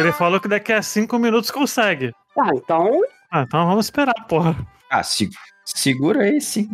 Ele 0.00 0.12
falou 0.12 0.40
que 0.40 0.48
daqui 0.48 0.72
a 0.72 0.82
cinco 0.82 1.18
minutos 1.18 1.50
consegue. 1.50 2.14
Ah, 2.38 2.50
então. 2.54 3.02
Ah, 3.30 3.42
então 3.42 3.66
vamos 3.66 3.86
esperar, 3.86 4.14
porra. 4.26 4.56
Ah, 4.90 5.02
se, 5.02 5.28
segura 5.64 6.22
aí, 6.22 6.40
sim. 6.40 6.68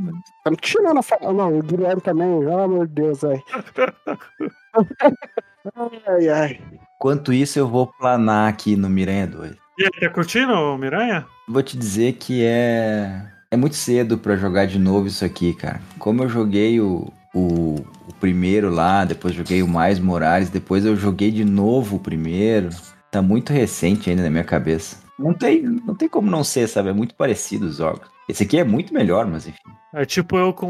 Tá 0.44 0.50
me 0.50 0.56
tirando 0.56 0.98
a 0.98 1.02
fala. 1.02 1.32
Não, 1.32 1.58
o 1.58 1.62
Guilherme 1.62 2.00
também, 2.00 2.40
pelo 2.40 2.58
amor 2.58 2.86
de 2.86 2.94
Deus, 2.94 3.20
velho. 3.20 3.42
ai, 6.06 6.28
ai. 6.28 6.60
Enquanto 6.96 7.32
isso, 7.32 7.58
eu 7.58 7.68
vou 7.68 7.86
planar 7.86 8.48
aqui 8.48 8.76
no 8.76 8.88
Miranha 8.88 9.26
2. 9.26 9.52
E 9.78 9.84
aí, 9.84 9.90
tá 10.00 10.08
curtindo, 10.08 10.78
Miranha? 10.78 11.26
Vou 11.48 11.62
te 11.62 11.76
dizer 11.76 12.14
que 12.14 12.44
é. 12.44 13.22
É 13.50 13.56
muito 13.56 13.76
cedo 13.76 14.18
pra 14.18 14.36
jogar 14.36 14.66
de 14.66 14.78
novo 14.78 15.06
isso 15.06 15.24
aqui, 15.24 15.54
cara. 15.54 15.80
Como 15.98 16.22
eu 16.22 16.28
joguei 16.28 16.80
o, 16.80 17.12
o, 17.34 17.76
o 18.08 18.14
primeiro 18.18 18.70
lá, 18.70 19.04
depois 19.04 19.34
joguei 19.34 19.62
o 19.62 19.68
Mais 19.68 20.00
Morales, 20.00 20.48
depois 20.48 20.84
eu 20.84 20.96
joguei 20.96 21.30
de 21.30 21.44
novo 21.44 21.96
o 21.96 22.00
primeiro. 22.00 22.70
Tá 23.10 23.22
muito 23.22 23.52
recente 23.52 24.10
ainda 24.10 24.22
na 24.22 24.30
minha 24.30 24.44
cabeça. 24.44 24.98
Não 25.18 25.32
tem, 25.32 25.62
não 25.62 25.94
tem 25.94 26.08
como 26.08 26.30
não 26.30 26.44
ser, 26.44 26.68
sabe? 26.68 26.90
É 26.90 26.92
muito 26.92 27.14
parecido 27.14 27.66
os 27.66 27.76
jogos. 27.76 28.08
Esse 28.28 28.42
aqui 28.42 28.58
é 28.58 28.64
muito 28.64 28.92
melhor, 28.92 29.26
mas 29.26 29.46
enfim. 29.46 29.58
É 29.94 30.04
tipo 30.04 30.36
eu 30.36 30.52
com 30.52 30.66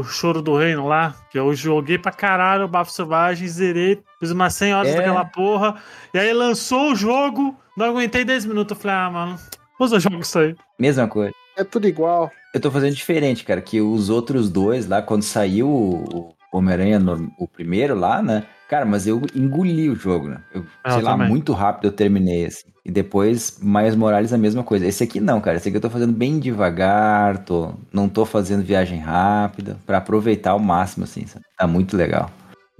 o 0.00 0.02
Choro 0.02 0.42
do 0.42 0.56
Reino 0.58 0.86
lá, 0.86 1.14
que 1.30 1.38
eu 1.38 1.54
joguei 1.54 1.96
pra 1.96 2.12
caralho 2.12 2.64
o 2.64 2.68
Bafo 2.68 2.90
Selvagem, 2.90 3.46
zerei, 3.48 4.02
fiz 4.18 4.30
umas 4.32 4.52
100 4.54 4.74
horas 4.74 4.92
É. 4.92 4.96
daquela 4.96 5.24
porra, 5.24 5.76
e 6.12 6.18
aí 6.18 6.32
lançou 6.32 6.92
o 6.92 6.96
jogo, 6.96 7.56
não 7.76 7.86
aguentei 7.86 8.24
10 8.24 8.44
minutos, 8.44 8.76
eu 8.76 8.82
falei, 8.82 8.96
ah, 8.96 9.10
mano, 9.10 9.38
eu 9.80 10.00
jogo 10.00 10.20
isso 10.20 10.38
aí. 10.38 10.54
Mesma 10.78 11.06
coisa. 11.08 11.32
É 11.56 11.64
tudo 11.64 11.86
igual. 11.86 12.30
Eu 12.52 12.60
tô 12.60 12.70
fazendo 12.70 12.94
diferente, 12.94 13.44
cara, 13.44 13.62
que 13.62 13.80
os 13.80 14.10
outros 14.10 14.50
dois 14.50 14.86
lá, 14.86 15.00
quando 15.00 15.22
saiu 15.22 15.68
o 15.68 16.34
o 16.52 16.58
Homem-Aranha, 16.58 17.00
o 17.38 17.46
primeiro 17.46 17.94
lá, 17.94 18.20
né? 18.20 18.44
Cara, 18.70 18.84
mas 18.84 19.04
eu 19.04 19.20
engoli 19.34 19.90
o 19.90 19.96
jogo, 19.96 20.28
né? 20.28 20.40
Eu, 20.54 20.64
Ah, 20.84 20.92
sei 20.92 21.00
eu 21.00 21.04
lá, 21.04 21.10
também. 21.14 21.28
muito 21.28 21.52
rápido 21.52 21.88
eu 21.88 21.92
terminei, 21.92 22.46
assim. 22.46 22.68
E 22.84 22.90
depois, 22.92 23.58
mais 23.60 23.96
Morales, 23.96 24.32
a 24.32 24.38
mesma 24.38 24.62
coisa. 24.62 24.86
Esse 24.86 25.02
aqui 25.02 25.18
não, 25.18 25.40
cara. 25.40 25.56
Esse 25.56 25.66
aqui 25.68 25.76
eu 25.76 25.80
tô 25.80 25.90
fazendo 25.90 26.12
bem 26.12 26.38
devagar, 26.38 27.44
tô, 27.44 27.74
não 27.92 28.08
tô 28.08 28.24
fazendo 28.24 28.62
viagem 28.62 29.00
rápida, 29.00 29.76
pra 29.84 29.98
aproveitar 29.98 30.52
ao 30.52 30.60
máximo, 30.60 31.02
assim, 31.02 31.26
sabe? 31.26 31.44
Tá 31.58 31.66
muito 31.66 31.96
legal. 31.96 32.30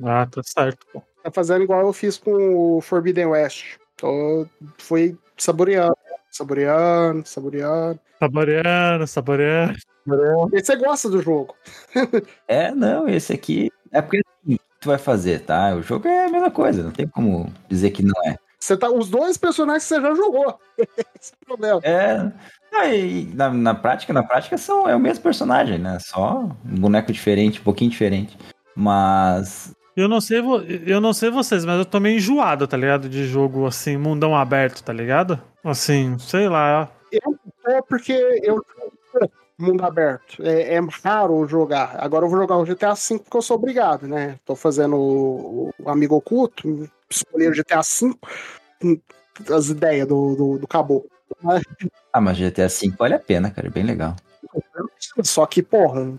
Ah, 0.05 0.27
tá 0.27 0.41
certo, 0.45 0.87
pô. 0.93 1.03
Tá 1.25 1.31
fazendo 1.33 1.65
igual 1.65 1.81
eu 1.81 1.93
fiz 1.93 2.17
com 2.17 2.77
o 2.77 2.81
Forbidden 2.81 3.27
West. 3.27 3.75
Tô, 3.97 4.47
fui 4.79 5.19
saboreando, 5.37 5.97
saboreando, 6.31 7.27
saboreando. 7.27 7.99
Saboreando, 8.21 9.07
saboreando. 9.09 9.77
E 10.53 10.63
você 10.65 10.77
gosta 10.77 11.09
do 11.11 11.21
jogo. 11.21 11.57
É, 12.47 12.73
não, 12.73 13.09
esse 13.09 13.33
aqui. 13.33 13.73
É 13.91 14.01
porque 14.01 14.21
assim, 14.45 14.57
tu 14.81 14.89
vai 14.89 14.99
fazer, 14.99 15.41
tá? 15.41 15.75
O 15.75 15.83
jogo 15.83 16.09
é 16.09 16.25
a 16.27 16.31
mesma 16.31 16.51
coisa, 16.51 16.83
não 16.83 16.91
tem 16.91 17.07
como 17.07 17.53
dizer 17.69 17.91
que 17.91 18.03
não 18.03 18.15
é. 18.25 18.37
Você 18.59 18.77
tá, 18.77 18.91
os 18.91 19.09
dois 19.09 19.37
personagens 19.39 19.85
que 19.85 19.95
você 19.95 20.01
já 20.01 20.15
jogou. 20.15 20.59
Esse 20.79 21.33
é 21.33 21.37
o 21.43 21.47
problema. 21.47 21.81
É. 21.83 22.31
Aí, 22.73 23.31
na, 23.35 23.51
na 23.51 23.75
prática, 23.75 24.13
na 24.13 24.23
prática 24.23 24.57
são, 24.59 24.89
é 24.89 24.95
o 24.95 25.01
mesmo 25.01 25.23
personagem, 25.23 25.79
né? 25.79 25.99
Só 25.99 26.41
um 26.65 26.75
boneco 26.81 27.13
diferente, 27.13 27.61
um 27.61 27.65
pouquinho 27.65 27.91
diferente. 27.91 28.37
Mas. 28.75 29.75
Eu 29.97 30.09
não 30.09 30.21
sei, 30.21 30.41
vo- 30.41 30.63
eu 30.63 31.01
não 31.01 31.13
sei 31.13 31.31
vocês, 31.31 31.65
mas 31.65 31.79
eu 31.79 31.85
tô 31.85 31.99
meio 32.01 32.17
enjoado, 32.17 32.67
tá 32.67 32.77
ligado? 32.77 33.09
De 33.09 33.27
jogo 33.27 33.67
assim, 33.67 33.97
mundão 33.97 34.37
aberto, 34.37 34.83
tá 34.83 34.93
ligado? 34.93 35.41
Assim, 35.65 36.17
sei 36.19 36.49
lá. 36.49 36.89
É 37.67 37.83
porque 37.83 38.13
eu 38.43 38.65
mundo 39.61 39.85
aberto. 39.85 40.43
É, 40.43 40.75
é 40.75 40.81
raro 41.05 41.47
jogar. 41.47 41.97
Agora 41.99 42.25
eu 42.25 42.31
vou 42.31 42.39
jogar 42.39 42.57
o 42.57 42.65
GTA 42.65 42.95
V 42.95 43.19
porque 43.19 43.37
eu 43.37 43.43
sou 43.43 43.57
obrigado, 43.57 44.07
né? 44.07 44.39
Tô 44.45 44.55
fazendo 44.55 44.97
o, 44.97 45.75
o 45.79 45.91
amigo 45.91 46.17
oculto, 46.17 46.89
escolhi 47.09 47.49
o 47.49 47.53
GTA 47.53 47.81
V, 47.83 48.99
as 49.53 49.69
ideias 49.69 50.07
do, 50.07 50.35
do, 50.35 50.59
do 50.59 50.67
caboclo. 50.67 51.11
Mas, 51.43 51.63
Ah, 52.13 52.21
mas 52.21 52.37
GTA 52.39 52.69
V 52.69 52.93
vale 52.99 53.15
a 53.15 53.19
pena, 53.19 53.51
cara. 53.51 53.69
É 53.69 53.71
bem 53.71 53.85
legal. 53.85 54.17
Só 55.23 55.47
que, 55.47 55.63
porra, 55.63 56.19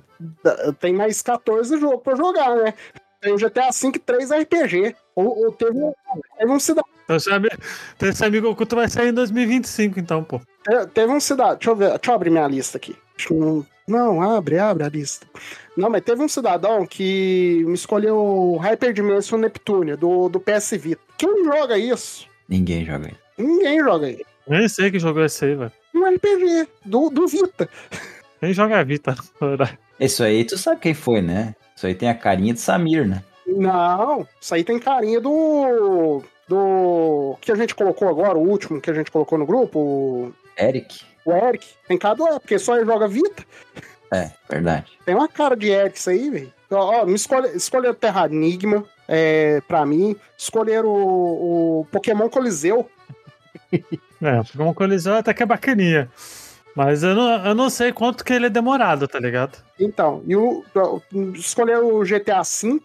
tem 0.80 0.94
mais 0.94 1.22
14 1.22 1.80
jogos 1.80 2.01
pra 2.01 2.16
jogar, 2.16 2.56
né? 2.56 2.74
Tem 3.19 3.34
o 3.34 3.38
GTA 3.38 3.69
V 3.72 3.91
e 3.96 4.00
3 4.00 4.31
RPG. 4.31 4.96
Ou, 5.16 5.46
ou 5.46 5.51
teve, 5.51 5.80
teve 6.38 6.51
um 6.51 6.59
cidadão. 6.59 6.90
Então, 7.11 7.17
esse 7.17 7.31
ami- 7.31 7.49
então 7.95 8.09
esse 8.09 8.23
amigo 8.25 8.49
oculto 8.49 8.75
vai 8.75 8.88
sair 8.89 9.09
em 9.09 9.13
2025, 9.13 9.99
então, 9.99 10.23
pô. 10.23 10.39
Te- 10.39 10.88
Teve 10.94 11.11
um 11.11 11.19
cidadão. 11.19 11.55
Deixa 11.55 11.69
eu 11.72 11.75
ver. 11.75 11.89
Deixa 11.89 12.11
eu 12.11 12.16
abrir 12.16 12.29
minha 12.29 12.47
lista 12.47 12.77
aqui. 12.77 12.95
Não, 13.29 13.66
não, 13.88 14.22
abre, 14.22 14.57
abre 14.57 14.83
a 14.83 14.89
lista. 14.89 15.27
Não, 15.75 15.89
mas 15.89 16.03
teve 16.03 16.21
um 16.23 16.27
cidadão 16.29 16.85
que 16.85 17.63
me 17.67 17.73
escolheu 17.73 18.16
o 18.17 18.57
Hyperdimension 18.57 19.38
Neptune 19.38 19.95
do, 19.95 20.29
do 20.29 20.39
PS 20.39 20.71
Vita. 20.77 21.01
Quem 21.17 21.44
joga 21.44 21.77
isso? 21.77 22.25
Ninguém 22.47 22.85
joga 22.85 23.07
isso. 23.07 23.17
Ninguém 23.38 23.79
joga 23.79 24.09
isso. 24.09 24.25
Nem 24.47 24.67
sei 24.67 24.89
que 24.91 25.00
jogou 25.00 25.23
esse 25.23 25.44
aí, 25.45 25.55
velho. 25.55 25.71
Um 25.94 26.05
RPG 26.05 26.67
do, 26.85 27.09
do 27.09 27.27
Vita. 27.27 27.69
Nem 28.41 28.53
joga 28.53 28.79
a 28.79 28.83
Vita, 28.83 29.16
na 29.39 29.47
verdade. 29.47 29.77
Isso 30.00 30.23
aí, 30.23 30.44
tu 30.45 30.57
sabe 30.57 30.79
quem 30.81 30.94
foi, 30.94 31.21
né? 31.21 31.55
Isso 31.75 31.85
aí 31.85 31.94
tem 31.94 32.09
a 32.09 32.16
carinha 32.16 32.53
de 32.53 32.59
Samir, 32.59 33.07
né? 33.07 33.23
Não, 33.45 34.25
isso 34.39 34.55
aí 34.55 34.63
tem 34.63 34.79
carinha 34.79 35.19
do. 35.19 36.23
Do. 36.51 37.38
Que 37.39 37.50
a 37.51 37.56
gente 37.56 37.73
colocou 37.73 38.09
agora, 38.09 38.38
o 38.38 38.45
último 38.45 38.81
que 38.81 38.91
a 38.91 38.94
gente 38.94 39.09
colocou 39.09 39.38
no 39.38 39.45
grupo, 39.45 39.79
o, 39.79 40.34
Eric. 40.59 41.00
o 41.25 41.31
Eric. 41.31 41.66
Tem 41.88 41.97
do 41.97 42.28
Eric, 42.28 42.39
porque 42.41 42.59
só 42.59 42.75
ele 42.75 42.85
joga 42.85 43.07
Vita. 43.07 43.45
É, 44.12 44.31
verdade. 44.50 44.91
Tem 45.06 45.16
uma 45.16 45.29
cara 45.29 45.56
de 45.56 45.69
Eric 45.69 45.97
isso 45.97 46.09
aí, 46.09 46.29
velho. 46.29 46.53
Ó, 46.69 47.01
ó, 47.01 47.06
me 47.06 47.13
escolhe, 47.13 47.56
escolheram 47.56 47.94
Terra 47.95 48.25
Enigma, 48.25 48.84
é, 49.07 49.62
pra 49.66 49.85
mim. 49.85 50.13
Escolheram 50.38 50.89
o, 50.89 51.79
o 51.81 51.85
Pokémon 51.85 52.28
Coliseu. 52.29 52.89
É, 54.23 54.38
Pokémon 54.44 54.72
Colisão 54.72 55.16
até 55.16 55.33
que 55.33 55.41
é 55.41 55.45
bacaninha. 55.47 56.07
Mas 56.75 57.01
eu 57.01 57.16
não, 57.16 57.44
eu 57.44 57.56
não 57.56 57.72
sei 57.72 57.91
quanto 57.91 58.23
que 58.23 58.31
ele 58.31 58.45
é 58.45 58.50
demorado, 58.51 59.07
tá 59.07 59.19
ligado? 59.19 59.57
Então, 59.79 60.22
e 60.28 60.35
o, 60.35 60.63
o- 60.75 61.01
escolheram 61.33 61.88
o 61.95 62.03
GTA 62.03 62.44
V. 62.44 62.79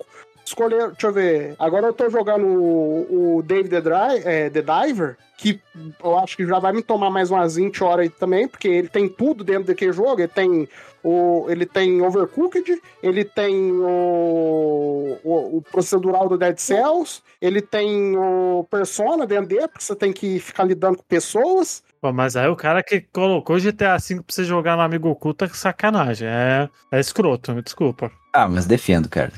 Escolheram, 0.47 0.93
deixa 0.93 1.09
eu 1.09 1.13
ver. 1.13 1.57
Agora 1.59 1.89
eu 1.89 1.93
tô 1.93 2.09
jogando 2.09 2.47
o, 2.47 3.39
o 3.39 3.43
Dave 3.43 3.69
the, 3.69 3.83
é, 4.25 4.49
the 4.49 4.63
Diver, 4.63 5.17
que 5.37 5.61
eu 6.03 6.19
acho 6.19 6.37
que 6.37 6.47
já 6.47 6.61
vai 6.61 6.73
me 6.73 6.85
tomar 6.85 7.11
mais 7.11 7.33
umas 7.33 7.57
20 7.57 7.83
horas 7.83 8.05
aí 8.05 8.09
também, 8.09 8.47
porque 8.47 8.69
ele 8.69 8.89
tem 8.89 9.09
tudo 9.09 9.43
dentro 9.43 9.65
daquele 9.65 9.93
jogo. 9.93 10.21
Ele 10.21 10.29
tem 10.29 10.69
o, 11.03 11.47
ele 11.49 11.67
tem 11.67 12.01
Overcooked, 12.01 12.81
ele 13.03 13.25
tem 13.25 13.73
o, 13.73 15.19
o, 15.25 15.57
o 15.59 15.63
procedural 15.63 16.29
do 16.29 16.39
Dead 16.39 16.59
Cells, 16.59 17.23
ele 17.41 17.61
tem 17.61 18.17
o 18.17 18.65
Persona 18.71 19.27
dentro 19.27 19.47
dele, 19.47 19.69
porque 19.69 19.85
você 19.85 19.97
tem 19.97 20.13
que 20.13 20.39
ficar 20.39 20.63
lidando 20.63 20.99
com 20.99 21.05
pessoas. 21.05 21.83
Pô, 22.07 22.13
mas 22.13 22.37
aí 22.37 22.47
o 22.47 22.55
cara 22.55 22.85
que 22.85 23.01
colocou 23.01 23.59
GTA 23.59 23.97
V 23.99 24.17
pra 24.17 24.25
você 24.29 24.45
jogar 24.45 24.77
no 24.77 24.83
Amigo 24.83 25.09
Oculto 25.09 25.45
é 25.45 25.49
sacanagem. 25.49 26.29
É, 26.29 26.69
é 26.93 27.01
escroto, 27.01 27.53
me 27.53 27.63
desculpa. 27.63 28.13
Ah, 28.33 28.47
mas 28.47 28.65
defendo, 28.65 29.09
cara. 29.09 29.33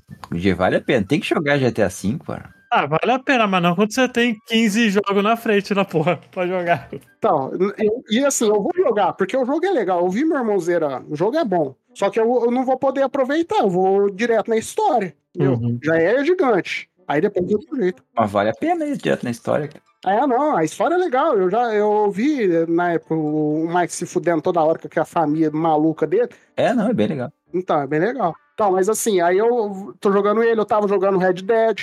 Vale 0.55 0.77
a 0.77 0.81
pena. 0.83 1.07
Tem 1.07 1.19
que 1.19 1.27
jogar 1.27 1.57
GTA 1.59 1.89
V, 1.89 2.19
cara. 2.27 2.51
Ah, 2.71 2.85
vale 2.85 3.11
a 3.13 3.19
pena, 3.19 3.47
mas 3.47 3.63
não 3.63 3.75
quando 3.75 3.95
você 3.95 4.07
tem 4.07 4.37
15 4.47 4.91
jogos 4.91 5.23
na 5.23 5.35
frente 5.35 5.73
na 5.73 5.87
porra 5.87 6.21
pra 6.31 6.47
jogar. 6.47 6.91
Então, 7.17 7.51
eu- 7.79 8.03
e 8.11 8.23
assim, 8.23 8.47
eu 8.47 8.63
vou 8.63 8.73
jogar, 8.77 9.15
porque 9.15 9.35
o 9.35 9.47
jogo 9.47 9.65
é 9.65 9.71
legal. 9.71 10.01
Eu 10.01 10.11
vi 10.11 10.27
meu 10.27 10.37
irmão 10.37 10.57
o 10.57 11.17
jogo 11.17 11.39
é 11.39 11.45
bom. 11.47 11.75
Só 11.95 12.11
que 12.11 12.21
eu, 12.21 12.27
eu 12.45 12.51
não 12.51 12.67
vou 12.67 12.77
poder 12.79 13.01
aproveitar, 13.03 13.61
eu 13.61 13.71
vou 13.71 14.11
direto 14.11 14.49
na 14.51 14.59
história. 14.59 15.15
Uhum. 15.35 15.79
Já 15.83 15.97
é 15.97 16.23
gigante. 16.23 16.91
Aí 17.07 17.23
depois 17.23 17.51
eu 17.51 17.59
jeito. 17.81 18.05
Mas 18.15 18.31
vale 18.31 18.51
a 18.51 18.55
pena 18.55 18.85
ir 18.85 18.99
direto 18.99 19.23
na 19.25 19.31
história, 19.31 19.67
cara. 19.69 19.88
É, 20.07 20.27
não, 20.27 20.57
a 20.57 20.65
história 20.65 20.95
é 20.95 20.99
legal. 20.99 21.37
Eu 21.37 21.51
já 21.51 21.75
eu 21.75 22.11
vi 22.11 22.47
na 22.69 22.93
época 22.93 23.15
o 23.15 23.67
Mike 23.69 23.93
se 23.93 24.07
fudendo 24.07 24.41
toda 24.43 24.63
hora 24.63 24.79
com 24.79 24.87
aquela 24.87 25.05
família 25.07 25.51
maluca 25.51 26.07
dele. 26.07 26.29
É, 26.57 26.73
não, 26.73 26.89
é 26.89 26.95
bem 26.95 27.09
legal. 27.09 27.33
Então, 27.53 27.81
é 27.81 27.87
bem 27.87 27.99
legal. 28.01 28.35
Então, 28.55 28.73
mas 28.73 28.89
assim, 28.89 29.21
aí 29.21 29.39
eu 29.39 29.95
tô 30.01 30.13
jogando 30.13 30.43
ele, 30.43 30.61
eu 30.61 30.65
tava 30.67 30.87
jogando 30.89 31.19
Red 31.19 31.35
Dead. 31.35 31.81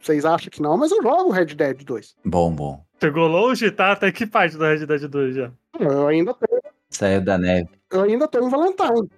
Vocês 0.00 0.24
acham 0.24 0.50
que 0.50 0.60
não, 0.62 0.76
mas 0.76 0.90
eu 0.92 1.02
jogo 1.02 1.30
Red 1.30 1.46
Dead 1.46 1.84
2. 1.84 2.16
Bom, 2.24 2.52
bom. 2.52 2.84
Chegou 3.00 3.26
longe, 3.28 3.70
tá? 3.70 3.92
Até 3.92 4.10
que 4.12 4.26
parte 4.26 4.56
do 4.56 4.64
Red 4.64 4.86
Dead 4.86 5.02
2 5.08 5.34
já? 5.36 5.50
Eu 5.78 6.06
ainda 6.08 6.34
tô, 6.34 6.46
Saiu 6.90 7.20
da 7.20 7.38
neve. 7.38 7.68
eu 7.92 8.02
ainda 8.02 8.26
tô 8.26 8.38
em 8.44 8.50
Valentine. 8.50 9.08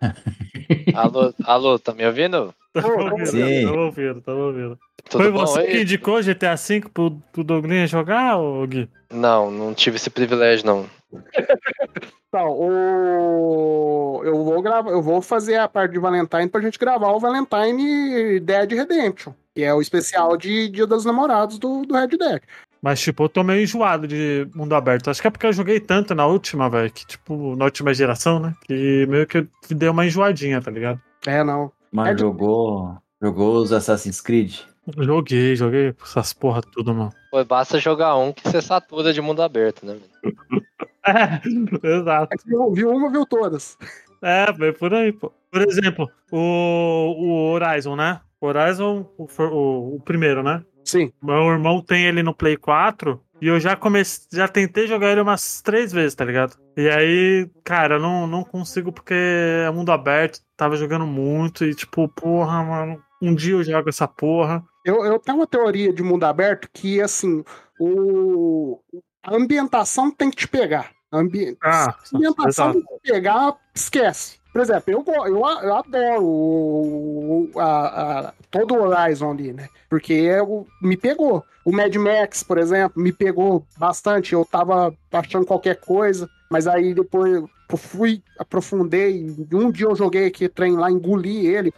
Alô, 0.94 1.32
alô, 1.44 1.78
tá 1.78 1.94
me 1.94 2.04
ouvindo? 2.06 2.54
Tamo 2.72 2.88
Ô, 2.88 3.04
ouvindo, 3.10 3.26
sim. 3.26 3.64
tamo 3.66 3.80
ouvindo, 3.80 4.20
tamo 4.20 4.40
ouvindo. 4.40 4.78
Tudo 5.08 5.22
Foi 5.22 5.32
bom 5.32 5.40
você 5.40 5.60
aí? 5.60 5.66
que 5.70 5.80
indicou 5.82 6.22
GTA 6.22 6.54
V 6.56 6.84
pro, 6.92 7.10
pro 7.32 7.44
Douglas 7.44 7.90
jogar, 7.90 8.38
ô 8.38 8.66
Gui? 8.66 8.88
Não, 9.12 9.50
não 9.50 9.74
tive 9.74 9.96
esse 9.96 10.10
privilégio, 10.10 10.66
não. 10.66 10.86
Então, 12.34 12.50
o... 12.50 14.20
eu 14.24 14.42
vou 14.42 14.60
gravar, 14.60 14.90
eu 14.90 15.00
vou 15.00 15.22
fazer 15.22 15.54
a 15.54 15.68
parte 15.68 15.92
de 15.92 16.00
Valentine 16.00 16.48
pra 16.48 16.60
gente 16.60 16.76
gravar 16.80 17.12
o 17.12 17.20
Valentine 17.20 18.40
Dead 18.40 18.72
Redemption, 18.72 19.32
que 19.54 19.62
é 19.62 19.72
o 19.72 19.80
especial 19.80 20.36
de 20.36 20.68
Dia 20.68 20.84
dos 20.84 21.04
Namorados 21.04 21.60
do, 21.60 21.84
do 21.86 21.94
Red 21.94 22.08
Dead. 22.08 22.42
Mas, 22.82 23.00
tipo, 23.00 23.22
eu 23.22 23.28
tô 23.28 23.44
meio 23.44 23.62
enjoado 23.62 24.08
de 24.08 24.48
mundo 24.52 24.74
aberto. 24.74 25.08
Acho 25.08 25.22
que 25.22 25.28
é 25.28 25.30
porque 25.30 25.46
eu 25.46 25.52
joguei 25.52 25.78
tanto 25.78 26.12
na 26.12 26.26
última, 26.26 26.68
velho, 26.68 26.90
que, 26.92 27.06
tipo, 27.06 27.54
na 27.54 27.66
última 27.66 27.94
geração, 27.94 28.40
né? 28.40 28.52
Que 28.66 29.06
meio 29.06 29.28
que 29.28 29.46
deu 29.70 29.92
uma 29.92 30.04
enjoadinha, 30.04 30.60
tá 30.60 30.72
ligado? 30.72 31.00
É, 31.24 31.44
não. 31.44 31.70
Mas 31.92 32.08
É 32.08 32.14
de- 32.14 32.20
jogou. 32.22 32.98
Jogou 33.22 33.58
os 33.58 33.72
Assassin's 33.72 34.20
Creed. 34.20 34.56
Joguei, 34.98 35.56
joguei 35.56 35.94
essas 36.02 36.32
porra 36.32 36.60
tudo, 36.60 36.94
mano. 36.94 37.12
Pô, 37.30 37.44
basta 37.44 37.78
jogar 37.78 38.16
um 38.16 38.32
que 38.32 38.42
você 38.42 38.60
satura 38.60 39.12
de 39.12 39.20
mundo 39.20 39.42
aberto, 39.42 39.84
né? 39.86 39.94
velho? 39.94 40.34
É, 41.06 41.38
exato. 41.86 42.28
Aí 42.32 42.38
Viu, 42.46 42.72
viu 42.72 42.90
uma, 42.90 43.10
viu 43.12 43.26
todas. 43.26 43.76
É, 44.22 44.50
foi 44.54 44.72
por 44.72 44.94
aí, 44.94 45.12
pô. 45.12 45.30
Por 45.50 45.60
exemplo, 45.60 46.10
o, 46.32 46.38
o 46.38 47.52
Horizon, 47.52 47.94
né? 47.94 48.22
O 48.40 48.46
Horizon, 48.46 49.06
o, 49.18 49.28
o, 49.38 49.96
o 49.96 50.00
primeiro, 50.00 50.42
né? 50.42 50.64
Sim. 50.82 51.12
Meu 51.22 51.46
irmão 51.50 51.82
tem 51.82 52.06
ele 52.06 52.22
no 52.22 52.34
Play 52.34 52.56
4 52.56 53.20
e 53.40 53.48
eu 53.48 53.60
já 53.60 53.76
comecei, 53.76 54.26
já 54.32 54.48
tentei 54.48 54.86
jogar 54.86 55.10
ele 55.10 55.20
umas 55.20 55.60
três 55.60 55.92
vezes, 55.92 56.14
tá 56.14 56.24
ligado? 56.24 56.56
E 56.74 56.88
aí, 56.88 57.50
cara, 57.62 57.96
eu 57.96 58.00
não, 58.00 58.26
não 58.26 58.42
consigo 58.42 58.90
porque 58.90 59.14
é 59.14 59.70
mundo 59.70 59.92
aberto, 59.92 60.40
tava 60.56 60.76
jogando 60.76 61.06
muito 61.06 61.64
e 61.64 61.74
tipo, 61.74 62.08
porra, 62.08 62.62
mano, 62.62 63.02
um 63.20 63.34
dia 63.34 63.52
eu 63.52 63.62
jogo 63.62 63.90
essa 63.90 64.08
porra. 64.08 64.64
Eu, 64.84 65.04
eu 65.04 65.18
tenho 65.18 65.38
uma 65.38 65.46
teoria 65.46 65.92
de 65.92 66.02
mundo 66.02 66.24
aberto 66.24 66.68
que, 66.72 67.00
assim, 67.00 67.42
o, 67.80 68.78
a 69.22 69.34
ambientação 69.34 70.10
tem 70.10 70.30
que 70.30 70.36
te 70.36 70.48
pegar. 70.48 70.90
A 71.10 71.18
ambi- 71.18 71.56
Ah, 71.62 71.90
a 71.90 72.16
ambientação 72.16 72.70
exato. 72.70 72.84
não 72.90 72.98
te 72.98 73.12
pegar, 73.12 73.56
esquece. 73.74 74.38
Por 74.52 74.60
exemplo, 74.60 74.92
eu, 74.92 75.04
eu, 75.26 75.36
eu 75.62 75.74
adoro 75.74 76.22
o, 76.24 77.50
a- 77.56 78.28
a- 78.28 78.32
todo 78.50 78.74
o 78.74 78.82
Horizon 78.82 79.32
ali, 79.32 79.52
né? 79.52 79.68
Porque 79.88 80.12
é 80.14 80.42
o- 80.42 80.66
me 80.82 80.96
pegou. 80.96 81.44
O 81.64 81.72
Mad 81.72 81.94
Max, 81.96 82.42
por 82.42 82.58
exemplo, 82.58 83.02
me 83.02 83.10
pegou 83.12 83.64
bastante. 83.78 84.32
Eu 84.34 84.44
tava 84.44 84.94
achando 85.10 85.46
qualquer 85.46 85.80
coisa, 85.80 86.28
mas 86.50 86.66
aí 86.66 86.92
depois 86.94 87.32
eu 87.32 87.76
fui, 87.76 88.22
aprofundei. 88.38 89.34
Um 89.52 89.72
dia 89.72 89.86
eu 89.86 89.96
joguei 89.96 90.26
aqui 90.26 90.48
trem 90.48 90.76
lá, 90.76 90.90
engoli 90.90 91.46
ele. 91.46 91.72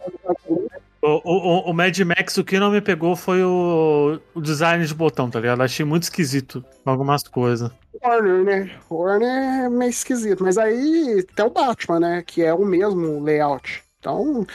O, 1.07 1.21
o, 1.23 1.71
o 1.71 1.73
Mad 1.73 1.97
Max, 1.99 2.37
o 2.37 2.43
que 2.43 2.59
não 2.59 2.69
me 2.71 2.81
pegou 2.81 3.15
foi 3.15 3.41
o, 3.43 4.19
o 4.35 4.41
design 4.41 4.85
de 4.85 4.93
botão, 4.93 5.29
tá 5.29 5.39
ligado? 5.39 5.61
Achei 5.61 5.85
muito 5.85 6.03
esquisito 6.03 6.63
algumas 6.85 7.23
coisas. 7.23 7.71
Warner, 8.03 8.43
né? 8.43 8.71
Warner 8.91 9.65
é 9.65 9.69
meio 9.69 9.89
esquisito. 9.89 10.43
Mas 10.43 10.57
aí 10.57 11.25
tem 11.35 11.45
o 11.45 11.49
Batman, 11.49 11.99
né? 11.99 12.23
Que 12.25 12.43
é 12.43 12.53
o 12.53 12.65
mesmo 12.65 13.23
layout. 13.23 13.83
Então, 13.99 14.45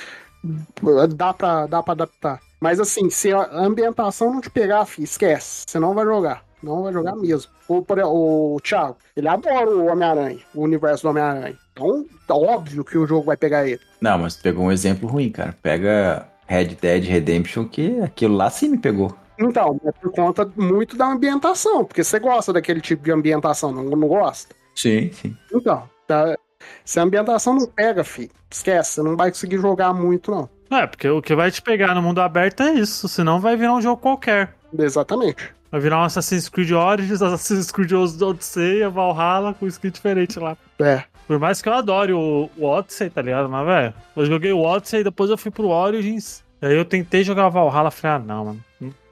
dá 1.16 1.32
pra, 1.32 1.66
dá 1.66 1.82
pra 1.82 1.92
adaptar. 1.92 2.40
Mas 2.60 2.78
assim, 2.78 3.10
se 3.10 3.32
a 3.32 3.48
ambientação 3.52 4.32
não 4.32 4.40
te 4.40 4.50
pegar, 4.50 4.84
fi, 4.84 5.02
esquece. 5.02 5.64
Você 5.66 5.78
não 5.78 5.94
vai 5.94 6.04
jogar. 6.04 6.44
Não 6.62 6.82
vai 6.84 6.92
jogar 6.92 7.16
mesmo. 7.16 7.50
O, 7.66 7.82
por- 7.82 7.98
o 7.98 8.60
Thiago, 8.62 8.96
ele 9.16 9.26
adora 9.26 9.68
o 9.68 9.86
Homem-Aranha, 9.86 10.38
o 10.54 10.62
universo 10.62 11.02
do 11.02 11.10
Homem-Aranha. 11.10 11.58
Então, 11.72 12.04
é 12.28 12.32
óbvio 12.32 12.84
que 12.84 12.96
o 12.96 13.06
jogo 13.06 13.24
vai 13.26 13.36
pegar 13.36 13.66
ele. 13.66 13.80
Não, 14.00 14.18
mas 14.18 14.36
tu 14.36 14.42
pegou 14.42 14.66
um 14.66 14.70
exemplo 14.72 15.08
ruim, 15.08 15.30
cara. 15.30 15.56
Pega 15.60 16.28
Red 16.46 16.76
Dead 16.80 17.04
Redemption, 17.04 17.64
que 17.66 18.00
aquilo 18.00 18.34
lá 18.36 18.50
sim 18.50 18.68
me 18.70 18.78
pegou. 18.78 19.14
Então, 19.38 19.80
é 19.84 19.92
por 19.92 20.12
conta 20.12 20.50
muito 20.56 20.96
da 20.96 21.06
ambientação. 21.06 21.84
Porque 21.84 22.04
você 22.04 22.18
gosta 22.18 22.52
daquele 22.52 22.80
tipo 22.80 23.02
de 23.02 23.10
ambientação, 23.10 23.72
não, 23.72 23.84
não 23.84 24.08
gosta? 24.08 24.54
Sim, 24.74 25.10
sim. 25.12 25.36
Então, 25.52 25.88
tá- 26.06 26.36
se 26.84 27.00
a 27.00 27.02
ambientação 27.02 27.54
não 27.54 27.66
pega, 27.66 28.04
fi, 28.04 28.30
esquece. 28.50 28.92
Você 28.94 29.02
não 29.02 29.16
vai 29.16 29.30
conseguir 29.30 29.58
jogar 29.58 29.92
muito, 29.92 30.30
não. 30.30 30.48
É, 30.70 30.86
porque 30.86 31.08
o 31.08 31.20
que 31.20 31.34
vai 31.34 31.50
te 31.50 31.60
pegar 31.60 31.94
no 31.94 32.02
mundo 32.02 32.20
aberto 32.20 32.62
é 32.62 32.72
isso, 32.74 33.08
senão 33.08 33.40
vai 33.40 33.56
virar 33.56 33.74
um 33.74 33.80
jogo 33.82 34.00
qualquer. 34.00 34.54
Exatamente. 34.78 35.52
Vai 35.70 35.80
virar 35.80 35.98
um 36.00 36.04
Assassin's 36.04 36.48
Creed 36.48 36.70
Origins, 36.70 37.20
Assassin's 37.22 37.70
Creed 37.70 37.92
Odyssey, 37.92 38.86
Valhalla 38.88 39.54
com 39.54 39.66
skin 39.66 39.90
diferente 39.90 40.38
lá. 40.38 40.56
É. 40.80 41.02
Por 41.26 41.38
mais 41.38 41.62
que 41.62 41.68
eu 41.68 41.74
adore 41.74 42.12
o, 42.12 42.50
o 42.56 42.64
Odyssey, 42.64 43.10
tá 43.10 43.22
ligado? 43.22 43.48
Mas, 43.48 43.66
velho, 43.66 43.94
eu 44.16 44.26
joguei 44.26 44.52
o 44.52 44.60
Odyssey 44.60 45.00
e 45.00 45.04
depois 45.04 45.30
eu 45.30 45.38
fui 45.38 45.50
pro 45.50 45.68
Origins. 45.68 46.42
E 46.60 46.66
aí 46.66 46.76
eu 46.76 46.84
tentei 46.84 47.24
jogar 47.24 47.48
Valhalla, 47.48 47.90
falei, 47.90 48.16
ah, 48.16 48.18
não, 48.18 48.44
mano. 48.44 48.64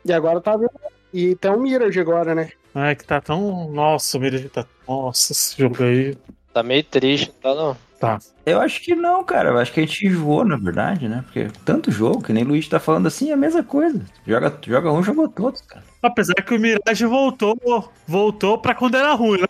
E 0.05 0.13
agora 0.13 0.41
tá 0.41 0.57
vendo. 0.57 0.71
E 1.13 1.35
tem 1.35 1.51
o 1.51 1.61
Mirage 1.61 1.99
agora, 2.01 2.35
né? 2.35 2.51
É 2.75 2.95
que 2.95 3.05
tá 3.05 3.21
tão. 3.21 3.71
Nossa, 3.71 4.17
o 4.17 4.21
Mirage 4.21 4.49
tá. 4.49 4.65
Nossa, 4.87 5.33
esse 5.33 5.59
jogo 5.59 5.83
aí. 5.83 6.17
Tá 6.53 6.63
meio 6.63 6.85
triste, 6.85 7.33
tá 7.43 7.55
não? 7.55 7.77
Tá. 7.99 8.19
Eu 8.47 8.61
acho 8.61 8.81
que 8.81 8.95
não, 8.95 9.23
cara. 9.23 9.51
Eu 9.51 9.59
acho 9.59 9.73
que 9.73 9.81
a 9.81 9.83
gente 9.85 10.07
enjoou, 10.07 10.45
na 10.45 10.57
verdade, 10.57 11.07
né? 11.07 11.23
Porque 11.25 11.49
tanto 11.65 11.91
jogo, 11.91 12.23
que 12.23 12.33
nem 12.33 12.45
o 12.45 12.49
Luiz 12.49 12.67
tá 12.67 12.81
falando 12.81 13.07
assim, 13.07 13.31
é 13.31 13.35
a 13.35 13.37
mesma 13.37 13.63
coisa. 13.63 14.01
Joga, 14.27 14.59
joga 14.67 14.91
um, 14.91 15.03
jogou 15.03 15.29
todos, 15.29 15.61
cara. 15.61 15.85
Apesar 16.03 16.35
que 16.35 16.55
o 16.55 16.59
Mirage 16.59 17.05
voltou, 17.05 17.55
voltou 18.07 18.57
pra 18.57 18.75
quando 18.75 18.97
era 18.97 19.13
ruim, 19.13 19.43
né? 19.43 19.47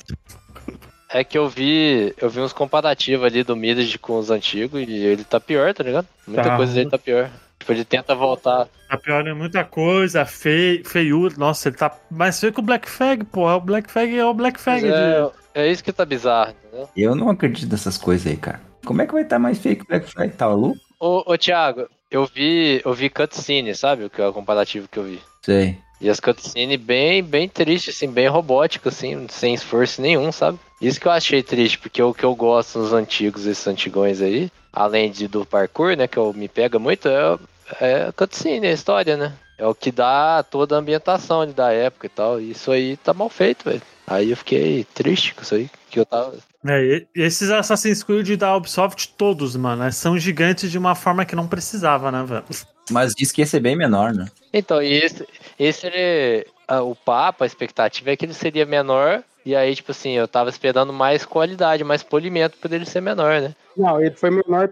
É 1.13 1.25
que 1.25 1.37
eu 1.37 1.49
vi, 1.49 2.15
eu 2.21 2.31
vi 2.31 2.41
uns 2.41 2.53
comparativos 2.53 3.27
ali 3.27 3.43
do 3.43 3.57
Mirage 3.57 3.99
com 3.99 4.17
os 4.19 4.31
antigos 4.31 4.81
e 4.81 4.93
ele 4.93 5.25
tá 5.25 5.41
pior, 5.41 5.75
tá 5.75 5.83
ligado? 5.83 6.07
Muita 6.27 6.43
Tá. 6.45 6.57
coisa 6.57 6.73
dele 6.73 6.89
tá 6.91 6.99
pior. 6.99 7.29
Tipo, 7.59 7.73
ele 7.73 7.85
tenta 7.85 8.15
voltar. 8.15 8.69
Tá 8.89 8.97
pior 8.97 9.27
em 9.27 9.35
muita 9.35 9.65
coisa, 9.65 10.25
feio, 10.25 10.85
feiura. 10.89 11.35
Nossa, 11.37 11.69
ele 11.69 11.77
tá 11.77 11.95
mais 12.11 12.39
feio 12.41 12.53
que 12.53 12.61
o 12.61 12.63
Black 12.63 12.89
Flag, 12.89 13.25
porra. 13.25 13.57
O 13.57 13.61
Black 13.61 13.91
Flag 13.91 14.17
é 14.17 14.25
o 14.25 14.33
Black 14.33 14.59
Flag. 14.61 14.87
é, 14.87 15.31
é 15.55 15.71
isso 15.71 15.83
que 15.85 15.93
tá 15.93 16.05
bizarro, 16.05 16.55
entendeu? 16.65 16.89
Eu 16.97 17.15
não 17.17 17.29
acredito 17.29 17.71
nessas 17.71 17.99
coisas 17.99 18.27
aí, 18.27 18.37
cara. 18.37 18.61
Como 18.87 19.03
é 19.03 19.07
que 19.07 19.13
vai 19.13 19.23
estar 19.23 19.39
mais 19.39 19.59
feio 19.59 19.77
que 19.77 19.83
o 19.83 19.87
Black 19.89 20.11
Flag? 20.11 20.33
Tá 20.35 20.47
louco? 20.47 20.79
Ô, 20.99 21.25
ô 21.33 21.37
Thiago, 21.37 21.87
eu 22.11 22.25
vi, 22.25 22.81
eu 22.85 22.95
vi 22.95 23.11
cutscene, 23.11 23.75
sabe? 23.75 24.05
O 24.05 24.11
que 24.11 24.23
é 24.23 24.27
o 24.27 24.33
comparativo 24.33 24.89
que 24.89 24.99
eu 24.99 25.05
vi. 25.05 25.21
Sei. 25.43 25.77
E 26.01 26.09
as 26.09 26.19
cutscenes 26.19 26.81
bem, 26.81 27.23
bem 27.23 27.49
tristes, 27.49 27.95
assim, 27.95 28.11
bem 28.11 28.27
robótico, 28.27 28.89
assim, 28.89 29.27
sem 29.29 29.53
esforço 29.53 30.01
nenhum, 30.01 30.33
sabe? 30.33 30.59
Isso 30.81 30.99
que 30.99 31.07
eu 31.07 31.13
achei 31.13 31.43
triste, 31.43 31.79
porque 31.79 32.03
o 32.03 32.15
que 32.15 32.25
eu 32.25 32.35
gosto 32.35 32.79
nos 32.79 32.93
antigos, 32.93 33.47
esses 33.47 33.67
antigões 33.67 34.23
aí, 34.23 34.51
além 34.73 35.11
de, 35.11 35.29
do 35.29 35.45
parkour, 35.45 35.95
né, 35.97 36.09
que 36.09 36.17
eu, 36.17 36.33
me 36.33 36.49
pega 36.49 36.79
muito, 36.79 37.07
é, 37.07 37.39
é 37.81 38.03
a 38.09 38.13
cutscene, 38.13 38.67
a 38.67 38.73
história, 38.73 39.17
né? 39.17 39.35
É 39.59 39.67
o 39.67 39.75
que 39.75 39.93
dá 39.93 40.43
toda 40.43 40.75
a 40.75 40.79
ambientação 40.79 41.47
da 41.53 41.71
época 41.71 42.07
e 42.07 42.09
tal. 42.09 42.41
E 42.41 42.53
isso 42.53 42.73
aí 42.73 42.97
tá 42.97 43.13
mal 43.13 43.29
feito, 43.29 43.67
velho. 43.67 43.83
Aí 44.07 44.31
eu 44.31 44.37
fiquei 44.39 44.85
triste 44.95 45.35
com 45.35 45.43
isso 45.43 45.55
aí, 45.55 45.71
que 45.91 46.01
eu 46.01 46.07
tava... 46.07 46.35
É, 46.67 47.05
esses 47.15 47.51
Assassin's 47.51 48.03
Creed 48.03 48.39
da 48.39 48.57
Ubisoft, 48.57 49.15
todos, 49.19 49.55
mano, 49.57 49.85
né, 49.85 49.91
são 49.91 50.19
gigantes 50.19 50.71
de 50.71 50.79
uma 50.79 50.95
forma 50.95 51.27
que 51.27 51.37
não 51.37 51.47
precisava, 51.47 52.11
né, 52.11 52.25
velho? 52.27 52.45
Mas 52.91 53.15
diz 53.15 53.31
que 53.33 53.41
ia 53.43 53.47
ser 53.47 53.61
bem 53.61 53.77
menor, 53.77 54.13
né? 54.13 54.27
Então, 54.53 54.83
e 54.83 54.93
esse, 54.93 55.27
esse 55.59 55.87
ele, 55.87 56.47
o 56.83 56.95
papo, 56.95 57.45
a 57.45 57.47
expectativa 57.47 58.11
é 58.11 58.17
que 58.17 58.25
ele 58.25 58.35
seria 58.35 58.67
menor, 58.67 59.23
e 59.47 59.55
aí, 59.57 59.75
tipo 59.75 59.93
assim, 59.93 60.11
eu 60.13 60.29
tava 60.29 60.51
esperando 60.51 60.93
mais 60.93 61.25
qualidade, 61.25 61.85
mais 61.85 62.03
polimento 62.03 62.57
por 62.59 62.73
ele 62.73 62.85
ser 62.85 63.01
menor, 63.01 63.41
né? 63.41 63.55
Não, 63.77 64.01
ele 64.01 64.15
foi 64.15 64.31
menor. 64.31 64.69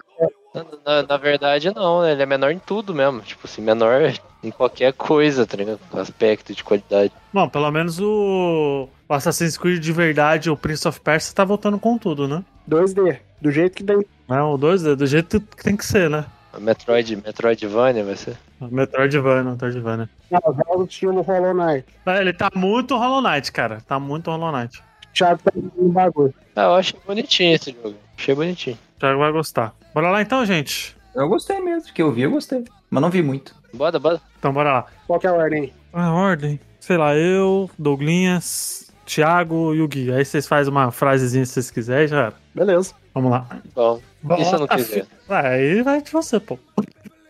Na, 0.55 0.65
na- 0.85 1.03
na 1.09 1.17
verdade, 1.17 1.73
não, 1.75 2.03
né? 2.03 2.13
Ele 2.13 2.23
é 2.23 2.27
menor 2.27 2.51
em 2.51 2.59
tudo 2.59 2.95
mesmo. 2.95 3.21
Tipo 3.21 3.47
assim, 3.47 3.63
menor 3.63 4.13
em 4.43 4.51
qualquer 4.51 4.93
coisa, 4.93 5.47
tá 5.47 5.57
ligado? 5.57 5.79
Aspecto 5.93 6.55
de 6.55 6.65
qualidade. 6.65 7.13
Bom, 7.33 7.49
pelo 7.49 7.71
menos 7.71 7.99
o, 8.01 8.89
o 9.09 9.15
Assassin's 9.15 9.57
Creed 9.57 9.81
de 9.83 9.93
verdade, 9.93 10.51
o 10.51 10.57
Prince 10.57 10.87
of 10.89 11.01
Persia, 11.01 11.35
tá 11.35 11.45
voltando 11.45 11.79
com 11.79 11.97
tudo, 11.99 12.27
né? 12.27 12.43
2D. 12.69 13.19
Do 13.41 13.51
jeito 13.51 13.77
que 13.77 13.85
tem. 13.85 14.05
É, 14.29 14.43
o 14.43 14.57
2 14.57 14.85
é 14.85 14.97
do 14.97 15.07
jeito 15.07 15.41
que 15.41 15.63
tem 15.65 15.77
que 15.77 15.87
ser, 15.87 16.11
né? 16.11 16.25
Metroid, 16.59 17.17
Metroidvania 17.17 18.05
vai 18.05 18.17
ser. 18.17 18.37
Metroidvania, 18.61 19.53
Metroidvania. 19.53 20.09
Não, 20.31 20.41
joga 20.55 20.85
estilo 20.85 21.21
Hollow 21.23 21.55
Knight. 21.55 21.85
É, 22.07 22.21
Ele 22.21 22.33
tá 22.33 22.51
muito 22.55 22.97
Hollow 22.97 23.21
Knight, 23.23 23.53
cara. 23.53 23.79
Tá 23.87 23.99
muito 24.01 24.31
Hollow 24.31 24.53
Knight. 24.53 24.83
Thiago 25.13 25.41
tá 25.43 25.53
no 25.55 25.89
bagulho. 25.91 26.35
Ah, 26.57 26.63
eu 26.63 26.75
achei 26.75 26.99
bonitinho 27.07 27.55
esse 27.55 27.73
jogo. 27.83 27.97
Achei 28.17 28.35
bonitinho. 28.35 28.79
O 28.97 29.01
Thiago 29.01 29.19
vai 29.19 29.33
gostar. 29.33 29.75
Bora 29.95 30.11
lá 30.11 30.23
então, 30.23 30.45
gente. 30.45 30.97
Eu 31.15 31.29
gostei 31.29 31.61
mesmo, 31.61 31.93
que 31.93 32.03
eu 32.03 32.13
vi, 32.13 32.23
eu 32.23 32.31
gostei. 32.31 32.65
Mas 32.91 33.03
não 33.03 33.11
vi 33.11 33.23
muito. 33.23 33.55
Bora, 33.75 33.99
bora. 33.99 34.21
Então 34.39 34.53
bora 34.53 34.73
lá. 34.73 34.87
Qual 35.07 35.19
que 35.19 35.27
é 35.27 35.31
a 35.31 35.35
ordem? 35.35 35.73
A 35.93 36.13
ordem. 36.13 36.61
Sei 36.81 36.97
lá, 36.97 37.15
eu, 37.17 37.69
Douglinhas, 37.79 38.91
Thiago 39.05 39.75
e 39.75 39.83
o 39.83 39.89
Gui. 39.89 40.13
Aí 40.13 40.25
vocês 40.25 40.47
fazem 40.47 40.71
uma 40.73 40.91
frasezinha 40.91 41.45
se 41.45 41.53
vocês 41.55 41.71
quiserem, 41.71 42.09
já 42.09 42.19
era. 42.19 42.35
Beleza. 42.59 42.93
Vamos 43.15 43.31
lá. 43.31 43.47
Bom, 43.75 44.01
se 44.37 44.45
eu 44.45 44.53
não 44.53 44.59
Bota 44.61 44.77
quiser? 44.77 45.05
fi- 45.05 45.09
Aí 45.33 45.83
vai 45.83 46.03
de 46.03 46.11
você, 46.11 46.39
pô. 46.41 46.59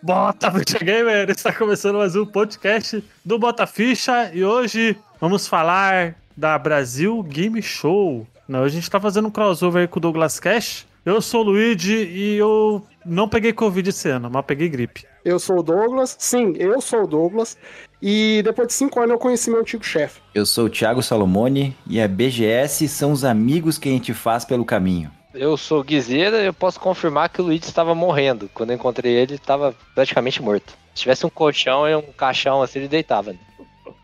Bota 0.02 0.50
Ficha 0.52 0.78
Gamer, 0.78 1.28
está 1.30 1.52
começando 1.52 1.96
mais 1.96 2.14
um 2.14 2.24
podcast 2.24 3.02
do 3.24 3.38
Bota 3.38 3.66
Ficha 3.66 4.30
e 4.32 4.44
hoje 4.44 4.96
vamos 5.20 5.46
falar 5.48 6.14
da 6.36 6.56
Brasil 6.58 7.20
Game 7.24 7.60
Show. 7.60 8.26
Não, 8.46 8.60
hoje 8.60 8.78
a 8.78 8.80
gente 8.80 8.90
tá 8.90 9.00
fazendo 9.00 9.28
um 9.28 9.30
crossover 9.30 9.82
aí 9.82 9.88
com 9.88 9.98
o 9.98 10.00
Douglas 10.02 10.38
Cash. 10.38 10.86
Eu 11.04 11.20
sou 11.20 11.40
o 11.40 11.44
Luigi 11.44 11.94
e 11.96 12.36
eu 12.36 12.84
não 13.04 13.28
peguei 13.28 13.52
Covid 13.52 13.88
esse 13.88 14.08
ano, 14.08 14.30
mas 14.30 14.44
peguei 14.46 14.68
gripe. 14.68 15.04
Eu 15.24 15.38
sou 15.38 15.58
o 15.58 15.62
Douglas. 15.62 16.14
Sim, 16.18 16.54
eu 16.56 16.80
sou 16.80 17.02
o 17.04 17.06
Douglas. 17.06 17.56
E 18.00 18.40
depois 18.44 18.68
de 18.68 18.74
cinco 18.74 19.00
anos 19.00 19.12
eu 19.12 19.18
conheci 19.18 19.50
meu 19.50 19.60
antigo 19.60 19.84
chefe. 19.84 20.20
Eu 20.34 20.46
sou 20.46 20.66
o 20.66 20.70
Thiago 20.70 21.02
Salomone 21.02 21.76
e 21.86 22.00
a 22.00 22.06
BGS 22.06 22.86
são 22.88 23.10
os 23.10 23.24
amigos 23.24 23.78
que 23.78 23.88
a 23.88 23.92
gente 23.92 24.14
faz 24.14 24.44
pelo 24.44 24.64
caminho. 24.64 25.10
Eu 25.34 25.56
sou 25.56 25.82
Guizeira 25.84 26.40
e 26.42 26.46
eu 26.46 26.54
posso 26.54 26.80
confirmar 26.80 27.28
que 27.28 27.40
o 27.40 27.44
Luigi 27.44 27.64
estava 27.66 27.94
morrendo. 27.94 28.50
Quando 28.54 28.70
eu 28.70 28.76
encontrei 28.76 29.12
ele, 29.12 29.32
ele 29.32 29.34
estava 29.34 29.74
praticamente 29.94 30.42
morto. 30.42 30.72
Se 30.94 31.02
tivesse 31.02 31.24
um 31.26 31.30
colchão 31.30 31.86
e 31.88 31.94
um 31.94 32.02
caixão 32.02 32.62
assim, 32.62 32.78
ele 32.80 32.88
deitava. 32.88 33.34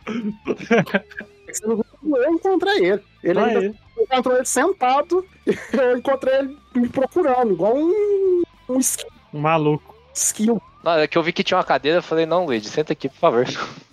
Viu? 1.64 1.84
Eu 2.16 2.32
encontrei 2.34 2.84
ele. 2.86 3.02
Ele 3.22 3.38
ainda 3.38 3.60
Aí. 3.60 3.74
encontrou 3.98 4.36
ele 4.36 4.44
sentado. 4.44 5.24
Eu 5.72 5.98
encontrei 5.98 6.34
ele 6.36 6.56
me 6.74 6.88
procurando, 6.88 7.52
igual 7.52 7.74
um, 7.76 8.42
um 8.68 8.78
esqui- 8.78 9.06
Um 9.32 9.40
maluco. 9.40 9.94
skill. 10.12 10.60
Na 10.82 10.92
hora 10.92 11.08
que 11.08 11.16
eu 11.16 11.22
vi 11.22 11.32
que 11.32 11.42
tinha 11.42 11.56
uma 11.56 11.64
cadeira, 11.64 11.98
eu 11.98 12.02
falei, 12.02 12.26
não, 12.26 12.44
Luigi, 12.44 12.68
senta 12.68 12.92
aqui, 12.92 13.08
por 13.08 13.16
favor. 13.18 13.46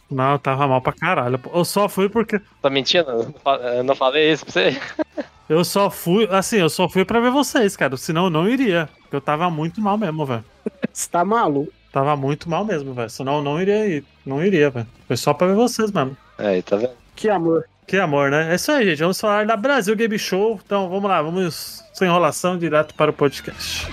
Não, 0.10 0.34
eu 0.34 0.40
tava 0.40 0.68
mal 0.68 0.82
pra 0.82 0.92
caralho. 0.92 1.40
Eu 1.54 1.64
só 1.64 1.88
fui 1.88 2.10
porque. 2.10 2.42
Tá 2.62 2.70
mentindo? 2.70 3.10
Eu 3.10 3.34
Eu 3.78 3.84
não 3.84 3.96
falei 3.96 4.30
isso 4.32 4.44
pra 4.46 4.52
você? 4.54 4.82
Eu 5.52 5.66
só 5.66 5.90
fui. 5.90 6.30
Assim, 6.32 6.60
eu 6.60 6.70
só 6.70 6.88
fui 6.88 7.04
pra 7.04 7.20
ver 7.20 7.30
vocês, 7.30 7.76
cara. 7.76 7.98
Senão 7.98 8.26
eu 8.26 8.30
não 8.30 8.48
iria. 8.48 8.88
Porque 9.02 9.18
eu 9.18 9.20
tava 9.20 9.50
muito 9.50 9.82
mal 9.82 9.98
mesmo, 9.98 10.26
velho. 10.26 10.46
Você 10.94 11.10
tá 11.10 11.26
maluco? 11.26 11.74
Tava 11.92 12.16
muito 12.16 12.50
mal 12.50 12.64
mesmo, 12.64 12.94
velho. 12.94 13.10
Senão 13.10 13.36
eu 13.36 13.44
não 13.44 13.62
iria 13.62 13.86
ir. 13.86 14.06
Não 14.26 14.42
iria, 14.42 14.70
velho. 14.70 14.88
Foi 15.06 15.18
só 15.18 15.34
pra 15.34 15.48
ver 15.48 15.56
vocês 15.56 15.92
mesmo. 15.92 16.16
Aí, 16.38 16.62
tá 16.62 16.78
vendo? 16.78 16.94
Que 17.18 17.30
amor. 17.30 17.66
Que 17.86 17.98
amor, 17.98 18.32
né? 18.32 18.50
É 18.50 18.56
isso 18.56 18.72
aí, 18.72 18.92
gente. 18.92 19.00
Vamos 19.00 19.20
falar 19.20 19.46
da 19.46 19.58
Brasil 19.58 19.94
Game 19.94 20.18
Show. 20.18 20.58
Então 20.66 20.88
vamos 20.88 21.10
lá, 21.10 21.22
vamos 21.22 21.84
sem 21.94 22.08
enrolação 22.08 22.58
direto 22.58 22.96
para 22.96 23.12
o 23.12 23.14
podcast. 23.14 23.88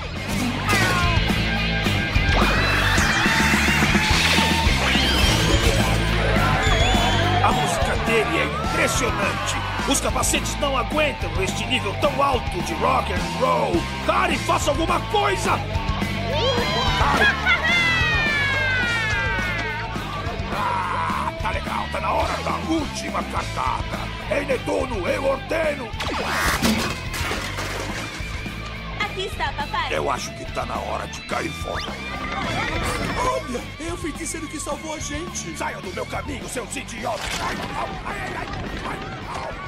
A 7.42 7.50
música 7.50 7.96
dele 8.06 8.38
é 8.38 8.44
impressionante. 8.44 9.47
Os 9.90 10.00
capacetes 10.02 10.54
não 10.60 10.76
aguentam 10.76 11.30
este 11.42 11.64
nível 11.64 11.94
tão 11.98 12.22
alto 12.22 12.62
de 12.62 12.74
rock 12.74 13.10
and 13.10 13.40
roll. 13.40 13.72
Pare, 14.06 14.36
faça 14.36 14.70
alguma 14.70 15.00
coisa! 15.10 15.52
Ah, 20.52 21.32
tá 21.40 21.50
legal, 21.52 21.86
tá 21.90 22.00
na 22.02 22.12
hora 22.12 22.36
da 22.42 22.54
última 22.70 23.22
cartada. 23.22 23.98
Ei, 24.30 24.44
Netuno, 24.44 25.08
eu 25.08 25.24
ordeno. 25.24 25.88
Aqui 29.00 29.22
está, 29.22 29.50
papai. 29.52 29.88
Eu 29.90 30.10
acho 30.10 30.30
que 30.34 30.44
tá 30.52 30.66
na 30.66 30.76
hora 30.76 31.06
de 31.06 31.22
cair 31.22 31.50
fora. 31.50 31.86
Olha, 33.26 33.88
é 33.88 33.92
o 33.94 33.96
feiticeiro 33.96 34.46
que 34.48 34.60
salvou 34.60 34.94
a 34.94 34.98
gente. 34.98 35.56
Saiam 35.56 35.80
do 35.80 35.90
meu 35.94 36.04
caminho, 36.04 36.46
seus 36.46 36.76
idiotas! 36.76 37.24
Ai, 37.40 37.56
ai, 37.74 37.88
ai, 38.04 38.20
ai, 38.36 38.46
ai, 38.84 38.98
ai. 39.64 39.67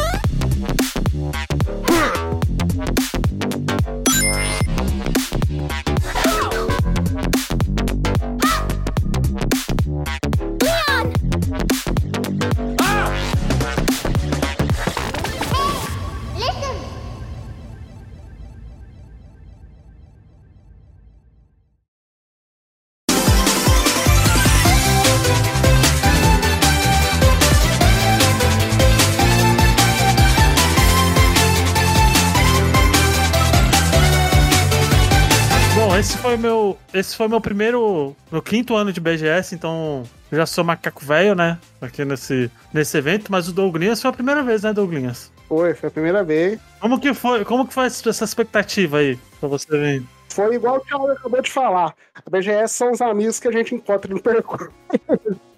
Esse 36.93 37.15
foi 37.15 37.27
meu 37.27 37.39
primeiro. 37.39 38.15
Meu 38.31 38.41
quinto 38.41 38.75
ano 38.75 38.91
de 38.91 38.99
BGS, 38.99 39.55
então. 39.55 40.03
eu 40.31 40.37
Já 40.37 40.45
sou 40.45 40.63
macaco 40.63 41.03
velho, 41.05 41.35
né? 41.35 41.57
Aqui 41.81 42.03
nesse, 42.03 42.51
nesse 42.73 42.97
evento, 42.97 43.31
mas 43.31 43.47
o 43.47 43.53
Douglinhas 43.53 44.01
foi 44.01 44.09
a 44.09 44.13
primeira 44.13 44.43
vez, 44.43 44.63
né, 44.63 44.73
Douglinhas? 44.73 45.31
Foi, 45.47 45.73
foi 45.73 45.87
a 45.89 45.91
primeira 45.91 46.23
vez. 46.23 46.59
Como 46.79 46.99
que 46.99 47.13
foi, 47.13 47.45
como 47.45 47.67
que 47.67 47.73
foi 47.73 47.85
essa 47.85 48.23
expectativa 48.23 48.97
aí 48.97 49.17
pra 49.39 49.49
você 49.49 49.77
vir? 49.77 50.03
Foi 50.29 50.55
igual 50.55 50.77
o 50.77 50.79
Thiago 50.79 51.11
acabou 51.11 51.41
de 51.41 51.51
falar. 51.51 51.93
A 52.15 52.29
BGS 52.29 52.73
são 52.73 52.91
os 52.91 53.01
amigos 53.01 53.39
que 53.39 53.47
a 53.47 53.51
gente 53.51 53.75
encontra 53.75 54.13
no 54.13 54.21
percurso. 54.21 54.71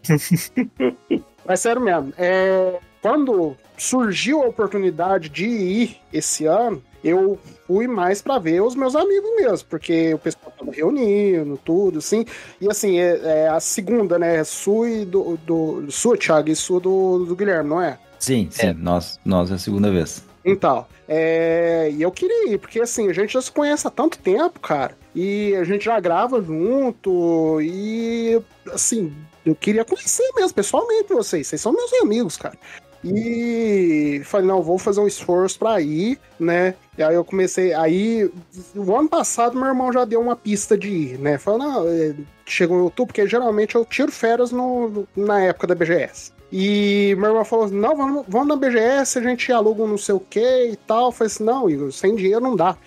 Mas 1.45 1.59
sério 1.59 1.81
mesmo, 1.81 2.13
é, 2.17 2.79
quando 3.01 3.55
surgiu 3.77 4.41
a 4.43 4.47
oportunidade 4.47 5.29
de 5.29 5.45
ir 5.45 6.01
esse 6.11 6.45
ano, 6.45 6.81
eu 7.03 7.37
fui 7.67 7.87
mais 7.87 8.21
pra 8.21 8.39
ver 8.39 8.61
os 8.61 8.75
meus 8.75 8.95
amigos 8.95 9.29
mesmo, 9.35 9.67
porque 9.69 10.13
o 10.13 10.19
pessoal 10.19 10.53
tava 10.57 10.71
reunindo, 10.71 11.59
tudo, 11.63 11.99
assim. 11.99 12.25
E 12.61 12.69
assim, 12.69 12.97
é, 12.97 13.19
é 13.23 13.47
a 13.49 13.59
segunda, 13.59 14.17
né? 14.17 14.43
Sua 14.43 14.89
e 14.89 15.05
do, 15.05 15.37
do. 15.37 15.91
Sua, 15.91 16.17
Thiago, 16.17 16.49
e 16.49 16.55
sua 16.55 16.79
do, 16.79 17.25
do 17.25 17.35
Guilherme, 17.35 17.69
não 17.69 17.81
é? 17.81 17.99
Sim, 18.19 18.47
sim, 18.49 18.73
nós, 18.73 19.19
nós 19.25 19.51
é 19.51 19.55
a 19.55 19.57
segunda 19.57 19.91
vez. 19.91 20.23
Então, 20.45 20.85
é, 21.07 21.89
e 21.91 22.01
eu 22.01 22.11
queria 22.11 22.53
ir, 22.53 22.57
porque 22.57 22.79
assim, 22.79 23.09
a 23.09 23.13
gente 23.13 23.33
já 23.33 23.41
se 23.41 23.51
conhece 23.51 23.87
há 23.87 23.89
tanto 23.89 24.17
tempo, 24.17 24.59
cara, 24.59 24.95
e 25.15 25.55
a 25.55 25.63
gente 25.63 25.85
já 25.85 25.99
grava 25.99 26.41
junto, 26.41 27.59
e 27.61 28.41
assim, 28.71 29.13
eu 29.45 29.55
queria 29.55 29.83
conhecer 29.83 30.29
mesmo, 30.35 30.53
pessoalmente, 30.53 31.13
vocês, 31.13 31.47
vocês 31.47 31.61
são 31.61 31.73
meus 31.73 31.91
amigos, 32.01 32.37
cara. 32.37 32.57
E 33.03 34.21
falei, 34.25 34.47
não, 34.47 34.61
vou 34.61 34.77
fazer 34.77 35.01
um 35.01 35.07
esforço 35.07 35.59
pra 35.59 35.81
ir, 35.81 36.17
né? 36.39 36.75
E 36.97 37.03
aí 37.03 37.15
eu 37.15 37.25
comecei, 37.25 37.73
aí, 37.73 38.31
o 38.75 38.95
ano 38.95 39.09
passado 39.09 39.57
meu 39.57 39.67
irmão 39.67 39.91
já 39.91 40.05
deu 40.05 40.21
uma 40.21 40.35
pista 40.35 40.77
de 40.77 40.89
ir, 40.89 41.19
né? 41.19 41.37
Falou, 41.37 41.59
não, 41.59 41.87
é, 41.87 42.15
chegou 42.45 42.77
em 42.77 42.81
outubro, 42.81 43.13
porque 43.13 43.27
geralmente 43.27 43.75
eu 43.75 43.83
tiro 43.83 44.11
férias 44.11 44.51
no, 44.51 45.07
na 45.15 45.41
época 45.41 45.67
da 45.67 45.75
BGS. 45.75 46.31
E 46.55 47.15
meu 47.17 47.29
irmão 47.29 47.43
falou 47.43 47.67
não, 47.69 47.97
vamos, 47.97 48.25
vamos 48.27 48.47
na 48.47 48.55
BGS, 48.55 49.17
a 49.17 49.23
gente 49.23 49.51
aluga 49.51 49.81
um 49.81 49.87
não 49.87 49.97
sei 49.97 50.13
o 50.13 50.19
que 50.19 50.69
e 50.71 50.75
tal. 50.75 51.07
Eu 51.07 51.11
falei 51.11 51.33
assim: 51.33 51.43
não, 51.43 51.67
Igor, 51.67 51.91
sem 51.91 52.15
dinheiro 52.15 52.41
não 52.41 52.55
dá. 52.55 52.77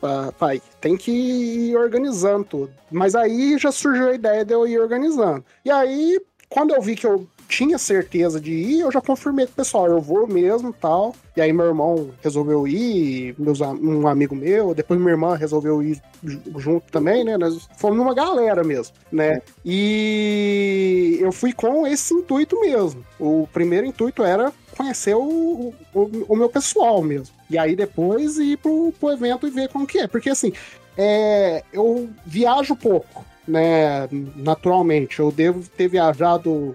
Pa- 0.00 0.32
Pai, 0.36 0.60
tem 0.80 0.96
que 0.96 1.12
ir 1.12 1.76
organizando 1.76 2.44
tudo. 2.44 2.72
Mas 2.90 3.14
aí 3.14 3.56
já 3.58 3.70
surgiu 3.70 4.08
a 4.08 4.14
ideia 4.14 4.44
de 4.44 4.52
eu 4.52 4.66
ir 4.66 4.80
organizando. 4.80 5.44
E 5.64 5.70
aí, 5.70 6.20
quando 6.48 6.74
eu 6.74 6.82
vi 6.82 6.96
que 6.96 7.06
eu 7.06 7.28
tinha 7.48 7.78
certeza 7.78 8.40
de 8.40 8.52
ir, 8.52 8.80
eu 8.80 8.90
já 8.90 9.00
confirmei 9.00 9.46
com 9.46 9.52
o 9.52 9.56
pessoal, 9.56 9.86
eu 9.86 10.00
vou 10.00 10.26
mesmo 10.26 10.72
tal. 10.72 11.14
E 11.36 11.40
aí 11.40 11.52
meu 11.52 11.66
irmão 11.66 12.10
resolveu 12.22 12.66
ir, 12.66 13.34
meus, 13.38 13.60
um 13.60 14.06
amigo 14.06 14.34
meu, 14.34 14.74
depois 14.74 14.98
minha 14.98 15.12
irmã 15.12 15.36
resolveu 15.36 15.82
ir 15.82 16.00
ju- 16.24 16.40
junto 16.56 16.90
também, 16.90 17.24
né? 17.24 17.36
Nós 17.36 17.68
fomos 17.76 17.96
numa 17.98 18.14
galera 18.14 18.64
mesmo, 18.64 18.94
né? 19.12 19.40
E 19.64 21.18
eu 21.20 21.30
fui 21.30 21.52
com 21.52 21.86
esse 21.86 22.14
intuito 22.14 22.60
mesmo. 22.60 23.04
O 23.20 23.46
primeiro 23.52 23.86
intuito 23.86 24.22
era 24.22 24.52
conhecer 24.76 25.14
o, 25.14 25.74
o, 25.94 26.24
o 26.28 26.36
meu 26.36 26.48
pessoal 26.48 27.02
mesmo. 27.02 27.34
E 27.50 27.58
aí 27.58 27.76
depois 27.76 28.38
ir 28.38 28.56
pro, 28.58 28.92
pro 28.98 29.12
evento 29.12 29.46
e 29.46 29.50
ver 29.50 29.68
como 29.68 29.86
que 29.86 29.98
é. 29.98 30.06
Porque 30.06 30.30
assim, 30.30 30.52
é, 30.96 31.62
eu 31.72 32.08
viajo 32.24 32.74
pouco, 32.74 33.24
né? 33.46 34.08
Naturalmente. 34.34 35.20
Eu 35.20 35.30
devo 35.30 35.68
ter 35.68 35.88
viajado 35.88 36.74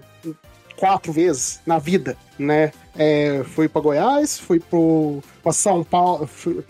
quatro 0.82 1.12
vezes 1.12 1.60
na 1.64 1.78
vida, 1.78 2.16
né? 2.36 2.72
É, 2.98 3.44
fui 3.44 3.68
para 3.68 3.80
Goiás, 3.80 4.36
fui 4.36 4.60
para 4.60 5.52
São 5.52 5.84
Paulo, 5.84 6.26
fui, 6.26 6.64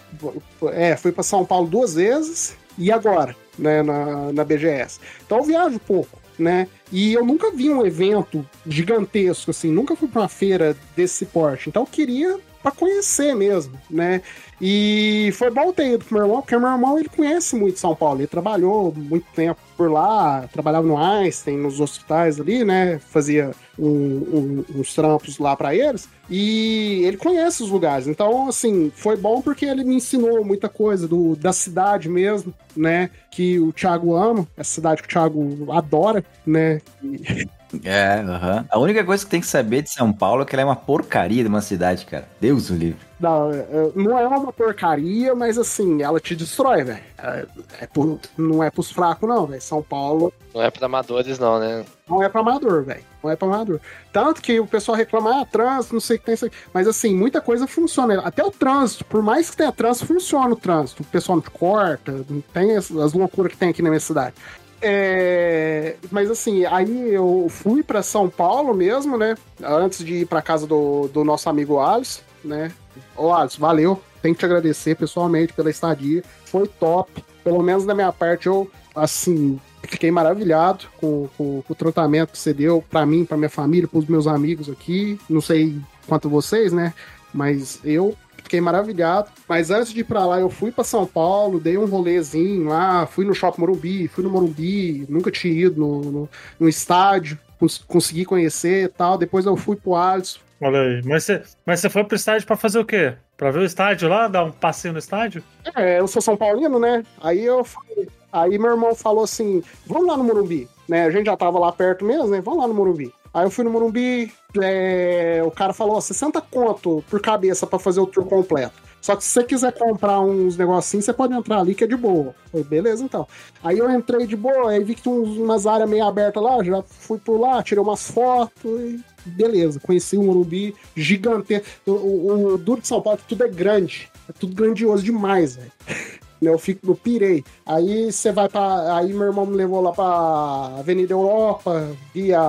é, 0.71 0.95
fui 0.99 1.12
para 1.12 1.23
São 1.23 1.47
Paulo 1.47 1.66
duas 1.66 1.95
vezes 1.95 2.54
e 2.76 2.92
agora, 2.92 3.35
né? 3.59 3.83
Na, 3.83 4.31
na 4.31 4.45
BGS. 4.45 5.00
Então 5.25 5.38
eu 5.38 5.45
viajo 5.45 5.78
pouco, 5.78 6.21
né? 6.38 6.69
E 6.92 7.14
eu 7.14 7.25
nunca 7.25 7.50
vi 7.52 7.71
um 7.71 7.87
evento 7.87 8.47
gigantesco 8.66 9.50
assim, 9.50 9.73
nunca 9.73 9.97
fui 9.97 10.09
para 10.09 10.21
uma 10.21 10.28
feira 10.28 10.76
desse 10.95 11.25
porte. 11.25 11.71
Então 11.71 11.85
eu 11.85 11.87
queria 11.87 12.38
para 12.62 12.71
conhecer 12.73 13.35
mesmo, 13.35 13.73
né? 13.90 14.23
E 14.64 15.31
foi 15.35 15.50
bom 15.50 15.73
ter 15.73 15.95
ido 15.95 16.04
pro 16.04 16.14
meu 16.14 16.25
irmão, 16.25 16.40
porque 16.40 16.57
meu 16.57 16.69
irmão 16.71 16.97
ele 16.97 17.09
conhece 17.09 17.57
muito 17.57 17.81
São 17.81 17.97
Paulo, 17.97 18.21
ele 18.21 18.28
trabalhou 18.28 18.95
muito 18.97 19.26
tempo 19.35 19.61
por 19.76 19.90
lá, 19.90 20.49
trabalhava 20.52 20.87
no 20.87 20.97
Einstein, 20.97 21.57
nos 21.57 21.81
hospitais 21.81 22.38
ali, 22.40 22.64
né? 22.64 23.00
Fazia 23.00 23.50
um- 23.76 23.88
um- 23.88 24.64
uns 24.78 24.95
trampos 24.95 25.38
lá 25.38 25.57
para 25.57 25.75
eles, 25.75 26.09
e 26.31 27.02
ele 27.04 27.16
conhece 27.16 27.61
os 27.64 27.71
lugares. 27.71 28.07
Então, 28.07 28.49
assim, 28.49 28.92
foi 28.95 29.16
bom 29.16 29.42
porque 29.42 29.64
ele 29.64 29.83
me 29.83 29.97
ensinou 29.97 30.45
muita 30.45 30.69
coisa 30.69 31.09
do, 31.09 31.35
da 31.35 31.52
cidade 31.52 32.09
mesmo, 32.09 32.54
né? 32.76 33.11
Que 33.33 33.59
o 33.59 33.73
Thiago 33.73 34.14
ama, 34.14 34.47
essa 34.57 34.75
cidade 34.75 35.02
que 35.02 35.09
o 35.09 35.11
Thiago 35.11 35.73
adora, 35.73 36.25
né? 36.47 36.81
E- 37.02 37.49
É, 37.85 38.21
aham. 38.21 38.67
A 38.71 38.79
única 38.79 39.02
coisa 39.05 39.25
que 39.25 39.31
tem 39.31 39.41
que 39.41 39.47
saber 39.47 39.83
de 39.83 39.91
São 39.91 40.12
Paulo 40.12 40.43
é 40.43 40.45
que 40.45 40.55
ela 40.55 40.62
é 40.62 40.64
uma 40.64 40.76
porcaria 40.76 41.43
de 41.43 41.49
uma 41.49 41.61
cidade, 41.62 42.05
cara. 42.07 42.29
Deus 42.41 42.69
o 42.71 42.75
livre. 42.75 42.99
Não, 43.19 43.52
é- 43.52 43.59
é- 43.59 43.93
não 43.95 44.19
é 44.19 44.26
uma 44.26 44.52
porcaria, 44.52 45.33
mas 45.35 45.57
assim, 45.57 46.02
ela 46.02 46.19
te 46.19 46.35
destrói, 46.35 46.83
velho. 46.83 46.99
É, 47.17 47.47
é 47.83 47.87
por- 47.87 48.19
não 48.37 48.62
é 48.64 48.69
pros 48.71 48.91
fracos, 48.91 49.29
não, 49.29 49.47
velho. 49.47 49.62
São 49.62 49.81
Paulo 49.83 50.33
Não 50.52 50.61
é 50.61 50.71
pra 50.71 50.87
amadores, 50.87 51.38
não, 51.38 51.59
né? 51.61 51.85
não 52.09 52.23
é 52.23 52.29
pra 52.29 52.41
amador, 52.41 52.83
velho. 52.85 53.05
Não 53.23 53.31
é 53.31 53.37
pra 53.37 53.47
amador. 53.47 53.81
Tanto 54.12 54.43
que 54.43 54.59
o 54.59 54.67
pessoal 54.67 54.97
reclama, 54.97 55.41
ah, 55.41 55.47
trânsito, 55.47 55.95
não 55.95 56.00
sei 56.00 56.17
o 56.17 56.19
que 56.19 56.26
tem 56.26 56.35
isso 56.35 56.47
aqui. 56.47 56.57
Mas 56.75 56.87
assim, 56.88 57.14
muita 57.14 57.41
coisa 57.41 57.67
funciona. 57.69 58.21
Até 58.23 58.45
o 58.45 58.50
trânsito, 58.50 59.05
por 59.05 59.23
mais 59.23 59.49
que 59.49 59.57
tenha 59.57 59.71
trânsito, 59.73 60.07
funciona 60.07 60.52
o 60.52 60.57
trânsito. 60.57 61.02
O 61.02 61.07
pessoal 61.07 61.37
não 61.37 61.43
te 61.43 61.50
corta, 61.50 62.12
não 62.29 62.41
tem 62.52 62.76
as, 62.76 62.91
as 62.91 63.12
loucuras 63.12 63.52
que 63.52 63.59
tem 63.59 63.69
aqui 63.71 63.81
na 63.83 63.88
minha 63.88 64.00
cidade. 64.00 64.35
É, 64.83 65.97
mas 66.11 66.31
assim, 66.31 66.65
aí 66.67 67.11
eu 67.15 67.47
fui 67.49 67.83
pra 67.83 68.03
São 68.03 68.29
Paulo 68.29 68.75
mesmo, 68.75 69.17
né? 69.17 69.37
Antes 69.62 70.05
de 70.05 70.15
ir 70.23 70.27
pra 70.27 70.43
casa 70.43 70.67
do, 70.67 71.09
do 71.09 71.25
nosso 71.25 71.49
amigo 71.49 71.79
Alisson, 71.79 72.23
né? 72.45 72.73
Ô 73.17 73.33
Alisson, 73.33 73.61
valeu. 73.61 74.03
Tenho 74.21 74.35
que 74.35 74.41
te 74.41 74.45
agradecer 74.45 74.97
pessoalmente 74.97 75.53
pela 75.53 75.71
estadia. 75.71 76.23
Foi 76.47 76.67
top. 76.69 77.25
Pelo 77.43 77.62
menos 77.62 77.85
da 77.85 77.95
minha 77.95 78.12
parte, 78.12 78.47
eu, 78.47 78.71
assim, 78.95 79.59
fiquei 79.85 80.11
maravilhado 80.11 80.85
com, 81.01 81.29
com- 81.37 81.62
com 81.62 81.73
o 81.73 81.77
tratamento 81.77 82.31
que 82.33 82.39
você 82.39 82.53
deu 82.53 82.85
pra 82.91 83.05
mim, 83.07 83.25
pra 83.25 83.37
minha 83.37 83.51
família, 83.51 83.89
pros 83.89 84.07
meus 84.07 84.27
amigos 84.27 84.69
aqui. 84.69 85.19
Não 85.29 85.41
sei 85.41 85.77
quanto 86.07 86.29
vocês, 86.29 86.73
né? 86.73 86.93
Mas 87.35 87.81
eu 87.85 88.15
fiquei 88.43 88.61
maravilhado. 88.61 89.29
Mas 89.49 89.71
antes 89.71 89.93
de 89.93 90.01
ir 90.01 90.05
pra 90.05 90.25
lá, 90.27 90.41
eu 90.41 90.51
fui 90.51 90.71
pra 90.71 90.85
São 90.85 91.07
Paulo, 91.07 91.59
dei 91.61 91.77
um 91.79 91.87
rolezinho 91.87 92.69
lá, 92.69 93.07
fui 93.07 93.25
no 93.25 93.35
Shopping 93.35 93.61
Morumbi, 93.61 94.09
fui 94.09 94.23
no 94.25 94.31
Morumbi, 94.31 95.07
nunca 95.09 95.31
tinha 95.31 95.53
ido 95.67 95.81
no, 95.81 96.01
no, 96.01 96.29
no 96.61 96.69
estádio, 96.69 97.39
cons 97.59 97.79
consegui 97.87 98.25
conhecer 98.25 98.85
e 98.85 98.89
tal. 98.89 99.17
Depois 99.19 99.47
eu 99.47 99.57
fui 99.57 99.77
pro 99.77 99.95
Alisson. 99.95 100.41
Olha 100.61 100.81
aí. 100.81 101.03
Mas 101.05 101.25
você, 101.25 101.43
mas 101.67 101.83
foi 101.91 102.05
pro 102.05 102.15
estádio 102.17 102.47
pra 102.47 102.57
fazer 102.57 102.79
o 102.79 102.85
quê? 102.85 103.15
Pra 103.37 103.51
ver 103.51 103.59
o 103.61 103.65
estádio 103.65 104.09
lá? 104.09 104.29
Dar 104.29 104.45
um 104.45 104.53
passeio 104.53 104.93
no 104.93 104.99
estádio? 105.01 105.43
É, 105.75 105.99
eu 105.99 106.07
sou 106.07 106.23
São 106.23 106.37
Paulino, 106.37 106.79
né? 106.79 107.03
Aí 107.21 107.45
eu 107.45 107.65
falei- 107.65 108.09
aí 108.33 108.57
meu 108.59 108.71
irmão 108.71 108.95
falou 108.95 109.25
assim: 109.25 109.61
vamos 109.85 110.07
lá 110.07 110.17
no 110.17 110.23
Morumbi, 110.23 110.69
né? 110.89 111.05
A 111.05 111.11
gente 111.11 111.27
já 111.27 111.37
tava 111.37 111.59
lá 111.59 111.73
perto 111.73 112.05
mesmo, 112.05 112.29
né? 112.29 112.41
Vamos 112.41 112.61
lá 112.61 112.69
no 112.69 112.75
Morumbi. 112.75 113.13
Aí 113.35 113.45
eu 113.47 113.51
fui 113.51 113.65
no 113.65 113.71
Morumbi, 113.71 114.33
é, 114.61 115.43
o 115.45 115.51
cara 115.51 115.73
falou: 115.73 115.97
ó, 115.97 116.01
60 116.01 116.41
conto 116.41 117.03
por 117.09 117.21
cabeça 117.21 117.67
pra 117.67 117.79
fazer 117.79 118.01
o 118.01 118.07
tour 118.07 118.25
completo. 118.27 118.75
Só 119.01 119.17
que 119.17 119.25
se 119.25 119.31
você 119.31 119.43
quiser 119.43 119.73
comprar 119.73 120.21
uns 120.21 120.57
negocinhos, 120.57 121.05
você 121.05 121.12
pode 121.12 121.35
entrar 121.35 121.59
ali 121.59 121.75
que 121.75 121.83
é 121.83 121.87
de 121.89 121.97
boa. 121.97 122.37
Falei, 122.53 122.65
beleza, 122.65 123.03
então. 123.03 123.27
Aí 123.65 123.79
eu 123.79 123.91
entrei 123.91 124.29
de 124.29 124.37
boa, 124.37 124.71
aí 124.71 124.85
vi 124.85 124.95
que 124.95 125.09
uns- 125.09 125.37
umas 125.39 125.67
áreas 125.67 125.91
meio 125.91 126.05
abertas 126.05 126.41
lá, 126.41 126.62
já 126.62 126.83
fui 126.87 127.19
por 127.19 127.41
lá, 127.41 127.61
tirei 127.65 127.83
umas 127.83 128.09
fotos 128.09 128.53
e 128.65 129.01
beleza. 129.27 129.81
Conheci 129.81 130.17
o 130.17 130.23
Morumbi 130.23 130.73
gigantesco. 130.95 131.67
O, 131.85 131.91
o, 131.91 132.47
o 132.55 132.59
Duro 132.59 132.81
de 132.81 132.87
São 132.87 133.03
Paulo, 133.03 133.19
tudo 133.27 133.43
é 133.43 133.49
grande. 133.49 134.09
É 134.29 134.33
tudo 134.33 134.55
grandioso 134.55 135.03
demais, 135.03 135.57
velho. 135.57 135.73
Eu 136.43 136.59
fico, 136.59 136.91
eu 136.91 136.97
pirei. 136.97 137.45
Aí 137.65 138.11
você 138.11 138.33
vai 138.33 138.49
pra. 138.49 138.97
Aí 138.97 139.12
meu 139.12 139.29
irmão 139.29 139.47
me 139.47 139.55
levou 139.57 139.81
lá 139.81 139.93
pra 139.93 140.77
Avenida 140.81 141.12
Europa, 141.15 141.89
via 142.12 142.41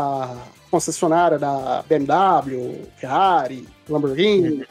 concessionária 0.73 1.37
da 1.37 1.83
BMW, 1.87 2.81
Ferrari, 2.97 3.67
Lamborghini, 3.87 4.65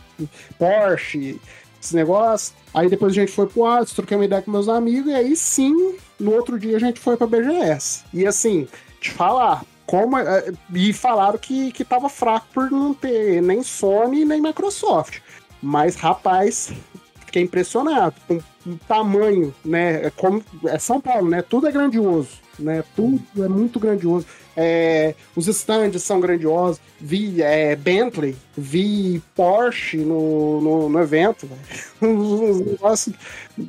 Porsche, 0.59 1.41
esse 1.81 1.95
negócio. 1.95 2.53
Aí 2.75 2.89
depois 2.89 3.13
a 3.13 3.15
gente 3.15 3.31
foi 3.31 3.47
pro 3.47 3.65
Atos, 3.65 3.93
troquei 3.93 4.17
uma 4.17 4.25
ideia 4.25 4.43
com 4.43 4.51
meus 4.51 4.69
amigos, 4.69 5.13
e 5.13 5.15
aí 5.15 5.37
sim, 5.37 5.95
no 6.19 6.33
outro 6.33 6.59
dia 6.59 6.77
a 6.77 6.81
gente 6.81 6.99
foi 6.99 7.17
pra 7.17 7.27
BGS. 7.29 8.03
E 8.13 8.27
assim, 8.27 8.67
te 9.01 9.13
falar, 9.13 9.65
como. 9.87 10.19
eh, 10.19 10.53
E 10.75 10.93
falaram 10.93 11.39
que, 11.39 11.71
que 11.71 11.85
tava 11.85 12.09
fraco 12.09 12.47
por 12.53 12.69
não 12.71 12.93
ter 12.93 13.41
nem 13.41 13.63
Sony 13.63 14.25
nem 14.25 14.41
Microsoft. 14.41 15.21
Mas, 15.63 15.95
rapaz, 15.95 16.73
fiquei 17.27 17.43
impressionado 17.43 18.17
com 18.27 18.41
o 18.67 18.77
tamanho, 18.89 19.55
né? 19.65 20.07
É, 20.07 20.11
como, 20.11 20.43
é 20.67 20.79
São 20.81 21.01
Paulo, 21.01 21.29
né? 21.31 21.43
Tudo 21.43 21.69
é 21.69 21.73
grandioso, 21.73 22.31
né? 22.59 22.83
Tudo 22.97 23.23
é 23.45 23.49
muito 23.49 23.79
grandioso. 23.79 24.27
É, 24.57 25.15
os 25.35 25.47
stands 25.49 26.03
são 26.03 26.21
grandiosos. 26.21 26.81
Vi 27.01 27.43
é, 27.43 27.75
Bentley, 27.75 28.37
vi 28.57 29.23
Porsche 29.35 29.99
no, 29.99 30.61
no, 30.61 30.89
no 30.89 31.01
evento, 31.01 31.47
velho. 31.47 31.61
Uns 32.21 32.61
negócios 32.61 33.15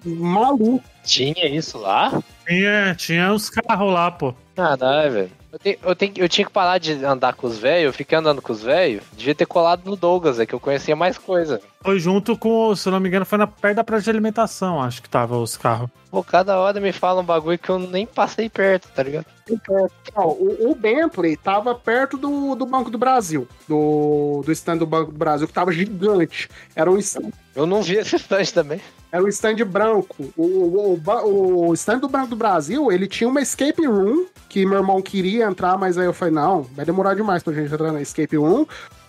malucos. 0.05 0.89
Tinha 1.03 1.47
isso 1.47 1.77
lá? 1.77 2.21
Tinha, 2.47 2.95
tinha 2.95 3.33
uns 3.33 3.49
carros 3.49 3.93
lá, 3.93 4.09
pô. 4.11 4.33
Caralho, 4.55 5.11
velho. 5.11 5.31
Eu, 5.51 5.59
tenho- 5.59 5.77
eu, 5.83 5.95
tenho, 5.95 6.13
eu 6.17 6.29
tinha 6.29 6.45
que 6.45 6.51
parar 6.51 6.77
de 6.79 6.93
andar 7.05 7.33
com 7.35 7.45
os 7.45 7.57
velhos, 7.59 7.85
eu 7.87 7.93
fiquei 7.93 8.17
andando 8.17 8.41
com 8.41 8.51
os 8.53 8.63
velhos. 8.63 9.03
Devia 9.15 9.35
ter 9.35 9.45
colado 9.45 9.81
no 9.85 9.95
Douglas, 9.95 10.39
é 10.39 10.45
que 10.45 10.53
eu 10.53 10.59
conhecia 10.59 10.95
mais 10.95 11.17
coisa. 11.17 11.61
Foi 11.83 11.99
junto 11.99 12.37
com, 12.37 12.73
se 12.75 12.87
eu 12.87 12.93
não 12.93 12.99
me 13.01 13.09
engano, 13.09 13.25
foi 13.25 13.37
na, 13.37 13.45
perto 13.45 13.75
da 13.75 13.83
praça 13.83 14.03
de 14.03 14.09
alimentação, 14.09 14.81
acho 14.81 15.01
que 15.01 15.09
tava 15.09 15.37
os 15.37 15.57
carros. 15.57 15.89
Pô, 16.09 16.23
cada 16.23 16.57
hora 16.57 16.79
me 16.79 16.93
fala 16.93 17.21
um 17.21 17.25
bagulho 17.25 17.59
que 17.59 17.69
eu 17.69 17.77
nem 17.77 18.05
passei 18.05 18.49
perto, 18.49 18.87
tá 18.95 19.03
ligado? 19.03 19.25
Então, 19.49 19.89
o, 20.15 20.71
o 20.71 20.75
Bentley 20.75 21.35
tava 21.35 21.75
perto 21.75 22.17
do, 22.17 22.55
do 22.55 22.65
Banco 22.65 22.89
do 22.89 22.97
Brasil, 22.97 23.45
do, 23.67 24.41
do 24.45 24.51
stand 24.53 24.77
do 24.77 24.85
Banco 24.85 25.11
do 25.11 25.17
Brasil, 25.17 25.45
que 25.45 25.53
tava 25.53 25.73
gigante. 25.73 26.47
Era 26.73 26.89
um 26.89 26.97
stand, 26.97 27.31
Eu 27.53 27.65
não 27.65 27.81
vi 27.81 27.95
esse 27.95 28.15
stand 28.15 28.45
também. 28.53 28.79
era 29.11 29.21
um 29.21 29.27
stand 29.27 29.55
branco. 29.65 30.31
O, 30.37 30.43
o, 30.43 31.01
o, 31.03 31.67
o 31.69 31.73
stand 31.73 31.99
do 31.99 32.07
Banco 32.07 32.27
do 32.27 32.35
Brasil, 32.37 32.91
ele 32.91 33.07
tinha 33.07 33.29
uma 33.29 33.41
escape 33.41 33.85
room, 33.85 34.27
que 34.47 34.65
meu 34.65 34.77
irmão 34.77 35.01
queria 35.01 35.45
entrar, 35.45 35.77
mas 35.77 35.97
aí 35.97 36.05
eu 36.05 36.13
falei, 36.13 36.33
não, 36.33 36.61
vai 36.61 36.85
demorar 36.85 37.13
demais 37.15 37.43
pra 37.43 37.51
gente 37.51 37.73
entrar 37.73 37.91
na 37.91 38.01
escape 38.01 38.37
room. 38.37 38.65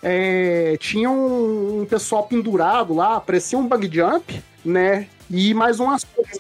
É, 0.06 0.76
tinha 0.78 1.10
um, 1.10 1.80
um 1.80 1.86
pessoal 1.86 2.24
pendurado 2.24 2.92
lá, 2.94 3.18
parecia 3.18 3.58
um 3.58 3.66
bug 3.66 3.90
jump, 3.90 4.42
né? 4.62 5.08
E 5.30 5.54
mais 5.54 5.80
umas 5.80 6.04
coisas. 6.04 6.38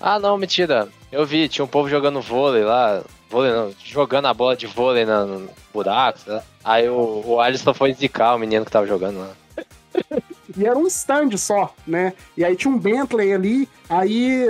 Ah, 0.00 0.18
não, 0.18 0.38
mentira. 0.38 0.88
Eu 1.12 1.26
vi, 1.26 1.46
tinha 1.46 1.62
um 1.64 1.68
povo 1.68 1.90
jogando 1.90 2.22
vôlei 2.22 2.64
lá. 2.64 3.02
Vôlei 3.28 3.52
não, 3.52 3.70
jogando 3.84 4.26
a 4.26 4.32
bola 4.34 4.56
de 4.56 4.66
vôlei 4.66 5.04
na- 5.04 5.26
no 5.26 5.50
buraco, 5.74 6.20
né? 6.26 6.42
Aí 6.64 6.88
o, 6.88 7.22
o 7.26 7.40
Alisson 7.40 7.74
foi 7.74 7.92
zicar 7.92 8.34
o 8.34 8.38
menino 8.38 8.64
que 8.64 8.70
tava 8.70 8.86
jogando 8.86 9.18
lá. 9.18 9.30
E 10.56 10.66
era 10.66 10.78
um 10.78 10.86
stand 10.86 11.36
só, 11.36 11.74
né? 11.86 12.14
E 12.36 12.44
aí 12.44 12.56
tinha 12.56 12.72
um 12.72 12.78
Bentley 12.78 13.32
ali. 13.32 13.68
Aí, 13.88 14.46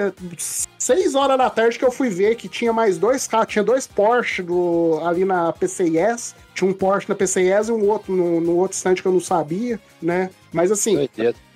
seis 0.78 1.14
horas 1.14 1.36
da 1.36 1.50
tarde 1.50 1.78
que 1.78 1.84
eu 1.84 1.90
fui 1.90 2.08
ver 2.08 2.36
que 2.36 2.48
tinha 2.48 2.72
mais 2.72 2.96
dois 2.96 3.26
carros. 3.26 3.52
Tinha 3.52 3.64
dois 3.64 3.86
Porsche 3.86 4.42
do, 4.42 5.00
ali 5.04 5.24
na 5.24 5.52
PCIS. 5.52 6.34
Tinha 6.54 6.70
um 6.70 6.72
Porsche 6.72 7.08
na 7.08 7.14
PCIS 7.14 7.68
e 7.68 7.72
um 7.72 7.88
outro 7.88 8.14
no, 8.14 8.40
no 8.40 8.56
outro 8.56 8.76
stand 8.76 8.94
que 8.94 9.06
eu 9.06 9.12
não 9.12 9.20
sabia, 9.20 9.80
né? 10.00 10.30
Mas 10.52 10.72
assim, 10.72 11.06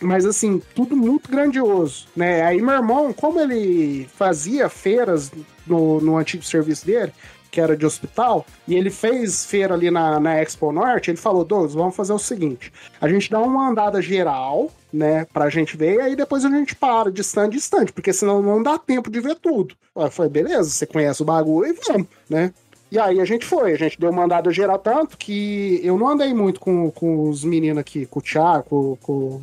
mas 0.01 0.27
assim, 0.27 0.61
tudo 0.75 0.95
muito 0.95 1.31
grandioso, 1.31 2.07
né? 2.15 2.43
Aí 2.43 2.61
meu 2.61 2.75
irmão, 2.75 3.13
como 3.13 3.41
ele 3.41 4.07
fazia 4.15 4.69
feiras 4.69 5.33
no, 5.67 6.01
no 6.01 6.19
antigo 6.19 6.43
serviço 6.43 6.85
dele, 6.85 7.13
que 7.51 7.61
era 7.61 7.77
de 7.77 7.85
hospital, 7.85 8.47
e 8.67 8.75
ele 8.75 8.91
fez 8.91 9.45
feira 9.45 9.75
ali 9.75 9.91
na, 9.91 10.21
na 10.21 10.41
Expo 10.41 10.73
Norte, 10.73 11.11
ele 11.11 11.19
falou, 11.19 11.45
Douglas, 11.45 11.75
vamos 11.75 11.97
fazer 11.97 12.13
o 12.13 12.19
seguinte, 12.19 12.73
a 13.01 13.09
gente 13.09 13.31
dá 13.31 13.41
uma 13.41 13.69
andada 13.69 14.01
geral, 14.01 14.71
né, 14.93 15.27
pra 15.33 15.51
gente 15.51 15.77
ver, 15.77 15.97
e 15.97 16.01
aí 16.01 16.17
depois 16.17 16.45
a 16.45 16.49
gente 16.49 16.75
para 16.75 17.11
de 17.11 17.21
stand 17.21 17.51
em 17.53 17.57
stand, 17.57 17.87
porque 17.95 18.13
senão 18.13 18.43
não 18.43 18.63
dá 18.63 18.79
tempo 18.79 19.11
de 19.11 19.21
ver 19.21 19.37
tudo. 19.37 19.75
Eu 19.95 20.11
falei, 20.11 20.31
beleza, 20.31 20.71
você 20.71 20.87
conhece 20.87 21.23
o 21.23 21.25
bagulho 21.25 21.71
e 21.71 21.79
vamos, 21.87 22.07
né? 22.29 22.53
E 22.91 22.99
aí 22.99 23.21
a 23.21 23.25
gente 23.25 23.47
foi, 23.47 23.73
a 23.73 23.77
gente 23.77 24.01
deu 24.01 24.11
uma 24.11 24.25
andada 24.25 24.51
geral 24.51 24.79
tanto 24.79 25.17
que 25.17 25.81
eu 25.85 25.97
não 25.97 26.09
andei 26.09 26.35
muito 26.35 26.59
com, 26.59 26.91
com 26.91 27.29
os 27.29 27.45
meninos 27.45 27.79
aqui, 27.79 28.05
com 28.05 28.19
o 28.19 28.23
Thiago, 28.23 28.65
com, 28.69 28.97
com, 28.97 29.43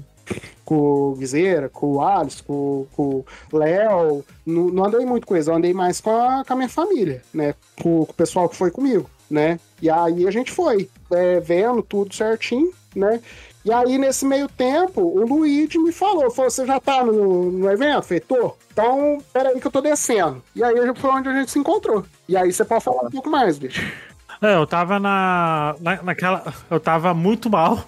com 0.68 0.76
o 1.12 1.16
Guizeira, 1.16 1.70
com 1.70 1.94
o 1.94 2.02
Alisson, 2.02 2.44
com, 2.46 2.86
com 2.94 3.24
o 3.54 3.58
Léo. 3.58 4.24
Não, 4.46 4.66
não 4.66 4.84
andei 4.86 5.06
muito 5.06 5.26
com 5.26 5.34
eles, 5.36 5.48
eu 5.48 5.56
andei 5.56 5.74
mais 5.74 6.02
com 6.02 6.12
a, 6.12 6.44
com 6.46 6.52
a 6.54 6.56
minha 6.58 6.68
família, 6.70 7.22
né? 7.34 7.56
Com, 7.82 8.06
com 8.06 8.12
o 8.12 8.16
pessoal 8.16 8.50
que 8.50 8.56
foi 8.58 8.70
comigo, 8.70 9.10
né? 9.32 9.58
E 9.82 9.90
aí 9.90 10.28
a 10.28 10.32
gente 10.32 10.52
foi, 10.52 10.90
é, 11.12 11.40
vendo 11.40 11.82
tudo 11.82 12.14
certinho, 12.14 12.70
né? 12.94 13.22
E 13.64 13.72
aí, 13.72 13.98
nesse 13.98 14.26
meio 14.26 14.48
tempo, 14.48 15.02
o 15.02 15.26
Luigi 15.26 15.78
me 15.78 15.92
falou: 15.92 16.30
falou, 16.32 16.50
você 16.52 16.66
já 16.66 16.80
tá 16.80 17.04
no, 17.04 17.52
no 17.52 17.70
evento? 17.72 18.04
Falei, 18.04 18.20
tô. 18.22 18.54
Então, 18.72 19.18
peraí 19.34 19.60
que 19.60 19.68
eu 19.68 19.72
tô 19.72 19.82
descendo. 19.82 20.42
E 20.56 20.64
aí 20.64 20.76
foi 20.96 21.10
onde 21.10 21.28
a 21.30 21.34
gente 21.34 21.52
se 21.52 21.60
encontrou. 21.60 22.06
E 22.30 22.36
aí 22.38 22.52
você 22.52 22.64
pode 22.66 22.84
falar 22.84 23.04
um 23.08 23.10
pouco 23.12 23.30
mais, 23.30 23.58
bicho. 23.58 23.82
É, 24.42 24.56
eu 24.56 24.66
tava 24.68 25.00
na, 25.00 25.76
na- 25.82 26.02
naquela. 26.04 26.54
Eu 26.70 26.80
tava 26.80 27.14
muito 27.14 27.50
mal, 27.50 27.84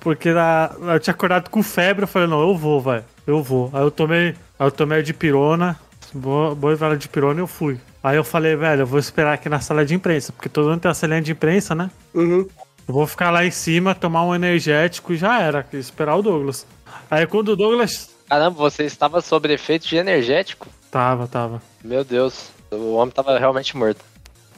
porque 0.00 0.32
na- 0.32 0.70
eu 0.94 1.00
tinha 1.00 1.12
acordado 1.14 1.48
com 1.50 1.62
febre. 1.62 2.04
Eu 2.04 2.08
falei, 2.08 2.28
não, 2.28 2.40
eu 2.40 2.56
vou, 2.56 2.80
velho. 2.80 3.04
Eu 3.26 3.42
vou. 3.42 3.70
Aí 3.72 3.82
eu 3.82 3.90
tomei. 3.90 4.34
Aí 4.58 4.66
eu 4.66 4.70
tomei 4.70 4.98
a 4.98 5.02
de 5.02 5.12
pirona, 5.14 5.78
boa, 6.12 6.54
boa 6.54 6.74
vela 6.74 6.96
de 6.96 7.08
pirona 7.08 7.40
e 7.40 7.42
eu 7.42 7.46
fui. 7.46 7.78
Aí 8.02 8.16
eu 8.16 8.24
falei, 8.24 8.56
velho, 8.56 8.82
eu 8.82 8.86
vou 8.86 8.98
esperar 8.98 9.34
aqui 9.34 9.48
na 9.48 9.60
sala 9.60 9.84
de 9.84 9.94
imprensa, 9.94 10.32
porque 10.32 10.48
todo 10.48 10.68
mundo 10.70 10.80
tem 10.80 10.90
a 10.90 10.94
salinha 10.94 11.20
de 11.20 11.32
imprensa, 11.32 11.74
né? 11.74 11.90
Uhum. 12.14 12.46
Eu 12.88 12.94
vou 12.94 13.06
ficar 13.06 13.30
lá 13.30 13.44
em 13.44 13.50
cima, 13.50 13.94
tomar 13.94 14.24
um 14.24 14.34
energético 14.34 15.12
e 15.12 15.16
já 15.16 15.40
era, 15.40 15.62
que 15.62 15.76
esperar 15.76 16.16
o 16.16 16.22
Douglas. 16.22 16.66
Aí 17.10 17.26
quando 17.26 17.50
o 17.50 17.56
Douglas. 17.56 18.10
Caramba, 18.28 18.56
você 18.56 18.84
estava 18.84 19.20
sob 19.20 19.52
efeito 19.52 19.86
de 19.86 19.96
energético? 19.96 20.66
Tava, 20.90 21.26
tava. 21.26 21.62
Meu 21.84 22.02
Deus, 22.04 22.50
o 22.70 22.94
homem 22.94 23.12
tava 23.14 23.38
realmente 23.38 23.76
morto. 23.76 24.00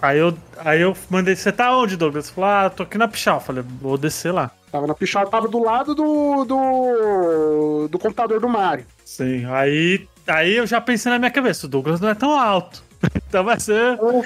Aí 0.02 0.18
eu, 0.18 0.36
aí 0.58 0.80
eu 0.80 0.96
mandei, 1.08 1.36
você 1.36 1.52
tá 1.52 1.74
onde, 1.76 1.96
Douglas? 1.96 2.28
Falou, 2.28 2.50
ah, 2.50 2.68
tô 2.68 2.82
aqui 2.82 2.98
na 2.98 3.06
Pichal. 3.06 3.40
Falei, 3.40 3.64
vou 3.80 3.96
descer 3.96 4.32
lá. 4.32 4.50
Tava 4.72 4.86
na 4.86 4.94
pichada, 4.94 5.28
tava 5.28 5.46
do 5.48 5.62
lado 5.62 5.94
do, 5.94 6.44
do, 6.46 7.88
do 7.88 7.98
computador 7.98 8.40
do 8.40 8.48
Mario. 8.48 8.86
Sim, 9.04 9.44
aí, 9.44 10.08
aí 10.26 10.56
eu 10.56 10.66
já 10.66 10.80
pensei 10.80 11.12
na 11.12 11.18
minha 11.18 11.30
cabeça, 11.30 11.66
o 11.66 11.68
Douglas 11.68 12.00
não 12.00 12.08
é 12.08 12.14
tão 12.14 12.38
alto. 12.38 12.82
Então 13.28 13.42
vai 13.42 13.58
ser. 13.58 13.98
Eu 13.98 14.22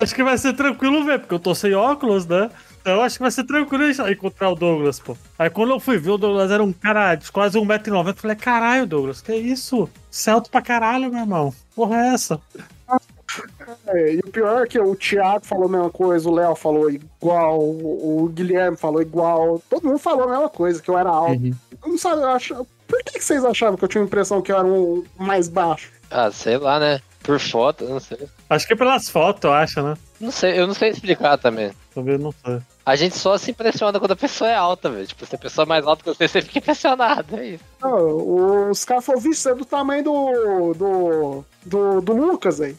acho 0.00 0.14
que 0.14 0.22
vai 0.22 0.38
ser 0.38 0.52
tranquilo 0.52 1.04
ver, 1.04 1.18
porque 1.18 1.34
eu 1.34 1.38
tô 1.38 1.54
sem 1.54 1.74
óculos, 1.74 2.26
né? 2.26 2.50
Então 2.80 2.94
eu 2.94 3.02
acho 3.02 3.16
que 3.16 3.22
vai 3.22 3.30
ser 3.30 3.44
tranquilo 3.44 3.90
encontrar 4.08 4.50
o 4.50 4.54
Douglas, 4.54 5.00
pô. 5.00 5.16
Aí 5.38 5.50
quando 5.50 5.70
eu 5.70 5.80
fui 5.80 5.98
ver, 5.98 6.10
o 6.10 6.18
Douglas 6.18 6.50
era 6.50 6.62
um 6.62 6.72
cara 6.72 7.14
de 7.14 7.32
quase 7.32 7.58
1,90m. 7.58 8.08
Eu 8.08 8.14
falei, 8.14 8.36
caralho, 8.36 8.86
Douglas, 8.86 9.20
que 9.20 9.34
isso? 9.34 9.88
Alto 10.28 10.50
pra 10.50 10.62
caralho, 10.62 11.10
meu 11.10 11.20
irmão. 11.20 11.52
Porra 11.74 11.96
é 11.96 12.14
essa? 12.14 12.40
É, 13.92 14.14
e 14.14 14.18
o 14.18 14.30
pior 14.30 14.62
é 14.62 14.66
que 14.66 14.78
o 14.78 14.94
Thiago 14.94 15.44
falou 15.44 15.66
a 15.66 15.70
mesma 15.70 15.90
coisa, 15.90 16.28
o 16.28 16.34
Léo 16.34 16.54
falou 16.54 16.90
igual, 16.90 17.58
o, 17.60 18.30
Guilherme 18.32 18.76
falou 18.76 19.02
igual, 19.02 19.60
todo 19.68 19.86
mundo 19.86 19.98
falou 19.98 20.24
a 20.24 20.30
mesma 20.30 20.48
coisa, 20.48 20.80
que 20.80 20.88
eu 20.88 20.98
era 20.98 21.10
alto. 21.10 21.42
Uhum. 21.42 21.54
Eu 21.82 21.88
não 21.88 21.98
sabe, 21.98 22.22
eu 22.22 22.28
acho, 22.28 22.66
por 22.86 23.02
que, 23.04 23.18
que 23.18 23.24
vocês 23.24 23.44
achavam 23.44 23.76
que 23.76 23.84
eu 23.84 23.88
tinha 23.88 24.02
a 24.02 24.06
impressão 24.06 24.42
que 24.42 24.52
eu 24.52 24.58
era 24.58 24.66
um 24.66 25.04
mais 25.18 25.48
baixo? 25.48 25.90
Ah, 26.10 26.30
sei 26.30 26.58
lá, 26.58 26.78
né? 26.78 27.00
Por 27.22 27.38
foto, 27.38 27.84
eu 27.84 27.90
não 27.90 28.00
sei. 28.00 28.18
Acho 28.48 28.66
que 28.66 28.72
é 28.72 28.76
pelas 28.76 29.08
fotos, 29.08 29.44
eu 29.44 29.52
acho, 29.52 29.82
né? 29.82 29.94
Não 30.20 30.30
sei, 30.30 30.58
eu 30.58 30.66
não 30.66 30.74
sei 30.74 30.90
explicar 30.90 31.36
também. 31.36 31.70
Talvez 31.94 32.20
não 32.20 32.32
sei. 32.32 32.60
A 32.84 32.96
gente 32.96 33.16
só 33.16 33.36
se 33.36 33.50
impressiona 33.50 33.98
quando 33.98 34.12
a 34.12 34.16
pessoa 34.16 34.50
é 34.50 34.54
alta, 34.54 34.90
velho. 34.90 35.06
Tipo, 35.06 35.26
se 35.26 35.34
a 35.34 35.38
pessoa 35.38 35.64
é 35.64 35.68
mais 35.68 35.86
alta 35.86 36.02
que 36.02 36.08
você, 36.08 36.26
você 36.26 36.42
fica 36.42 36.58
impressionado, 36.58 37.36
é 37.36 37.46
isso. 37.50 37.64
Não, 37.80 38.70
os 38.70 38.84
caras 38.84 39.04
falaram, 39.04 39.22
vixe, 39.22 39.42
você 39.42 39.50
é 39.50 39.54
do 39.54 39.64
tamanho 39.64 40.02
do. 40.02 40.74
do. 40.74 41.44
do, 41.64 42.00
do 42.00 42.12
Lucas 42.12 42.60
aí. 42.60 42.76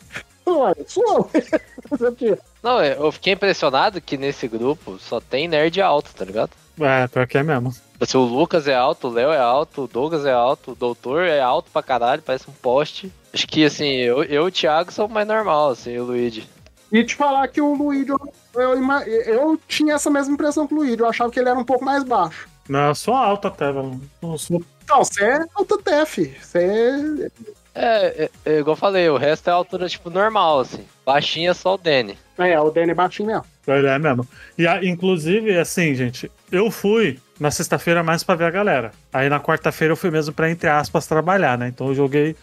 Ué, 0.48 0.74
sou 0.88 1.30
eu. 1.34 2.38
Não, 2.64 2.84
eu 2.84 3.12
fiquei 3.12 3.34
impressionado 3.34 4.02
que 4.02 4.18
nesse 4.18 4.48
grupo 4.48 4.98
só 5.00 5.20
tem 5.20 5.48
nerd 5.48 5.82
alto, 5.82 6.14
tá 6.14 6.26
ligado? 6.26 6.52
É, 6.80 7.08
pior 7.08 7.28
que 7.28 7.38
é 7.38 7.44
mesmo. 7.44 7.74
Se 8.04 8.18
o 8.18 8.22
Lucas 8.22 8.68
é 8.68 8.76
alto, 8.76 9.08
o 9.08 9.12
Léo 9.12 9.32
é 9.32 9.40
alto, 9.40 9.84
o 9.84 9.88
Douglas 9.88 10.26
é 10.26 10.32
alto, 10.32 10.72
o 10.72 10.76
Doutor 10.76 11.24
é 11.24 11.40
alto 11.40 11.70
pra 11.72 11.84
caralho, 11.84 12.22
parece 12.22 12.50
um 12.50 12.54
poste. 12.54 13.12
Acho 13.34 13.48
que, 13.48 13.64
assim, 13.64 13.86
eu, 13.86 14.24
eu 14.24 14.46
e 14.46 14.48
o 14.48 14.52
Thiago 14.52 14.92
sou 14.92 15.08
mais 15.08 15.28
normal, 15.28 15.70
assim, 15.70 15.98
o 15.98 16.06
Luigi. 16.06 16.50
E 16.92 17.04
te 17.04 17.16
falar 17.16 17.48
que 17.48 17.62
o 17.62 17.74
Luigi, 17.74 18.10
eu, 18.10 18.20
eu, 18.56 19.04
eu 19.26 19.60
tinha 19.68 19.94
essa 19.94 20.10
mesma 20.10 20.34
impressão 20.34 20.68
que 20.68 20.74
o 20.74 20.78
Luigi, 20.78 21.00
eu 21.00 21.08
achava 21.08 21.32
que 21.32 21.40
ele 21.40 21.50
era 21.50 21.60
um 21.60 21.64
pouco 21.64 21.86
mais 21.86 22.04
baixo. 22.04 22.50
Não, 22.68 22.88
eu 22.88 22.96
sou 22.96 23.14
alto 23.14 23.48
até, 23.48 23.72
velho. 23.72 24.02
Não 24.22 24.38
sou... 24.38 24.62
Não, 24.90 25.04
você 25.04 25.24
é 25.24 25.46
alto 25.56 25.78
TF. 25.78 26.36
Você 26.42 27.32
É, 27.74 28.26
é, 28.26 28.30
é, 28.46 28.60
igual 28.60 28.74
eu 28.76 28.80
falei, 28.80 29.10
o 29.10 29.18
resto 29.18 29.50
é 29.50 29.54
altura, 29.54 29.88
tipo, 29.88 30.10
normal, 30.10 30.60
assim. 30.60 30.84
Baixinha 31.06 31.52
é 31.52 31.54
só 31.54 31.76
o 31.76 31.78
Danny. 31.78 32.18
é, 32.38 32.60
o 32.60 32.70
Danny 32.70 32.92
é 32.92 32.94
baixinho 32.94 33.28
mesmo. 33.28 33.46
Ele 33.68 33.88
é 33.88 33.98
mesmo. 33.98 34.28
E, 34.58 34.68
a- 34.68 34.84
inclusive, 34.84 35.58
assim, 35.58 35.94
gente, 35.96 36.30
eu 36.52 36.70
fui 36.70 37.20
na 37.40 37.50
sexta-feira 37.50 38.04
mais 38.04 38.24
pra 38.24 38.36
ver 38.36 38.46
a 38.46 38.52
galera. 38.52 38.92
Aí 39.14 39.30
na 39.30 39.40
quarta-feira 39.40 39.94
eu 39.94 39.98
fui 39.98 40.12
mesmo 40.12 40.34
pra, 40.34 40.50
entre 40.52 40.70
aspas, 40.70 41.08
trabalhar, 41.08 41.58
né? 41.58 41.68
Então 41.70 41.88
eu 41.88 41.96
joguei. 41.96 42.36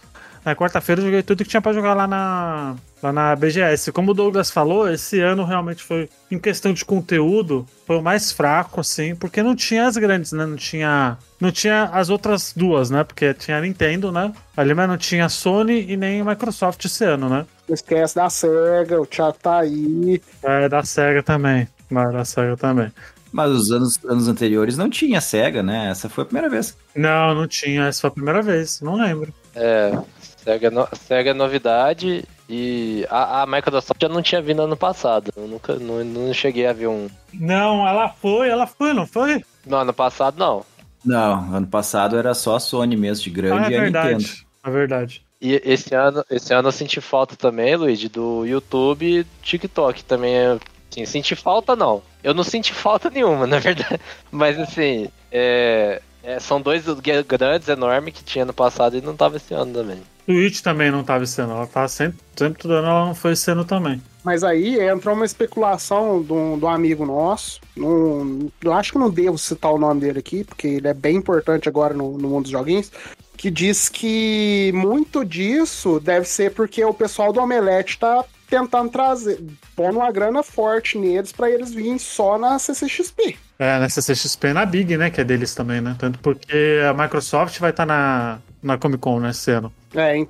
Na 0.48 0.56
quarta-feira 0.56 1.02
eu 1.02 1.04
joguei 1.04 1.22
tudo 1.22 1.44
que 1.44 1.50
tinha 1.50 1.60
pra 1.60 1.74
jogar 1.74 1.92
lá 1.92 2.06
na, 2.06 2.74
lá 3.02 3.12
na 3.12 3.36
BGS. 3.36 3.92
Como 3.92 4.12
o 4.12 4.14
Douglas 4.14 4.50
falou, 4.50 4.90
esse 4.90 5.20
ano 5.20 5.44
realmente 5.44 5.82
foi, 5.82 6.08
em 6.30 6.38
questão 6.38 6.72
de 6.72 6.86
conteúdo, 6.86 7.66
foi 7.86 7.98
o 7.98 8.02
mais 8.02 8.32
fraco, 8.32 8.80
assim, 8.80 9.14
porque 9.14 9.42
não 9.42 9.54
tinha 9.54 9.86
as 9.86 9.98
grandes, 9.98 10.32
né? 10.32 10.46
Não 10.46 10.56
tinha. 10.56 11.18
Não 11.38 11.52
tinha 11.52 11.90
as 11.92 12.08
outras 12.08 12.54
duas, 12.56 12.88
né? 12.88 13.04
Porque 13.04 13.34
tinha 13.34 13.58
a 13.58 13.60
Nintendo, 13.60 14.10
né? 14.10 14.32
Ali, 14.56 14.72
mas 14.72 14.88
não 14.88 14.96
tinha 14.96 15.26
a 15.26 15.28
Sony 15.28 15.84
e 15.86 15.98
nem 15.98 16.22
a 16.22 16.24
Microsoft 16.24 16.82
esse 16.82 17.04
ano, 17.04 17.28
né? 17.28 17.44
Não 17.68 17.74
esquece 17.74 18.14
da 18.14 18.30
SEGA, 18.30 19.02
o 19.02 19.04
Thiago 19.04 19.36
tá 19.42 19.58
aí. 19.58 20.18
É, 20.42 20.66
da 20.66 20.82
SEGA 20.82 21.22
também. 21.22 21.68
Mas 21.90 22.10
da 22.10 22.24
SEGA 22.24 22.56
também. 22.56 22.90
Mas 23.30 23.50
os 23.50 23.70
anos, 23.70 24.02
anos 24.06 24.28
anteriores 24.28 24.78
não 24.78 24.88
tinha 24.88 25.20
SEGA, 25.20 25.62
né? 25.62 25.90
Essa 25.90 26.08
foi 26.08 26.22
a 26.22 26.24
primeira 26.24 26.48
vez. 26.48 26.74
Não, 26.96 27.34
não 27.34 27.46
tinha. 27.46 27.84
Essa 27.84 28.00
foi 28.00 28.08
a 28.08 28.14
primeira 28.14 28.40
vez. 28.40 28.80
Não 28.80 28.96
lembro. 28.96 29.30
É, 29.54 29.92
Sega, 30.42 30.68
é 30.68 30.70
no, 30.70 30.88
Sega 30.92 31.30
é 31.30 31.34
novidade 31.34 32.24
e 32.48 33.06
a, 33.10 33.42
a 33.42 33.46
Microsoft 33.46 34.00
já 34.00 34.08
não 34.08 34.22
tinha 34.22 34.40
vindo 34.40 34.62
ano 34.62 34.76
passado. 34.76 35.30
Eu 35.36 35.46
nunca, 35.46 35.74
não, 35.76 36.04
não 36.04 36.32
cheguei 36.32 36.66
a 36.66 36.72
ver 36.72 36.88
um... 36.88 37.08
Não, 37.32 37.86
ela 37.86 38.08
foi, 38.08 38.48
ela 38.48 38.66
foi, 38.66 38.92
não 38.92 39.06
foi? 39.06 39.44
Não, 39.66 39.78
ano 39.78 39.92
passado 39.92 40.38
não. 40.38 40.64
Não, 41.04 41.54
ano 41.54 41.66
passado 41.66 42.16
era 42.16 42.34
só 42.34 42.56
a 42.56 42.60
Sony 42.60 42.96
mesmo 42.96 43.24
de 43.24 43.30
grande 43.30 43.66
ah, 43.66 43.70
é 43.70 43.72
e 43.72 43.76
a 43.76 43.80
verdade. 43.80 44.14
Nintendo. 44.14 44.48
É 44.64 44.70
verdade. 44.70 45.22
E 45.40 45.62
esse 45.64 45.94
ano, 45.94 46.24
esse 46.30 46.52
ano 46.52 46.68
eu 46.68 46.72
senti 46.72 47.00
falta 47.00 47.36
também, 47.36 47.76
Luigi, 47.76 48.08
do 48.08 48.44
YouTube 48.44 49.20
e 49.20 49.26
TikTok 49.42 50.02
também. 50.04 50.58
Assim, 50.90 51.06
senti 51.06 51.36
falta 51.36 51.76
não. 51.76 52.02
Eu 52.24 52.34
não 52.34 52.42
senti 52.42 52.74
falta 52.74 53.08
nenhuma, 53.08 53.46
na 53.48 53.58
verdade. 53.58 54.00
Mas 54.30 54.58
assim, 54.58 55.08
é, 55.30 56.02
é, 56.22 56.38
são 56.40 56.60
dois 56.60 56.84
grandes, 57.26 57.68
enormes 57.68 58.14
que 58.14 58.24
tinha 58.24 58.44
no 58.44 58.52
passado 58.52 58.96
e 58.96 59.00
não 59.00 59.16
tava 59.16 59.36
esse 59.36 59.54
ano 59.54 59.72
também. 59.72 59.98
Twitch 60.26 60.60
também 60.60 60.90
não 60.90 61.02
tava 61.02 61.24
esse 61.24 61.40
ano. 61.40 61.54
Ela 61.54 61.66
tá 61.66 61.88
sempre, 61.88 62.18
sempre 62.36 62.60
tudo 62.60 62.74
ano, 62.74 62.86
ela 62.86 63.06
não 63.06 63.14
foi 63.14 63.32
esse 63.32 63.50
ano 63.50 63.64
também. 63.64 64.02
Mas 64.22 64.44
aí 64.44 64.78
entrou 64.78 65.14
uma 65.14 65.24
especulação 65.24 66.22
de 66.22 66.32
um, 66.32 66.58
de 66.58 66.64
um 66.66 66.68
amigo 66.68 67.06
nosso. 67.06 67.60
Não, 67.74 68.50
eu 68.62 68.72
acho 68.74 68.92
que 68.92 68.98
eu 68.98 69.00
não 69.00 69.10
devo 69.10 69.38
citar 69.38 69.72
o 69.72 69.78
nome 69.78 70.02
dele 70.02 70.18
aqui, 70.18 70.44
porque 70.44 70.66
ele 70.66 70.86
é 70.86 70.92
bem 70.92 71.16
importante 71.16 71.66
agora 71.66 71.94
no, 71.94 72.18
no 72.18 72.28
mundo 72.28 72.42
dos 72.42 72.52
joguinhos. 72.52 72.92
Que 73.38 73.50
diz 73.50 73.88
que 73.88 74.70
muito 74.74 75.24
disso 75.24 75.98
deve 75.98 76.26
ser 76.26 76.52
porque 76.52 76.84
o 76.84 76.92
pessoal 76.92 77.32
do 77.32 77.40
Omelete 77.40 77.98
tá 77.98 78.22
tentando 78.48 78.90
trazer, 78.90 79.40
pondo 79.76 79.98
uma 79.98 80.10
grana 80.10 80.42
forte 80.42 80.96
neles 80.98 81.32
pra 81.32 81.50
eles 81.50 81.72
virem 81.72 81.98
só 81.98 82.38
na 82.38 82.58
CCXP. 82.58 83.36
É, 83.58 83.78
na 83.78 83.88
CCXP 83.88 84.48
e 84.48 84.52
na 84.52 84.64
Big, 84.64 84.96
né? 84.96 85.10
Que 85.10 85.20
é 85.20 85.24
deles 85.24 85.54
também, 85.54 85.80
né? 85.80 85.96
Tanto 85.98 86.18
porque 86.20 86.78
a 86.88 86.94
Microsoft 86.94 87.58
vai 87.58 87.70
estar 87.70 87.84
na, 87.84 88.38
na 88.62 88.78
Comic 88.78 89.00
Con, 89.00 89.18
né? 89.20 89.32
Ano. 89.48 89.72
É? 89.94 90.18
É, 90.20 90.26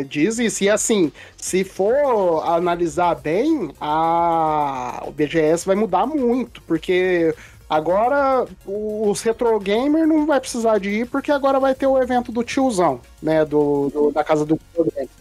é, 0.00 0.04
diz 0.04 0.38
isso. 0.38 0.64
E 0.64 0.68
assim, 0.70 1.12
se 1.36 1.62
for 1.64 2.42
analisar 2.46 3.14
bem, 3.14 3.70
a, 3.80 5.02
o 5.06 5.12
BGS 5.12 5.64
vai 5.66 5.76
mudar 5.76 6.06
muito, 6.06 6.60
porque 6.62 7.34
agora 7.70 8.44
os 8.66 9.22
retro 9.22 9.58
gamer 9.60 10.06
não 10.06 10.26
vai 10.26 10.40
precisar 10.40 10.78
de 10.78 10.90
ir, 10.90 11.06
porque 11.08 11.30
agora 11.30 11.60
vai 11.60 11.74
ter 11.74 11.86
o 11.86 12.00
evento 12.02 12.32
do 12.32 12.42
tiozão, 12.42 13.00
né? 13.22 13.44
Do, 13.44 13.88
do- 13.90 14.10
da 14.12 14.24
casa 14.24 14.44
do 14.44 14.58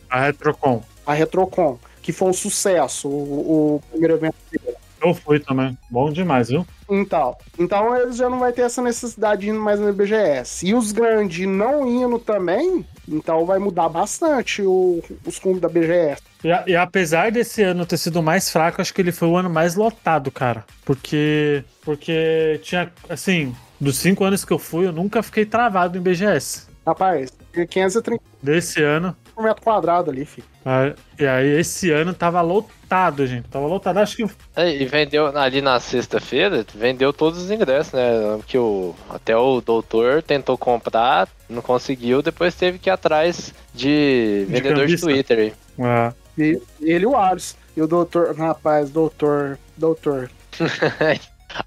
A 0.10 0.22
Retrocon. 0.26 0.82
a 1.06 1.14
Retrocon, 1.14 1.78
que 2.02 2.12
foi 2.12 2.30
um 2.30 2.34
sucesso, 2.34 3.08
o, 3.08 3.76
o 3.76 3.82
primeiro 3.92 4.16
evento 4.16 4.36
dele. 4.52 4.76
Eu 5.04 5.16
fui 5.16 5.40
também. 5.40 5.76
Bom 5.90 6.12
demais, 6.12 6.50
viu? 6.50 6.66
Então, 6.88 7.36
então 7.58 7.96
eles 7.98 8.18
já 8.18 8.30
não 8.30 8.38
vai 8.38 8.52
ter 8.54 8.62
essa 8.62 8.84
necessidade 8.84 9.42
de 9.42 9.50
ir 9.50 9.54
mais 9.54 9.80
no 9.80 9.92
BGS. 9.92 10.68
E 10.68 10.76
os 10.76 10.92
grandes 10.92 11.48
não 11.48 11.88
indo 11.88 12.20
também, 12.20 12.86
então 13.10 13.44
vai 13.44 13.58
mudar 13.58 13.90
bastante 13.90 14.62
o- 14.62 15.02
os 15.26 15.40
clubes 15.40 15.60
da 15.60 15.68
BGS. 15.68 16.22
E, 16.44 16.52
a- 16.52 16.64
e 16.68 16.76
apesar 16.76 17.32
desse 17.32 17.64
ano 17.64 17.84
ter 17.84 17.98
sido 17.98 18.22
mais 18.22 18.52
fraco, 18.52 18.80
acho 18.80 18.94
que 18.94 19.02
ele 19.02 19.12
foi 19.12 19.28
o 19.28 19.36
ano 19.36 19.50
mais 19.50 19.74
lotado, 19.76 20.30
cara. 20.30 20.64
Porque. 20.86 21.64
Porque 21.84 22.60
tinha. 22.62 22.92
Assim, 23.10 23.56
dos 23.80 23.98
cinco 23.98 24.24
anos 24.24 24.46
que 24.46 24.54
eu 24.54 24.60
fui, 24.60 24.86
eu 24.86 24.92
nunca 24.92 25.24
fiquei 25.24 25.46
travado 25.48 25.98
em 25.98 26.02
BGS. 26.02 26.68
Rapaz, 26.86 27.32
530 27.70 28.22
Desse 28.42 28.84
ano. 28.84 29.16
Por 29.42 29.48
metro 29.48 29.64
quadrado 29.64 30.12
ali, 30.12 30.26
filho. 30.26 30.48
ah, 30.66 30.94
E 31.20 31.26
aí, 31.26 31.48
esse 31.60 31.92
ano 31.92 32.14
tava 32.14 32.42
lotado, 32.42 33.26
gente. 33.28 33.48
Tava 33.50 33.66
lotado. 33.68 33.98
Acho 33.98 34.16
que 34.18 34.26
É, 34.56 34.70
E 34.76 34.86
vendeu 34.86 35.28
ali 35.38 35.62
na 35.62 35.80
sexta-feira, 35.80 36.66
vendeu 36.74 37.12
todos 37.14 37.42
os 37.44 37.52
ingressos, 37.52 37.94
né? 37.94 38.02
Que 38.48 38.58
o, 38.58 38.96
até 39.10 39.36
o 39.36 39.62
doutor 39.62 40.22
tentou 40.24 40.58
comprar, 40.58 41.28
não 41.50 41.62
conseguiu, 41.62 42.22
depois 42.22 42.56
teve 42.56 42.80
que 42.80 42.90
ir 42.90 42.92
atrás 42.92 43.54
de, 43.74 44.46
De 44.48 44.52
vendedor 44.52 44.88
de. 44.88 44.98
Twitter 44.98 45.38
aí. 45.40 45.54
ah, 45.80 46.14
E 46.38 46.62
ele 46.82 47.04
e 47.04 47.08
o 47.08 47.16
Ares. 47.16 47.58
E 47.76 47.82
o 47.82 47.88
doutor, 47.88 48.36
rapaz, 48.36 48.90
doutor, 48.90 49.58
doutor. 49.78 50.30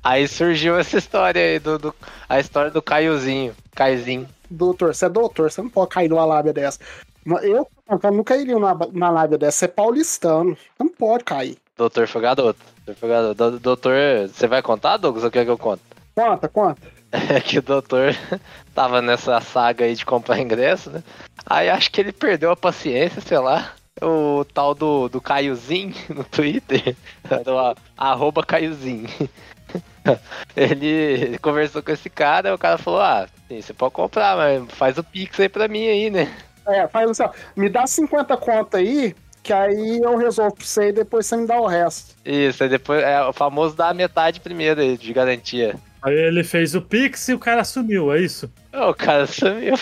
Aí 0.02 0.26
surgiu 0.26 0.78
essa 0.78 0.96
história 0.98 1.40
aí, 1.42 1.58
do, 1.58 1.78
do- 1.78 1.94
a 2.28 2.40
história 2.40 2.70
do 2.70 2.80
Caiozinho. 2.82 3.54
Caiozinho. 3.74 4.26
Doutor, 4.50 4.94
você 4.94 5.06
é 5.06 5.08
doutor, 5.08 5.50
você 5.50 5.60
não 5.62 5.68
pode 5.70 5.90
cair 5.90 6.08
numa 6.08 6.24
lábia 6.24 6.52
dessa. 6.52 6.78
Eu, 7.26 7.66
eu 8.02 8.12
nunca 8.12 8.36
iria 8.36 8.58
na, 8.58 8.76
na 8.92 9.10
lábia 9.10 9.38
dessa, 9.38 9.64
é 9.64 9.68
paulistano. 9.68 10.56
Não 10.78 10.88
pode 10.88 11.24
cair. 11.24 11.56
Doutor 11.76 12.06
foi 12.06 12.20
garoto. 12.22 12.60
Doutor, 13.60 13.94
você 14.28 14.46
vai 14.46 14.62
contar, 14.62 14.96
Douglas, 14.98 15.24
ou 15.24 15.30
quer 15.30 15.44
que 15.44 15.50
eu 15.50 15.58
conte? 15.58 15.82
Conta, 16.14 16.48
conta. 16.48 16.94
É 17.14 17.40
que 17.40 17.60
o 17.60 17.62
doutor 17.62 18.12
tava 18.74 19.00
nessa 19.00 19.40
saga 19.40 19.84
aí 19.84 19.94
de 19.94 20.04
comprar 20.04 20.40
ingresso, 20.40 20.90
né? 20.90 21.00
Aí 21.46 21.70
acho 21.70 21.88
que 21.92 22.00
ele 22.00 22.10
perdeu 22.12 22.50
a 22.50 22.56
paciência, 22.56 23.20
sei 23.20 23.38
lá. 23.38 23.72
O 24.02 24.44
tal 24.52 24.74
do, 24.74 25.08
do 25.08 25.20
Caiozinho 25.20 25.94
no 26.10 26.24
Twitter, 26.24 26.96
do 27.44 27.56
a- 27.56 27.76
arroba 27.96 28.42
Caiozinho. 28.44 29.08
Ele 30.56 31.38
conversou 31.38 31.82
com 31.82 31.92
esse 31.92 32.10
cara, 32.10 32.52
o 32.54 32.58
cara 32.58 32.78
falou, 32.78 33.00
ah, 33.00 33.28
sim, 33.48 33.60
você 33.60 33.72
pode 33.72 33.94
comprar, 33.94 34.36
mas 34.36 34.64
faz 34.72 34.98
o 34.98 35.04
Pix 35.04 35.38
aí 35.38 35.48
pra 35.48 35.68
mim 35.68 35.86
aí, 35.86 36.10
né? 36.10 36.36
É, 36.66 36.88
faz 36.88 37.10
assim, 37.10 37.22
ó, 37.22 37.30
me 37.56 37.68
dá 37.68 37.86
50 37.86 38.36
conto 38.36 38.76
aí, 38.76 39.14
que 39.42 39.52
aí 39.52 40.00
eu 40.02 40.16
resolvo 40.16 40.54
pra 40.54 40.64
você 40.64 40.88
e 40.88 40.92
depois 40.92 41.26
você 41.26 41.36
me 41.36 41.46
dá 41.46 41.60
o 41.60 41.66
resto. 41.66 42.14
Isso, 42.24 42.62
aí 42.62 42.68
depois 42.68 43.02
é 43.02 43.22
o 43.22 43.32
famoso 43.32 43.76
dar 43.76 43.90
a 43.90 43.94
metade 43.94 44.40
primeiro 44.40 44.80
aí, 44.80 44.96
de 44.96 45.12
garantia. 45.12 45.76
aí 46.02 46.14
ele 46.14 46.42
fez 46.42 46.74
o 46.74 46.80
Pix 46.80 47.28
e 47.28 47.34
o 47.34 47.38
cara 47.38 47.64
sumiu, 47.64 48.12
é 48.12 48.20
isso? 48.20 48.50
O 48.72 48.94
cara 48.94 49.26
sumiu. 49.26 49.74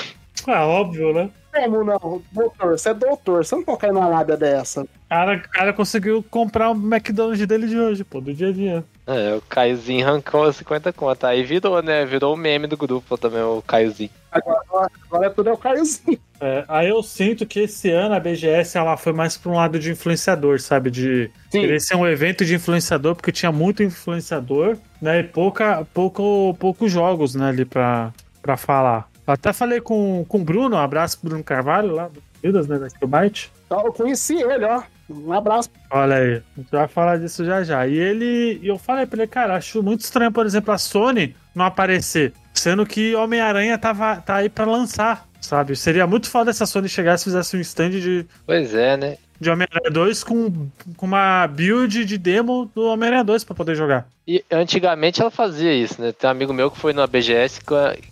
Ah, 0.47 0.67
óbvio, 0.67 1.13
né? 1.15 1.31
Como 1.55 1.85
não? 1.85 2.23
Doutor, 2.33 2.79
você 2.79 2.89
é 2.89 2.95
doutor, 2.95 3.45
você 3.45 3.55
não 3.55 3.63
pode 3.63 3.79
cair 3.79 3.93
numa 3.93 4.09
lábia 4.09 4.37
dessa. 4.37 4.83
O 4.83 4.89
cara, 5.09 5.37
o 5.37 5.49
cara 5.51 5.73
conseguiu 5.73 6.25
comprar 6.31 6.71
o 6.71 6.75
McDonald's 6.75 7.47
dele 7.47 7.67
de 7.69 7.79
hoje, 7.79 8.03
pô, 8.03 8.21
do 8.21 8.33
dia 8.33 8.49
a 8.49 8.53
dia. 8.53 8.85
É, 9.07 9.35
o 9.35 9.41
Caiozinho 9.41 10.07
arrancou 10.07 10.53
50 10.53 10.93
contas. 10.93 11.29
Aí 11.31 11.43
virou, 11.43 11.83
né? 11.83 12.05
Virou 12.05 12.35
o 12.35 12.37
meme 12.37 12.67
do 12.67 12.77
grupo 12.77 13.19
também, 13.19 13.43
o 13.43 13.63
Caiozinho. 13.63 14.11
Agora, 14.31 14.91
agora 15.05 15.31
tudo 15.31 15.51
é 15.51 15.53
o 15.53 15.59
Caiozinho. 15.59 16.19
É, 16.41 16.65
aí 16.67 16.89
eu 16.89 17.03
sinto 17.03 17.47
que 17.47 17.61
esse 17.61 17.91
ano 17.91 18.15
a 18.15 18.21
BGS 18.21 18.77
ela 18.77 18.97
foi 18.97 19.13
mais 19.13 19.37
pra 19.37 19.53
um 19.53 19.55
lado 19.55 19.79
de 19.79 19.93
influenciador, 19.93 20.61
sabe? 20.61 20.91
De 20.91 21.31
querer 21.51 21.81
ser 21.81 21.95
um 21.95 22.07
evento 22.07 22.45
de 22.45 22.55
influenciador, 22.55 23.15
porque 23.15 23.31
tinha 23.31 23.53
muito 23.53 23.83
influenciador, 23.83 24.77
né? 25.01 25.21
E 25.21 25.23
pouca, 25.23 25.87
pouco, 25.95 26.57
poucos 26.59 26.91
jogos, 26.91 27.35
né, 27.35 27.49
ali 27.49 27.65
pra, 27.65 28.13
pra 28.41 28.57
falar. 28.57 29.09
Até 29.25 29.53
falei 29.53 29.81
com, 29.81 30.25
com 30.27 30.39
o 30.39 30.45
Bruno, 30.45 30.75
um 30.75 30.81
abraço 30.81 31.19
pro 31.21 31.29
Bruno 31.29 31.45
Carvalho, 31.45 31.95
lá 31.95 32.09
do 32.09 32.21
Vidas, 32.43 32.67
né, 32.67 32.77
da 32.79 32.89
Skillbyte. 32.89 33.53
Eu 33.71 33.93
conheci 33.93 34.35
ele, 34.43 34.65
ó. 34.65 34.83
Um 35.13 35.33
abraço. 35.33 35.71
Olha 35.91 36.17
aí, 36.17 36.43
a 36.57 36.61
gente 36.61 36.71
vai 36.71 36.89
falar 36.89 37.19
disso 37.19 37.45
já 37.45 37.63
já. 37.63 37.87
E 37.87 37.97
ele, 37.97 38.59
e 38.63 38.69
eu 38.69 38.79
falei 38.79 39.07
pra 39.07 39.23
ele, 39.23 39.27
cara, 39.29 39.57
acho 39.57 39.83
muito 39.83 40.01
estranho, 40.01 40.33
por 40.33 40.47
exemplo, 40.47 40.73
a 40.73 40.79
Sony 40.79 41.35
não 41.55 41.65
aparecer, 41.65 42.33
sendo 42.55 42.87
que 42.87 43.15
Homem-Aranha 43.15 43.77
tava, 43.79 44.17
tá 44.17 44.37
aí 44.37 44.49
pra 44.49 44.65
lançar, 44.65 45.29
sabe? 45.41 45.77
Seria 45.77 46.07
muito 46.07 46.31
foda 46.31 46.53
se 46.53 46.63
a 46.63 46.67
Sony 46.67 46.89
chegasse 46.89 47.23
e 47.23 47.25
fizesse 47.25 47.57
um 47.57 47.61
stand 47.61 47.91
de, 47.91 48.27
Pois 48.47 48.75
é, 48.75 48.97
né? 48.97 49.17
De 49.43 49.51
Homem-Aranha 49.51 49.91
2 49.91 50.25
com, 50.25 50.69
com 50.97 51.07
uma 51.07 51.47
build 51.47 52.05
de 52.05 52.17
demo 52.17 52.71
do 52.75 52.85
Homem-Aranha 52.87 53.25
2 53.25 53.45
pra 53.45 53.55
poder 53.55 53.75
jogar. 53.75 54.07
E 54.27 54.45
antigamente 54.51 55.21
ela 55.21 55.31
fazia 55.31 55.75
isso, 55.75 56.01
né? 56.01 56.13
Tem 56.13 56.29
um 56.29 56.31
amigo 56.31 56.53
meu 56.53 56.71
que 56.71 56.79
foi 56.79 56.93
na 56.93 57.07
BGS 57.07 57.61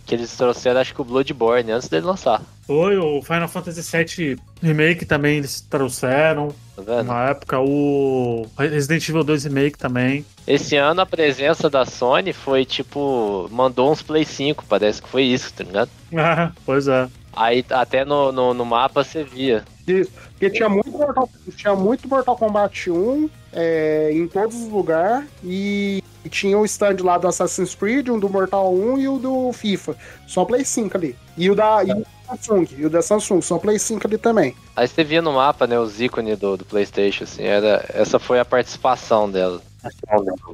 que, 0.05 0.13
eles 0.13 0.35
trouxeram, 0.35 0.81
acho 0.81 0.93
que 0.93 1.01
o 1.01 1.05
Bloodborne, 1.05 1.71
antes 1.71 1.87
dele 1.87 2.05
lançar. 2.05 2.41
Foi 2.67 2.97
o 2.97 3.21
Final 3.21 3.47
Fantasy 3.47 3.81
VII 3.81 4.39
Remake 4.61 5.05
também 5.05 5.37
eles 5.37 5.61
trouxeram. 5.61 6.53
Tá 6.75 6.81
vendo? 6.81 7.03
Na 7.03 7.29
época, 7.29 7.59
o 7.59 8.45
Resident 8.57 9.07
Evil 9.07 9.23
2 9.23 9.45
Remake 9.45 9.77
também. 9.77 10.25
Esse 10.45 10.75
ano 10.75 11.01
a 11.01 11.05
presença 11.05 11.69
da 11.69 11.85
Sony 11.85 12.33
foi 12.33 12.65
tipo. 12.65 13.47
Mandou 13.51 13.91
uns 13.91 14.01
Play 14.01 14.25
5, 14.25 14.65
parece 14.67 15.01
que 15.01 15.09
foi 15.09 15.23
isso, 15.23 15.53
tá 15.53 15.63
ligado? 15.63 15.89
Ah, 16.13 16.51
pois 16.65 16.89
é. 16.89 17.07
Aí 17.33 17.65
até 17.69 18.03
no, 18.03 18.31
no, 18.31 18.53
no 18.53 18.65
mapa 18.65 19.03
você 19.03 19.23
via. 19.23 19.63
Isso. 19.87 20.11
Porque 20.31 20.49
tinha 20.49 20.69
muito 20.69 20.91
Mortal, 20.91 21.29
tinha 21.55 21.75
muito 21.75 22.07
Mortal 22.07 22.37
Kombat 22.37 22.89
1 22.89 23.29
é, 23.53 24.11
em 24.13 24.27
todos 24.27 24.55
os 24.55 24.69
lugares 24.69 25.27
e, 25.43 26.03
e 26.23 26.29
tinha 26.29 26.57
o 26.57 26.65
stand 26.65 26.97
lá 27.01 27.17
do 27.17 27.27
Assassin's 27.27 27.75
Creed, 27.75 28.09
um 28.09 28.19
do 28.19 28.29
Mortal 28.29 28.73
1 28.73 28.97
e 28.99 29.07
o 29.07 29.17
do 29.17 29.51
FIFA. 29.53 29.95
Só 30.27 30.45
Play 30.45 30.63
5 30.63 30.97
ali. 30.97 31.15
E 31.37 31.49
o 31.49 31.55
da, 31.55 31.83
e 31.83 31.91
o 31.91 31.95
da 31.95 32.37
Samsung, 32.37 32.67
e 32.77 32.85
o 32.85 32.89
da 32.89 33.01
Samsung, 33.01 33.41
só 33.41 33.57
Play 33.57 33.79
5 33.79 34.07
ali 34.07 34.17
também. 34.17 34.55
Aí 34.75 34.87
você 34.87 35.03
via 35.03 35.21
no 35.21 35.33
mapa, 35.33 35.67
né, 35.67 35.79
os 35.79 35.99
ícones 35.99 36.37
do, 36.37 36.57
do 36.57 36.65
Playstation, 36.65 37.23
assim, 37.23 37.43
era, 37.43 37.85
essa 37.93 38.19
foi 38.19 38.39
a 38.39 38.45
participação 38.45 39.29
dela. 39.29 39.61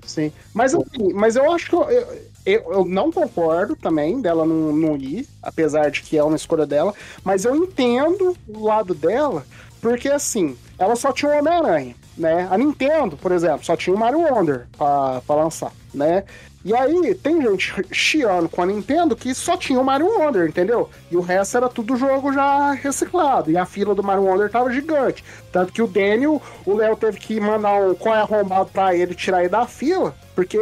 Sim. 0.06 0.32
Mas, 0.54 0.74
assim, 0.74 1.13
mas 1.13 1.36
eu 1.36 1.52
acho 1.52 1.70
que 1.70 1.76
eu, 1.76 1.84
eu, 1.90 2.08
eu- 2.52 2.72
eu 2.74 2.86
não 2.86 3.12
concordo 3.12 3.76
também 3.76 4.22
dela 4.22 4.46
não, 4.46 4.72
não 4.74 4.96
ir, 4.98 5.28
apesar 5.42 5.90
de 5.92 6.02
que 6.02 6.18
é 6.18 6.24
uma 6.24 6.36
escolha 6.36 6.66
dela, 6.66 6.94
mas 7.24 7.46
eu 7.46 7.56
entendo 7.56 8.36
o 8.48 8.64
lado 8.66 8.94
dela, 8.94 9.46
porque 9.82 10.08
assim, 10.10 10.58
ela 10.80 10.96
só 10.96 11.12
tinha 11.12 11.32
o 11.32 11.38
Homem-Aranha, 11.40 11.96
né? 12.18 12.48
A 12.50 12.58
Nintendo, 12.58 13.18
por 13.18 13.32
exemplo, 13.32 13.66
só 13.66 13.76
tinha 13.76 13.96
o 13.96 14.00
Mario 14.00 14.20
Wonder 14.22 14.68
pra, 14.78 15.22
pra 15.26 15.36
lançar, 15.36 15.72
né? 15.94 16.24
E 16.65 16.76
aí, 16.76 17.15
tem 17.15 17.41
gente 17.41 17.74
chiando 17.91 18.50
com 18.50 18.62
a 18.62 18.65
Nintendo 18.65 19.15
que 19.15 19.34
só 19.34 19.56
tinha 19.56 19.80
o 19.80 19.86
Mario 19.86 20.08
Wonder, 20.08 20.48
entendeu? 20.48 20.89
E 21.10 21.15
o 21.15 21.22
resto 21.22 21.58
era 21.58 21.70
tudo 21.70 21.96
jogo 21.96 22.34
já 22.34 22.74
reciclado. 22.74 23.50
E 23.50 23.58
a 23.58 23.65
fila 23.65 23.96
do 23.96 24.04
Mario 24.04 24.24
Wonder 24.24 24.50
tava 24.50 24.72
gigante. 24.72 25.24
Tanto 25.52 25.72
que 25.72 25.82
o 25.82 25.88
Daniel, 25.88 26.41
o 26.65 26.74
Léo 26.74 26.98
teve 26.98 27.20
que 27.20 27.39
mandar 27.39 27.82
um 27.82 27.96
qual 27.96 28.15
é 28.15 28.20
arrombado 28.20 28.70
pra 28.72 28.93
ele 28.93 29.15
tirar 29.15 29.39
ele 29.39 29.50
da 29.50 29.65
fila. 29.65 30.13
Porque 30.36 30.60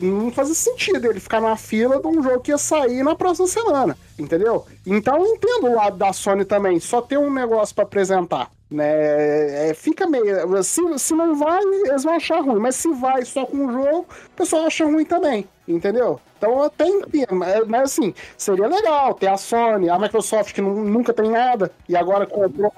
não 0.00 0.30
fazia 0.32 0.54
sentido 0.54 1.04
ele 1.06 1.20
ficar 1.20 1.40
na 1.40 1.56
fila 1.56 2.00
de 2.00 2.06
um 2.06 2.22
jogo 2.22 2.40
que 2.40 2.50
ia 2.50 2.56
sair 2.56 3.02
na 3.02 3.14
próxima 3.14 3.46
semana, 3.46 3.96
entendeu? 4.18 4.64
Então 4.86 5.18
eu 5.18 5.34
entendo 5.34 5.66
o 5.66 5.74
lado 5.74 5.98
da 5.98 6.12
Sony 6.14 6.46
também, 6.46 6.80
só 6.80 7.02
ter 7.02 7.18
um 7.18 7.30
negócio 7.30 7.74
pra 7.74 7.84
apresentar, 7.84 8.50
né? 8.70 9.70
É, 9.70 9.74
fica 9.74 10.06
meio. 10.06 10.62
Se, 10.62 10.80
se 10.98 11.14
não 11.14 11.34
vai, 11.36 11.60
eles 11.62 12.04
vão 12.04 12.14
achar 12.14 12.40
ruim, 12.40 12.60
mas 12.60 12.76
se 12.76 12.88
vai 12.92 13.24
só 13.24 13.44
com 13.44 13.66
o 13.66 13.72
jogo, 13.72 14.06
o 14.26 14.30
pessoal 14.36 14.66
acha 14.66 14.84
ruim 14.84 15.04
também, 15.04 15.46
entendeu? 15.66 16.20
Então 16.38 16.52
eu 16.52 16.62
até 16.64 16.86
entendo, 16.86 17.34
mas, 17.34 17.66
mas 17.66 17.82
assim, 17.82 18.14
seria 18.36 18.66
legal 18.68 19.12
ter 19.14 19.26
a 19.26 19.36
Sony, 19.36 19.90
a 19.90 19.98
Microsoft 19.98 20.54
que 20.54 20.60
nu- 20.60 20.84
nunca 20.84 21.12
tem 21.12 21.28
nada, 21.30 21.70
e 21.88 21.96
agora 21.96 22.26
comprou. 22.26 22.72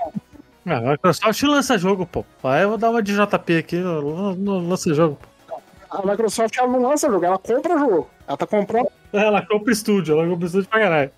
Ah, 0.67 0.79
a 0.79 0.81
Microsoft 0.93 1.43
lança 1.43 1.77
jogo, 1.79 2.07
pô. 2.07 2.25
Aí 2.45 2.63
eu 2.63 2.71
vou 2.71 2.79
dar 2.79 2.91
uma 2.91 3.03
de 3.03 3.15
JP 3.15 3.57
aqui, 3.59 3.77
lança 3.83 4.95
jogo. 4.95 5.19
pô. 5.49 5.57
A 5.91 6.07
Microsoft 6.07 6.57
ela 6.57 6.69
não 6.69 6.83
lança 6.83 7.11
jogo, 7.11 7.25
ela 7.25 7.39
compra 7.39 7.79
jogo. 7.79 8.09
Ela 8.27 8.37
tá 8.37 8.47
comprando 8.47 8.89
Ela 9.13 9.45
compra 9.47 9.73
estúdio, 9.73 10.15
ela 10.19 10.29
compra 10.29 10.47
estúdio 10.47 10.69
pra 10.69 10.81
caralho. 10.81 11.11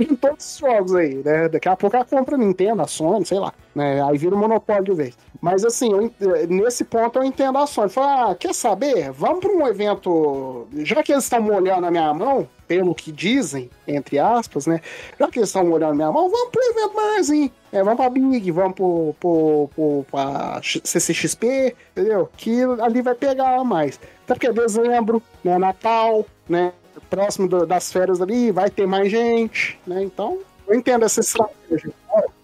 em 0.00 0.14
todos 0.16 0.44
os 0.54 0.58
jogos 0.58 0.94
aí, 0.94 1.14
né? 1.24 1.48
Daqui 1.48 1.68
a 1.68 1.76
pouco 1.76 1.94
ela 1.96 2.04
compra 2.04 2.34
a 2.34 2.38
Nintendo, 2.38 2.82
a 2.82 2.86
Sony, 2.86 3.24
sei 3.26 3.38
lá, 3.38 3.52
né? 3.74 4.02
Aí 4.02 4.18
vira 4.18 4.34
um 4.34 4.38
monopólio 4.38 4.94
vez. 4.94 5.16
Mas 5.40 5.64
assim, 5.64 5.92
eu 5.92 6.02
ent- 6.02 6.20
nesse 6.48 6.84
ponto 6.84 7.18
eu 7.18 7.24
entendo 7.24 7.58
a 7.58 7.66
Sony. 7.66 7.88
Fala, 7.90 8.30
ah, 8.30 8.34
quer 8.34 8.52
saber? 8.54 9.10
Vamos 9.12 9.40
para 9.40 9.52
um 9.52 9.66
evento. 9.66 10.66
Já 10.78 11.02
que 11.02 11.12
eles 11.12 11.24
estão 11.24 11.40
molhando 11.40 11.86
a 11.86 11.90
minha 11.90 12.12
mão, 12.12 12.48
pelo 12.66 12.94
que 12.94 13.10
dizem, 13.12 13.70
entre 13.86 14.18
aspas, 14.18 14.66
né? 14.66 14.80
Já 15.18 15.28
que 15.28 15.38
eles 15.38 15.48
estão 15.48 15.64
molhando 15.64 15.92
a 15.92 15.96
minha 15.96 16.10
mão, 16.12 16.28
vamos 16.28 16.50
um 16.56 16.70
evento 16.70 16.94
maiorzinho. 16.96 17.50
É, 17.72 17.82
vamos 17.82 17.98
pra 17.98 18.10
Big, 18.10 18.50
vamos 18.50 18.74
pro, 18.74 19.14
pro, 19.20 19.70
pro, 19.74 20.04
pra 20.10 20.60
CCXP, 20.62 21.74
entendeu? 21.96 22.28
Que 22.36 22.62
ali 22.80 23.00
vai 23.00 23.14
pegar 23.14 23.62
mais. 23.64 23.98
Até 24.24 24.34
porque 24.34 24.46
é 24.48 24.52
dezembro, 24.52 25.22
né? 25.44 25.56
Natal, 25.58 26.24
né? 26.48 26.72
Próximo 27.10 27.48
do- 27.48 27.66
das 27.66 27.92
férias 27.92 28.20
ali, 28.20 28.50
vai 28.52 28.70
ter 28.70 28.86
mais 28.86 29.10
gente, 29.10 29.78
né? 29.86 30.02
Então, 30.02 30.38
eu 30.66 30.74
entendo 30.74 31.04
essa 31.04 31.20
estratégia. 31.20 31.90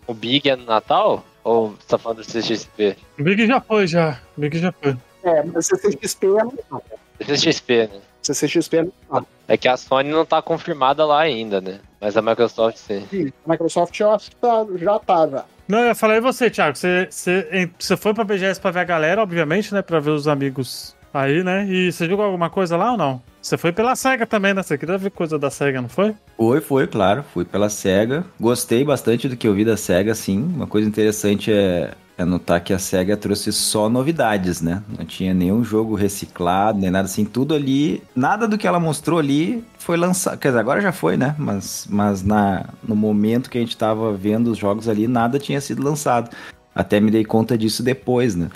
O 0.07 0.15
Big 0.15 0.49
é 0.49 0.57
no 0.57 0.65
Natal? 0.65 1.25
Ou 1.43 1.71
você 1.71 1.87
tá 1.89 1.99
falando 1.99 2.19
do 2.19 2.25
CXP? 2.25 2.97
O 3.19 3.23
Big 3.23 3.47
já 3.47 3.61
foi, 3.61 3.87
já. 3.87 4.19
O 4.37 4.41
Big 4.41 4.59
já 4.59 4.73
foi. 4.73 4.97
É, 5.23 5.43
mas 5.43 5.67
CCXP 5.67 6.27
é 6.27 6.45
não. 6.45 6.83
CXP, 7.21 7.87
né? 7.93 8.01
CCXP 8.23 8.77
é 8.79 8.87
não. 9.11 9.27
É 9.47 9.57
que 9.57 9.69
a 9.69 9.77
Sony 9.77 10.11
não 10.11 10.25
tá 10.25 10.41
confirmada 10.41 11.05
lá 11.05 11.21
ainda, 11.21 11.61
né? 11.61 11.81
Mas 12.01 12.17
a 12.17 12.23
Microsoft 12.23 12.77
sim. 12.79 13.07
A 13.47 13.51
Microsoft 13.53 13.99
eu 14.01 14.11
acho 14.11 14.31
que 14.31 14.37
tá, 14.37 14.67
já 14.77 14.99
tá, 14.99 15.29
já. 15.29 15.45
Não, 15.69 15.79
eu 15.81 15.95
falei 15.95 16.21
você, 16.21 16.51
Thiago. 16.51 16.77
Você, 16.77 17.07
você, 17.11 17.71
você 17.79 17.97
foi 17.97 18.13
pra 18.13 18.25
BGS 18.25 18.61
pra 18.61 18.71
ver 18.71 18.81
a 18.81 18.85
galera, 18.85 19.23
obviamente, 19.23 19.73
né? 19.73 19.81
Pra 19.83 20.01
ver 20.01 20.11
os 20.11 20.29
amigos 20.29 20.95
aí, 21.13 21.43
né? 21.43 21.65
E 21.67 21.91
você 21.93 22.07
jogou 22.07 22.25
alguma 22.25 22.51
coisa 22.51 22.77
lá 22.77 22.93
ou 22.93 22.99
não? 22.99 23.23
Você 23.45 23.59
foi 23.59 23.73
pela 23.73 23.95
SEGA 23.95 24.25
também, 24.25 24.55
né? 24.55 24.63
Você 24.63 24.79
queria 24.79 24.97
ver 24.97 25.11
coisa 25.11 25.39
da 25.39 25.51
SEGA, 25.51 25.83
não 25.83 25.89
foi? 25.89 26.15
Foi, 26.35 26.63
foi, 26.63 26.87
claro. 26.87 27.23
Fui 27.35 27.45
pela 27.45 27.69
SEGA. 27.69 28.25
Gostei 28.41 28.83
bastante 28.83 29.29
do 29.29 29.37
que 29.37 29.47
eu 29.47 29.53
vi 29.53 29.67
da 29.67 29.77
SEGA, 29.77 30.15
sim. 30.15 30.43
Uma 30.43 30.67
coisa 30.67 30.89
interessante 30.89 31.53
é, 31.53 31.93
é 32.17 32.25
notar 32.25 32.65
que 32.65 32.73
a 32.73 32.79
SEGA 32.79 33.19
trouxe 33.19 33.53
só 33.53 33.91
novidades, 33.91 34.63
né? 34.63 34.83
Não 34.99 35.05
tinha 35.05 35.35
nenhum 35.35 35.63
jogo 35.63 35.95
reciclado, 35.95 36.79
nem 36.79 36.91
nada 36.91 37.05
assim. 37.05 37.27
Tudo 37.27 37.55
ali, 37.55 38.03
nada 38.17 38.49
do 38.49 38.57
que 38.57 38.67
ela 38.67 38.81
mostrou 38.81 39.19
ali 39.19 39.63
foi 39.79 39.99
lançado. 39.99 40.39
Quer 40.39 40.49
dizer, 40.49 40.61
agora 40.61 40.81
já 40.81 40.91
foi, 40.91 41.19
né? 41.19 41.35
Mas, 41.39 41.87
mas 41.91 42.23
na, 42.23 42.65
no 42.83 42.97
momento 42.97 43.51
que 43.51 43.59
a 43.59 43.61
gente 43.61 43.77
tava 43.77 44.11
vendo 44.15 44.53
os 44.53 44.57
jogos 44.57 44.89
ali, 44.89 45.07
nada 45.07 45.39
tinha 45.39 45.61
sido 45.61 45.85
lançado. 45.85 46.35
Até 46.75 46.99
me 46.99 47.11
dei 47.11 47.27
conta 47.27 47.59
disso 47.59 47.83
depois, 47.83 48.35
né? 48.35 48.49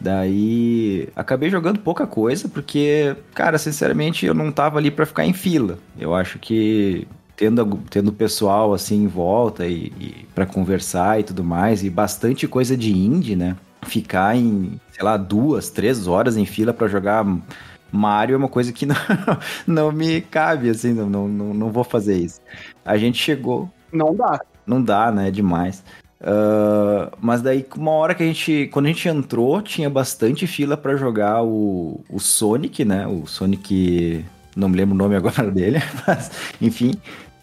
Daí 0.00 1.08
acabei 1.16 1.50
jogando 1.50 1.80
pouca 1.80 2.06
coisa, 2.06 2.48
porque, 2.48 3.16
cara, 3.34 3.58
sinceramente, 3.58 4.26
eu 4.26 4.34
não 4.34 4.52
tava 4.52 4.78
ali 4.78 4.90
pra 4.90 5.06
ficar 5.06 5.24
em 5.24 5.32
fila. 5.32 5.78
Eu 5.98 6.14
acho 6.14 6.38
que 6.38 7.06
tendo, 7.36 7.78
tendo 7.90 8.12
pessoal 8.12 8.72
assim 8.74 9.04
em 9.04 9.06
volta 9.06 9.66
e, 9.66 9.92
e 9.98 10.26
para 10.34 10.46
conversar 10.46 11.20
e 11.20 11.24
tudo 11.24 11.42
mais, 11.44 11.82
e 11.84 11.90
bastante 11.90 12.46
coisa 12.46 12.76
de 12.76 12.92
indie, 12.96 13.36
né? 13.36 13.56
Ficar 13.82 14.36
em, 14.36 14.80
sei 14.92 15.04
lá, 15.04 15.16
duas, 15.16 15.70
três 15.70 16.06
horas 16.06 16.36
em 16.36 16.44
fila 16.46 16.72
pra 16.74 16.88
jogar 16.88 17.24
Mario 17.92 18.34
é 18.34 18.36
uma 18.36 18.48
coisa 18.48 18.72
que 18.72 18.84
não, 18.86 18.96
não 19.66 19.92
me 19.92 20.20
cabe, 20.20 20.68
assim, 20.70 20.92
não, 20.92 21.08
não, 21.08 21.28
não, 21.28 21.54
não 21.54 21.70
vou 21.70 21.84
fazer 21.84 22.16
isso. 22.18 22.40
A 22.84 22.96
gente 22.98 23.18
chegou, 23.18 23.70
Não 23.92 24.14
dá. 24.14 24.40
não 24.66 24.82
dá, 24.82 25.10
né? 25.10 25.28
É 25.28 25.30
demais. 25.30 25.82
Ah, 26.20 27.10
mas 27.20 27.42
daí, 27.42 27.64
uma 27.76 27.90
hora 27.92 28.14
que 28.14 28.22
a 28.22 28.26
gente. 28.26 28.68
Quando 28.72 28.86
a 28.86 28.88
gente 28.88 29.08
entrou, 29.08 29.60
tinha 29.62 29.88
bastante 29.90 30.46
fila 30.46 30.76
pra 30.76 30.96
jogar 30.96 31.42
o, 31.42 32.00
o 32.08 32.18
Sonic, 32.18 32.84
né? 32.84 33.06
O 33.06 33.26
Sonic. 33.26 34.24
Não 34.54 34.68
me 34.68 34.76
lembro 34.76 34.94
o 34.94 34.98
nome 34.98 35.14
agora 35.14 35.48
dele, 35.50 35.78
mas 36.06 36.30
enfim. 36.60 36.94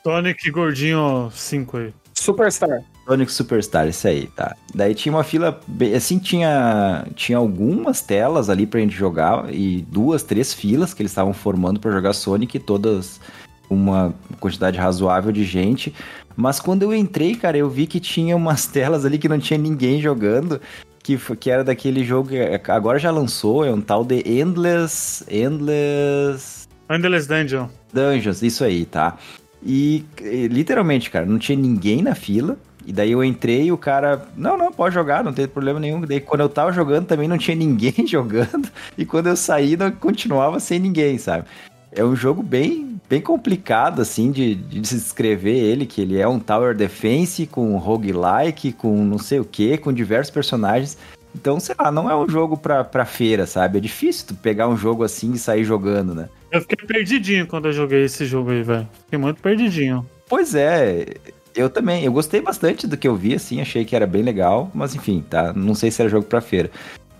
Sonic 0.04 0.50
Gordinho 0.50 1.30
5 1.32 1.78
aí. 1.78 1.94
Superstar. 2.14 2.84
Sonic 3.06 3.32
Superstar, 3.32 3.88
isso 3.88 4.08
aí, 4.08 4.28
tá. 4.28 4.56
Daí 4.74 4.96
tinha 4.96 5.14
uma 5.14 5.24
fila, 5.26 5.60
bem- 5.68 5.94
assim, 5.94 6.20
tinha, 6.20 7.06
tinha 7.16 7.38
algumas 7.38 8.02
telas 8.02 8.50
ali 8.50 8.66
pra 8.66 8.80
gente 8.80 8.96
jogar 8.96 9.54
e 9.54 9.82
duas, 9.90 10.24
três 10.24 10.54
filas 10.54 10.94
que 10.94 11.02
eles 11.02 11.12
estavam 11.12 11.34
formando 11.34 11.80
pra 11.82 11.92
jogar 11.92 12.14
Sonic, 12.14 12.60
todas 12.60 13.20
uma 13.69 14.13
quantidade 14.39 14.78
razoável 14.78 15.32
de 15.32 15.43
gente. 15.43 15.93
Mas 16.36 16.60
quando 16.60 16.84
eu 16.84 16.93
entrei, 16.93 17.36
cara, 17.36 17.58
eu 17.58 17.69
vi 17.69 17.88
que 17.88 17.99
tinha 17.99 18.36
umas 18.36 18.65
telas 18.67 19.06
ali 19.06 19.17
que 19.17 19.30
não 19.30 19.39
tinha 19.39 19.58
ninguém 19.58 20.02
jogando. 20.02 20.60
que, 21.02 21.17
que 21.36 21.49
era 21.49 21.63
daquele 21.63 22.04
jogo 22.04 22.30
que 22.30 22.71
agora 22.71 22.97
já 22.99 23.12
lançou, 23.12 23.65
é 23.65 23.71
um 23.71 23.82
tal 23.82 24.04
de 24.04 24.23
Endless. 24.26 25.26
Endless. 25.30 26.67
Endless 26.89 27.28
Dungeon. 27.28 27.67
Dungeons, 27.93 28.41
isso 28.41 28.63
aí, 28.63 28.86
tá? 28.86 29.17
E 29.65 30.04
literalmente, 30.21 31.10
cara, 31.10 31.26
não 31.26 31.39
tinha 31.39 31.58
ninguém 31.58 32.02
na 32.02 32.15
fila. 32.15 32.58
E 32.86 32.91
daí 32.91 33.13
eu 33.13 33.23
entrei 33.23 33.67
e 33.67 33.71
o 33.71 33.78
cara, 33.78 34.28
não, 34.36 34.58
não, 34.58 34.71
pode 34.71 34.93
jogar, 34.93 35.23
não 35.23 35.32
tem 35.32 35.47
problema 35.47 35.80
nenhum. 35.80 36.02
Daí 36.02 36.19
quando 36.19 36.41
eu 36.41 36.49
tava 36.49 36.73
jogando 36.73 37.06
também 37.06 37.30
não 37.30 37.38
tinha 37.38 37.56
ninguém 37.56 38.06
jogando. 38.06 38.69
E 38.97 39.06
quando 39.06 39.28
eu 39.28 39.38
saí, 39.38 39.78
não 39.78 39.91
continuava 39.91 40.60
sem 40.60 40.80
ninguém, 40.80 41.17
sabe? 41.17 41.45
É 41.91 42.04
um 42.04 42.15
jogo 42.15 42.43
bem, 42.43 42.92
bem 43.10 43.22
complicado, 43.22 44.02
assim, 44.02 44.32
de, 44.32 44.56
de 44.56 44.80
descrever 44.80 45.56
ele, 45.56 45.86
que 45.86 46.02
ele 46.02 46.20
é 46.20 46.28
um 46.28 46.39
Tower 46.39 46.76
Defense 46.76 47.46
com 47.48 47.78
roguelike, 47.78 48.74
com 48.74 49.04
não 49.04 49.18
sei 49.18 49.39
o 49.39 49.46
que, 49.46 49.78
com 49.78 49.94
diversos 49.94 50.34
personagens. 50.34 50.98
Então, 51.36 51.60
sei 51.60 51.76
lá, 51.80 51.92
não 51.92 52.10
é 52.10 52.16
um 52.16 52.30
jogo 52.30 52.56
pra, 52.56 52.84
pra 52.84 53.06
feira, 53.06 53.46
sabe? 53.48 53.80
É 53.80 53.82
difícil 53.82 54.28
tu 54.28 54.36
pegar 54.36 54.68
um 54.68 54.78
jogo 54.78 55.04
assim 55.04 55.34
e 55.34 55.39
sair 55.39 55.63
jogando, 55.63 56.13
né? 56.13 56.30
Eu 56.52 56.62
fiquei 56.62 56.86
perdidinho 56.86 57.48
quando 57.48 57.66
eu 57.66 57.74
joguei 57.74 58.04
esse 58.04 58.26
jogo 58.26 58.52
aí, 58.52 58.62
velho. 58.62 58.88
Fiquei 59.06 59.18
muito 59.18 59.42
perdidinho. 59.42 60.06
Pois 60.30 60.54
é, 60.54 61.06
eu 61.56 61.70
também. 61.70 62.04
Eu 62.04 62.13
gostei 62.13 62.39
bastante 62.39 62.86
do 62.86 62.96
que 62.96 63.08
eu 63.08 63.16
vi, 63.16 63.34
assim, 63.34 63.62
achei 63.62 63.84
que 63.84 63.96
era 63.96 64.06
bem 64.06 64.22
legal, 64.22 64.70
mas 64.74 64.96
enfim, 64.96 65.24
tá? 65.28 65.52
Não 65.54 65.74
sei 65.74 65.89
se 65.89 66.02
era 66.02 66.10
jogo 66.10 66.28
pra 66.28 66.42
feira. 66.42 66.70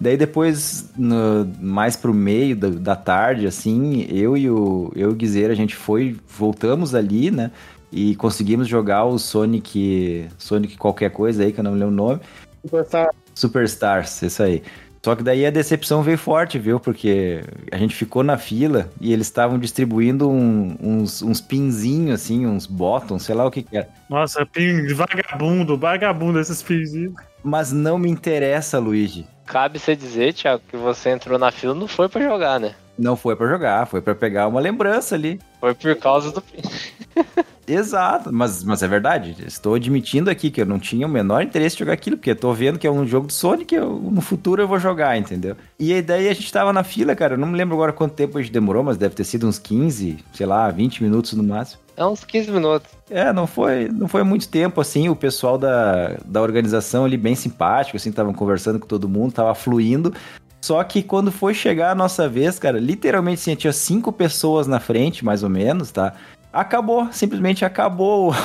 Daí 0.04 0.18
depois, 0.18 0.92
no- 0.98 1.50
mais 1.62 1.96
pro 1.96 2.14
meio 2.14 2.58
da, 2.58 2.68
da 2.70 2.96
tarde, 2.96 3.48
assim, 3.48 4.06
eu 4.10 4.36
e 4.36 4.50
o, 4.50 4.92
eu 4.96 5.10
e 5.10 5.14
o 5.14 5.16
Guizeira, 5.16 5.54
a 5.54 5.56
gente 5.56 5.76
foi, 5.76 6.18
voltamos 6.38 6.94
ali, 6.94 7.32
né? 7.32 7.52
E 7.90 8.14
conseguimos 8.16 8.68
jogar 8.68 9.06
o 9.06 9.18
Sonic, 9.18 10.28
Sonic 10.38 10.78
qualquer 10.78 11.10
coisa 11.12 11.44
aí, 11.44 11.54
que 11.54 11.60
eu 11.62 11.64
não 11.64 11.72
me 11.72 11.80
lembro 11.80 11.94
o 11.94 11.96
nome. 11.96 12.20
Superstar. 12.66 13.10
Superstars, 13.34 14.22
isso 14.24 14.44
aí. 14.44 14.62
Só 15.06 15.16
que 15.16 15.24
daí 15.24 15.46
a 15.46 15.50
decepção 15.50 16.02
veio 16.02 16.18
forte, 16.18 16.58
viu? 16.60 16.80
Porque 16.80 17.42
a 17.72 17.78
gente 17.78 17.94
ficou 17.96 18.24
na 18.24 18.38
fila 18.38 18.90
e 19.02 19.12
eles 19.14 19.28
estavam 19.28 19.58
distribuindo 19.60 20.30
um- 20.30 20.76
uns, 20.82 21.22
uns 21.22 21.40
pinzinhos, 21.40 22.22
assim, 22.22 22.46
uns 22.46 22.66
bottoms, 22.66 23.24
sei 23.24 23.36
lá 23.36 23.46
o 23.46 23.52
que 23.52 23.64
que 23.64 23.78
era. 23.78 23.88
Nossa, 24.10 24.46
pin 24.46 24.86
vagabundo, 24.94 25.78
vagabundo 25.78 26.40
esses 26.40 26.62
pinzinhos. 26.62 27.14
Mas 27.44 27.72
não 27.72 27.98
me 27.98 28.10
interessa, 28.10 28.80
Luigi. 28.80 29.28
Cabe 29.46 29.80
você 29.80 29.96
dizer, 29.96 30.34
Thiago, 30.34 30.62
que 30.70 30.78
você 30.78 31.10
entrou 31.10 31.38
na 31.38 31.52
fila 31.52 31.74
não 31.74 31.88
foi 31.88 32.08
pra 32.08 32.22
jogar, 32.22 32.60
né? 32.60 32.76
Não 32.98 33.16
foi 33.16 33.36
pra 33.36 33.48
jogar, 33.48 33.88
foi 33.88 34.02
pra 34.02 34.14
pegar 34.14 34.48
uma 34.48 34.60
lembrança 34.60 35.16
ali. 35.16 35.40
Foi 35.60 35.74
por 35.74 35.96
causa 35.96 36.32
do. 36.32 36.44
Exato, 37.66 38.32
mas, 38.32 38.64
mas 38.64 38.84
é 38.84 38.88
verdade. 38.88 39.36
Estou 39.48 39.76
admitindo 39.76 40.30
aqui 40.30 40.52
que 40.52 40.62
eu 40.62 40.66
não 40.66 40.78
tinha 40.78 41.08
o 41.08 41.10
menor 41.10 41.42
interesse 41.42 41.76
em 41.76 41.80
jogar 41.80 41.94
aquilo, 41.94 42.18
porque 42.18 42.36
tô 42.36 42.54
vendo 42.54 42.78
que 42.78 42.86
é 42.86 42.92
um 42.92 43.08
jogo 43.08 43.28
do 43.28 43.34
Sonic, 43.34 43.74
eu, 43.74 43.90
no 43.90 44.22
futuro 44.22 44.62
eu 44.62 44.68
vou 44.68 44.80
jogar, 44.80 45.18
entendeu? 45.18 45.56
E 45.80 45.94
aí 45.94 46.02
daí 46.02 46.28
a 46.28 46.34
gente 46.34 46.52
tava 46.52 46.74
na 46.74 46.84
fila, 46.84 47.16
cara. 47.16 47.36
Eu 47.36 47.38
não 47.38 47.48
me 47.48 47.58
lembro 47.58 47.76
agora 47.76 47.94
quanto 47.94 48.16
tempo 48.16 48.38
a 48.38 48.42
gente 48.42 48.52
demorou, 48.52 48.84
mas 48.84 48.98
deve 48.98 49.16
ter 49.16 49.24
sido 49.24 49.48
uns 49.48 49.58
15, 49.58 50.18
sei 50.34 50.46
lá, 50.46 50.70
20 50.70 51.02
minutos 51.02 51.34
no 51.34 51.44
máximo. 51.44 51.82
É 51.96 52.06
uns 52.06 52.24
15 52.24 52.52
minutos. 52.52 52.90
É, 53.10 53.32
não 53.32 53.46
foi, 53.46 53.88
não 53.88 54.08
foi 54.08 54.24
muito 54.24 54.48
tempo, 54.50 54.82
assim, 54.82 55.10
o 55.10 55.16
pessoal 55.16 55.58
da, 55.58 56.18
da 56.26 56.42
organização 56.42 57.06
ali 57.06 57.18
bem 57.18 57.36
simpático, 57.36 57.98
assim, 57.98 58.10
estavam 58.10 58.34
conversando 58.34 58.80
com 58.80 58.88
todo 58.88 59.08
mundo, 59.08 59.34
tava 59.34 59.54
fluindo. 59.54 60.14
Só 60.62 60.82
que 60.84 61.04
quando 61.04 61.32
foi 61.32 61.54
chegar 61.54 61.92
a 61.92 61.96
nossa 61.96 62.28
vez, 62.28 62.58
cara, 62.58 62.80
literalmente 62.80 63.42
assim, 63.42 63.56
tinha 63.56 63.74
cinco 63.74 64.12
pessoas 64.12 64.66
na 64.66 64.80
frente, 64.80 65.24
mais 65.24 65.44
ou 65.44 65.50
menos, 65.50 65.92
tá? 65.92 66.14
Acabou, 66.54 67.12
simplesmente 67.12 67.66
acabou 67.66 68.32
o, 68.32 68.36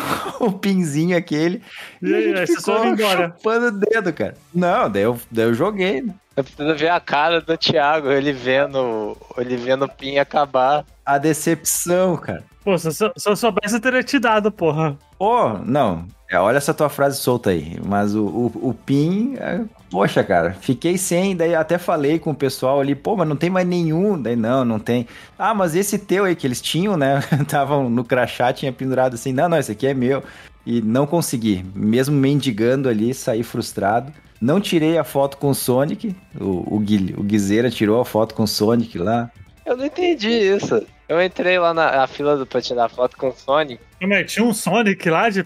o 0.46 0.52
pinzinho 0.52 1.14
aquele. 1.14 1.62
E 2.00 2.14
aí, 2.14 2.34
aí 2.34 2.46
você 2.46 2.58
só 2.58 2.80
veio 2.80 2.94
embora. 2.94 3.34
chupando 3.36 3.66
o 3.66 3.70
dedo, 3.70 4.12
cara. 4.14 4.34
Não, 4.54 4.90
daí 4.90 5.02
eu, 5.02 5.20
daí 5.30 5.44
eu 5.44 5.52
joguei. 5.52 6.00
né? 6.00 6.14
Eu 6.34 6.42
preciso 6.42 6.74
ver 6.74 6.88
a 6.88 7.00
cara 7.00 7.40
do 7.40 7.56
Thiago, 7.58 8.10
ele 8.10 8.32
vendo, 8.32 9.16
ele 9.36 9.56
vendo 9.56 9.84
o 9.84 9.88
PIN 9.88 10.18
acabar. 10.18 10.86
A 11.04 11.18
decepção, 11.18 12.16
cara. 12.16 12.44
Pô, 12.64 12.78
se 12.78 12.88
eu 13.26 13.36
soubesse, 13.36 13.74
eu 13.74 13.80
teria 13.80 14.02
te 14.02 14.18
dado, 14.18 14.50
porra. 14.50 14.96
Pô, 15.18 15.58
não. 15.64 16.06
É, 16.30 16.38
olha 16.38 16.58
essa 16.58 16.74
tua 16.74 16.88
frase 16.88 17.18
solta 17.18 17.50
aí. 17.50 17.78
Mas 17.84 18.14
o, 18.14 18.24
o, 18.24 18.68
o 18.68 18.74
PIN, 18.74 19.34
é, 19.36 19.62
poxa, 19.90 20.22
cara, 20.22 20.52
fiquei 20.52 20.98
sem. 20.98 21.34
Daí 21.34 21.54
até 21.54 21.78
falei 21.78 22.18
com 22.18 22.30
o 22.30 22.34
pessoal 22.34 22.80
ali, 22.80 22.94
pô, 22.94 23.16
mas 23.16 23.26
não 23.26 23.34
tem 23.34 23.48
mais 23.48 23.66
nenhum. 23.66 24.20
Daí 24.20 24.36
não, 24.36 24.64
não 24.64 24.78
tem. 24.78 25.06
Ah, 25.38 25.54
mas 25.54 25.74
esse 25.74 25.98
teu 25.98 26.24
aí 26.24 26.36
que 26.36 26.46
eles 26.46 26.60
tinham, 26.60 26.96
né? 26.96 27.20
Estavam 27.40 27.88
no 27.88 28.04
crachá, 28.04 28.52
tinha 28.52 28.72
pendurado 28.72 29.14
assim. 29.14 29.32
Não, 29.32 29.48
não, 29.48 29.58
esse 29.58 29.72
aqui 29.72 29.86
é 29.86 29.94
meu. 29.94 30.22
E 30.66 30.82
não 30.82 31.06
consegui. 31.06 31.64
Mesmo 31.74 32.14
mendigando 32.14 32.88
ali, 32.88 33.14
saí 33.14 33.42
frustrado. 33.42 34.12
Não 34.40 34.60
tirei 34.60 34.98
a 34.98 35.04
foto 35.04 35.38
com 35.38 35.48
o 35.48 35.54
Sonic. 35.54 36.14
O, 36.38 36.44
o, 36.44 36.76
o 36.76 37.22
Guizeira 37.22 37.70
tirou 37.70 38.00
a 38.00 38.04
foto 38.04 38.34
com 38.34 38.44
o 38.44 38.48
Sonic 38.48 38.98
lá. 38.98 39.30
Eu 39.64 39.76
não 39.76 39.86
entendi 39.86 40.28
isso. 40.28 40.86
Eu 41.08 41.22
entrei 41.22 41.58
lá 41.58 41.72
na, 41.72 41.96
na 41.96 42.06
fila 42.06 42.36
do, 42.36 42.46
pra 42.46 42.60
tirar 42.60 42.88
foto 42.88 43.16
com 43.16 43.28
o 43.28 43.32
Sonic. 43.32 43.82
Como 43.98 44.12
é? 44.12 44.22
Tinha 44.24 44.44
um 44.44 44.52
Sonic 44.52 45.08
lá 45.08 45.30
de. 45.30 45.44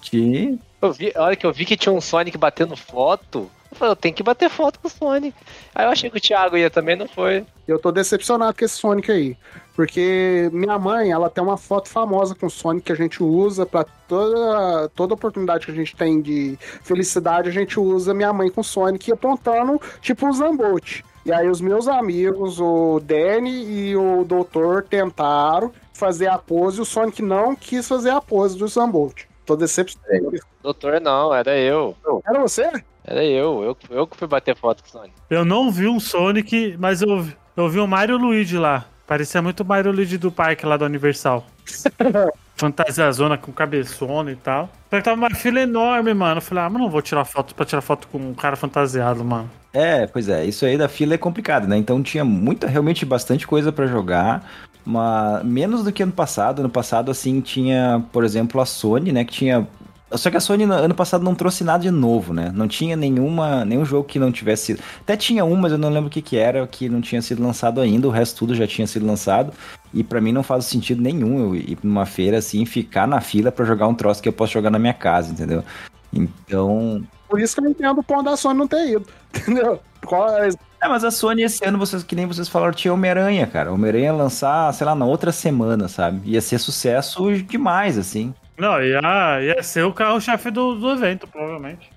Que 0.00 0.58
Eu 0.80 0.92
vi, 0.92 1.12
a 1.14 1.22
hora 1.22 1.36
que 1.36 1.44
eu 1.44 1.52
vi 1.52 1.64
que 1.64 1.76
tinha 1.76 1.92
um 1.92 2.00
Sonic 2.00 2.38
batendo 2.38 2.76
foto, 2.76 3.50
eu 3.70 3.76
falei, 3.76 3.92
eu 3.92 3.96
tenho 3.96 4.14
que 4.14 4.22
bater 4.22 4.48
foto 4.48 4.78
com 4.78 4.86
o 4.86 4.90
Sonic. 4.90 5.36
Aí 5.74 5.84
eu 5.86 5.90
achei 5.90 6.08
que 6.08 6.16
o 6.16 6.20
Thiago 6.20 6.56
ia 6.56 6.70
também, 6.70 6.94
não 6.94 7.08
foi. 7.08 7.44
Eu 7.66 7.78
tô 7.78 7.90
decepcionado 7.90 8.56
com 8.56 8.64
esse 8.64 8.76
Sonic 8.76 9.10
aí. 9.10 9.36
Porque 9.74 10.48
minha 10.52 10.78
mãe, 10.78 11.10
ela 11.10 11.28
tem 11.28 11.42
uma 11.42 11.56
foto 11.56 11.88
famosa 11.88 12.34
com 12.34 12.46
o 12.46 12.50
Sonic 12.50 12.86
que 12.86 12.92
a 12.92 12.96
gente 12.96 13.22
usa 13.22 13.66
pra 13.66 13.84
toda, 14.06 14.88
toda 14.94 15.14
oportunidade 15.14 15.66
que 15.66 15.72
a 15.72 15.74
gente 15.74 15.96
tem 15.96 16.20
de 16.20 16.56
felicidade, 16.82 17.48
a 17.48 17.52
gente 17.52 17.78
usa 17.80 18.14
minha 18.14 18.32
mãe 18.32 18.50
com 18.50 18.60
o 18.60 18.64
Sonic 18.64 19.10
apontando 19.10 19.80
tipo 20.00 20.26
um 20.26 20.32
Zambolt. 20.32 21.00
E 21.26 21.32
aí 21.32 21.48
os 21.48 21.60
meus 21.60 21.88
amigos, 21.88 22.60
o 22.60 23.00
Danny 23.00 23.64
e 23.90 23.96
o 23.96 24.24
Doutor, 24.24 24.84
tentaram 24.84 25.72
fazer 25.92 26.28
a 26.28 26.38
pose 26.38 26.78
e 26.78 26.82
o 26.82 26.84
Sonic 26.84 27.20
não 27.22 27.56
quis 27.56 27.88
fazer 27.88 28.10
a 28.10 28.20
pose 28.20 28.56
do 28.58 28.68
Zambolt. 28.68 29.22
Tô 29.46 29.56
decepcionado. 29.56 30.38
Doutor, 30.62 31.00
não, 31.00 31.34
era 31.34 31.56
eu. 31.58 31.96
Era 32.26 32.38
você? 32.40 32.70
Era 33.04 33.24
eu. 33.24 33.62
Eu, 33.62 33.76
eu 33.90 34.06
que 34.06 34.16
fui 34.16 34.28
bater 34.28 34.56
foto 34.56 34.82
com 34.82 34.88
o 34.88 34.92
Sonic. 34.92 35.14
Eu 35.28 35.44
não 35.44 35.70
vi 35.70 35.88
um 35.88 35.98
Sonic, 36.00 36.76
mas 36.78 37.02
eu, 37.02 37.20
vi- 37.20 37.36
eu 37.56 37.68
vi 37.68 37.80
o 37.80 37.86
Mario 37.86 38.16
Luigi 38.16 38.56
lá. 38.56 38.86
Parecia 39.06 39.42
muito 39.42 39.60
o 39.60 39.66
Mario 39.66 39.92
Luigi 39.92 40.16
do 40.16 40.32
parque 40.32 40.64
lá 40.64 40.76
do 40.76 40.84
Universal. 40.84 41.46
Fantasia 42.56 43.10
zona 43.10 43.36
com 43.36 43.52
cabeçona 43.52 44.30
e 44.30 44.36
tal. 44.36 44.70
Só 44.88 44.96
que 44.96 45.02
tava 45.02 45.16
uma 45.16 45.30
fila 45.30 45.60
enorme, 45.60 46.14
mano. 46.14 46.38
Eu 46.38 46.42
falei, 46.42 46.64
ah, 46.64 46.70
mas 46.70 46.80
não 46.80 46.88
vou 46.88 47.02
tirar 47.02 47.24
foto 47.24 47.54
pra 47.54 47.64
tirar 47.66 47.82
foto 47.82 48.06
com 48.08 48.18
um 48.18 48.34
cara 48.34 48.54
fantasiado, 48.54 49.24
mano. 49.24 49.50
É, 49.72 50.06
pois 50.06 50.28
é, 50.28 50.44
isso 50.44 50.64
aí 50.64 50.78
da 50.78 50.88
fila 50.88 51.14
é 51.14 51.18
complicado, 51.18 51.66
né? 51.66 51.76
Então 51.76 52.00
tinha 52.00 52.24
muita, 52.24 52.68
realmente 52.68 53.04
bastante 53.04 53.44
coisa 53.44 53.72
pra 53.72 53.88
jogar, 53.88 54.48
mas 54.84 55.44
menos 55.44 55.82
do 55.82 55.92
que 55.92 56.02
ano 56.02 56.12
passado. 56.12 56.60
Ano 56.60 56.70
passado, 56.70 57.10
assim, 57.10 57.40
tinha, 57.40 58.04
por 58.12 58.22
exemplo, 58.22 58.60
a 58.60 58.66
Sony, 58.66 59.10
né? 59.10 59.24
Que 59.24 59.32
tinha. 59.32 59.66
Só 60.16 60.30
que 60.30 60.36
a 60.36 60.40
Sony 60.40 60.66
no 60.66 60.74
ano 60.74 60.94
passado 60.94 61.24
não 61.24 61.34
trouxe 61.34 61.64
nada 61.64 61.82
de 61.82 61.90
novo, 61.90 62.32
né? 62.32 62.52
Não 62.54 62.68
tinha 62.68 62.96
nenhuma, 62.96 63.64
nenhum 63.64 63.84
jogo 63.84 64.06
que 64.06 64.18
não 64.18 64.30
tivesse 64.30 64.66
sido. 64.66 64.82
Até 65.00 65.16
tinha 65.16 65.44
um, 65.44 65.56
mas 65.56 65.72
eu 65.72 65.78
não 65.78 65.90
lembro 65.90 66.08
o 66.08 66.10
que, 66.10 66.22
que 66.22 66.36
era, 66.36 66.66
que 66.66 66.88
não 66.88 67.00
tinha 67.00 67.20
sido 67.20 67.42
lançado 67.42 67.80
ainda. 67.80 68.06
O 68.06 68.10
resto 68.10 68.38
tudo 68.38 68.54
já 68.54 68.66
tinha 68.66 68.86
sido 68.86 69.06
lançado. 69.06 69.52
E 69.92 70.02
pra 70.04 70.20
mim 70.20 70.32
não 70.32 70.42
faz 70.42 70.66
sentido 70.66 71.02
nenhum 71.02 71.38
eu 71.40 71.56
ir 71.56 71.78
numa 71.82 72.06
feira 72.06 72.38
assim, 72.38 72.64
ficar 72.64 73.06
na 73.06 73.20
fila 73.20 73.52
pra 73.52 73.64
jogar 73.64 73.86
um 73.86 73.94
troço 73.94 74.22
que 74.22 74.28
eu 74.28 74.32
posso 74.32 74.52
jogar 74.52 74.70
na 74.70 74.78
minha 74.78 74.94
casa, 74.94 75.32
entendeu? 75.32 75.64
Então, 76.12 77.02
Por 77.28 77.40
isso 77.40 77.56
que 77.56 77.60
eu 77.60 77.70
entendo 77.70 77.98
o 77.98 78.04
ponto 78.04 78.24
da 78.24 78.36
Sony 78.36 78.58
não 78.58 78.68
ter 78.68 78.88
ido. 78.88 79.06
Entendeu? 79.34 79.80
Qual 80.06 80.28
é 80.38 80.48
É, 80.80 80.88
mas 80.88 81.02
a 81.02 81.10
Sony 81.10 81.42
esse 81.42 81.64
ano, 81.64 81.78
vocês, 81.78 82.04
que 82.04 82.14
nem 82.14 82.26
vocês 82.26 82.48
falaram, 82.48 82.72
tinha 82.72 82.94
Homem-Aranha, 82.94 83.46
cara. 83.46 83.72
Homem-Aranha 83.72 84.12
lançar, 84.12 84.72
sei 84.74 84.86
lá, 84.86 84.94
na 84.94 85.04
outra 85.04 85.32
semana, 85.32 85.88
sabe? 85.88 86.20
Ia 86.30 86.40
ser 86.40 86.58
sucesso 86.58 87.32
demais, 87.42 87.98
assim. 87.98 88.32
Não, 88.56 88.82
ia, 88.82 89.00
ia 89.42 89.62
ser 89.62 89.84
o 89.84 89.92
carro-chefe 89.92 90.50
do, 90.50 90.74
do 90.76 90.92
evento, 90.92 91.26
provavelmente. 91.26 91.90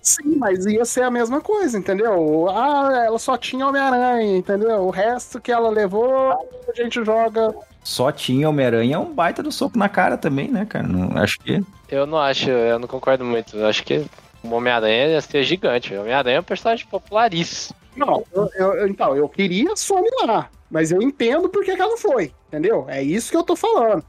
Sim, 0.00 0.36
mas 0.36 0.64
ia 0.64 0.84
ser 0.84 1.02
a 1.02 1.10
mesma 1.10 1.40
coisa, 1.40 1.78
entendeu? 1.78 2.48
Ah, 2.48 3.02
ela 3.06 3.18
só 3.18 3.36
tinha 3.36 3.66
Homem-Aranha, 3.66 4.36
entendeu? 4.38 4.80
O 4.82 4.90
resto 4.90 5.40
que 5.40 5.52
ela 5.52 5.68
levou, 5.68 6.32
a 6.32 6.72
gente 6.74 7.04
joga. 7.04 7.54
Só 7.82 8.10
tinha 8.10 8.48
Homem-Aranha, 8.48 8.96
é 8.96 8.98
um 8.98 9.12
baita 9.12 9.42
do 9.42 9.52
soco 9.52 9.78
na 9.78 9.88
cara 9.88 10.16
também, 10.16 10.48
né, 10.48 10.64
cara? 10.64 10.86
Não, 10.86 11.16
acho 11.18 11.38
que. 11.40 11.62
Eu 11.90 12.06
não 12.06 12.18
acho, 12.18 12.48
eu 12.48 12.78
não 12.78 12.88
concordo 12.88 13.22
muito. 13.24 13.56
Eu 13.58 13.66
acho 13.66 13.84
que 13.84 14.06
o 14.42 14.50
Homem-Aranha 14.50 15.08
ia 15.08 15.20
ser 15.20 15.42
gigante. 15.42 15.92
O 15.94 16.00
Homem-Aranha 16.00 16.38
é 16.38 16.40
um 16.40 16.44
personagem 16.44 16.86
popularíssimo. 16.86 17.76
Não, 17.94 18.24
eu- 18.32 18.50
eu- 18.56 18.88
então, 18.88 19.14
eu 19.14 19.28
queria 19.28 19.76
Sony 19.76 20.08
lá, 20.26 20.48
mas 20.70 20.90
eu 20.90 21.00
entendo 21.02 21.48
por 21.50 21.62
que, 21.62 21.70
ela 21.72 21.86
não 21.90 21.98
foi, 21.98 22.32
entendeu? 22.48 22.86
É 22.88 23.02
isso 23.02 23.30
que 23.30 23.36
eu 23.36 23.42
tô 23.44 23.54
falando. 23.54 24.02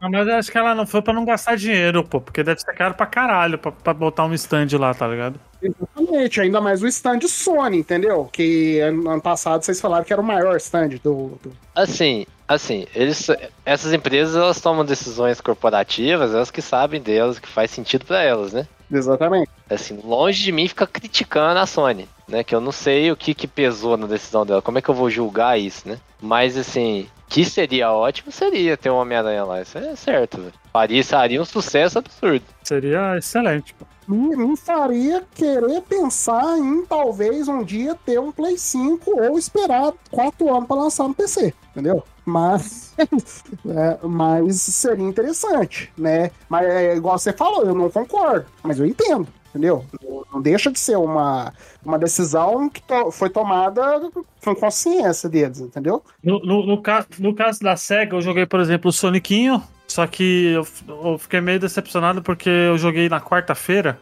Não, 0.00 0.08
mas 0.10 0.28
eu 0.28 0.34
acho 0.36 0.50
que 0.52 0.56
ela 0.58 0.74
não 0.74 0.86
foi 0.86 1.02
pra 1.02 1.12
não 1.12 1.24
gastar 1.24 1.56
dinheiro, 1.56 2.04
pô. 2.04 2.20
Porque 2.20 2.44
deve 2.44 2.60
ser 2.60 2.72
caro 2.74 2.94
pra 2.94 3.04
caralho 3.06 3.58
pra, 3.58 3.72
pra 3.72 3.92
botar 3.92 4.24
um 4.24 4.34
stand 4.34 4.68
lá, 4.78 4.94
tá 4.94 5.08
ligado? 5.08 5.40
Exatamente, 5.60 6.40
ainda 6.40 6.60
mais 6.60 6.82
o 6.82 6.86
stand 6.86 7.20
Sony, 7.26 7.78
entendeu? 7.78 8.28
Que 8.32 8.78
ano 8.80 9.10
ano 9.10 9.20
passado 9.20 9.64
vocês 9.64 9.80
falaram 9.80 10.04
que 10.04 10.12
era 10.12 10.22
o 10.22 10.24
maior 10.24 10.56
stand 10.56 10.90
do. 11.02 11.38
do- 11.42 11.52
Assim, 11.74 12.24
assim, 12.46 12.86
eles, 12.94 13.28
essas 13.66 13.92
empresas 13.92 14.36
elas 14.36 14.60
tomam 14.60 14.84
decisões 14.84 15.40
corporativas, 15.40 16.32
elas 16.32 16.50
que 16.50 16.62
sabem 16.62 17.00
delas, 17.00 17.38
que 17.40 17.48
faz 17.48 17.70
sentido 17.72 18.04
pra 18.04 18.22
elas, 18.22 18.52
né? 18.52 18.66
Exatamente. 18.90 19.50
Assim, 19.68 20.00
longe 20.02 20.42
de 20.42 20.52
mim 20.52 20.68
ficar 20.68 20.86
criticando 20.86 21.58
a 21.60 21.66
Sony, 21.66 22.08
né? 22.26 22.42
Que 22.42 22.54
eu 22.54 22.60
não 22.60 22.72
sei 22.72 23.10
o 23.10 23.16
que, 23.16 23.34
que 23.34 23.46
pesou 23.46 23.96
na 23.96 24.06
decisão 24.06 24.46
dela. 24.46 24.62
Como 24.62 24.78
é 24.78 24.82
que 24.82 24.88
eu 24.88 24.94
vou 24.94 25.10
julgar 25.10 25.58
isso, 25.58 25.88
né? 25.88 25.98
Mas 26.20 26.56
assim, 26.56 27.06
que 27.28 27.44
seria 27.44 27.92
ótimo 27.92 28.32
seria 28.32 28.76
ter 28.76 28.90
um 28.90 28.96
Homem-Aranha 28.96 29.44
lá. 29.44 29.60
Isso 29.60 29.76
é 29.78 29.94
certo, 29.94 30.38
velho. 30.38 30.54
Faria, 30.72 31.04
faria 31.04 31.42
um 31.42 31.44
sucesso 31.44 31.98
absurdo. 31.98 32.44
Seria 32.62 33.16
excelente. 33.16 33.74
pô. 33.74 33.84
Me, 34.08 34.34
me 34.34 34.56
faria 34.56 35.22
querer 35.34 35.82
pensar 35.82 36.56
em 36.56 36.86
talvez 36.86 37.46
um 37.46 37.62
dia 37.62 37.94
ter 38.06 38.18
um 38.18 38.32
Play 38.32 38.56
5 38.56 39.10
ou 39.20 39.38
esperar 39.38 39.92
quatro 40.10 40.48
anos 40.50 40.66
para 40.66 40.76
lançar 40.76 41.06
no 41.06 41.14
PC, 41.14 41.52
entendeu? 41.70 42.02
Mas, 42.28 42.94
é, 43.66 44.06
mas 44.06 44.60
seria 44.60 45.04
interessante, 45.06 45.90
né? 45.96 46.30
Mas 46.48 46.66
é 46.66 46.96
igual 46.96 47.18
você 47.18 47.32
falou, 47.32 47.64
eu 47.64 47.74
não 47.74 47.88
concordo, 47.90 48.44
mas 48.62 48.78
eu 48.78 48.84
entendo, 48.86 49.26
entendeu? 49.48 49.84
Não- 50.30 50.42
deixa 50.42 50.70
de 50.70 50.78
ser 50.78 50.96
uma, 50.98 51.52
uma 51.84 51.98
decisão 51.98 52.68
que 52.68 52.82
to- 52.82 53.10
foi 53.10 53.30
tomada 53.30 54.10
com 54.44 54.54
consciência 54.54 55.26
deles, 55.28 55.58
entendeu? 55.60 56.02
No, 56.22 56.38
no, 56.40 56.66
no, 56.66 56.82
ca- 56.82 57.06
no 57.18 57.34
caso 57.34 57.60
da 57.60 57.74
SEGA, 57.76 58.14
eu 58.16 58.20
joguei, 58.20 58.44
por 58.44 58.60
exemplo, 58.60 58.90
o 58.90 58.92
Sonicinho, 58.92 59.62
só 59.86 60.06
que 60.06 60.52
eu, 60.52 60.66
eu 60.86 61.16
fiquei 61.18 61.40
meio 61.40 61.58
decepcionado 61.58 62.20
porque 62.22 62.48
eu 62.50 62.76
joguei 62.76 63.08
na 63.08 63.20
quarta-feira 63.22 63.98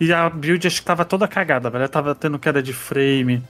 e 0.00 0.10
a 0.12 0.28
build 0.30 0.66
acho 0.66 0.80
que 0.80 0.86
tava 0.86 1.04
toda 1.04 1.28
cagada, 1.28 1.68
velho. 1.68 1.86
Tava 1.88 2.14
tendo 2.14 2.38
queda 2.38 2.62
de 2.62 2.72
frame, 2.72 3.42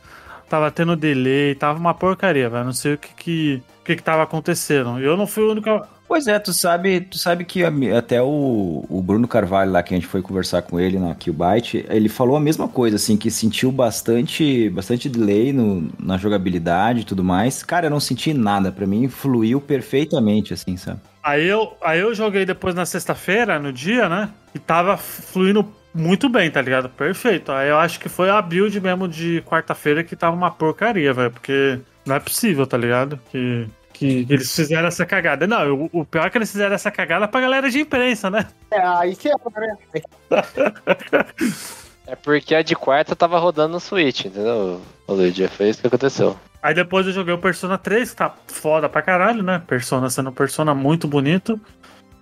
tava 0.52 0.70
tendo 0.70 0.94
delay, 0.94 1.54
tava 1.54 1.78
uma 1.78 1.94
porcaria, 1.94 2.50
velho. 2.50 2.66
Não 2.66 2.74
sei 2.74 2.92
o 2.92 2.98
que 2.98 3.14
que, 3.14 3.62
que, 3.82 3.96
que 3.96 4.02
tava 4.02 4.22
acontecendo. 4.22 4.98
Eu 4.98 5.16
não 5.16 5.26
fui 5.26 5.44
o 5.44 5.52
único. 5.52 5.82
Pois 6.06 6.26
é, 6.26 6.38
tu 6.38 6.52
sabe, 6.52 7.00
tu 7.00 7.16
sabe 7.16 7.42
que 7.42 7.64
até 7.96 8.20
o, 8.20 8.84
o 8.86 9.00
Bruno 9.00 9.26
Carvalho 9.26 9.72
lá, 9.72 9.82
que 9.82 9.94
a 9.94 9.96
gente 9.96 10.06
foi 10.06 10.20
conversar 10.20 10.60
com 10.60 10.78
ele 10.78 10.98
na 10.98 11.14
Killbyte, 11.14 11.86
ele 11.88 12.06
falou 12.06 12.36
a 12.36 12.40
mesma 12.40 12.68
coisa, 12.68 12.96
assim, 12.96 13.16
que 13.16 13.30
sentiu 13.30 13.72
bastante, 13.72 14.68
bastante 14.68 15.08
delay 15.08 15.54
no, 15.54 15.90
na 15.98 16.18
jogabilidade 16.18 17.00
e 17.00 17.04
tudo 17.04 17.24
mais. 17.24 17.62
Cara, 17.62 17.86
eu 17.86 17.90
não 17.90 18.00
senti 18.00 18.34
nada, 18.34 18.70
pra 18.70 18.86
mim 18.86 19.08
fluiu 19.08 19.58
perfeitamente, 19.58 20.52
assim, 20.52 20.76
sabe? 20.76 21.00
Aí 21.22 21.48
eu, 21.48 21.72
aí 21.80 22.00
eu 22.00 22.14
joguei 22.14 22.44
depois 22.44 22.74
na 22.74 22.84
sexta-feira, 22.84 23.58
no 23.58 23.72
dia, 23.72 24.06
né? 24.06 24.28
E 24.54 24.58
tava 24.58 24.98
fluindo 24.98 25.66
muito 25.94 26.28
bem, 26.28 26.50
tá 26.50 26.60
ligado? 26.60 26.88
Perfeito. 26.88 27.52
Aí 27.52 27.68
eu 27.68 27.78
acho 27.78 28.00
que 28.00 28.08
foi 28.08 28.30
a 28.30 28.40
build 28.40 28.80
mesmo 28.80 29.06
de 29.06 29.42
quarta-feira 29.42 30.02
que 30.02 30.16
tava 30.16 30.34
uma 30.34 30.50
porcaria, 30.50 31.12
velho. 31.12 31.30
Porque 31.30 31.80
não 32.04 32.16
é 32.16 32.20
possível, 32.20 32.66
tá 32.66 32.76
ligado? 32.76 33.20
Que, 33.30 33.68
que 33.92 34.26
eles 34.28 34.54
fizeram 34.54 34.88
essa 34.88 35.04
cagada. 35.04 35.46
Não, 35.46 35.74
o, 35.74 36.00
o 36.00 36.04
pior 36.04 36.26
é 36.26 36.30
que 36.30 36.38
eles 36.38 36.50
fizeram 36.50 36.74
essa 36.74 36.90
cagada 36.90 37.28
pra 37.28 37.40
galera 37.40 37.70
de 37.70 37.80
imprensa, 37.80 38.30
né? 38.30 38.46
É 38.70 38.80
aí 38.80 39.14
que 39.16 39.28
é, 39.28 39.32
né? 39.32 39.76
É 42.04 42.16
porque 42.16 42.54
a 42.54 42.62
de 42.62 42.74
quarta 42.74 43.14
tava 43.14 43.38
rodando 43.38 43.74
no 43.74 43.80
Switch, 43.80 44.24
entendeu, 44.24 44.80
ô 45.06 45.14
Luigi? 45.14 45.46
Foi 45.48 45.68
isso 45.68 45.80
que 45.80 45.86
aconteceu. 45.86 46.36
Aí 46.62 46.74
depois 46.74 47.06
eu 47.06 47.12
joguei 47.12 47.32
o 47.32 47.38
Persona 47.38 47.78
3, 47.78 48.10
que 48.10 48.16
tá 48.16 48.34
foda 48.48 48.88
pra 48.88 49.02
caralho, 49.02 49.42
né? 49.42 49.62
Persona 49.66 50.10
sendo 50.10 50.30
um 50.30 50.32
Persona 50.32 50.74
muito 50.74 51.08
bonito. 51.08 51.60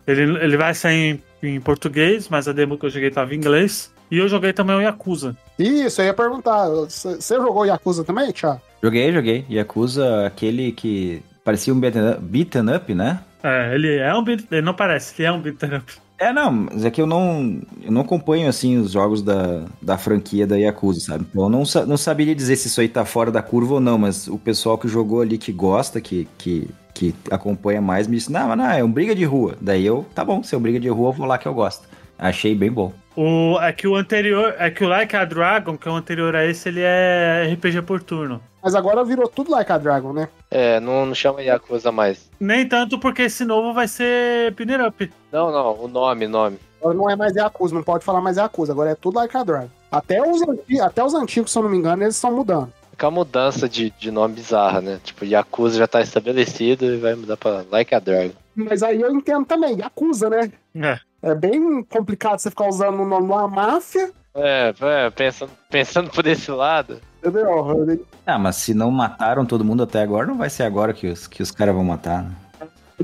Ele, 0.06 0.22
ele 0.42 0.56
vai 0.56 0.74
sair 0.74 1.20
em, 1.42 1.54
em 1.56 1.60
português, 1.60 2.28
mas 2.28 2.48
a 2.48 2.52
demo 2.52 2.78
que 2.78 2.86
eu 2.86 2.90
joguei 2.90 3.10
tava 3.10 3.34
em 3.34 3.38
inglês. 3.38 3.92
E 4.10 4.18
eu 4.18 4.28
joguei 4.28 4.52
também 4.52 4.76
o 4.76 4.80
Yakuza. 4.80 5.36
Isso, 5.58 6.00
eu 6.00 6.06
ia 6.06 6.14
perguntar. 6.14 6.68
Você 6.68 7.36
jogou 7.36 7.64
Yakuza 7.64 8.02
também, 8.02 8.32
Thiago? 8.32 8.60
Joguei, 8.82 9.12
joguei. 9.12 9.44
Yakuza, 9.48 10.26
aquele 10.26 10.72
que 10.72 11.22
parecia 11.44 11.72
um 11.72 11.78
beaten 11.78 12.10
up, 12.10 12.20
beaten 12.20 12.74
up, 12.74 12.94
né? 12.94 13.20
É, 13.42 13.74
ele 13.74 13.96
é 13.96 14.14
um 14.14 14.22
beat, 14.22 14.44
ele 14.50 14.62
não 14.62 14.74
parece, 14.74 15.14
ele 15.18 15.28
é 15.28 15.32
um 15.32 15.40
beat'em 15.40 15.76
up. 15.76 15.92
É, 16.18 16.32
não, 16.34 16.52
mas 16.52 16.84
é 16.84 16.90
que 16.90 17.00
eu 17.00 17.06
não, 17.06 17.62
eu 17.82 17.90
não 17.90 18.02
acompanho, 18.02 18.46
assim, 18.46 18.76
os 18.76 18.92
jogos 18.92 19.22
da, 19.22 19.64
da 19.80 19.96
franquia 19.96 20.46
da 20.46 20.56
Yakuza, 20.56 21.00
sabe? 21.00 21.24
Então 21.30 21.44
eu 21.44 21.48
não, 21.48 21.62
não 21.86 21.96
saberia 21.96 22.34
dizer 22.34 22.56
se 22.56 22.68
isso 22.68 22.80
aí 22.82 22.88
tá 22.88 23.06
fora 23.06 23.30
da 23.30 23.40
curva 23.40 23.74
ou 23.74 23.80
não, 23.80 23.96
mas 23.96 24.28
o 24.28 24.38
pessoal 24.38 24.76
que 24.76 24.86
jogou 24.86 25.22
ali, 25.22 25.38
que 25.38 25.50
gosta, 25.50 25.98
que, 25.98 26.28
que, 26.36 26.68
que 27.00 27.14
acompanha 27.30 27.80
mais, 27.80 28.06
me 28.06 28.16
disse, 28.16 28.30
não, 28.30 28.48
mas 28.48 28.58
não, 28.58 28.70
é 28.70 28.84
um 28.84 28.92
briga 28.92 29.14
de 29.14 29.24
rua. 29.24 29.56
Daí 29.58 29.86
eu, 29.86 30.04
tá 30.14 30.22
bom, 30.22 30.42
se 30.42 30.54
é 30.54 30.58
um 30.58 30.60
briga 30.60 30.78
de 30.78 30.90
rua, 30.90 31.08
eu 31.08 31.12
vou 31.12 31.26
lá 31.26 31.38
que 31.38 31.48
eu 31.48 31.54
gosto. 31.54 31.88
Achei 32.18 32.54
bem 32.54 32.70
bom. 32.70 32.92
O, 33.16 33.58
é 33.58 33.72
que 33.72 33.88
o 33.88 33.96
anterior, 33.96 34.54
é 34.58 34.70
que 34.70 34.84
o 34.84 34.88
Like 34.88 35.16
a 35.16 35.24
Dragon, 35.24 35.78
que 35.78 35.88
é 35.88 35.90
o 35.90 35.94
anterior 35.94 36.36
a 36.36 36.44
esse, 36.44 36.68
ele 36.68 36.82
é 36.82 37.50
RPG 37.54 37.82
por 37.82 38.02
turno. 38.02 38.38
Mas 38.62 38.74
agora 38.74 39.02
virou 39.02 39.26
tudo 39.26 39.50
Like 39.50 39.72
a 39.72 39.78
Dragon, 39.78 40.12
né? 40.12 40.28
É, 40.50 40.78
não, 40.78 41.06
não 41.06 41.14
chama 41.14 41.40
Yakuza 41.40 41.90
mais. 41.90 42.30
Nem 42.38 42.68
tanto 42.68 42.98
porque 42.98 43.22
esse 43.22 43.46
novo 43.46 43.72
vai 43.72 43.88
ser 43.88 44.54
Pinner 44.54 44.86
Up. 44.86 45.10
Não, 45.32 45.50
não, 45.50 45.82
o 45.82 45.88
nome, 45.88 46.26
nome. 46.26 46.58
Agora 46.82 46.94
não 46.94 47.08
é 47.08 47.16
mais 47.16 47.34
Yakuza, 47.34 47.74
não 47.74 47.82
pode 47.82 48.04
falar 48.04 48.20
mais 48.20 48.36
Yakuza, 48.36 48.72
agora 48.72 48.90
é 48.90 48.94
tudo 48.94 49.16
Like 49.16 49.34
a 49.34 49.42
Dragon. 49.42 49.70
Até 49.90 50.20
os, 50.20 50.42
até 50.82 51.02
os 51.02 51.14
antigos, 51.14 51.50
se 51.50 51.58
eu 51.58 51.62
não 51.62 51.70
me 51.70 51.78
engano, 51.78 52.02
eles 52.02 52.14
estão 52.14 52.30
mudando. 52.30 52.70
A 53.06 53.10
mudança 53.10 53.68
de, 53.68 53.90
de 53.98 54.10
nome 54.10 54.34
bizarra, 54.34 54.80
né? 54.80 55.00
Tipo, 55.02 55.24
Yakuza 55.24 55.78
já 55.78 55.86
tá 55.86 56.00
estabelecido 56.00 56.84
e 56.84 56.96
vai 56.98 57.14
mudar 57.14 57.36
pra 57.36 57.64
Like 57.70 57.94
a 57.94 57.98
Dragon. 57.98 58.34
Mas 58.54 58.82
aí 58.82 59.00
eu 59.00 59.10
entendo 59.10 59.44
também, 59.46 59.78
Yakuza, 59.78 60.28
né? 60.28 60.52
É. 60.76 60.98
É 61.22 61.34
bem 61.34 61.82
complicado 61.84 62.38
você 62.38 62.50
ficar 62.50 62.68
usando 62.68 63.00
o 63.00 63.06
nome 63.06 63.26
de 63.26 63.32
uma 63.32 63.46
máfia, 63.48 64.10
É, 64.34 64.72
é 64.80 65.10
pensando, 65.10 65.50
pensando 65.70 66.10
por 66.10 66.26
esse 66.26 66.50
lado. 66.50 67.00
entendeu? 67.18 67.98
Ah, 68.26 68.38
mas 68.38 68.56
se 68.56 68.72
não 68.74 68.90
mataram 68.90 69.44
todo 69.44 69.64
mundo 69.64 69.82
até 69.82 70.00
agora, 70.02 70.26
não 70.26 70.36
vai 70.38 70.48
ser 70.48 70.62
agora 70.62 70.92
que 70.94 71.06
os, 71.08 71.26
que 71.26 71.42
os 71.42 71.50
caras 71.50 71.74
vão 71.74 71.84
matar, 71.84 72.22
né? 72.22 72.30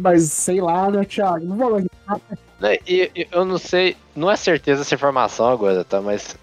Mas 0.01 0.25
sei 0.33 0.61
lá, 0.61 0.91
né, 0.91 1.05
Thiago? 1.05 1.45
Não 1.45 1.57
vou 1.57 1.81
Né, 2.61 2.77
E, 2.87 3.27
eu 3.33 3.45
não 3.45 3.59
sei, 3.59 3.97
não 4.15 4.31
é 4.31 4.37
certeza 4.37 4.83
essa 4.83 4.95
informação 4.95 5.49
agora, 5.49 5.85
tá? 5.85 6.01
Mas 6.01 6.37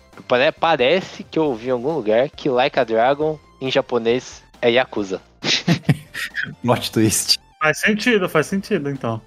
parece 0.59 1.24
que 1.24 1.38
eu 1.39 1.45
ouvi 1.45 1.68
em 1.68 1.72
algum 1.72 1.93
lugar 1.93 2.30
que 2.30 2.49
Like 2.49 2.80
a 2.80 2.84
Dragon 2.84 3.39
em 3.61 3.72
japonês 3.72 4.43
é 4.61 4.72
Yakuza. 4.72 5.22
Plot 6.64 6.91
twist. 6.91 7.39
Faz 7.59 7.80
sentido, 7.80 8.28
faz 8.28 8.47
sentido, 8.47 8.89
então. 8.89 9.22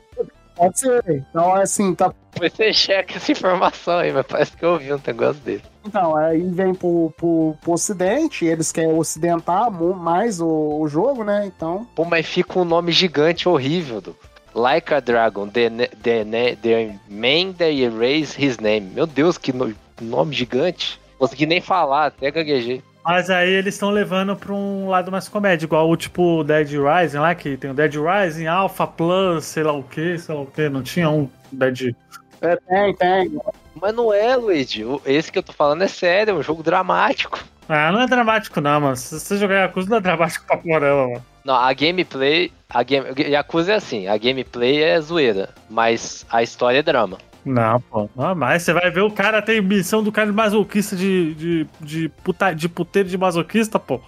Pode 0.55 0.79
ser. 0.79 1.05
Então, 1.09 1.55
assim, 1.55 1.95
tá. 1.95 2.13
Você 2.39 2.73
checa 2.73 3.17
essa 3.17 3.31
informação 3.33 3.99
aí, 3.99 4.11
mas 4.13 4.27
parece 4.27 4.57
que 4.57 4.65
eu 4.65 4.71
ouvi 4.73 4.93
um 4.93 5.01
negócio 5.07 5.41
dele. 5.43 5.63
Então, 5.85 6.17
aí 6.17 6.43
vem 6.43 6.75
pro, 6.75 7.13
pro, 7.17 7.55
pro 7.61 7.73
ocidente, 7.73 8.45
eles 8.45 8.73
querem 8.73 8.93
ocidentar 8.93 9.71
mais 9.71 10.41
o, 10.41 10.81
o 10.81 10.89
jogo, 10.89 11.25
né? 11.25 11.47
Então, 11.47 11.87
Pô, 11.95 12.05
mas 12.05 12.27
fica 12.27 12.59
um 12.59 12.65
nome 12.65 12.91
gigante 12.91 13.49
horrível, 13.49 14.01
do 14.01 14.17
Like 14.55 14.93
a 14.95 15.01
Dragon, 15.01 15.47
the, 15.49 15.69
the, 16.03 16.25
ne- 16.25 16.57
the 16.57 16.99
man 17.09 17.53
that 17.53 17.73
erased 17.73 18.43
his 18.43 18.59
name. 18.59 18.91
Meu 18.95 19.07
Deus, 19.07 19.37
que 19.37 19.53
no- 19.53 19.75
nome 20.01 20.35
gigante. 20.35 21.01
Consegui 21.19 21.47
nem 21.47 21.61
falar, 21.61 22.07
até 22.07 22.31
gaguejei. 22.31 22.83
Mas 23.05 23.31
aí 23.31 23.51
eles 23.51 23.75
estão 23.75 23.91
levando 23.91 24.35
pra 24.35 24.53
um 24.53 24.89
lado 24.89 25.13
mais 25.13 25.29
comédia, 25.29 25.65
igual 25.65 25.89
o 25.89 25.97
tipo 25.97 26.43
Dead 26.43 26.69
Rising 26.71 27.19
lá, 27.19 27.35
que 27.37 27.57
tem 27.57 27.71
o 27.71 27.75
Dead 27.75 27.95
Rising, 27.95 28.47
Alpha 28.47 28.85
Plus, 28.87 29.45
sei 29.45 29.63
lá 29.63 29.73
o 29.73 29.83
que, 29.83 30.19
sei 30.19 30.35
lá 30.35 30.41
o 30.41 30.47
que, 30.47 30.69
não 30.69 30.83
tinha 30.83 31.09
um 31.09 31.31
Dead. 31.53 31.95
é, 32.41 32.57
tem, 32.57 32.95
tem. 32.97 33.41
Mas 33.81 33.95
não 33.95 34.13
é, 34.13 34.35
Luigi. 34.35 34.85
Esse 35.05 35.31
que 35.31 35.39
eu 35.39 35.43
tô 35.43 35.53
falando 35.53 35.83
é 35.83 35.89
sério, 35.89 36.33
é 36.33 36.35
um 36.35 36.43
jogo 36.43 36.63
dramático. 36.65 37.39
Ah, 37.69 37.93
não 37.93 38.01
é 38.01 38.07
dramático 38.07 38.61
não, 38.61 38.81
mano. 38.81 38.97
Se 38.97 39.19
você 39.19 39.37
jogar 39.37 39.57
Yakuza 39.57 39.89
não 39.89 39.97
é 39.99 40.01
dramático 40.01 40.45
pra 40.47 40.57
porra, 40.57 40.81
mano. 40.81 41.23
Não, 41.45 41.55
a 41.55 41.73
gameplay. 41.73 42.53
A 42.69 42.83
game, 42.83 43.07
Yakuza 43.17 43.73
é 43.73 43.77
assim, 43.77 44.09
a 44.09 44.17
gameplay 44.19 44.83
é 44.83 45.01
zoeira, 45.01 45.51
mas 45.71 46.27
a 46.29 46.43
história 46.43 46.81
é 46.81 46.83
drama. 46.83 47.19
Não, 47.47 47.81
pô. 47.81 48.11
Não, 48.17 48.35
mas 48.35 48.63
você 48.65 48.73
vai 48.73 48.91
ver 48.91 49.03
o 49.03 49.11
cara 49.11 49.41
tem 49.41 49.63
missão 49.63 50.03
do 50.03 50.11
cara 50.11 50.27
de 50.27 50.35
masoquista 50.35 50.97
de, 50.97 51.35
de, 51.35 51.67
de, 51.81 52.09
puta, 52.25 52.53
de 52.53 52.69
puteiro 52.69 53.09
de 53.09 53.17
masoquista, 53.17 53.79
pô. 53.79 54.01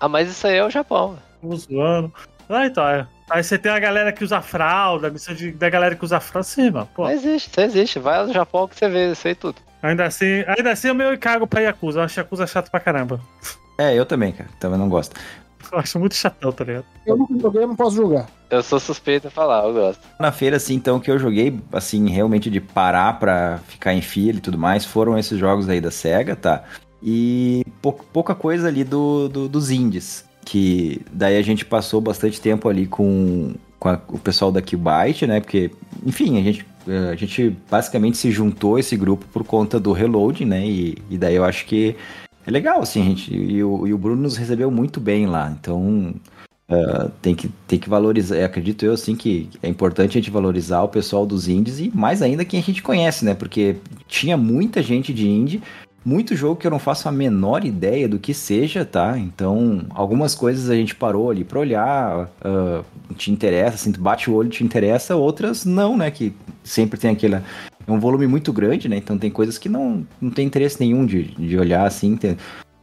Ah, 0.00 0.08
mas 0.08 0.28
isso 0.28 0.46
aí 0.46 0.56
é 0.56 0.64
o 0.64 0.70
Japão. 0.70 1.16
Tô 1.40 1.54
zoando. 1.56 2.12
Ah, 2.48 2.66
então, 2.66 2.86
é. 2.86 3.06
Aí 3.30 3.42
você 3.42 3.56
tem 3.56 3.70
a 3.72 3.78
galera 3.78 4.12
que 4.12 4.24
usa 4.24 4.42
fralda, 4.42 5.06
a 5.06 5.10
missão 5.10 5.32
de, 5.34 5.52
da 5.52 5.70
galera 5.70 5.94
que 5.94 6.04
usa 6.04 6.18
fralda, 6.20 6.46
sim, 6.46 6.70
mano. 6.70 6.88
Pô, 6.94 7.04
Não 7.04 7.10
existe, 7.12 7.48
isso 7.50 7.60
existe. 7.60 7.98
Vai 7.98 8.26
no 8.26 8.32
Japão 8.32 8.66
que 8.68 8.76
você 8.76 8.88
vê 8.88 9.12
isso 9.12 9.26
aí 9.28 9.34
tudo. 9.34 9.56
ainda 9.80 10.04
assim, 10.04 10.44
ainda 10.46 10.72
assim 10.72 10.88
eu 10.88 10.94
meio 10.94 11.16
cago 11.18 11.46
pra 11.46 11.60
Yakuza. 11.60 12.00
Eu 12.00 12.04
acho 12.04 12.18
Yakuza 12.18 12.46
chato 12.46 12.68
pra 12.70 12.80
caramba. 12.80 13.20
É, 13.78 13.94
eu 13.94 14.04
também, 14.04 14.32
cara. 14.32 14.50
Também 14.60 14.78
não 14.78 14.88
gosto. 14.88 15.14
Eu 15.72 15.78
acho 15.78 15.98
muito 15.98 16.14
chatão, 16.14 16.52
tá 16.52 16.64
ligado? 16.64 16.84
Eu 17.06 17.16
não 17.16 17.26
joguei, 17.40 17.66
não 17.66 17.74
posso 17.74 17.96
julgar. 17.96 18.28
Eu 18.50 18.62
sou 18.62 18.78
suspeito 18.78 19.28
de 19.28 19.34
falar, 19.34 19.64
eu 19.66 19.72
gosto. 19.72 20.00
Na 20.20 20.30
feira, 20.30 20.56
assim, 20.58 20.74
então, 20.74 21.00
que 21.00 21.10
eu 21.10 21.18
joguei, 21.18 21.58
assim, 21.72 22.08
realmente 22.10 22.50
de 22.50 22.60
parar 22.60 23.18
pra 23.18 23.58
ficar 23.68 23.94
em 23.94 24.02
fila 24.02 24.36
e 24.38 24.40
tudo 24.42 24.58
mais, 24.58 24.84
foram 24.84 25.18
esses 25.18 25.38
jogos 25.38 25.68
aí 25.70 25.80
da 25.80 25.90
SEGA, 25.90 26.36
tá? 26.36 26.62
E 27.02 27.64
pou- 27.80 27.98
pouca 28.12 28.34
coisa 28.34 28.68
ali 28.68 28.84
do, 28.84 29.28
do- 29.28 29.48
dos 29.48 29.70
indies, 29.70 30.24
que 30.44 31.00
daí 31.10 31.38
a 31.38 31.42
gente 31.42 31.64
passou 31.64 32.00
bastante 32.02 32.38
tempo 32.38 32.68
ali 32.68 32.86
com, 32.86 33.54
com 33.78 33.88
a- 33.88 34.00
o 34.08 34.18
pessoal 34.18 34.52
da 34.52 34.60
Qbyte, 34.60 35.26
né? 35.26 35.40
Porque, 35.40 35.70
enfim, 36.04 36.38
a 36.38 36.42
gente, 36.42 36.66
a 37.10 37.16
gente 37.16 37.56
basicamente 37.70 38.18
se 38.18 38.30
juntou 38.30 38.78
esse 38.78 38.94
grupo 38.96 39.24
por 39.32 39.42
conta 39.42 39.80
do 39.80 39.92
Reload, 39.92 40.44
né? 40.44 40.66
E, 40.66 40.98
e 41.08 41.16
daí 41.16 41.34
eu 41.36 41.44
acho 41.44 41.64
que 41.64 41.96
é 42.46 42.50
legal, 42.50 42.82
assim, 42.82 43.02
gente. 43.04 43.34
E 43.34 43.62
o, 43.62 43.86
e 43.86 43.94
o 43.94 43.98
Bruno 43.98 44.22
nos 44.22 44.36
recebeu 44.36 44.70
muito 44.70 45.00
bem 45.00 45.26
lá, 45.26 45.50
então 45.50 46.14
Uh, 46.72 47.10
tem, 47.20 47.34
que, 47.34 47.48
tem 47.66 47.78
que 47.78 47.88
valorizar, 47.88 48.36
eu 48.36 48.46
acredito 48.46 48.86
eu 48.86 48.94
assim 48.94 49.14
que 49.14 49.50
é 49.62 49.68
importante 49.68 50.16
a 50.16 50.20
gente 50.20 50.30
valorizar 50.30 50.80
o 50.82 50.88
pessoal 50.88 51.26
dos 51.26 51.46
indies 51.46 51.78
e 51.78 51.90
mais 51.94 52.22
ainda 52.22 52.46
quem 52.46 52.60
a 52.60 52.62
gente 52.62 52.82
conhece, 52.82 53.26
né? 53.26 53.34
Porque 53.34 53.76
tinha 54.08 54.38
muita 54.38 54.82
gente 54.82 55.12
de 55.12 55.28
indie, 55.28 55.62
muito 56.04 56.34
jogo 56.34 56.56
que 56.56 56.66
eu 56.66 56.70
não 56.70 56.78
faço 56.78 57.08
a 57.08 57.12
menor 57.12 57.64
ideia 57.64 58.08
do 58.08 58.18
que 58.18 58.32
seja, 58.32 58.84
tá? 58.84 59.18
Então, 59.18 59.84
algumas 59.90 60.34
coisas 60.34 60.70
a 60.70 60.74
gente 60.74 60.94
parou 60.94 61.30
ali 61.30 61.44
pra 61.44 61.60
olhar, 61.60 62.30
uh, 62.44 62.84
te 63.16 63.30
interessa, 63.30 63.74
assim, 63.74 63.92
tu 63.92 64.00
bate 64.00 64.30
o 64.30 64.34
olho 64.34 64.48
te 64.48 64.64
interessa, 64.64 65.14
outras 65.14 65.64
não, 65.64 65.96
né? 65.96 66.10
Que 66.10 66.32
sempre 66.64 66.98
tem 66.98 67.10
aquele. 67.10 67.40
É 67.86 67.92
um 67.92 67.98
volume 67.98 68.26
muito 68.26 68.52
grande, 68.52 68.88
né? 68.88 68.96
Então 68.96 69.18
tem 69.18 69.30
coisas 69.30 69.58
que 69.58 69.68
não, 69.68 70.06
não 70.20 70.30
tem 70.30 70.46
interesse 70.46 70.80
nenhum 70.80 71.04
de, 71.04 71.24
de 71.34 71.58
olhar 71.58 71.86
assim. 71.86 72.16
Tem... 72.16 72.36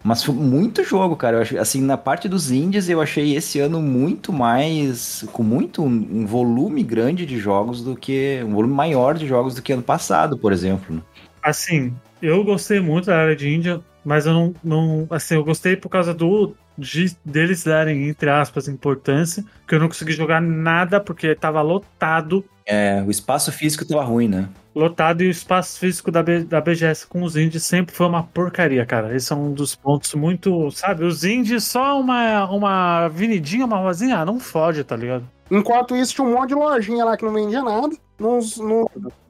Mas 0.03 0.23
foi 0.23 0.33
muito 0.33 0.83
jogo, 0.83 1.15
cara. 1.15 1.37
Eu 1.37 1.41
acho, 1.41 1.57
assim, 1.57 1.81
na 1.81 1.97
parte 1.97 2.29
dos 2.29 2.51
indies, 2.51 2.87
eu 2.89 3.01
achei 3.01 3.35
esse 3.35 3.59
ano 3.59 3.81
muito 3.81 4.31
mais. 4.31 5.25
com 5.33 5.43
muito 5.43 5.83
um, 5.83 5.87
um, 5.87 6.25
volume 6.25 6.83
grande 6.83 7.25
de 7.25 7.37
jogos 7.37 7.83
do 7.83 7.95
que. 7.95 8.41
um 8.45 8.53
volume 8.53 8.73
maior 8.73 9.15
de 9.17 9.27
jogos 9.27 9.55
do 9.55 9.61
que 9.61 9.73
ano 9.73 9.83
passado, 9.83 10.37
por 10.37 10.53
exemplo. 10.53 10.95
Né? 10.95 11.01
Assim, 11.43 11.93
eu 12.21 12.43
gostei 12.43 12.79
muito 12.79 13.07
da 13.07 13.17
área 13.17 13.35
de 13.35 13.49
Índia, 13.49 13.81
mas 14.03 14.25
eu 14.25 14.33
não, 14.33 14.53
não. 14.63 15.07
Assim, 15.09 15.35
eu 15.35 15.43
gostei 15.43 15.75
por 15.75 15.89
causa 15.89 16.13
do. 16.13 16.55
De, 16.77 17.13
deles 17.25 17.65
darem, 17.65 18.07
entre 18.07 18.29
aspas, 18.29 18.69
importância, 18.69 19.43
porque 19.59 19.75
eu 19.75 19.79
não 19.81 19.89
consegui 19.89 20.13
jogar 20.13 20.41
nada 20.41 20.97
porque 21.01 21.35
tava 21.35 21.61
lotado. 21.61 22.45
É, 22.65 23.03
o 23.05 23.11
espaço 23.11 23.51
físico 23.51 23.85
tava 23.85 24.01
ruim, 24.01 24.29
né? 24.29 24.47
Lotado 24.73 25.23
e 25.23 25.27
o 25.27 25.31
espaço 25.31 25.79
físico 25.79 26.11
da, 26.11 26.21
B, 26.21 26.41
da 26.43 26.61
BGS 26.61 27.07
com 27.07 27.23
os 27.23 27.35
indies 27.35 27.63
sempre 27.63 27.95
foi 27.95 28.07
uma 28.07 28.23
porcaria, 28.23 28.85
cara. 28.85 29.15
Esse 29.15 29.33
é 29.33 29.35
um 29.35 29.53
dos 29.53 29.75
pontos 29.75 30.13
muito, 30.13 30.71
sabe? 30.71 31.03
Os 31.03 31.23
indies 31.23 31.63
só 31.63 31.99
uma, 31.99 32.45
uma 32.49 33.05
avenidinha, 33.05 33.65
uma 33.65 33.77
rosinha, 33.77 34.19
ah, 34.19 34.25
não 34.25 34.39
fode, 34.39 34.83
tá 34.83 34.95
ligado? 34.95 35.25
Enquanto 35.51 35.95
isso, 35.95 36.13
tinha 36.13 36.27
um 36.27 36.33
monte 36.33 36.49
de 36.49 36.55
lojinha 36.55 37.03
lá 37.03 37.17
que 37.17 37.25
não 37.25 37.33
vendia 37.33 37.63
nada. 37.63 37.89
Nos, 38.19 38.57
no... 38.57 38.89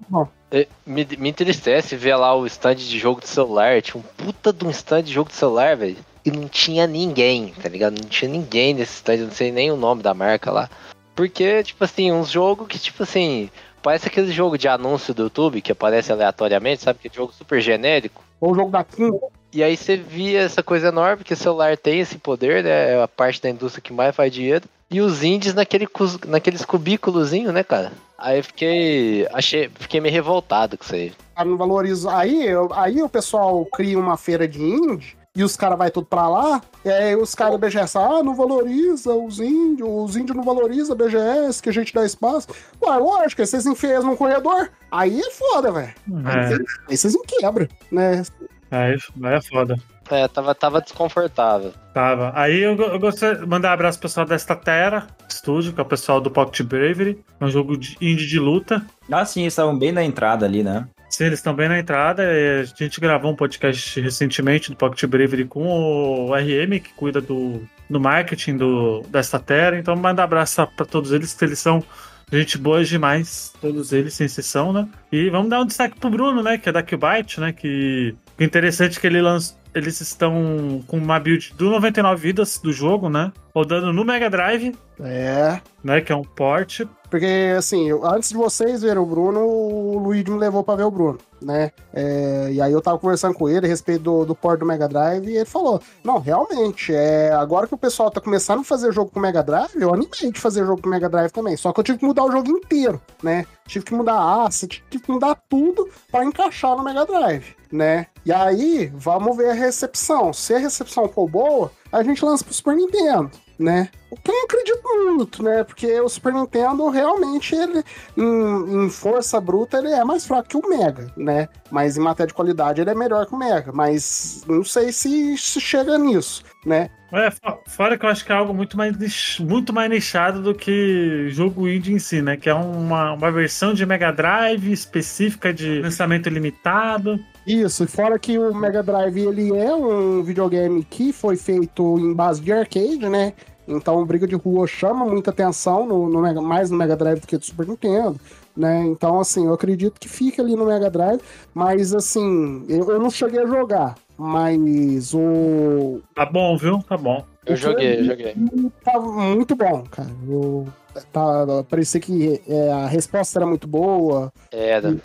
Bom. 0.09 0.27
É, 0.51 0.67
me, 0.85 1.07
me 1.17 1.29
entristece 1.29 1.95
ver 1.95 2.15
lá 2.15 2.35
o 2.35 2.45
stand 2.45 2.75
de 2.75 2.99
jogo 2.99 3.21
de 3.21 3.29
celular. 3.29 3.81
Tinha 3.81 4.01
um 4.01 4.23
puta 4.25 4.51
de 4.51 4.65
um 4.65 4.69
stand 4.69 5.03
de 5.03 5.13
jogo 5.13 5.29
de 5.29 5.35
celular, 5.35 5.77
velho. 5.77 5.97
E 6.25 6.31
não 6.31 6.47
tinha 6.49 6.85
ninguém, 6.85 7.53
tá 7.61 7.69
ligado? 7.69 8.01
Não 8.01 8.09
tinha 8.09 8.29
ninguém 8.29 8.73
nesse 8.73 8.95
stand, 8.95 9.17
não 9.17 9.31
sei 9.31 9.51
nem 9.51 9.71
o 9.71 9.77
nome 9.77 10.03
da 10.03 10.13
marca 10.13 10.51
lá. 10.51 10.69
Porque, 11.15 11.63
tipo 11.63 11.83
assim, 11.83 12.11
uns 12.11 12.29
jogos 12.31 12.67
que, 12.67 12.79
tipo 12.79 13.03
assim, 13.03 13.49
Parece 13.81 14.07
aquele 14.07 14.31
jogo 14.31 14.57
de 14.57 14.67
anúncio 14.67 15.13
do 15.13 15.23
YouTube 15.23 15.61
que 15.61 15.71
aparece 15.71 16.11
aleatoriamente, 16.11 16.83
sabe? 16.83 16.99
Aquele 16.99 17.15
jogo 17.15 17.33
super 17.33 17.61
genérico. 17.61 18.23
Ou 18.39 18.51
o 18.51 18.55
jogo 18.55 18.71
da 18.71 18.83
Kim. 18.83 19.11
E 19.51 19.63
aí 19.63 19.75
você 19.75 19.95
via 19.95 20.41
essa 20.41 20.61
coisa 20.61 20.89
enorme, 20.89 21.23
que 21.23 21.33
o 21.33 21.37
celular 21.37 21.75
tem 21.75 21.99
esse 21.99 22.17
poder, 22.17 22.63
né? 22.63 22.93
É 22.93 23.01
a 23.01 23.07
parte 23.07 23.41
da 23.41 23.49
indústria 23.49 23.81
que 23.81 23.91
mais 23.91 24.15
faz 24.15 24.31
dinheiro. 24.31 24.65
E 24.91 25.01
os 25.01 25.23
indies 25.23 25.53
naquele, 25.53 25.87
naqueles 26.27 26.65
cubículozinho, 26.65 27.51
né, 27.51 27.63
cara? 27.63 27.91
Aí 28.17 28.39
eu 28.39 28.43
fiquei. 28.43 29.27
Achei. 29.31 29.69
Fiquei 29.79 29.99
meio 29.99 30.13
revoltado 30.13 30.77
com 30.77 30.83
isso 30.83 30.95
aí. 30.95 31.13
Não 31.37 31.57
valoriza. 31.57 32.15
Aí, 32.15 32.47
aí 32.73 33.01
o 33.01 33.09
pessoal 33.09 33.65
cria 33.65 33.97
uma 33.97 34.17
feira 34.17 34.47
de 34.47 34.61
indie 34.61 35.18
e 35.39 35.43
os 35.43 35.55
caras 35.55 35.77
vai 35.77 35.89
tudo 35.89 36.05
pra 36.05 36.27
lá, 36.27 36.61
e 36.83 36.89
aí 36.89 37.15
os 37.15 37.33
caras 37.33 37.53
do 37.53 37.59
BGS, 37.59 37.97
ah, 37.97 38.21
não 38.21 38.35
valoriza 38.35 39.13
os 39.13 39.39
índios, 39.39 39.87
os 39.89 40.17
índios 40.17 40.35
não 40.35 40.43
valorizam 40.43 40.93
a 40.93 40.97
BGS, 40.97 41.63
que 41.63 41.69
a 41.69 41.71
gente 41.71 41.93
dá 41.93 42.05
espaço. 42.05 42.49
Ué, 42.83 42.97
lógico, 42.97 43.41
aí 43.41 43.47
vocês 43.47 43.65
enfiam 43.65 44.03
num 44.03 44.17
corredor, 44.17 44.69
aí 44.91 45.21
é 45.21 45.31
foda, 45.31 45.71
velho. 45.71 45.93
É. 46.25 46.89
Aí 46.89 46.97
vocês 46.97 47.13
não 47.13 47.21
quebram, 47.21 47.69
né? 47.89 48.21
Aí, 48.69 48.97
aí 49.23 49.33
é 49.33 49.41
foda. 49.41 49.77
É, 50.11 50.27
tava, 50.27 50.53
tava 50.53 50.81
desconfortável. 50.81 51.71
Tava. 51.93 52.33
Aí 52.35 52.59
eu, 52.59 52.75
eu 52.75 52.99
gostaria 52.99 53.39
de 53.39 53.45
mandar 53.45 53.69
um 53.69 53.73
abraço 53.73 53.97
pro 53.97 54.09
pessoal 54.09 54.25
da 54.25 54.35
Estatera 54.35 55.07
Studio, 55.31 55.71
que 55.71 55.79
é 55.79 55.83
o 55.83 55.85
pessoal 55.85 56.19
do 56.19 56.29
Pocket 56.29 56.67
Bravery. 56.67 57.23
É 57.39 57.45
um 57.45 57.49
jogo 57.49 57.77
de 57.77 57.95
indie 58.01 58.27
de 58.27 58.39
luta. 58.39 58.85
Ah, 59.09 59.23
sim, 59.23 59.41
eles 59.41 59.53
estavam 59.53 59.77
bem 59.77 59.91
na 59.91 60.03
entrada 60.03 60.45
ali, 60.45 60.63
né? 60.63 60.87
Sim, 61.09 61.25
eles 61.25 61.39
estão 61.39 61.53
bem 61.55 61.67
na 61.67 61.79
entrada. 61.79 62.23
A 62.23 62.63
gente 62.63 63.01
gravou 63.01 63.31
um 63.31 63.35
podcast 63.35 63.99
recentemente 63.99 64.69
do 64.69 64.77
Pocket 64.77 65.03
Bravery 65.05 65.45
com 65.45 65.65
o 65.65 66.33
RM, 66.33 66.79
que 66.79 66.93
cuida 66.95 67.19
do, 67.19 67.67
do 67.89 67.99
marketing 67.99 68.57
do, 68.57 69.01
desta 69.09 69.39
terra. 69.39 69.77
Então, 69.77 69.95
manda 69.95 70.21
um 70.21 70.25
abraço 70.25 70.65
para 70.75 70.85
todos 70.85 71.11
eles, 71.11 71.33
que 71.33 71.43
eles 71.43 71.57
são 71.59 71.83
gente 72.31 72.57
boa 72.57 72.83
demais, 72.83 73.53
todos 73.59 73.91
eles, 73.91 74.13
sem 74.13 74.25
exceção, 74.25 74.71
né? 74.71 74.87
E 75.11 75.29
vamos 75.29 75.49
dar 75.49 75.61
um 75.61 75.65
destaque 75.65 75.99
pro 75.99 76.11
Bruno, 76.11 76.43
né? 76.43 76.57
Que 76.57 76.69
é 76.69 76.71
da 76.71 76.83
Qbyte, 76.83 77.39
né? 77.39 77.51
Que 77.51 78.15
o 78.39 78.43
interessante 78.43 78.97
é 78.97 79.01
que 79.01 79.07
ele 79.07 79.21
lançou 79.21 79.57
eles 79.73 80.01
estão 80.01 80.83
com 80.87 80.97
uma 80.97 81.19
build 81.19 81.53
do 81.55 81.69
99 81.69 82.21
vidas 82.21 82.57
do 82.57 82.71
jogo, 82.71 83.09
né? 83.09 83.31
Rodando 83.53 83.91
no 83.93 84.05
Mega 84.05 84.29
Drive. 84.29 84.75
É. 84.99 85.59
Né? 85.83 86.01
Que 86.01 86.11
é 86.11 86.15
um 86.15 86.23
port. 86.23 86.81
Porque, 87.09 87.55
assim, 87.57 87.89
antes 88.03 88.29
de 88.29 88.35
vocês 88.35 88.81
verem 88.83 89.01
o 89.01 89.05
Bruno, 89.05 89.39
o 89.39 89.97
Luigi 89.97 90.29
me 90.29 90.37
levou 90.37 90.63
pra 90.63 90.75
ver 90.75 90.83
o 90.83 90.91
Bruno, 90.91 91.17
né? 91.41 91.71
É, 91.91 92.49
e 92.51 92.61
aí 92.61 92.71
eu 92.71 92.81
tava 92.81 92.99
conversando 92.99 93.33
com 93.33 93.49
ele 93.49 93.65
a 93.65 93.69
respeito 93.69 94.03
do, 94.03 94.25
do 94.25 94.35
port 94.35 94.59
do 94.59 94.65
Mega 94.65 94.87
Drive 94.87 95.27
e 95.27 95.37
ele 95.37 95.45
falou: 95.45 95.81
Não, 96.03 96.19
realmente, 96.19 96.93
é, 96.93 97.31
agora 97.33 97.65
que 97.65 97.73
o 97.73 97.77
pessoal 97.77 98.11
tá 98.11 98.21
começando 98.21 98.59
a 98.59 98.63
fazer 98.63 98.93
jogo 98.93 99.09
com 99.09 99.19
Mega 99.19 99.41
Drive, 99.41 99.75
eu 99.75 99.91
animei 99.91 100.31
de 100.31 100.39
fazer 100.39 100.65
jogo 100.65 100.81
com 100.83 100.89
Mega 100.89 101.09
Drive 101.09 101.31
também. 101.31 101.57
Só 101.57 101.73
que 101.73 101.79
eu 101.79 101.83
tive 101.83 101.97
que 101.97 102.05
mudar 102.05 102.25
o 102.25 102.31
jogo 102.31 102.47
inteiro, 102.47 103.01
né? 103.23 103.45
Tive 103.65 103.85
que 103.85 103.93
mudar 103.93 104.13
a 104.13 104.45
asset, 104.45 104.83
tive 104.89 105.03
que 105.03 105.11
mudar 105.11 105.35
tudo 105.49 105.89
para 106.11 106.23
encaixar 106.23 106.77
no 106.77 106.83
Mega 106.83 107.05
Drive, 107.07 107.55
né? 107.71 108.05
E 108.29 108.31
aí, 108.31 108.91
vamos 108.93 109.35
ver 109.35 109.49
a 109.49 109.53
recepção. 109.53 110.31
Se 110.31 110.53
a 110.53 110.59
recepção 110.59 111.09
for 111.09 111.27
boa, 111.27 111.71
a 111.91 112.03
gente 112.03 112.23
lança 112.23 112.43
pro 112.43 112.53
Super 112.53 112.75
Nintendo 112.75 113.31
né? 113.57 113.89
O 114.11 114.15
que 114.15 114.31
eu 114.31 114.35
não 114.35 114.43
acredito 114.45 114.81
muito, 114.83 115.43
né? 115.43 115.63
Porque 115.63 115.99
o 115.99 116.09
Super 116.09 116.33
Nintendo 116.33 116.89
realmente, 116.89 117.55
ele, 117.55 117.83
em, 118.17 118.85
em, 118.85 118.89
força 118.89 119.39
bruta, 119.39 119.77
ele 119.77 119.89
é 119.89 120.03
mais 120.03 120.25
fraco 120.25 120.49
que 120.49 120.57
o 120.57 120.67
Mega, 120.67 121.11
né? 121.15 121.47
Mas 121.69 121.95
em 121.95 122.01
matéria 122.01 122.27
de 122.27 122.33
qualidade, 122.33 122.81
ele 122.81 122.89
é 122.89 122.95
melhor 122.95 123.25
que 123.25 123.33
o 123.33 123.37
Mega. 123.37 123.71
Mas 123.71 124.43
não 124.47 124.63
sei 124.63 124.91
se, 124.91 125.37
se 125.37 125.61
chega 125.61 125.97
nisso, 125.97 126.43
né? 126.65 126.89
É, 127.11 127.31
fora 127.67 127.97
que 127.97 128.05
eu 128.05 128.09
acho 128.09 128.23
que 128.23 128.31
é 128.31 128.35
algo 128.35 128.53
muito 128.53 128.77
mais, 128.77 128.95
muito 129.39 129.73
mais 129.73 129.89
nichado 129.89 130.41
do 130.41 130.53
que 130.53 131.27
jogo 131.29 131.67
indie 131.67 131.93
em 131.93 131.99
si, 131.99 132.21
né? 132.21 132.37
Que 132.37 132.49
é 132.49 132.53
uma, 132.53 133.13
uma 133.13 133.31
versão 133.31 133.73
de 133.73 133.83
Mega 133.85 134.11
Drive 134.11 134.71
específica 134.71 135.51
de 135.51 135.81
lançamento 135.81 136.29
limitado. 136.29 137.19
Isso, 137.47 137.83
e 137.83 137.87
fora 137.87 138.19
que 138.19 138.37
o 138.37 138.53
Mega 138.53 138.83
Drive 138.83 139.17
ele 139.17 139.57
é 139.57 139.73
um 139.73 140.21
videogame 140.21 140.83
que 140.83 141.11
foi 141.11 141.35
feito 141.35 141.97
em 141.97 142.13
base 142.13 142.41
de 142.41 142.51
arcade, 142.51 143.09
né? 143.09 143.33
Então, 143.69 144.03
Briga 144.05 144.27
de 144.27 144.35
Rua 144.35 144.65
chama 144.65 145.05
muita 145.05 145.29
atenção, 145.29 145.85
no, 145.85 146.09
no 146.09 146.21
Mega, 146.21 146.41
mais 146.41 146.71
no 146.71 146.77
Mega 146.77 146.95
Drive 146.95 147.19
do 147.19 147.27
que 147.27 147.37
do 147.37 147.45
Super 147.45 147.67
Nintendo, 147.67 148.19
né? 148.57 148.83
Então, 148.85 149.19
assim, 149.19 149.45
eu 149.45 149.53
acredito 149.53 149.99
que 149.99 150.09
fica 150.09 150.41
ali 150.41 150.55
no 150.55 150.65
Mega 150.65 150.89
Drive, 150.89 151.21
mas, 151.53 151.93
assim, 151.93 152.65
eu, 152.67 152.89
eu 152.89 152.99
não 152.99 153.09
cheguei 153.09 153.41
a 153.41 153.45
jogar, 153.45 153.95
mas 154.17 155.13
o... 155.13 156.01
Tá 156.15 156.25
bom, 156.25 156.57
viu? 156.57 156.83
Tá 156.87 156.97
bom. 156.97 157.23
Eu 157.45 157.55
joguei, 157.55 157.99
eu 157.99 158.03
joguei. 158.05 158.35
Tá 158.83 158.99
muito 158.99 159.55
bom, 159.55 159.83
cara. 159.89 160.09
Eu 160.27 160.67
tá, 161.11 161.63
parecia 161.69 161.99
que 161.99 162.41
é, 162.47 162.71
a 162.71 162.87
resposta 162.87 163.39
era 163.39 163.45
muito 163.45 163.67
boa. 163.67 164.31
Era. 164.51 164.95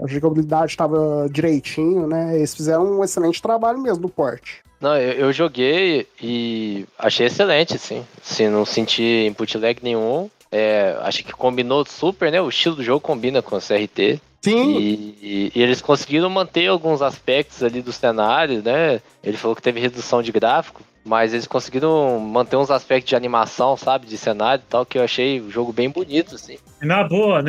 A 0.00 0.06
jogabilidade 0.06 0.72
estava 0.72 1.28
direitinho, 1.30 2.06
né? 2.06 2.36
Eles 2.36 2.54
fizeram 2.54 2.98
um 2.98 3.04
excelente 3.04 3.40
trabalho 3.42 3.78
mesmo 3.78 4.02
do 4.02 4.08
porte. 4.08 4.62
Não, 4.82 4.96
eu, 4.96 5.12
eu, 5.12 5.32
joguei 5.32 6.08
e 6.20 6.84
achei 6.98 7.26
excelente, 7.26 7.76
assim. 7.76 8.04
Assim, 8.20 8.48
não 8.48 8.64
senti 8.64 9.26
input 9.28 9.56
lag 9.56 9.78
nenhum. 9.80 10.28
É, 10.50 10.98
acho 11.02 11.22
que 11.22 11.32
combinou 11.32 11.84
super, 11.86 12.32
né? 12.32 12.42
O 12.42 12.48
estilo 12.48 12.74
do 12.74 12.82
jogo 12.82 13.00
combina 13.00 13.40
com 13.40 13.54
o 13.54 13.60
CRT. 13.60 14.20
Sim. 14.42 14.76
E, 14.76 15.18
e, 15.22 15.52
e, 15.54 15.62
eles 15.62 15.80
conseguiram 15.80 16.28
manter 16.28 16.66
alguns 16.66 17.00
aspectos 17.00 17.62
ali 17.62 17.80
do 17.80 17.92
cenário, 17.92 18.60
né? 18.60 19.00
Ele 19.22 19.36
falou 19.36 19.54
que 19.54 19.62
teve 19.62 19.78
redução 19.78 20.20
de 20.20 20.32
gráfico, 20.32 20.82
mas 21.04 21.32
eles 21.32 21.46
conseguiram 21.46 22.18
manter 22.18 22.56
uns 22.56 22.68
aspectos 22.68 23.08
de 23.08 23.14
animação, 23.14 23.76
sabe? 23.76 24.06
De 24.08 24.18
cenário 24.18 24.64
e 24.66 24.68
tal, 24.68 24.84
que 24.84 24.98
eu 24.98 25.04
achei 25.04 25.40
o 25.40 25.48
jogo 25.48 25.72
bem 25.72 25.88
bonito, 25.88 26.34
assim. 26.34 26.58
E 26.82 26.86
na 26.86 27.04
boa, 27.04 27.40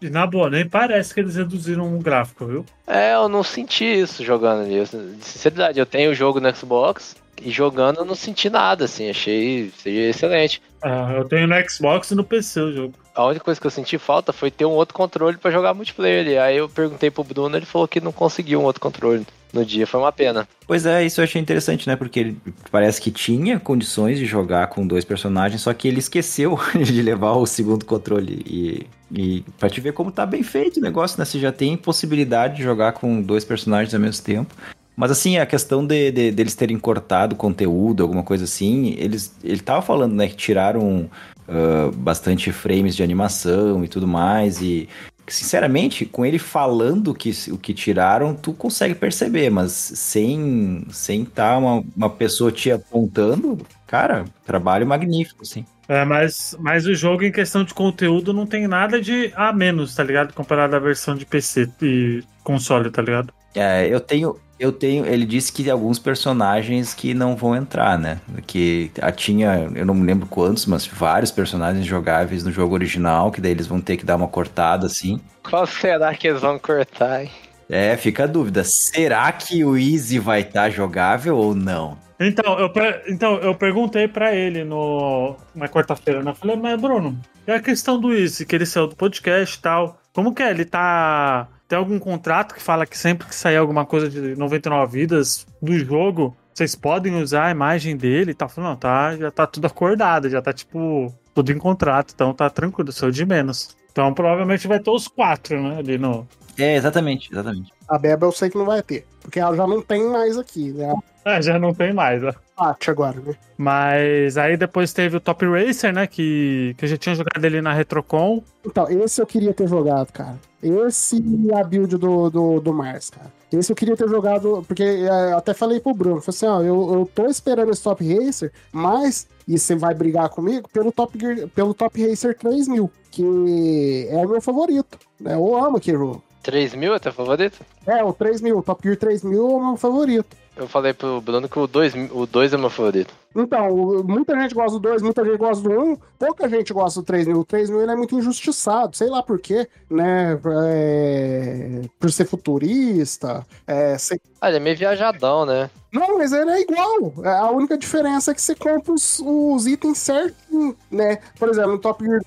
nem, 0.00 0.10
na 0.10 0.26
boa, 0.26 0.50
nem 0.50 0.68
parece 0.68 1.12
que 1.12 1.20
eles 1.20 1.36
reduziram 1.36 1.94
o 1.94 1.98
gráfico, 1.98 2.46
viu? 2.46 2.66
É, 2.86 3.14
eu 3.14 3.28
não 3.28 3.42
senti 3.42 3.84
isso 3.84 4.24
jogando 4.24 4.62
ali. 4.62 4.80
De 4.82 5.24
sinceridade, 5.24 5.78
eu 5.78 5.86
tenho 5.86 6.10
o 6.10 6.14
jogo 6.14 6.40
no 6.40 6.54
Xbox, 6.54 7.16
e 7.42 7.50
jogando 7.50 7.98
eu 7.98 8.04
não 8.04 8.14
senti 8.14 8.50
nada, 8.50 8.84
assim, 8.84 9.08
achei 9.08 9.72
seja 9.78 10.10
excelente. 10.10 10.62
Ah, 10.82 11.14
eu 11.16 11.24
tenho 11.24 11.46
no 11.46 11.54
Xbox 11.68 12.10
e 12.10 12.14
no 12.14 12.24
PC 12.24 12.60
o 12.60 12.72
jogo. 12.72 12.94
A 13.14 13.26
única 13.26 13.44
coisa 13.44 13.60
que 13.60 13.66
eu 13.66 13.70
senti 13.70 13.98
falta 13.98 14.32
foi 14.32 14.50
ter 14.50 14.64
um 14.64 14.70
outro 14.70 14.94
controle 14.94 15.36
para 15.36 15.50
jogar 15.50 15.74
multiplayer 15.74 16.20
ali. 16.20 16.38
Aí 16.38 16.56
eu 16.56 16.68
perguntei 16.68 17.10
pro 17.10 17.24
Bruno, 17.24 17.56
ele 17.56 17.66
falou 17.66 17.88
que 17.88 18.00
não 18.00 18.12
conseguiu 18.12 18.60
um 18.60 18.64
outro 18.64 18.80
controle 18.80 19.26
no 19.52 19.64
dia, 19.64 19.86
foi 19.86 20.00
uma 20.00 20.12
pena. 20.12 20.46
Pois 20.66 20.86
é, 20.86 21.04
isso 21.04 21.20
eu 21.20 21.24
achei 21.24 21.40
interessante, 21.40 21.88
né? 21.88 21.96
Porque 21.96 22.20
ele 22.20 22.36
parece 22.70 23.00
que 23.00 23.10
tinha 23.10 23.58
condições 23.58 24.18
de 24.18 24.24
jogar 24.24 24.68
com 24.68 24.86
dois 24.86 25.04
personagens, 25.04 25.60
só 25.60 25.72
que 25.74 25.88
ele 25.88 25.98
esqueceu 25.98 26.58
de 26.76 27.02
levar 27.02 27.32
o 27.32 27.46
segundo 27.46 27.84
controle. 27.84 28.42
E, 28.46 28.86
e 29.10 29.42
pra 29.58 29.68
te 29.68 29.80
ver 29.80 29.92
como 29.92 30.12
tá 30.12 30.24
bem 30.24 30.42
feito 30.42 30.78
o 30.78 30.82
negócio, 30.82 31.18
né? 31.18 31.24
Você 31.24 31.38
já 31.38 31.52
tem 31.52 31.76
possibilidade 31.76 32.56
de 32.56 32.62
jogar 32.62 32.92
com 32.92 33.20
dois 33.20 33.44
personagens 33.44 33.94
ao 33.94 34.00
mesmo 34.00 34.24
tempo. 34.24 34.54
Mas 34.96 35.10
assim, 35.10 35.38
a 35.38 35.46
questão 35.46 35.86
de, 35.86 36.10
de- 36.10 36.30
deles 36.30 36.54
terem 36.54 36.78
cortado 36.78 37.34
conteúdo, 37.34 38.02
alguma 38.02 38.22
coisa 38.22 38.44
assim, 38.44 38.94
eles 38.98 39.34
ele 39.42 39.60
tava 39.60 39.80
falando, 39.82 40.14
né, 40.14 40.28
que 40.28 40.36
tiraram 40.36 41.08
ah, 41.48 41.90
bastante 41.94 42.52
frames 42.52 42.94
de 42.94 43.02
animação 43.02 43.84
e 43.84 43.88
tudo 43.88 44.06
mais 44.06 44.60
e 44.62 44.88
sinceramente, 45.26 46.04
com 46.04 46.24
ele 46.26 46.38
falando 46.38 47.14
que 47.14 47.30
o 47.52 47.56
que 47.58 47.72
tiraram, 47.72 48.34
tu 48.34 48.52
consegue 48.52 48.94
perceber, 48.94 49.48
mas 49.50 49.70
sem 49.72 50.84
sem 50.90 51.24
tá 51.24 51.56
uma, 51.56 51.84
uma 51.96 52.10
pessoa 52.10 52.50
te 52.52 52.70
apontando, 52.70 53.58
cara, 53.90 54.24
trabalho 54.46 54.86
magnífico, 54.86 55.42
assim. 55.42 55.66
É, 55.88 56.04
mas, 56.04 56.56
mas 56.60 56.86
o 56.86 56.94
jogo 56.94 57.24
em 57.24 57.32
questão 57.32 57.64
de 57.64 57.74
conteúdo 57.74 58.32
não 58.32 58.46
tem 58.46 58.68
nada 58.68 59.00
de 59.00 59.32
a 59.34 59.52
menos, 59.52 59.96
tá 59.96 60.04
ligado? 60.04 60.32
Comparado 60.32 60.76
à 60.76 60.78
versão 60.78 61.16
de 61.16 61.26
PC 61.26 61.68
e 61.82 62.22
console, 62.44 62.88
tá 62.88 63.02
ligado? 63.02 63.34
É, 63.52 63.88
eu 63.88 63.98
tenho. 63.98 64.38
Eu 64.60 64.70
tenho. 64.70 65.04
Ele 65.06 65.26
disse 65.26 65.52
que 65.52 65.64
tem 65.64 65.72
alguns 65.72 65.98
personagens 65.98 66.94
que 66.94 67.12
não 67.14 67.34
vão 67.34 67.56
entrar, 67.56 67.98
né? 67.98 68.20
Que 68.46 68.92
tinha. 69.16 69.68
Eu 69.74 69.84
não 69.84 69.94
me 69.94 70.06
lembro 70.06 70.28
quantos, 70.28 70.66
mas 70.66 70.86
vários 70.86 71.32
personagens 71.32 71.84
jogáveis 71.84 72.44
no 72.44 72.52
jogo 72.52 72.74
original, 72.74 73.32
que 73.32 73.40
daí 73.40 73.50
eles 73.50 73.66
vão 73.66 73.80
ter 73.80 73.96
que 73.96 74.04
dar 74.04 74.14
uma 74.14 74.28
cortada 74.28 74.86
assim. 74.86 75.20
Qual 75.42 75.66
será 75.66 76.14
que 76.14 76.28
eles 76.28 76.42
vão 76.42 76.60
cortar, 76.60 77.24
hein? 77.24 77.30
É, 77.68 77.96
fica 77.96 78.24
a 78.24 78.26
dúvida. 78.28 78.62
Será 78.62 79.32
que 79.32 79.64
o 79.64 79.76
Easy 79.76 80.20
vai 80.20 80.42
estar 80.42 80.70
jogável 80.70 81.36
ou 81.36 81.54
não? 81.56 81.98
Então, 82.20 82.58
eu, 82.58 82.70
então, 83.08 83.36
eu 83.38 83.54
perguntei 83.54 84.06
pra 84.06 84.34
ele 84.34 84.62
no, 84.62 85.36
na 85.54 85.66
quarta-feira, 85.66 86.22
né? 86.22 86.32
Eu 86.32 86.34
falei, 86.34 86.54
mas 86.54 86.78
Bruno, 86.78 87.18
e 87.46 87.50
a 87.50 87.58
questão 87.60 87.98
do 87.98 88.12
Easy, 88.12 88.44
que 88.44 88.54
ele 88.54 88.66
saiu 88.66 88.86
do 88.86 88.94
podcast 88.94 89.56
e 89.56 89.62
tal, 89.62 89.98
como 90.12 90.34
que 90.34 90.42
é? 90.42 90.50
Ele 90.50 90.66
tá... 90.66 91.48
Tem 91.66 91.78
algum 91.78 91.98
contrato 91.98 92.54
que 92.54 92.62
fala 92.62 92.84
que 92.84 92.98
sempre 92.98 93.26
que 93.26 93.34
sair 93.34 93.56
alguma 93.56 93.86
coisa 93.86 94.10
de 94.10 94.36
99 94.36 94.92
vidas 94.92 95.46
do 95.62 95.78
jogo, 95.78 96.36
vocês 96.52 96.74
podem 96.74 97.14
usar 97.14 97.46
a 97.46 97.50
imagem 97.50 97.96
dele 97.96 98.32
e 98.32 98.34
tal? 98.34 98.48
Eu 98.48 98.52
falei, 98.52 98.70
não, 98.70 98.76
tá, 98.76 99.16
já 99.16 99.30
tá 99.30 99.46
tudo 99.46 99.66
acordado, 99.66 100.28
já 100.28 100.42
tá, 100.42 100.52
tipo, 100.52 101.14
tudo 101.34 101.52
em 101.52 101.58
contrato, 101.58 102.12
então 102.14 102.34
tá 102.34 102.50
tranquilo, 102.50 102.92
sou 102.92 103.10
de 103.10 103.24
menos. 103.24 103.74
Então 103.90 104.12
provavelmente 104.12 104.68
vai 104.68 104.78
ter 104.78 104.90
os 104.90 105.08
quatro, 105.08 105.60
né, 105.62 105.78
ali 105.78 105.96
no... 105.96 106.26
É, 106.58 106.76
exatamente, 106.76 107.32
exatamente. 107.32 107.72
A 107.88 107.96
Beba 107.96 108.26
eu 108.26 108.32
sei 108.32 108.50
que 108.50 108.58
não 108.58 108.66
vai 108.66 108.82
ter. 108.82 109.06
Porque 109.22 109.40
ela 109.40 109.56
já 109.56 109.66
não 109.66 109.80
tem 109.80 110.04
mais 110.10 110.36
aqui, 110.36 110.72
né? 110.72 110.92
É, 111.24 111.40
já 111.42 111.58
não 111.58 111.74
tem 111.74 111.92
mais, 111.92 112.22
né? 112.22 112.32
A 112.56 112.66
Pat 112.74 112.88
agora, 112.88 113.20
né? 113.20 113.34
Mas 113.58 114.38
aí 114.38 114.56
depois 114.56 114.92
teve 114.92 115.16
o 115.16 115.20
Top 115.20 115.44
Racer, 115.46 115.92
né? 115.92 116.06
Que, 116.06 116.74
que 116.78 116.84
eu 116.84 116.88
já 116.88 116.96
tinha 116.96 117.14
jogado 117.14 117.44
ele 117.44 117.60
na 117.60 117.72
Retrocon. 117.72 118.42
Então, 118.64 118.88
esse 118.90 119.20
eu 119.20 119.26
queria 119.26 119.52
ter 119.52 119.68
jogado, 119.68 120.10
cara. 120.12 120.38
Esse 120.62 121.16
e 121.16 121.52
a 121.54 121.62
build 121.64 121.96
do, 121.96 122.30
do, 122.30 122.60
do 122.60 122.72
Mars, 122.72 123.10
cara. 123.10 123.32
Esse 123.52 123.72
eu 123.72 123.76
queria 123.76 123.96
ter 123.96 124.08
jogado, 124.08 124.64
porque 124.66 124.82
é, 124.82 125.32
até 125.32 125.52
falei 125.54 125.80
pro 125.80 125.92
Bruno, 125.94 126.20
falei 126.20 126.36
assim, 126.36 126.46
ó, 126.46 126.60
eu, 126.62 126.94
eu 127.00 127.10
tô 127.14 127.26
esperando 127.26 127.70
esse 127.70 127.82
Top 127.82 128.02
Racer, 128.14 128.52
mas, 128.70 129.26
e 129.48 129.58
você 129.58 129.74
vai 129.74 129.92
brigar 129.94 130.28
comigo, 130.28 130.68
pelo 130.68 130.92
Top, 130.92 131.18
Gear- 131.18 131.48
pelo 131.48 131.74
Top 131.74 132.00
Racer 132.06 132.36
3000, 132.38 132.90
que 133.10 134.06
é 134.10 134.24
o 134.24 134.28
meu 134.28 134.40
favorito, 134.40 134.98
né? 135.20 135.34
Eu 135.34 135.56
amo 135.56 135.78
aquele 135.78 135.98
jogo. 135.98 136.22
3 136.42 136.74
mil 136.74 136.94
é 136.94 136.98
teu 136.98 137.12
favorito? 137.12 137.60
É, 137.86 138.02
o 138.02 138.12
3000, 138.14 138.56
o 138.56 138.62
Top 138.62 138.82
Gear 138.82 138.96
3000 138.96 139.38
é 139.38 139.52
o 139.54 139.66
meu 139.66 139.76
favorito. 139.76 140.36
Eu 140.60 140.68
falei 140.68 140.92
pro 140.92 141.20
Bruno 141.22 141.48
que 141.48 141.58
o 141.58 141.66
2, 141.66 141.94
o 142.12 142.26
2 142.26 142.52
é 142.52 142.56
meu 142.58 142.68
favorito. 142.68 143.14
Então, 143.34 144.02
muita 144.04 144.38
gente 144.38 144.54
gosta 144.54 144.72
do 144.72 144.80
2, 144.80 145.00
muita 145.00 145.24
gente 145.24 145.38
gosta 145.38 145.62
do 145.66 145.70
1, 145.70 145.96
pouca 146.18 146.48
gente 146.50 146.70
gosta 146.72 147.00
do 147.00 147.06
3000. 147.06 147.38
O 147.40 147.44
3000 147.46 147.80
ele 147.80 147.92
é 147.92 147.96
muito 147.96 148.14
injustiçado, 148.18 148.94
sei 148.94 149.08
lá 149.08 149.22
por 149.22 149.38
quê, 149.38 149.66
né? 149.88 150.38
É, 150.44 151.80
Por 151.98 152.12
ser 152.12 152.26
futurista, 152.26 153.46
é, 153.66 153.96
sei- 153.96 154.20
Ah, 154.38 154.48
ele 154.48 154.58
é 154.58 154.60
meio 154.60 154.76
viajadão, 154.76 155.46
né? 155.46 155.70
Não, 155.92 156.18
mas 156.18 156.32
ele 156.32 156.50
é 156.50 156.60
igual. 156.60 157.12
É, 157.24 157.28
A 157.30 157.50
única 157.50 157.78
diferença 157.78 158.30
é 158.30 158.34
que 158.34 158.42
você 158.42 158.54
compra 158.54 158.92
os, 158.92 159.18
os 159.24 159.66
itens 159.66 159.96
certinho, 159.98 160.76
né? 160.90 161.18
Por 161.38 161.48
exemplo, 161.48 161.72
no 161.72 161.78
Top 161.78 162.04
Gear 162.04 162.20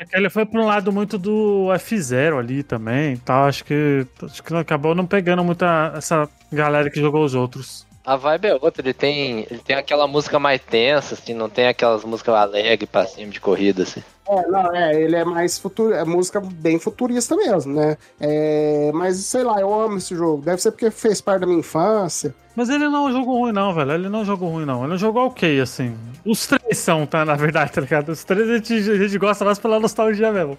É 0.00 0.06
que 0.06 0.16
ele 0.16 0.30
foi 0.30 0.46
pra 0.46 0.58
um 0.62 0.64
lado 0.64 0.90
muito 0.90 1.18
do 1.18 1.66
F0 1.74 2.38
ali 2.38 2.62
também 2.62 3.18
tal. 3.18 3.44
Acho 3.44 3.62
que, 3.62 4.06
acho 4.22 4.42
que 4.42 4.54
acabou 4.54 4.94
não 4.94 5.06
pegando 5.06 5.44
muita 5.44 5.92
essa 5.94 6.26
galera 6.50 6.88
que 6.90 6.98
jogou 6.98 7.22
os 7.22 7.34
outros. 7.34 7.86
A 8.04 8.16
vibe 8.16 8.46
é 8.46 8.54
outra, 8.54 8.82
ele 8.82 8.94
tem, 8.94 9.46
ele 9.50 9.60
tem 9.60 9.76
aquela 9.76 10.06
música 10.06 10.38
mais 10.38 10.60
tensa, 10.60 11.14
assim, 11.14 11.34
não 11.34 11.48
tem 11.48 11.68
aquelas 11.68 12.02
músicas 12.02 12.34
alegre 12.34 12.86
pra 12.86 13.06
cima 13.06 13.30
de 13.30 13.40
corrida, 13.40 13.82
assim. 13.82 14.02
É, 14.28 14.46
não, 14.46 14.74
é, 14.74 14.94
ele 15.00 15.16
é 15.16 15.24
mais 15.24 15.58
futuro, 15.58 15.92
é 15.92 16.04
música 16.04 16.40
bem 16.40 16.78
futurista 16.78 17.34
mesmo, 17.34 17.74
né? 17.74 17.98
É, 18.20 18.90
mas 18.94 19.16
sei 19.18 19.42
lá, 19.42 19.60
eu 19.60 19.74
amo 19.74 19.98
esse 19.98 20.14
jogo. 20.14 20.42
Deve 20.42 20.62
ser 20.62 20.70
porque 20.70 20.90
fez 20.90 21.20
parte 21.20 21.40
da 21.40 21.46
minha 21.46 21.58
infância. 21.58 22.32
Mas 22.54 22.68
ele 22.68 22.88
não 22.88 23.06
é 23.06 23.10
um 23.10 23.12
jogo 23.12 23.32
ruim, 23.32 23.52
não, 23.52 23.74
velho. 23.74 23.92
Ele 23.92 24.08
não 24.08 24.20
é 24.20 24.22
um 24.22 24.24
jogo 24.24 24.46
ruim, 24.46 24.64
não. 24.64 24.84
Ele 24.84 24.92
é 24.92 24.94
um 24.94 24.98
jogo 24.98 25.18
ok, 25.18 25.60
assim. 25.60 25.96
Os 26.24 26.46
três 26.46 26.78
são, 26.78 27.06
tá? 27.06 27.24
Na 27.24 27.34
verdade, 27.34 27.72
tá 27.72 27.80
ligado? 27.80 28.10
Os 28.10 28.22
três 28.22 28.48
a 28.48 28.56
gente, 28.56 28.72
a 28.72 28.96
gente 28.96 29.18
gosta 29.18 29.44
mais 29.44 29.58
pela 29.58 29.80
nostalgia 29.80 30.32
mesmo. 30.32 30.56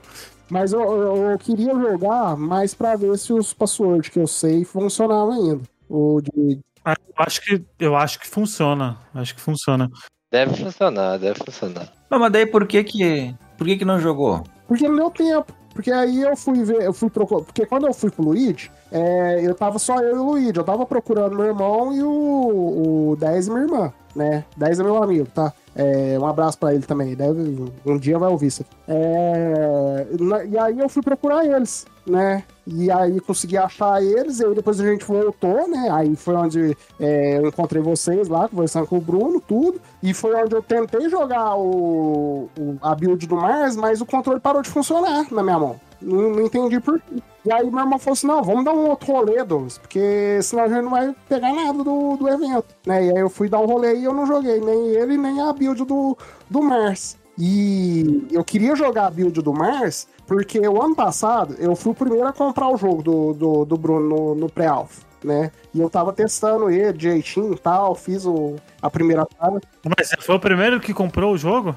Mas 0.49 0.73
eu, 0.73 0.81
eu, 0.81 1.31
eu 1.31 1.39
queria 1.39 1.73
jogar 1.73 2.35
mais 2.35 2.73
pra 2.73 2.97
ver 2.97 3.17
se 3.17 3.31
os 3.31 3.53
passwords 3.53 4.09
que 4.09 4.19
eu 4.19 4.27
sei 4.27 4.65
funcionavam 4.65 5.31
ainda. 5.31 5.61
O 5.89 6.21
de. 6.21 6.59
Ah, 6.83 6.95
Eu 7.07 7.13
acho 7.17 7.41
que, 7.41 7.63
eu 7.79 7.95
acho 7.95 8.19
que 8.19 8.27
funciona. 8.27 8.97
Acho 9.13 9.35
que 9.35 9.41
funciona. 9.41 9.89
Deve 10.31 10.55
funcionar, 10.55 11.17
deve 11.19 11.43
funcionar. 11.43 11.91
Não, 12.09 12.17
mas 12.17 12.31
daí 12.31 12.45
por 12.45 12.65
que 12.65 12.83
que, 12.83 13.35
por 13.57 13.67
que 13.67 13.77
que 13.77 13.85
não 13.85 13.99
jogou? 13.99 14.43
Porque 14.67 14.87
não 14.87 14.95
deu 14.95 15.11
tempo. 15.11 15.53
Porque 15.73 15.91
aí 15.91 16.21
eu 16.21 16.35
fui 16.35 16.63
ver, 16.63 16.81
eu 16.81 16.93
fui 16.93 17.09
procurar. 17.09 17.43
Porque 17.43 17.65
quando 17.65 17.87
eu 17.87 17.93
fui 17.93 18.09
pro 18.09 18.23
Luigi, 18.23 18.69
é, 18.91 19.39
eu 19.41 19.55
tava 19.55 19.79
só 19.79 19.99
eu 19.99 20.17
e 20.17 20.19
o 20.19 20.23
Luigi. 20.23 20.57
Eu 20.57 20.63
tava 20.63 20.85
procurando 20.85 21.35
meu 21.35 21.45
irmão 21.45 21.93
e 21.93 22.03
o, 22.03 23.11
o 23.11 23.15
10 23.17 23.47
e 23.47 23.51
minha 23.51 23.63
irmã, 23.63 23.93
né? 24.15 24.43
10 24.57 24.79
é 24.79 24.83
meu 24.83 25.01
amigo, 25.01 25.27
tá? 25.33 25.53
É, 25.75 26.17
um 26.19 26.25
abraço 26.25 26.57
pra 26.57 26.73
ele 26.73 26.83
também. 26.83 27.15
Deve, 27.15 27.71
um 27.85 27.97
dia 27.97 28.19
vai 28.19 28.29
ouvir 28.29 28.47
isso. 28.47 28.65
É, 28.87 30.07
e 30.49 30.57
aí 30.57 30.79
eu 30.79 30.89
fui 30.89 31.01
procurar 31.01 31.45
eles, 31.45 31.85
né? 32.05 32.43
E 32.65 32.89
aí 32.91 33.19
consegui 33.19 33.57
achar 33.57 34.01
eles, 34.03 34.39
e 34.39 34.45
aí 34.45 34.53
depois 34.53 34.79
a 34.79 34.85
gente 34.85 35.03
voltou, 35.05 35.67
né? 35.67 35.89
Aí 35.91 36.15
foi 36.15 36.35
onde 36.35 36.77
é, 36.99 37.37
eu 37.37 37.47
encontrei 37.47 37.81
vocês 37.81 38.27
lá, 38.27 38.47
conversando 38.47 38.87
com 38.87 38.97
o 38.97 39.01
Bruno, 39.01 39.41
tudo. 39.41 39.81
E 40.01 40.13
foi 40.13 40.33
onde 40.35 40.55
eu 40.55 40.61
tentei 40.61 41.09
jogar 41.09 41.55
o, 41.55 42.49
o- 42.57 42.77
a 42.81 42.93
build 42.95 43.25
do 43.27 43.35
Mars, 43.35 43.75
mas 43.75 44.01
o 44.01 44.05
controle 44.05 44.39
parou 44.39 44.61
de 44.61 44.69
funcionar 44.69 45.25
na 45.31 45.43
minha 45.43 45.59
mão. 45.59 45.79
Não, 46.01 46.31
não 46.31 46.41
entendi 46.45 46.79
por 46.79 46.99
quê. 46.99 47.21
E 47.45 47.51
aí 47.51 47.69
meu 47.69 47.79
irmão 47.79 47.97
falou 47.99 48.13
assim, 48.13 48.27
não, 48.27 48.43
vamos 48.43 48.63
dar 48.65 48.71
um 48.73 48.89
outro 48.89 49.11
rolê, 49.11 49.43
Douglas, 49.43 49.77
porque 49.79 50.39
senão 50.43 50.63
a 50.63 50.67
gente 50.67 50.81
não 50.83 50.91
vai 50.91 51.15
pegar 51.27 51.53
nada 51.53 51.83
do, 51.83 52.15
do 52.17 52.27
evento. 52.29 52.65
Né? 52.85 53.05
E 53.05 53.09
aí 53.11 53.17
eu 53.17 53.29
fui 53.29 53.49
dar 53.49 53.59
um 53.59 53.65
rolê 53.65 53.95
e 53.97 54.03
eu 54.03 54.13
não 54.13 54.25
joguei 54.25 54.59
nem 54.61 54.89
ele, 54.89 55.17
nem 55.17 55.41
a 55.41 55.51
build 55.53 55.83
do, 55.85 56.15
do 56.49 56.61
Mars. 56.61 57.17
E 57.43 58.27
eu 58.31 58.43
queria 58.43 58.75
jogar 58.75 59.07
a 59.07 59.09
build 59.09 59.41
do 59.41 59.51
Mars, 59.51 60.07
porque 60.27 60.59
o 60.59 60.79
ano 60.79 60.95
passado 60.95 61.55
eu 61.57 61.75
fui 61.75 61.91
o 61.91 61.95
primeiro 61.95 62.27
a 62.27 62.31
comprar 62.31 62.69
o 62.69 62.77
jogo 62.77 63.01
do, 63.01 63.33
do, 63.33 63.65
do 63.65 63.77
Bruno 63.77 64.07
no, 64.07 64.35
no 64.35 64.47
pré-alpha, 64.47 65.01
né? 65.23 65.51
E 65.73 65.79
eu 65.81 65.89
tava 65.89 66.13
testando 66.13 66.69
ele 66.69 66.95
direitinho 66.95 67.53
e 67.53 67.57
tal, 67.57 67.95
fiz 67.95 68.27
o, 68.27 68.57
a 68.79 68.91
primeira 68.91 69.25
parte. 69.25 69.67
Mas 69.83 70.09
você 70.09 70.17
foi 70.19 70.35
o 70.35 70.39
primeiro 70.39 70.79
que 70.79 70.93
comprou 70.93 71.33
o 71.33 71.37
jogo? 71.37 71.75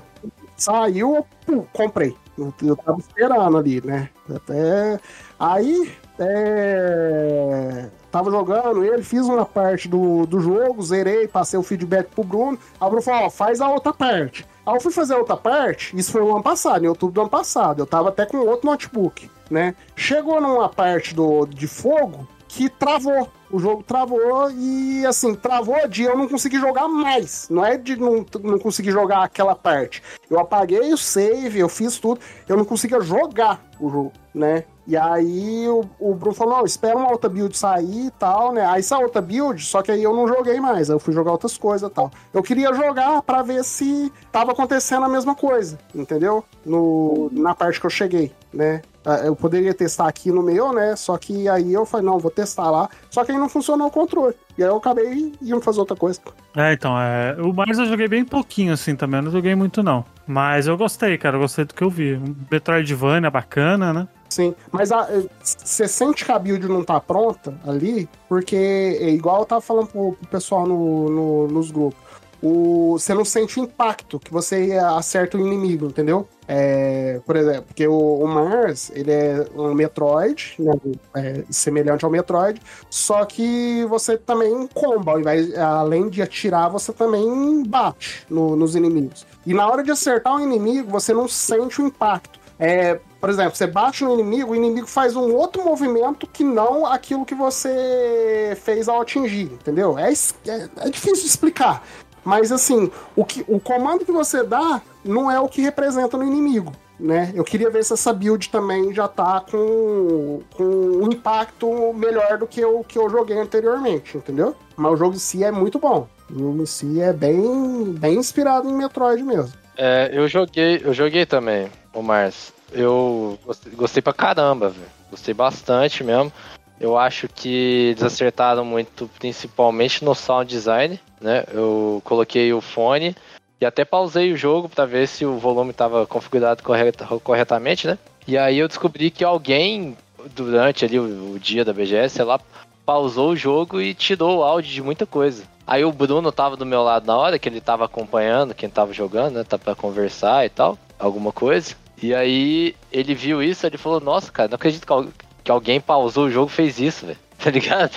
Saiu, 0.55 1.17
eu 1.17 1.27
pum, 1.47 1.65
comprei. 1.73 2.15
Eu, 2.37 2.53
eu 2.63 2.77
tava 2.77 2.99
esperando 2.99 3.57
ali, 3.57 3.81
né? 3.83 4.11
Até. 4.37 5.01
Aí, 5.41 5.91
é... 6.19 7.89
tava 8.13 8.31
jogando 8.31 8.85
ele, 8.85 9.03
fiz 9.03 9.23
uma 9.23 9.47
parte 9.47 9.89
do, 9.89 10.27
do 10.27 10.41
jogo, 10.41 10.83
zerei, 10.83 11.27
passei 11.27 11.59
o 11.59 11.63
feedback 11.63 12.09
pro 12.09 12.23
Bruno. 12.23 12.59
Aí 12.79 12.87
o 12.87 12.91
Bruno 12.91 13.03
falou: 13.03 13.29
ó, 13.29 13.31
faz 13.31 13.63
a 13.63 13.71
outra 13.71 13.95
parte. 13.95 14.47
Eu 14.67 14.81
fui 14.81 14.93
fazer 14.93 15.15
a 15.15 15.19
outra 15.19 15.37
parte, 15.37 15.97
isso 15.97 16.11
foi 16.11 16.23
o 16.23 16.33
ano 16.33 16.43
passado, 16.43 16.85
em 16.85 16.89
outubro 16.89 17.15
do 17.15 17.21
ano 17.21 17.31
passado. 17.31 17.81
Eu 17.81 17.87
tava 17.87 18.09
até 18.09 18.25
com 18.25 18.39
outro 18.39 18.69
notebook, 18.69 19.31
né? 19.51 19.75
Chegou 19.95 20.41
numa 20.41 20.69
parte 20.69 21.15
do, 21.15 21.45
de 21.47 21.67
fogo 21.67 22.27
que 22.49 22.69
travou. 22.69 23.29
O 23.51 23.59
jogo 23.59 23.83
travou 23.83 24.51
e, 24.51 25.05
assim, 25.07 25.35
travou 25.35 25.87
de 25.89 26.05
eu 26.05 26.17
não 26.17 26.29
conseguir 26.29 26.59
jogar 26.59 26.89
mais. 26.89 27.49
Não 27.51 27.65
é 27.65 27.77
de 27.77 27.97
não, 27.97 28.25
não 28.43 28.59
conseguir 28.59 28.91
jogar 28.91 29.23
aquela 29.23 29.55
parte. 29.55 30.03
Eu 30.31 30.39
apaguei 30.39 30.93
o 30.93 30.97
save, 30.97 31.59
eu 31.59 31.69
fiz 31.69 31.99
tudo. 31.99 32.21
Eu 32.49 32.57
não 32.57 32.65
conseguia 32.65 33.01
jogar 33.01 33.65
o 33.79 33.91
jogo, 33.91 34.13
né? 34.35 34.65
E 34.87 34.97
aí 34.97 35.67
o, 35.69 35.85
o 35.99 36.15
Bruno 36.15 36.35
falou: 36.35 36.59
não, 36.59 36.65
espera 36.65 36.97
uma 36.97 37.11
outra 37.11 37.29
build 37.29 37.57
sair 37.57 38.07
e 38.07 38.11
tal, 38.11 38.53
né? 38.53 38.67
Aí 38.67 38.83
saiu 38.83 39.03
outra 39.05 39.23
build, 39.23 39.63
só 39.65 39.83
que 39.83 39.91
aí 39.91 40.03
eu 40.03 40.15
não 40.15 40.29
joguei 40.29 40.61
mais. 40.61 40.89
Eu 40.89 40.99
fui 40.99 41.13
jogar 41.15 41.33
outras 41.33 41.57
coisas 41.57 41.91
e 41.91 41.93
tal. 41.93 42.11
Eu 42.33 42.43
queria 42.43 42.73
jogar 42.75 43.23
pra 43.23 43.43
ver 43.43 43.65
se 43.65 44.13
tava 44.31 44.53
acontecendo 44.53 45.05
a 45.05 45.09
mesma 45.09 45.35
coisa, 45.35 45.79
entendeu? 45.95 46.45
No, 46.65 47.31
na 47.33 47.55
parte 47.55 47.81
que 47.81 47.87
eu 47.87 47.91
cheguei, 47.91 48.33
né? 48.53 48.83
Ah, 49.05 49.19
Eu 49.19 49.37
poderia 49.37 49.75
testar 49.75 50.09
aqui 50.09 50.33
no 50.33 50.43
meu, 50.43 50.73
né? 50.73 50.97
Só 50.97 51.17
que 51.19 51.47
aí 51.49 51.73
eu 51.73 51.85
falei, 51.85 52.07
não, 52.07 52.19
vou 52.19 52.31
testar 52.31 52.71
lá. 52.71 52.89
Só 53.11 53.23
que 53.25 53.33
aí 53.33 53.39
não 53.39 53.49
funcionou 53.49 53.89
o 53.89 53.91
controle. 53.91 54.35
E 54.57 54.63
aí 54.63 54.69
eu 54.69 54.77
acabei 54.77 55.33
indo 55.43 55.61
fazer 55.61 55.81
outra 55.81 55.97
coisa. 55.97 56.21
É, 56.57 56.73
então, 56.73 56.99
é. 56.99 57.37
O 57.41 57.53
Mars 57.53 57.79
eu 57.79 57.87
joguei 57.87 58.09
bem 58.09 58.25
pouquinho, 58.25 58.73
assim, 58.73 58.97
também. 58.97 59.19
Eu 59.19 59.25
não 59.25 59.31
joguei 59.31 59.55
muito, 59.55 59.83
não. 59.83 60.05
Mas 60.27 60.67
eu 60.67 60.77
gostei, 60.77 61.19
cara. 61.19 61.37
Eu 61.37 61.41
gostei 61.41 61.67
do 61.67 61.75
que 61.75 61.83
eu 61.83 61.91
vi. 61.91 62.15
Um 62.15 62.35
Metroidvania 62.51 63.31
bacana, 63.31 63.93
né? 63.93 64.09
Sim, 64.35 64.53
mas 64.73 64.91
eh, 64.91 65.29
você 65.45 65.87
sente 65.87 66.25
que 66.25 66.33
a 66.33 66.39
build 66.41 66.67
não 66.67 66.83
tá 66.83 66.99
pronta 67.01 67.55
ali, 67.65 68.09
porque 68.29 68.57
é 68.57 69.09
igual 69.11 69.41
eu 69.41 69.47
tava 69.47 69.61
falando 69.61 69.87
pro, 69.87 70.13
pro 70.15 70.29
pessoal 70.29 70.67
no, 70.67 71.09
no- 71.09 71.47
nos 71.49 71.71
grupos. 71.71 72.03
Você 72.43 73.15
não 73.15 73.25
sente 73.25 73.59
o 73.59 73.63
impacto 73.63 74.19
que 74.19 74.31
você 74.31 74.73
acerta 74.97 75.39
o 75.39 75.41
inimigo, 75.41 75.87
entendeu? 75.87 76.29
É, 76.49 77.21
por 77.25 77.37
exemplo, 77.37 77.63
porque 77.69 77.87
o, 77.87 77.95
o 77.97 78.27
Mars, 78.29 78.91
ele 78.95 79.11
é 79.13 79.47
um 79.55 79.73
Metroid, 79.73 80.55
né, 80.59 80.73
é, 81.17 81.45
semelhante 81.49 82.05
ao 82.05 82.11
Metroid, 82.11 82.61
só 82.91 83.25
que 83.25 83.87
você 83.87 84.19
também 84.19 84.69
comba, 84.75 85.13
ao 85.13 85.21
invés, 85.21 85.57
além 85.57 86.11
de 86.11 86.21
atirar, 86.21 86.69
você 86.69 86.93
também 86.93 87.63
bate 87.63 88.27
no- 88.29 88.57
nos 88.57 88.75
inimigos. 88.77 89.25
E 89.47 89.55
na 89.55 89.67
hora 89.67 89.83
de 89.83 89.91
acertar 89.93 90.35
o 90.37 90.41
inimigo, 90.41 90.91
você 90.91 91.15
não 91.15 91.27
sente 91.29 91.81
o 91.81 91.87
impacto. 91.87 92.44
É, 92.59 93.01
por 93.21 93.31
exemplo, 93.31 93.57
você 93.57 93.67
bate 93.67 94.05
no 94.05 94.15
inimigo, 94.15 94.53
o 94.53 94.55
inimigo 94.55 94.87
faz 94.87 95.17
um 95.17 95.35
outro 95.35 95.65
movimento 95.65 96.27
que 96.27 96.45
não 96.45 96.87
aquilo 96.87 97.25
que 97.25 97.35
você 97.35 98.57
fez 98.63 98.89
ao 98.89 99.01
atingir, 99.01 99.45
entendeu? 99.53 99.99
É, 99.99 100.13
é- 100.13 100.69
é 100.79 100.91
difícil 100.91 101.23
de 101.23 101.27
explicar. 101.27 101.83
Mas 102.25 102.51
assim, 102.51 102.91
o, 103.15 103.25
que, 103.25 103.45
o 103.49 103.61
comando 103.61 104.05
que 104.05 104.13
você 104.13 104.43
dá 104.43 104.81
não 105.05 105.31
é 105.31 105.39
o 105.39 105.49
que 105.49 105.61
representa 105.61 106.17
no 106.17 106.25
inimigo. 106.25 106.73
Né? 106.99 107.33
Eu 107.35 107.43
queria 107.43 107.69
ver 107.69 107.85
se 107.85 107.93
essa 107.93 108.13
build 108.13 108.49
também 108.51 108.95
já 108.95 109.09
tá 109.09 109.41
com, 109.51 110.41
com 110.57 110.63
um 110.65 111.09
impacto 111.13 111.93
melhor 111.93 112.39
do 112.39 112.47
que 112.47 112.65
o 112.65 112.85
que 112.85 112.97
eu 112.97 113.11
joguei 113.11 113.37
anteriormente, 113.37 114.17
entendeu? 114.17 114.55
Mas 114.77 114.93
o 114.93 114.97
jogo 114.97 115.17
em 115.17 115.19
si 115.19 115.43
é 115.43 115.51
muito 115.51 115.79
bom. 115.79 116.07
O 116.31 116.39
jogo 116.39 116.63
em 116.63 116.67
si 116.67 117.01
é 117.01 117.13
bem, 117.13 117.93
bem 117.99 118.17
inspirado 118.17 118.71
em 118.71 118.73
Metroid 118.73 119.23
mesmo. 119.25 119.53
É, 119.77 120.11
eu 120.13 120.29
joguei, 120.29 120.81
eu 120.85 120.93
joguei 120.95 121.27
também, 121.27 121.69
o 121.93 122.03
Mars. 122.03 122.53
Eu 122.73 123.39
gostei, 123.45 123.73
gostei 123.73 124.03
pra 124.03 124.13
caramba, 124.13 124.69
velho. 124.71 124.87
Gostei 125.11 125.35
bastante 125.35 126.03
mesmo. 126.03 126.33
Eu 126.81 126.99
acho 126.99 127.29
que 127.29 127.91
eles 127.91 128.03
acertaram 128.03 128.65
muito, 128.65 129.09
principalmente 129.19 130.05
no 130.05 130.15
sound 130.15 130.49
design, 130.49 130.99
né? 131.21 131.45
Eu 131.53 132.03
coloquei 132.05 132.53
o 132.53 132.61
fone 132.61 133.15
e 133.61 133.65
até 133.65 133.85
pausei 133.85 134.33
o 134.33 134.37
jogo 134.37 134.69
pra 134.69 134.85
ver 134.85 135.07
se 135.07 135.25
o 135.25 135.39
volume 135.39 135.71
estava 135.71 136.07
configurado 136.07 136.63
correta- 136.63 137.07
corretamente, 137.23 137.87
né? 137.87 137.97
E 138.27 138.37
aí 138.37 138.59
eu 138.59 138.67
descobri 138.69 139.11
que 139.11 139.23
alguém 139.23 139.97
durante 140.35 140.85
ali 140.85 140.99
o, 140.99 141.35
o 141.35 141.39
dia 141.39 141.65
da 141.65 141.73
BGS, 141.73 142.17
sei 142.17 142.25
lá, 142.25 142.41
pausou 142.85 143.31
o 143.31 143.37
jogo 143.37 143.81
e 143.81 143.95
tirou 143.95 144.39
o 144.39 144.43
áudio 144.43 144.73
de 144.73 144.83
muita 144.83 145.07
coisa. 145.07 145.45
Aí 145.67 145.85
o 145.85 145.93
Bruno 145.93 146.31
tava 146.31 146.57
do 146.57 146.67
meu 146.67 146.83
lado 146.83 147.07
na 147.07 147.17
hora 147.17 147.39
que 147.39 147.49
ele 147.49 147.61
tava 147.61 147.85
acompanhando 147.87 148.55
quem 148.55 148.69
tava 148.69 148.93
jogando, 148.93 149.37
né? 149.37 149.45
Tá 149.45 149.57
pra 149.59 149.75
conversar 149.75 150.45
e 150.45 150.49
tal, 150.49 150.79
alguma 150.99 151.33
coisa. 151.33 151.75
E 152.03 152.15
aí 152.15 152.75
ele 152.93 153.15
viu 153.15 153.43
isso, 153.43 153.67
ele 153.67 153.79
falou, 153.79 154.01
nossa, 154.01 154.31
cara, 154.31 154.49
não 154.49 154.57
acredito 154.57 154.87
que, 154.87 154.93
al- 154.93 155.07
que 155.43 155.51
alguém 155.51 155.81
pausou 155.81 156.27
o 156.27 156.31
jogo 156.31 156.51
e 156.51 156.55
fez 156.55 156.79
isso, 156.79 157.07
velho. 157.07 157.19
Tá 157.45 157.51
ligado? 157.51 157.93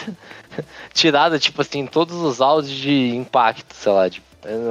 Tirada, 0.93 1.39
tipo 1.39 1.61
assim, 1.61 1.85
todos 1.85 2.15
os 2.17 2.41
áudios 2.41 2.73
de 2.75 3.15
impacto, 3.15 3.73
sei 3.73 3.91
lá, 3.91 4.09
de 4.09 4.21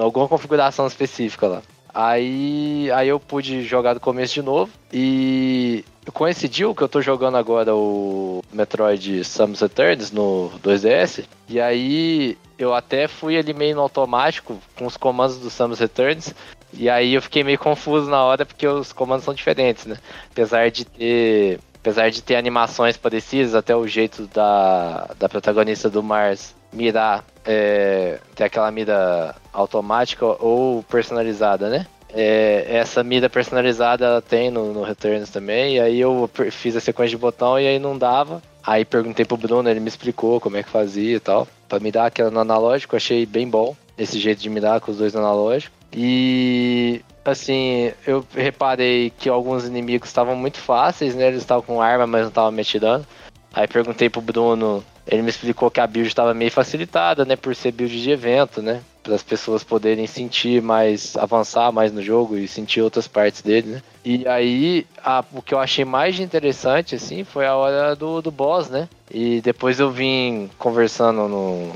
alguma 0.03 0.29
configuração 0.29 0.87
específica 0.87 1.47
lá. 1.47 1.63
Aí, 1.99 2.91
aí 2.93 3.09
eu 3.09 3.19
pude 3.19 3.63
jogar 3.63 3.95
do 3.95 4.01
começo 4.01 4.35
de 4.35 4.43
novo 4.43 4.71
e 4.93 5.83
coincidiu 6.13 6.75
que 6.75 6.83
eu 6.83 6.89
tô 6.91 7.01
jogando 7.01 7.39
agora 7.39 7.75
o 7.75 8.45
Metroid 8.53 9.25
Samus 9.25 9.63
Returns 9.63 10.11
no 10.11 10.51
2DS. 10.63 11.25
E 11.49 11.59
aí 11.59 12.37
eu 12.59 12.75
até 12.75 13.09
fui 13.09 13.39
ali 13.39 13.55
meio 13.55 13.77
no 13.77 13.81
automático 13.81 14.59
com 14.77 14.85
os 14.85 14.99
comandos 14.99 15.39
do 15.39 15.49
Samus 15.49 15.79
Returns. 15.79 16.35
E 16.75 16.91
aí 16.91 17.15
eu 17.15 17.23
fiquei 17.23 17.43
meio 17.43 17.59
confuso 17.59 18.11
na 18.11 18.23
hora 18.23 18.45
porque 18.45 18.67
os 18.67 18.93
comandos 18.93 19.25
são 19.25 19.33
diferentes, 19.33 19.87
né? 19.87 19.97
Apesar 20.31 20.71
de 20.71 20.85
ter. 20.85 21.61
Apesar 21.77 22.11
de 22.11 22.21
ter 22.21 22.35
animações 22.35 22.97
parecidas, 22.97 23.55
até 23.55 23.75
o 23.75 23.87
jeito 23.87 24.27
da, 24.35 25.15
da 25.19 25.29
protagonista 25.29 25.89
do 25.89 26.03
Mars 26.03 26.56
mirar, 26.73 27.25
é, 27.45 28.19
ter 28.35 28.45
aquela 28.45 28.71
mira 28.71 29.35
automática 29.53 30.25
ou 30.25 30.83
personalizada, 30.85 31.69
né? 31.69 31.87
É, 32.13 32.65
essa 32.69 33.03
mira 33.03 33.29
personalizada 33.29 34.05
ela 34.05 34.23
tem 34.23 34.51
no, 34.51 34.73
no 34.73 34.83
Returns 34.83 35.29
também, 35.31 35.77
e 35.77 35.81
aí 35.81 36.01
eu 36.01 36.31
fiz 36.51 36.77
a 36.77 36.81
sequência 36.81 37.17
de 37.17 37.21
botão 37.21 37.59
e 37.59 37.67
aí 37.67 37.79
não 37.79 37.97
dava. 37.97 38.43
Aí 38.65 38.85
perguntei 38.85 39.25
pro 39.25 39.37
Bruno, 39.37 39.69
ele 39.69 39.81
me 39.81 39.89
explicou 39.89 40.41
como 40.41 40.57
é 40.57 40.63
que 40.63 40.69
fazia 40.69 41.17
e 41.17 41.21
tal. 41.21 41.47
Pra 41.69 41.79
mirar 41.79 42.07
aquela 42.07 42.31
no 42.31 42.41
analógico, 42.41 42.97
achei 42.97 43.25
bem 43.25 43.49
bom 43.49 43.77
esse 43.97 44.19
jeito 44.19 44.41
de 44.41 44.51
mirar 44.51 44.81
com 44.81 44.91
os 44.91 44.99
dois 44.99 45.15
no 45.15 45.21
analógico. 45.21 45.75
E 45.93 47.01
assim, 47.25 47.93
eu 48.07 48.25
reparei 48.35 49.11
que 49.11 49.29
alguns 49.29 49.65
inimigos 49.65 50.09
estavam 50.09 50.37
muito 50.37 50.59
fáceis, 50.59 51.15
né? 51.15 51.29
Eles 51.29 51.41
estavam 51.41 51.63
com 51.63 51.81
arma, 51.81 52.07
mas 52.07 52.23
não 52.23 52.29
estavam 52.29 52.53
me 52.53 52.63
atirando. 52.63 53.07
Aí 53.53 53.67
perguntei 53.67 54.11
pro 54.11 54.21
Bruno, 54.21 54.85
ele 55.07 55.23
me 55.23 55.29
explicou 55.31 55.71
que 55.71 55.81
a 55.81 55.87
build 55.87 56.09
estava 56.09 56.35
meio 56.35 56.51
facilitada, 56.51 57.25
né? 57.25 57.37
Por 57.37 57.55
ser 57.55 57.73
build 57.73 58.03
de 58.03 58.11
evento, 58.11 58.61
né? 58.61 58.81
Para 59.03 59.15
as 59.15 59.23
pessoas 59.23 59.63
poderem 59.63 60.07
sentir 60.07 60.61
mais, 60.61 61.17
avançar 61.17 61.71
mais 61.71 61.93
no 61.93 62.03
jogo 62.03 62.37
e 62.37 62.49
sentir 62.49 62.81
outras 62.81 63.07
partes 63.07 63.41
dele, 63.41 63.69
né? 63.69 63.83
E 64.05 64.27
aí, 64.27 64.85
a- 65.05 65.25
o 65.33 65.41
que 65.41 65.55
eu 65.55 65.61
achei 65.61 65.85
mais 65.85 66.19
interessante, 66.19 66.95
assim, 66.97 67.23
foi 67.23 67.47
a 67.47 67.55
hora 67.55 67.95
do, 67.95 68.21
do 68.21 68.31
boss, 68.33 68.69
né? 68.69 68.89
E 69.13 69.41
depois 69.41 69.79
eu 69.79 69.91
vim 69.93 70.51
conversando 70.59 71.29
no, 71.29 71.71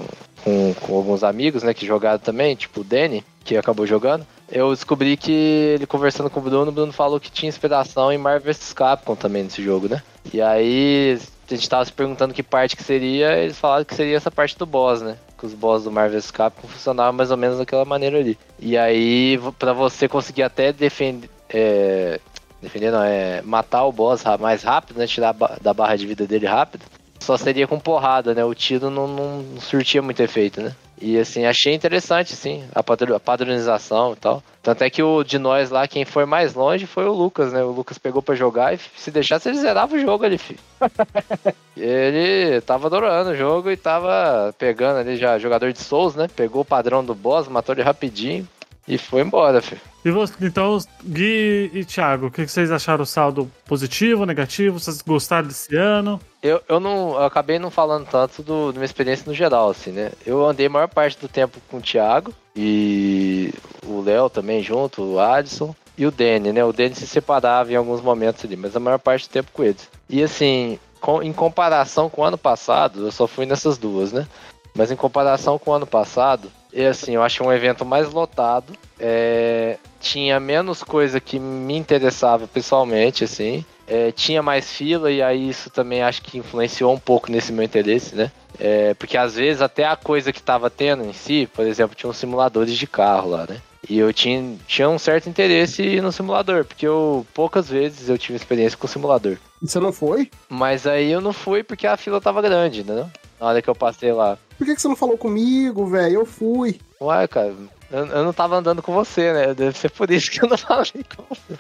com, 0.45 0.75
com 0.81 0.97
alguns 0.97 1.23
amigos, 1.23 1.63
né? 1.63 1.73
Que 1.73 1.87
jogaram 1.87 2.19
também, 2.19 2.57
tipo 2.57 2.81
o 2.81 2.85
Danny, 2.85 3.25
que 3.45 3.57
acabou 3.57 3.87
jogando. 3.87 4.27
Eu 4.51 4.71
descobri 4.75 5.17
que 5.17 5.31
ele 5.31 5.87
conversando 5.87 6.29
com 6.29 6.41
o 6.41 6.43
Bruno, 6.43 6.71
o 6.71 6.75
Bruno 6.75 6.93
falou 6.93 7.21
que 7.21 7.31
tinha 7.31 7.49
inspiração 7.49 8.11
em 8.11 8.19
Marvel 8.19 8.53
vs 8.53 8.73
Capcom 8.73 9.15
também 9.15 9.45
nesse 9.45 9.63
jogo, 9.63 9.89
né? 9.89 10.03
E 10.35 10.43
aí 10.43 11.17
a 11.55 11.57
gente 11.57 11.69
tava 11.69 11.85
se 11.85 11.93
perguntando 11.93 12.35
que 12.35 12.43
parte 12.43 12.77
que 12.77 12.83
seria, 12.83 13.37
eles 13.37 13.59
falaram 13.59 13.85
que 13.85 13.95
seria 13.95 14.17
essa 14.17 14.31
parte 14.31 14.57
do 14.57 14.67
boss, 14.67 15.03
né? 15.03 15.17
Que 15.39 15.47
os 15.47 15.55
boss 15.55 15.85
do 15.85 15.91
Marvel 15.91 16.21
Capcom 16.33 16.69
funcionavam 16.69 17.13
mais 17.13 17.31
ou 17.31 17.37
menos 17.37 17.59
daquela 17.59 17.85
maneira 17.85 18.19
ali. 18.19 18.39
E 18.59 18.77
aí, 18.77 19.39
pra 19.59 19.73
você 19.73 20.09
conseguir 20.09 20.43
até 20.43 20.73
defender. 20.73 21.29
É, 21.49 22.21
defender 22.63 22.91
não, 22.93 23.03
é 23.03 23.43
matar 23.43 23.85
o 23.85 23.93
boss 23.93 24.23
mais 24.39 24.63
rápido, 24.63 24.99
né? 24.99 25.07
Tirar 25.07 25.35
da 25.61 25.75
barra 25.75 25.97
de 25.97 26.07
vida 26.07 26.27
dele 26.27 26.47
rápido. 26.47 26.85
Só 27.19 27.37
seria 27.37 27.67
com 27.67 27.79
porrada, 27.79 28.35
né? 28.35 28.45
O 28.45 28.55
tiro 28.55 28.89
não, 28.91 29.07
não 29.07 29.61
surtia 29.61 30.01
muito 30.01 30.23
efeito, 30.23 30.61
né? 30.61 30.75
E 31.01 31.19
assim, 31.19 31.47
achei 31.47 31.75
interessante, 31.75 32.37
sim, 32.37 32.63
a 32.75 32.83
padr- 32.83 33.15
a 33.15 33.21
padronização 33.21 34.13
e 34.13 34.17
tal. 34.17 34.43
Tanto 34.63 34.85
é 34.85 34.91
que 34.91 35.03
o 35.03 35.25
de 35.25 35.39
nós 35.39 35.71
lá, 35.71 35.89
quem 35.89 36.05
foi 36.05 36.27
mais 36.27 36.53
longe 36.53 36.87
foi 36.87 37.07
o 37.07 37.13
Lucas, 37.13 37.53
né? 37.53 37.63
O 37.65 37.71
Lucas 37.71 37.97
pegou 37.97 38.21
pra 38.21 38.35
jogar 38.35 38.75
e 38.75 38.79
se 38.97 39.11
deixasse 39.11 39.49
ele 39.49 39.59
zerava 39.59 39.97
o 39.97 39.99
jogo 39.99 40.25
ali, 40.25 40.37
filho. 40.37 40.61
ele 41.75 42.61
tava 42.61 42.87
adorando 42.89 43.31
o 43.31 43.37
jogo 43.37 43.71
e 43.71 43.77
tava 43.79 44.55
pegando 44.59 44.99
ali 44.99 45.17
já, 45.17 45.39
jogador 45.39 45.73
de 45.73 45.79
Souls, 45.79 46.15
né? 46.15 46.29
Pegou 46.37 46.61
o 46.61 46.67
padrão 46.67 47.03
do 47.03 47.15
boss, 47.15 47.49
matou 47.49 47.75
ele 47.75 47.83
rapidinho 47.83 48.47
e 48.95 48.99
foi 48.99 49.23
embora, 49.23 49.61
filho. 49.63 49.81
E 50.05 50.11
você, 50.11 50.33
então, 50.41 50.79
Gui 51.05 51.71
e 51.75 51.85
Thiago, 51.85 52.27
o 52.27 52.31
que 52.31 52.47
vocês 52.47 52.71
acharam 52.71 53.03
o 53.03 53.07
saldo 53.07 53.51
positivo, 53.67 54.25
negativo? 54.25 54.81
Vocês 54.81 55.03
gostaram 55.03 55.47
desse 55.47 55.77
ano? 55.77 56.19
Eu, 56.43 56.63
eu 56.69 56.81
não 56.81 57.11
eu 57.13 57.25
acabei 57.25 57.59
não 57.59 57.71
falando 57.71 58.07
tanto 58.07 58.43
do, 58.43 58.69
da 58.73 58.79
minha 58.79 58.85
experiência 58.87 59.25
no 59.27 59.35
geral, 59.35 59.71
assim, 59.71 59.91
né? 59.93 60.11
Eu 60.25 60.45
andei 60.47 60.67
a 60.67 60.71
maior 60.71 60.89
parte 60.89 61.19
do 61.19 61.29
tempo 61.29 61.59
com 61.69 61.77
o 61.77 61.83
Thiago 61.83 62.33
e 62.57 63.53
o 63.87 64.01
Léo 64.01 64.31
também 64.31 64.63
junto, 64.63 65.03
o 65.03 65.21
Adson 65.21 65.75
e 65.99 66.07
o 66.07 66.11
Danny, 66.11 66.51
né? 66.53 66.65
O 66.65 66.73
Danny 66.73 66.95
se 66.95 67.07
separava 67.07 67.71
em 67.71 67.77
alguns 67.77 68.01
momentos 68.01 68.43
ali, 68.45 68.57
mas 68.57 68.75
a 68.75 68.81
maior 68.81 68.99
parte 68.99 69.29
do 69.29 69.33
tempo 69.33 69.51
com 69.53 69.63
eles. 69.63 69.87
E 70.09 70.23
assim, 70.23 70.79
com- 70.99 71.23
em 71.23 71.33
comparação 71.33 72.09
com 72.09 72.23
o 72.23 72.25
ano 72.25 72.39
passado, 72.39 73.05
eu 73.05 73.13
só 73.13 73.27
fui 73.27 73.45
nessas 73.45 73.77
duas, 73.77 74.13
né? 74.13 74.27
Mas 74.75 74.91
em 74.91 74.97
comparação 74.97 75.59
com 75.59 75.73
o 75.73 75.75
ano 75.75 75.87
passado, 75.87 76.51
e 76.73 76.85
assim, 76.85 77.15
eu 77.15 77.23
achei 77.23 77.45
um 77.45 77.53
evento 77.53 77.85
mais 77.85 78.13
lotado, 78.13 78.73
é, 78.99 79.77
tinha 80.01 80.39
menos 80.39 80.83
coisa 80.83 81.21
que 81.21 81.39
me 81.39 81.77
interessava 81.77 82.47
pessoalmente, 82.47 83.25
assim. 83.25 83.65
É, 83.87 84.13
tinha 84.13 84.41
mais 84.41 84.71
fila 84.71 85.11
e 85.11 85.21
aí 85.21 85.49
isso 85.49 85.69
também 85.69 86.01
acho 86.01 86.23
que 86.23 86.39
influenciou 86.39 86.95
um 86.95 86.99
pouco 86.99 87.31
nesse 87.31 87.53
meu 87.53 87.65
interesse, 87.65 88.15
né? 88.15 88.31
É, 88.59 88.95
porque 88.95 89.17
às 89.17 89.35
vezes 89.35 89.61
até 89.61 89.85
a 89.85 89.97
coisa 89.97 90.33
que 90.33 90.41
tava 90.41 90.71
tendo 90.71 91.05
em 91.05 91.13
si, 91.13 91.49
por 91.53 91.67
exemplo, 91.67 91.97
tinha 91.97 92.09
uns 92.09 92.17
simuladores 92.17 92.77
de 92.77 92.87
carro 92.87 93.31
lá, 93.31 93.47
né? 93.49 93.61
E 93.89 93.99
eu 93.99 94.13
tinha, 94.13 94.57
tinha 94.69 94.89
um 94.89 94.99
certo 94.99 95.29
interesse 95.29 96.01
no 96.01 96.13
simulador, 96.13 96.65
porque 96.65 96.87
eu 96.87 97.27
poucas 97.35 97.69
vezes 97.69 98.09
eu 98.09 98.19
tive 98.19 98.37
experiência 98.37 98.79
com 98.79 98.87
simulador. 98.87 99.39
E 99.61 99.69
você 99.69 99.81
não 99.81 99.93
foi? 99.93 100.31
Mas 100.49 100.87
aí 100.87 101.11
eu 101.11 101.21
não 101.21 101.33
fui 101.33 101.65
porque 101.65 101.87
a 101.87 101.97
fila 101.97 102.21
tava 102.21 102.43
grande, 102.43 102.85
né? 102.85 103.11
Na 103.41 103.47
hora 103.47 103.63
que 103.63 103.71
eu 103.71 103.75
passei 103.75 104.13
lá. 104.13 104.37
Por 104.59 104.67
que, 104.67 104.75
que 104.75 104.83
você 104.83 104.89
não 104.89 104.97
falou 104.97 105.17
comigo, 105.17 105.87
velho? 105.87 106.21
Eu 106.21 106.27
fui. 106.27 106.79
Ué, 107.01 107.27
cara, 107.27 107.55
eu, 107.91 108.07
eu 108.07 108.25
não 108.25 108.33
tava 108.33 108.57
andando 108.57 108.83
com 108.83 108.93
você, 108.93 109.33
né? 109.33 109.55
Deve 109.55 109.77
ser 109.77 109.91
por 109.91 110.11
isso 110.11 110.31
que 110.31 110.45
eu 110.45 110.49
não 110.49 110.59
falei 110.59 111.05
com 111.17 111.25
você. 111.29 111.59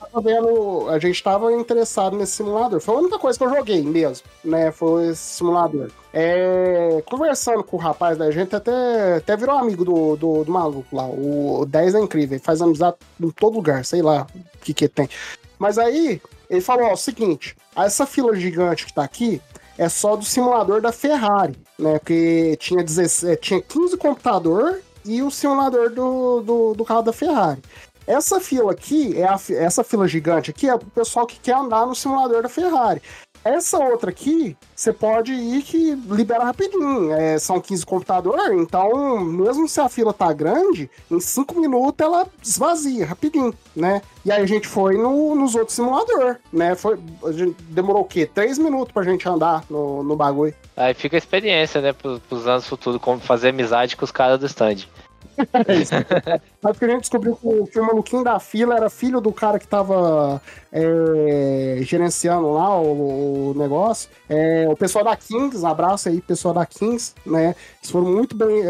Tava 0.00 0.22
vendo, 0.22 0.88
a 0.88 0.98
gente 0.98 1.22
tava 1.22 1.52
interessado 1.52 2.16
nesse 2.16 2.32
simulador. 2.32 2.80
Foi 2.80 2.94
a 2.94 2.98
única 2.98 3.18
coisa 3.18 3.38
que 3.38 3.44
eu 3.44 3.50
joguei 3.50 3.82
mesmo, 3.82 4.26
né? 4.42 4.72
Foi 4.72 5.08
esse 5.08 5.36
simulador. 5.36 5.90
É, 6.12 7.02
conversando 7.06 7.62
com 7.62 7.76
o 7.76 7.80
rapaz 7.80 8.18
da 8.18 8.30
gente, 8.30 8.56
até, 8.56 9.18
até 9.18 9.36
virou 9.36 9.56
amigo 9.56 9.84
do, 9.84 10.16
do, 10.16 10.44
do 10.44 10.50
maluco 10.50 10.96
lá. 10.96 11.06
O 11.06 11.64
10 11.68 11.94
é 11.94 12.00
incrível, 12.00 12.36
ele 12.36 12.42
faz 12.42 12.60
amizade 12.60 12.96
em 13.20 13.30
todo 13.30 13.54
lugar, 13.54 13.84
sei 13.84 14.02
lá 14.02 14.26
o 14.34 14.58
que 14.58 14.74
que 14.74 14.88
tem. 14.88 15.08
Mas 15.58 15.78
aí, 15.78 16.20
Ele 16.48 16.60
falou: 16.62 16.86
ó, 16.86 16.94
o 16.94 16.96
seguinte, 16.96 17.54
essa 17.76 18.06
fila 18.06 18.34
gigante 18.34 18.86
que 18.86 18.92
tá 18.92 19.04
aqui 19.04 19.40
é 19.80 19.88
só 19.88 20.14
do 20.14 20.26
simulador 20.26 20.82
da 20.82 20.92
Ferrari, 20.92 21.56
né? 21.78 21.98
Porque 21.98 22.54
tinha, 22.60 22.84
16, 22.84 23.38
tinha 23.40 23.62
15 23.62 23.96
computador 23.96 24.82
e 25.06 25.22
o 25.22 25.30
simulador 25.30 25.88
do, 25.88 26.42
do, 26.42 26.74
do 26.74 26.84
carro 26.84 27.00
da 27.00 27.14
Ferrari. 27.14 27.62
Essa 28.06 28.38
fila 28.38 28.72
aqui, 28.72 29.18
é 29.18 29.26
a, 29.26 29.40
essa 29.54 29.82
fila 29.82 30.06
gigante 30.06 30.50
aqui, 30.50 30.68
é 30.68 30.76
pro 30.76 30.90
pessoal 30.90 31.26
que 31.26 31.40
quer 31.40 31.54
andar 31.54 31.86
no 31.86 31.94
simulador 31.94 32.42
da 32.42 32.48
Ferrari. 32.50 33.00
Essa 33.44 33.78
outra 33.78 34.10
aqui, 34.10 34.56
você 34.74 34.92
pode 34.92 35.32
ir 35.32 35.62
que 35.62 35.94
libera 35.94 36.44
rapidinho. 36.44 37.12
É, 37.12 37.38
são 37.38 37.60
15 37.60 37.86
computadores, 37.86 38.58
então, 38.60 39.20
mesmo 39.20 39.66
se 39.66 39.80
a 39.80 39.88
fila 39.88 40.12
tá 40.12 40.32
grande, 40.32 40.90
em 41.10 41.20
5 41.20 41.58
minutos 41.58 42.04
ela 42.04 42.26
esvazia 42.42 43.06
rapidinho, 43.06 43.54
né? 43.74 44.02
E 44.24 44.30
aí 44.30 44.42
a 44.42 44.46
gente 44.46 44.68
foi 44.68 44.96
no, 44.96 45.34
nos 45.34 45.54
outros 45.54 45.74
simuladores, 45.74 46.36
né? 46.52 46.74
Foi, 46.74 46.98
demorou 47.70 48.02
o 48.02 48.06
quê? 48.06 48.26
3 48.26 48.58
minutos 48.58 48.92
pra 48.92 49.02
gente 49.02 49.26
andar 49.26 49.64
no, 49.70 50.02
no 50.02 50.16
bagulho. 50.16 50.54
Aí 50.76 50.92
fica 50.92 51.16
a 51.16 51.18
experiência, 51.18 51.80
né, 51.80 51.92
pros, 51.92 52.18
pros 52.20 52.46
anos 52.46 52.66
futuros, 52.66 53.00
como 53.00 53.20
fazer 53.20 53.48
amizade 53.48 53.96
com 53.96 54.04
os 54.04 54.12
caras 54.12 54.38
do 54.38 54.46
stand. 54.46 54.86
Mas 56.62 56.78
que 56.78 56.84
a 56.84 56.88
gente 56.88 57.00
descobriu 57.00 57.36
que 57.36 57.46
o, 57.46 57.66
que 57.66 57.78
o 57.78 57.86
maluquinho 57.86 58.22
da 58.24 58.38
fila 58.38 58.76
era 58.76 58.90
filho 58.90 59.20
do 59.20 59.32
cara 59.32 59.58
que 59.58 59.66
tava 59.66 60.40
é, 60.72 61.78
gerenciando 61.82 62.52
lá 62.52 62.78
o, 62.78 63.50
o 63.50 63.54
negócio. 63.54 64.10
É, 64.28 64.66
o 64.68 64.76
pessoal 64.76 65.04
da 65.04 65.16
Kings, 65.16 65.64
abraço 65.64 66.08
aí, 66.08 66.20
pessoal 66.20 66.54
da 66.54 66.66
Kings, 66.66 67.14
né? 67.24 67.54
Eles 67.80 67.90
foram 67.90 68.06
muito 68.06 68.36
bem 68.36 68.62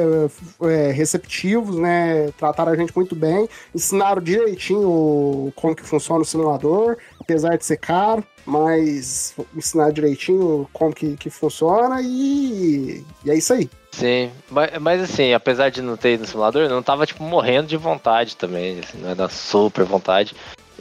é, 0.63 0.93
receptivos, 0.93 1.77
né? 1.77 2.31
Trataram 2.39 2.73
a 2.73 2.77
gente 2.77 2.95
muito 2.95 3.15
bem, 3.15 3.49
ensinaram 3.75 4.23
direitinho 4.23 5.53
como 5.57 5.75
que 5.75 5.83
funciona 5.83 6.23
o 6.23 6.25
simulador, 6.25 6.97
apesar 7.19 7.57
de 7.57 7.65
ser 7.65 7.77
caro 7.77 8.25
mas 8.47 9.35
ensinar 9.55 9.93
direitinho 9.93 10.69
como 10.73 10.93
que, 10.93 11.17
que 11.17 11.31
funciona 11.31 12.01
e, 12.03 13.05
e 13.25 13.31
é 13.31 13.37
isso 13.37 13.53
aí. 13.53 13.71
Sim, 13.93 14.31
mas, 14.49 14.79
mas 14.79 15.03
assim, 15.03 15.33
apesar 15.35 15.71
de 15.71 15.83
não 15.83 15.97
ter 15.97 16.15
ido 16.15 16.21
no 16.21 16.27
simulador, 16.27 16.63
eu 16.63 16.71
não 16.71 16.83
tava, 16.83 17.05
tipo, 17.07 17.23
morrendo 17.23 17.67
de 17.69 17.77
vontade 17.77 18.37
também, 18.37 18.79
assim, 18.79 18.99
não 18.99 19.11
era 19.11 19.29
super 19.29 19.85
vontade. 19.85 20.35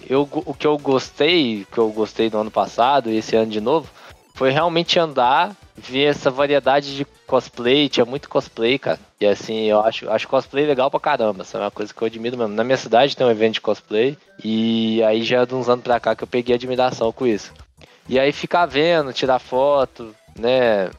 Eu, 0.07 0.27
o 0.31 0.53
que 0.53 0.65
eu 0.65 0.77
gostei, 0.77 1.65
que 1.71 1.77
eu 1.77 1.89
gostei 1.89 2.29
do 2.29 2.37
ano 2.37 2.51
passado 2.51 3.09
e 3.09 3.17
esse 3.17 3.35
ano 3.35 3.51
de 3.51 3.59
novo, 3.59 3.89
foi 4.33 4.51
realmente 4.51 4.97
andar, 4.97 5.53
ver 5.75 6.05
essa 6.05 6.31
variedade 6.31 6.95
de 6.95 7.05
cosplay, 7.27 7.89
tinha 7.89 8.05
muito 8.05 8.29
cosplay, 8.29 8.79
cara. 8.79 8.99
E 9.19 9.25
assim, 9.25 9.65
eu 9.65 9.81
acho, 9.81 10.09
acho 10.09 10.27
cosplay 10.27 10.65
legal 10.65 10.89
pra 10.89 10.99
caramba, 10.99 11.41
essa 11.41 11.57
é 11.57 11.61
uma 11.61 11.71
coisa 11.71 11.93
que 11.93 12.01
eu 12.01 12.05
admiro 12.05 12.37
mesmo. 12.37 12.53
Na 12.53 12.63
minha 12.63 12.77
cidade 12.77 13.17
tem 13.17 13.27
um 13.27 13.31
evento 13.31 13.55
de 13.55 13.61
cosplay, 13.61 14.17
e 14.43 15.03
aí 15.03 15.23
já 15.23 15.43
de 15.43 15.53
uns 15.53 15.67
anos 15.67 15.83
pra 15.83 15.99
cá 15.99 16.15
que 16.15 16.23
eu 16.23 16.27
peguei 16.27 16.55
admiração 16.55 17.11
com 17.11 17.27
isso. 17.27 17.51
E 18.07 18.17
aí 18.17 18.31
ficar 18.31 18.65
vendo, 18.65 19.11
tirar 19.11 19.39
foto, 19.39 20.15
né, 20.37 20.89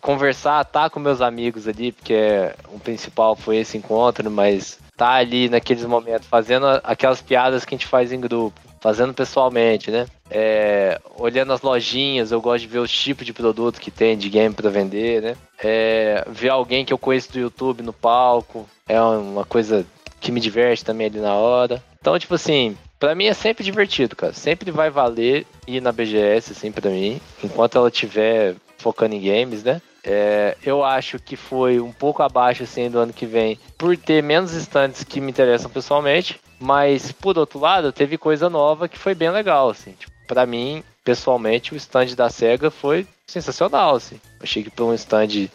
conversar, 0.00 0.64
tá 0.64 0.88
com 0.90 1.00
meus 1.00 1.20
amigos 1.20 1.68
ali, 1.68 1.92
porque 1.92 2.50
o 2.72 2.78
principal 2.78 3.36
foi 3.36 3.58
esse 3.58 3.76
encontro, 3.76 4.30
mas 4.30 4.78
tá 4.96 5.12
ali 5.12 5.48
naqueles 5.48 5.84
momentos 5.84 6.26
fazendo 6.26 6.66
aquelas 6.82 7.22
piadas 7.22 7.64
que 7.64 7.74
a 7.74 7.78
gente 7.78 7.86
faz 7.86 8.12
em 8.12 8.20
grupo, 8.20 8.60
fazendo 8.80 9.14
pessoalmente, 9.14 9.90
né? 9.90 10.06
É, 10.30 11.00
olhando 11.16 11.52
as 11.52 11.62
lojinhas, 11.62 12.32
eu 12.32 12.40
gosto 12.40 12.62
de 12.62 12.68
ver 12.68 12.78
os 12.78 12.92
tipos 12.92 13.24
de 13.24 13.32
produto 13.32 13.80
que 13.80 13.90
tem 13.90 14.16
de 14.16 14.28
game 14.28 14.54
para 14.54 14.70
vender, 14.70 15.22
né? 15.22 15.36
É, 15.62 16.24
ver 16.28 16.50
alguém 16.50 16.84
que 16.84 16.92
eu 16.92 16.98
conheço 16.98 17.32
do 17.32 17.38
YouTube 17.38 17.82
no 17.82 17.92
palco 17.92 18.68
é 18.86 19.00
uma 19.00 19.44
coisa 19.44 19.86
que 20.20 20.32
me 20.32 20.40
diverte 20.40 20.84
também 20.84 21.06
ali 21.06 21.20
na 21.20 21.34
hora. 21.34 21.82
Então, 22.00 22.18
tipo 22.18 22.34
assim, 22.34 22.76
Pra 22.98 23.14
mim 23.14 23.26
é 23.26 23.34
sempre 23.34 23.62
divertido, 23.62 24.16
cara. 24.16 24.32
Sempre 24.32 24.70
vai 24.70 24.90
valer 24.90 25.46
ir 25.66 25.80
na 25.80 25.92
BGS, 25.92 26.52
assim, 26.52 26.72
pra 26.72 26.90
mim. 26.90 27.20
Enquanto 27.42 27.78
ela 27.78 27.90
tiver 27.90 28.56
focando 28.78 29.14
em 29.14 29.20
games, 29.20 29.62
né? 29.62 29.82
É, 30.02 30.56
eu 30.64 30.82
acho 30.82 31.18
que 31.18 31.36
foi 31.36 31.80
um 31.80 31.92
pouco 31.92 32.22
abaixo 32.22 32.62
assim 32.62 32.88
do 32.88 32.98
ano 32.98 33.12
que 33.12 33.26
vem, 33.26 33.58
por 33.76 33.96
ter 33.96 34.22
menos 34.22 34.54
estantes 34.54 35.04
que 35.04 35.20
me 35.20 35.30
interessam 35.30 35.70
pessoalmente, 35.70 36.40
mas 36.58 37.12
por 37.12 37.36
outro 37.36 37.58
lado, 37.58 37.92
teve 37.92 38.16
coisa 38.16 38.48
nova 38.48 38.88
que 38.88 38.98
foi 38.98 39.14
bem 39.14 39.30
legal, 39.30 39.68
assim. 39.68 39.92
Tipo, 39.92 40.12
para 40.26 40.46
mim, 40.46 40.82
pessoalmente, 41.04 41.74
o 41.74 41.76
stand 41.76 42.14
da 42.14 42.30
Sega 42.30 42.70
foi 42.70 43.06
sensacional, 43.26 43.96
assim. 43.96 44.20
Achei 44.40 44.62
que 44.62 44.70
por 44.70 44.84
um 44.84 44.94
stand 44.94 45.48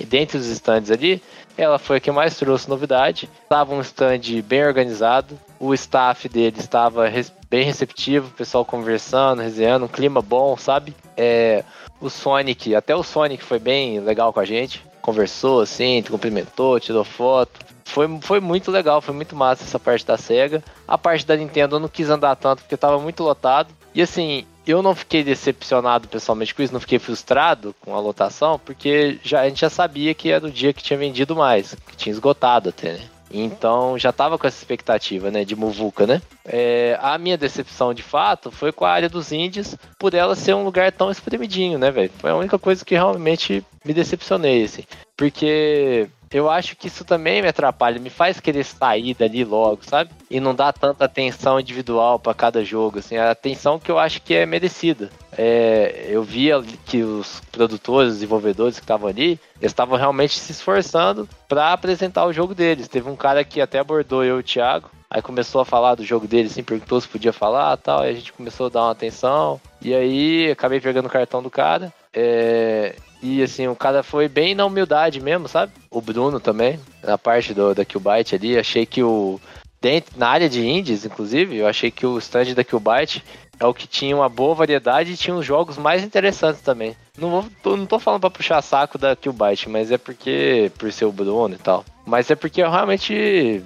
e 0.00 0.04
dentre 0.04 0.38
os 0.38 0.46
stands 0.46 0.90
ali, 0.90 1.22
ela 1.58 1.78
foi 1.78 1.98
a 1.98 2.00
que 2.00 2.10
mais 2.10 2.36
trouxe 2.36 2.68
novidade. 2.68 3.28
Estava 3.42 3.74
um 3.74 3.80
stand 3.82 4.40
bem 4.44 4.64
organizado, 4.64 5.38
o 5.58 5.74
staff 5.74 6.28
dele 6.28 6.58
estava 6.58 7.04
bem 7.50 7.64
receptivo, 7.64 8.28
o 8.28 8.32
pessoal 8.32 8.64
conversando, 8.64 9.42
resenhando, 9.42 9.84
um 9.84 9.88
clima 9.88 10.22
bom, 10.22 10.56
sabe? 10.56 10.94
É, 11.16 11.64
o 12.00 12.08
Sonic, 12.08 12.74
até 12.74 12.94
o 12.94 13.02
Sonic 13.02 13.44
foi 13.44 13.58
bem 13.58 14.00
legal 14.00 14.32
com 14.32 14.40
a 14.40 14.44
gente. 14.44 14.82
Conversou 15.02 15.60
assim, 15.60 16.02
cumprimentou, 16.02 16.80
tirou 16.80 17.04
foto. 17.04 17.60
Foi, 17.84 18.06
foi 18.20 18.40
muito 18.40 18.70
legal, 18.70 19.00
foi 19.00 19.14
muito 19.14 19.34
massa 19.34 19.64
essa 19.64 19.78
parte 19.78 20.06
da 20.06 20.16
SEGA. 20.16 20.62
A 20.86 20.96
parte 20.96 21.26
da 21.26 21.36
Nintendo 21.36 21.76
eu 21.76 21.80
não 21.80 21.88
quis 21.88 22.08
andar 22.08 22.36
tanto 22.36 22.62
porque 22.62 22.74
estava 22.74 22.98
muito 22.98 23.22
lotado. 23.22 23.74
E 23.94 24.00
assim, 24.00 24.46
eu 24.66 24.82
não 24.82 24.94
fiquei 24.94 25.24
decepcionado 25.24 26.08
pessoalmente 26.08 26.54
com 26.54 26.62
isso, 26.62 26.72
não 26.72 26.80
fiquei 26.80 26.98
frustrado 26.98 27.74
com 27.80 27.94
a 27.94 28.00
lotação, 28.00 28.58
porque 28.58 29.18
já, 29.22 29.40
a 29.40 29.48
gente 29.48 29.60
já 29.60 29.70
sabia 29.70 30.14
que 30.14 30.30
era 30.30 30.46
o 30.46 30.50
dia 30.50 30.72
que 30.72 30.82
tinha 30.82 30.98
vendido 30.98 31.34
mais, 31.34 31.74
que 31.88 31.96
tinha 31.96 32.12
esgotado 32.12 32.68
até, 32.68 32.92
né? 32.92 33.09
Então 33.30 33.98
já 33.98 34.12
tava 34.12 34.36
com 34.38 34.46
essa 34.46 34.58
expectativa, 34.58 35.30
né, 35.30 35.44
de 35.44 35.54
Muvuca, 35.54 36.06
né? 36.06 36.20
É, 36.44 36.98
a 37.00 37.16
minha 37.16 37.38
decepção 37.38 37.94
de 37.94 38.02
fato 38.02 38.50
foi 38.50 38.72
com 38.72 38.84
a 38.84 38.90
área 38.90 39.08
dos 39.08 39.30
índios, 39.30 39.76
por 39.98 40.14
ela 40.14 40.34
ser 40.34 40.54
um 40.54 40.64
lugar 40.64 40.90
tão 40.90 41.10
espremidinho, 41.10 41.78
né, 41.78 41.90
velho? 41.90 42.10
Foi 42.18 42.30
a 42.30 42.36
única 42.36 42.58
coisa 42.58 42.84
que 42.84 42.94
realmente 42.94 43.64
me 43.84 43.94
decepcionei, 43.94 44.64
assim. 44.64 44.84
Porque 45.16 46.08
eu 46.32 46.48
acho 46.48 46.76
que 46.76 46.86
isso 46.86 47.04
também 47.04 47.42
me 47.42 47.48
atrapalha, 47.48 47.98
me 47.98 48.10
faz 48.10 48.38
querer 48.38 48.64
sair 48.64 49.14
dali 49.14 49.44
logo, 49.44 49.80
sabe? 49.82 50.10
E 50.30 50.38
não 50.38 50.54
dá 50.54 50.72
tanta 50.72 51.04
atenção 51.04 51.58
individual 51.58 52.18
para 52.18 52.34
cada 52.34 52.64
jogo, 52.64 53.00
assim, 53.00 53.16
a 53.16 53.32
atenção 53.32 53.78
que 53.78 53.90
eu 53.90 53.98
acho 53.98 54.22
que 54.22 54.34
é 54.34 54.46
merecida. 54.46 55.10
É, 55.36 56.06
eu 56.08 56.22
via 56.22 56.62
que 56.86 57.02
os 57.02 57.40
produtores, 57.50 58.12
os 58.12 58.14
desenvolvedores 58.14 58.78
que 58.78 58.84
estavam 58.84 59.08
ali, 59.08 59.40
estavam 59.60 59.98
realmente 59.98 60.38
se 60.38 60.52
esforçando 60.52 61.28
para 61.48 61.72
apresentar 61.72 62.26
o 62.26 62.32
jogo 62.32 62.54
deles. 62.54 62.88
Teve 62.88 63.08
um 63.08 63.16
cara 63.16 63.44
que 63.44 63.60
até 63.60 63.78
abordou 63.78 64.24
eu 64.24 64.36
e 64.36 64.40
o 64.40 64.42
Thiago, 64.42 64.90
Aí 65.12 65.20
começou 65.20 65.60
a 65.60 65.64
falar 65.64 65.96
do 65.96 66.04
jogo 66.04 66.28
dele, 66.28 66.46
assim, 66.46 66.62
perguntou 66.62 67.00
se 67.00 67.08
podia 67.08 67.32
falar 67.32 67.76
tal. 67.78 68.02
Aí 68.02 68.10
a 68.10 68.14
gente 68.14 68.32
começou 68.32 68.66
a 68.66 68.68
dar 68.68 68.82
uma 68.82 68.92
atenção. 68.92 69.60
E 69.82 69.92
aí 69.92 70.48
acabei 70.52 70.80
pegando 70.80 71.06
o 71.06 71.10
cartão 71.10 71.42
do 71.42 71.50
cara. 71.50 71.92
É, 72.14 72.94
e 73.22 73.42
assim, 73.42 73.68
o 73.68 73.76
cara 73.76 74.02
foi 74.02 74.28
bem 74.28 74.54
na 74.54 74.64
humildade 74.64 75.20
mesmo, 75.20 75.46
sabe? 75.48 75.72
O 75.90 76.00
Bruno 76.00 76.40
também, 76.40 76.80
na 77.02 77.18
parte 77.18 77.52
do, 77.52 77.74
da 77.74 77.84
Qbyte 77.84 78.34
ali, 78.34 78.58
achei 78.58 78.86
que 78.86 79.02
o. 79.02 79.40
Dentro, 79.80 80.18
na 80.18 80.28
área 80.28 80.48
de 80.48 80.66
indies, 80.66 81.06
inclusive, 81.06 81.56
eu 81.56 81.66
achei 81.66 81.90
que 81.90 82.04
o 82.04 82.18
stand 82.18 82.54
da 82.54 82.62
Qbyte 82.62 83.24
é 83.58 83.66
o 83.66 83.74
que 83.74 83.86
tinha 83.86 84.16
uma 84.16 84.28
boa 84.28 84.54
variedade 84.54 85.12
e 85.12 85.16
tinha 85.16 85.34
os 85.34 85.44
jogos 85.44 85.78
mais 85.78 86.02
interessantes 86.02 86.60
também. 86.62 86.96
Não, 87.16 87.30
vou, 87.30 87.46
tô, 87.62 87.76
não 87.76 87.86
tô 87.86 87.98
falando 87.98 88.20
pra 88.20 88.30
puxar 88.30 88.60
saco 88.62 88.96
da 88.96 89.14
Qbyte, 89.14 89.68
mas 89.68 89.90
é 89.90 89.98
porque. 89.98 90.72
por 90.78 90.90
ser 90.92 91.04
o 91.04 91.12
Bruno 91.12 91.54
e 91.54 91.58
tal. 91.58 91.84
Mas 92.06 92.30
é 92.30 92.34
porque 92.34 92.62
eu 92.62 92.70
realmente 92.70 93.62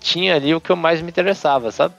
tinha 0.00 0.36
ali 0.36 0.54
o 0.54 0.60
que 0.60 0.70
eu 0.70 0.76
mais 0.76 1.00
me 1.00 1.08
interessava, 1.08 1.72
sabe? 1.72 1.94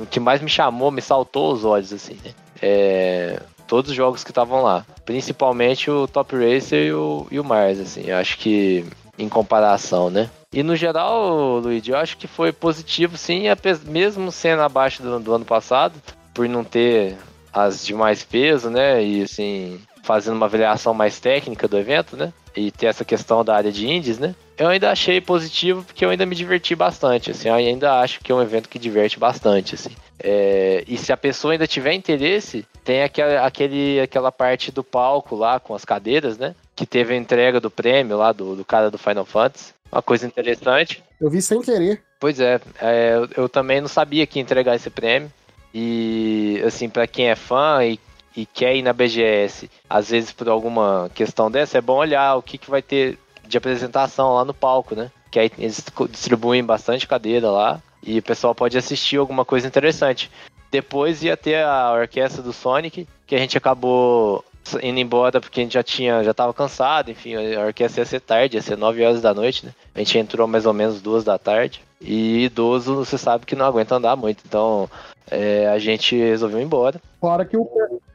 O 0.00 0.06
que 0.06 0.20
mais 0.20 0.40
me 0.40 0.48
chamou, 0.48 0.90
me 0.90 1.02
saltou 1.02 1.52
os 1.52 1.64
olhos, 1.64 1.92
assim, 1.92 2.16
né? 2.24 2.32
É, 2.62 3.40
todos 3.70 3.92
os 3.92 3.96
jogos 3.96 4.24
que 4.24 4.32
estavam 4.32 4.64
lá. 4.64 4.84
Principalmente 5.04 5.88
o 5.88 6.08
Top 6.08 6.34
Racer 6.34 6.88
e 6.88 6.92
o, 6.92 7.28
e 7.30 7.38
o 7.38 7.44
Mars, 7.44 7.78
assim. 7.78 8.02
Eu 8.04 8.16
acho 8.16 8.36
que 8.36 8.84
em 9.16 9.28
comparação, 9.28 10.10
né? 10.10 10.28
E 10.52 10.64
no 10.64 10.74
geral, 10.74 11.60
Luigi, 11.60 11.92
eu 11.92 11.96
acho 11.96 12.16
que 12.16 12.26
foi 12.26 12.52
positivo, 12.52 13.16
sim, 13.16 13.44
mesmo 13.86 14.32
sendo 14.32 14.62
abaixo 14.62 15.00
do, 15.00 15.20
do 15.20 15.32
ano 15.32 15.44
passado, 15.44 15.94
por 16.34 16.48
não 16.48 16.64
ter 16.64 17.16
as 17.52 17.86
de 17.86 17.94
mais 17.94 18.24
peso, 18.24 18.68
né? 18.68 19.04
E 19.04 19.22
assim, 19.22 19.80
fazendo 20.02 20.34
uma 20.34 20.46
avaliação 20.46 20.92
mais 20.92 21.20
técnica 21.20 21.68
do 21.68 21.78
evento, 21.78 22.16
né? 22.16 22.32
E 22.56 22.72
ter 22.72 22.86
essa 22.86 23.04
questão 23.04 23.44
da 23.44 23.54
área 23.54 23.70
de 23.70 23.88
indies, 23.88 24.18
né? 24.18 24.34
Eu 24.58 24.66
ainda 24.66 24.90
achei 24.90 25.20
positivo 25.20 25.84
porque 25.84 26.04
eu 26.04 26.10
ainda 26.10 26.26
me 26.26 26.34
diverti 26.34 26.74
bastante, 26.74 27.30
assim, 27.30 27.48
eu 27.48 27.54
ainda 27.54 28.00
acho 28.00 28.18
que 28.20 28.32
é 28.32 28.34
um 28.34 28.42
evento 28.42 28.68
que 28.68 28.80
diverte 28.80 29.16
bastante, 29.16 29.76
assim. 29.76 29.90
É, 30.22 30.84
e 30.86 30.96
se 30.98 31.12
a 31.12 31.16
pessoa 31.16 31.52
ainda 31.52 31.66
tiver 31.66 31.94
interesse, 31.94 32.66
tem 32.84 33.02
aquela, 33.02 33.46
aquele, 33.46 34.00
aquela 34.00 34.30
parte 34.30 34.70
do 34.70 34.84
palco 34.84 35.34
lá 35.34 35.58
com 35.58 35.74
as 35.74 35.84
cadeiras, 35.84 36.36
né? 36.36 36.54
Que 36.76 36.86
teve 36.86 37.14
a 37.14 37.16
entrega 37.16 37.60
do 37.60 37.70
prêmio 37.70 38.16
lá 38.16 38.32
do, 38.32 38.54
do 38.54 38.64
cara 38.64 38.90
do 38.90 38.98
Final 38.98 39.24
Fantasy. 39.24 39.72
Uma 39.90 40.02
coisa 40.02 40.26
interessante. 40.26 41.02
Eu 41.20 41.30
vi 41.30 41.40
sem 41.42 41.60
querer. 41.60 42.02
Pois 42.18 42.38
é, 42.38 42.60
é 42.80 43.14
eu, 43.14 43.28
eu 43.44 43.48
também 43.48 43.80
não 43.80 43.88
sabia 43.88 44.26
que 44.26 44.38
ia 44.38 44.42
entregar 44.42 44.76
esse 44.76 44.90
prêmio. 44.90 45.32
E, 45.72 46.60
assim, 46.66 46.88
para 46.88 47.06
quem 47.06 47.28
é 47.28 47.36
fã 47.36 47.84
e, 47.84 47.98
e 48.36 48.44
quer 48.44 48.76
ir 48.76 48.82
na 48.82 48.92
BGS, 48.92 49.70
às 49.88 50.10
vezes 50.10 50.32
por 50.32 50.48
alguma 50.48 51.10
questão 51.14 51.50
dessa, 51.50 51.78
é 51.78 51.80
bom 51.80 51.96
olhar 51.96 52.36
o 52.36 52.42
que, 52.42 52.58
que 52.58 52.70
vai 52.70 52.82
ter 52.82 53.18
de 53.46 53.56
apresentação 53.56 54.34
lá 54.34 54.44
no 54.44 54.54
palco, 54.54 54.94
né? 54.94 55.10
Que 55.30 55.38
aí 55.38 55.50
eles 55.58 55.82
distribuem 56.10 56.62
bastante 56.62 57.06
cadeira 57.06 57.50
lá 57.50 57.80
e 58.02 58.18
o 58.18 58.22
pessoal 58.22 58.54
pode 58.54 58.76
assistir 58.78 59.16
alguma 59.16 59.44
coisa 59.44 59.66
interessante. 59.66 60.30
Depois 60.70 61.22
ia 61.22 61.36
ter 61.36 61.64
a 61.64 61.92
orquestra 61.92 62.42
do 62.42 62.52
Sonic, 62.52 63.06
que 63.26 63.34
a 63.34 63.38
gente 63.38 63.58
acabou 63.58 64.44
indo 64.82 65.00
embora 65.00 65.40
porque 65.40 65.60
a 65.60 65.62
gente 65.64 65.72
já 65.74 65.82
tinha, 65.82 66.22
já 66.22 66.32
tava 66.32 66.54
cansado, 66.54 67.10
enfim, 67.10 67.34
a 67.56 67.64
orquestra 67.66 68.02
ia 68.02 68.06
ser 68.06 68.20
tarde, 68.20 68.56
ia 68.56 68.62
ser 68.62 68.76
9 68.76 69.04
horas 69.04 69.20
da 69.20 69.34
noite, 69.34 69.66
né? 69.66 69.72
A 69.94 69.98
gente 69.98 70.16
entrou 70.18 70.46
mais 70.46 70.66
ou 70.66 70.72
menos 70.72 71.00
duas 71.00 71.24
da 71.24 71.38
tarde. 71.38 71.82
E 72.00 72.44
idoso, 72.44 72.94
você 72.94 73.18
sabe 73.18 73.44
que 73.46 73.56
não 73.56 73.66
aguenta 73.66 73.96
andar 73.96 74.16
muito, 74.16 74.42
então 74.46 74.88
é, 75.30 75.66
a 75.68 75.78
gente 75.78 76.16
resolveu 76.16 76.60
ir 76.60 76.64
embora. 76.64 77.00
Fora 77.20 77.44
que 77.44 77.56
o, 77.56 77.64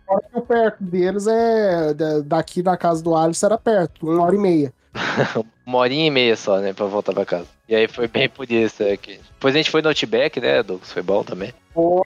fora 0.07 0.21
que 0.31 0.39
o 0.39 0.41
perto 0.41 0.83
deles 0.83 1.27
é. 1.27 1.93
da- 1.93 2.19
Daqui 2.21 2.61
da 2.63 2.77
casa 2.77 3.03
do 3.03 3.15
Alisson 3.15 3.47
era 3.47 3.57
perto, 3.57 4.07
uma 4.09 4.23
hora 4.23 4.36
e 4.36 4.39
meia. 4.39 4.73
Uma 5.66 5.80
horinha 5.80 6.08
e 6.08 6.12
meia 6.12 6.36
só, 6.36 6.60
né, 6.60 6.74
pra 6.74 6.86
voltar 6.86 7.14
pra 7.14 7.26
casa. 7.26 7.48
E 7.68 7.76
aí 7.76 7.88
foi 7.88 8.08
bem 8.08 8.30
por 8.30 8.50
isso 8.50 8.84
aqui. 8.84 9.20
Depois 9.34 9.54
a 9.54 9.58
gente 9.58 9.72
foi 9.72 9.82
no 9.82 9.89
Outback, 9.89 10.39
né, 10.39 10.62
Douglas? 10.62 10.91
Foi 10.91 11.02
bom 11.02 11.24
também. 11.24 11.54
Pô, 11.74 12.06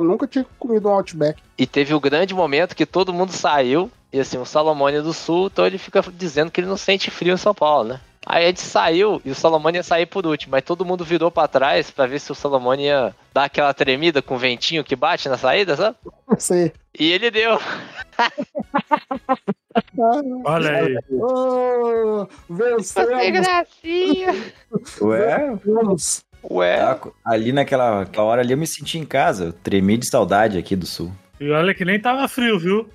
nunca 0.00 0.26
tinha 0.26 0.46
comido 0.58 0.88
um 0.88 0.92
Outback. 0.92 1.42
E 1.58 1.66
teve 1.66 1.92
o 1.92 2.00
grande 2.00 2.34
momento 2.34 2.76
que 2.76 2.86
todo 2.86 3.12
mundo 3.12 3.32
saiu. 3.32 3.90
E 4.12 4.18
assim, 4.18 4.38
o 4.38 4.44
Salomônia 4.44 5.02
do 5.02 5.12
Sul, 5.12 5.46
então 5.46 5.66
ele 5.66 5.78
fica 5.78 6.02
dizendo 6.12 6.50
que 6.50 6.60
ele 6.60 6.66
não 6.66 6.76
sente 6.76 7.10
frio 7.10 7.34
em 7.34 7.36
São 7.36 7.54
Paulo, 7.54 7.90
né? 7.90 8.00
Aí 8.26 8.44
a 8.44 8.46
gente 8.48 8.60
saiu 8.60 9.20
e 9.24 9.30
o 9.30 9.34
Salomônia 9.34 9.78
ia 9.78 9.82
sair 9.82 10.04
por 10.06 10.26
último, 10.26 10.52
mas 10.52 10.62
todo 10.62 10.84
mundo 10.84 11.04
virou 11.04 11.30
pra 11.30 11.48
trás 11.48 11.90
pra 11.90 12.06
ver 12.06 12.20
se 12.20 12.30
o 12.30 12.34
Salomônia 12.34 12.84
ia 12.84 13.14
dar 13.32 13.44
aquela 13.44 13.72
tremida 13.72 14.20
com 14.20 14.34
o 14.34 14.38
ventinho 14.38 14.84
que 14.84 14.94
bate 14.94 15.28
na 15.28 15.38
saída, 15.38 15.74
sabe? 15.74 15.96
Você. 16.28 16.72
E 16.98 17.10
ele 17.12 17.30
deu. 17.30 17.58
Olha 20.44 20.70
aí. 20.70 20.98
Oh, 21.10 22.26
vencemos, 22.48 23.30
gracinha! 23.30 24.34
Ué, 25.00 25.50
vencemos. 25.64 26.24
Ué, 26.50 26.76
tá- 26.78 27.00
ali 27.24 27.52
naquela 27.52 28.02
aquela 28.02 28.26
hora 28.26 28.42
ali 28.42 28.52
eu 28.52 28.58
me 28.58 28.66
senti 28.66 28.98
em 28.98 29.04
casa. 29.04 29.46
Eu 29.46 29.52
tremi 29.52 29.96
de 29.96 30.06
saudade 30.06 30.58
aqui 30.58 30.76
do 30.76 30.86
sul. 30.86 31.12
E 31.38 31.50
olha 31.50 31.74
que 31.74 31.84
nem 31.84 32.00
tava 32.00 32.26
frio, 32.28 32.58
viu? 32.58 32.88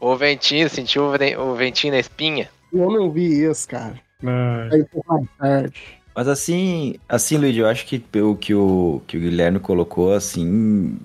o 0.00 0.16
ventinho, 0.16 0.68
sentiu 0.68 1.04
o 1.38 1.54
ventinho 1.54 1.94
na 1.94 1.98
espinha. 1.98 2.50
Eu 2.78 2.90
não 2.90 3.10
vi 3.10 3.44
isso, 3.44 3.68
cara. 3.68 3.94
É. 4.22 4.68
Aí 4.72 4.86
foi 4.90 5.02
mais 5.06 5.26
tarde. 5.38 5.82
Mas 6.14 6.28
assim, 6.28 6.94
assim, 7.08 7.36
Luigi, 7.36 7.58
eu 7.58 7.66
acho 7.66 7.86
que 7.86 8.02
o 8.20 8.34
que 8.34 8.54
o, 8.54 9.02
que 9.06 9.18
o 9.18 9.20
Guilherme 9.20 9.58
colocou, 9.58 10.14
assim, 10.14 10.96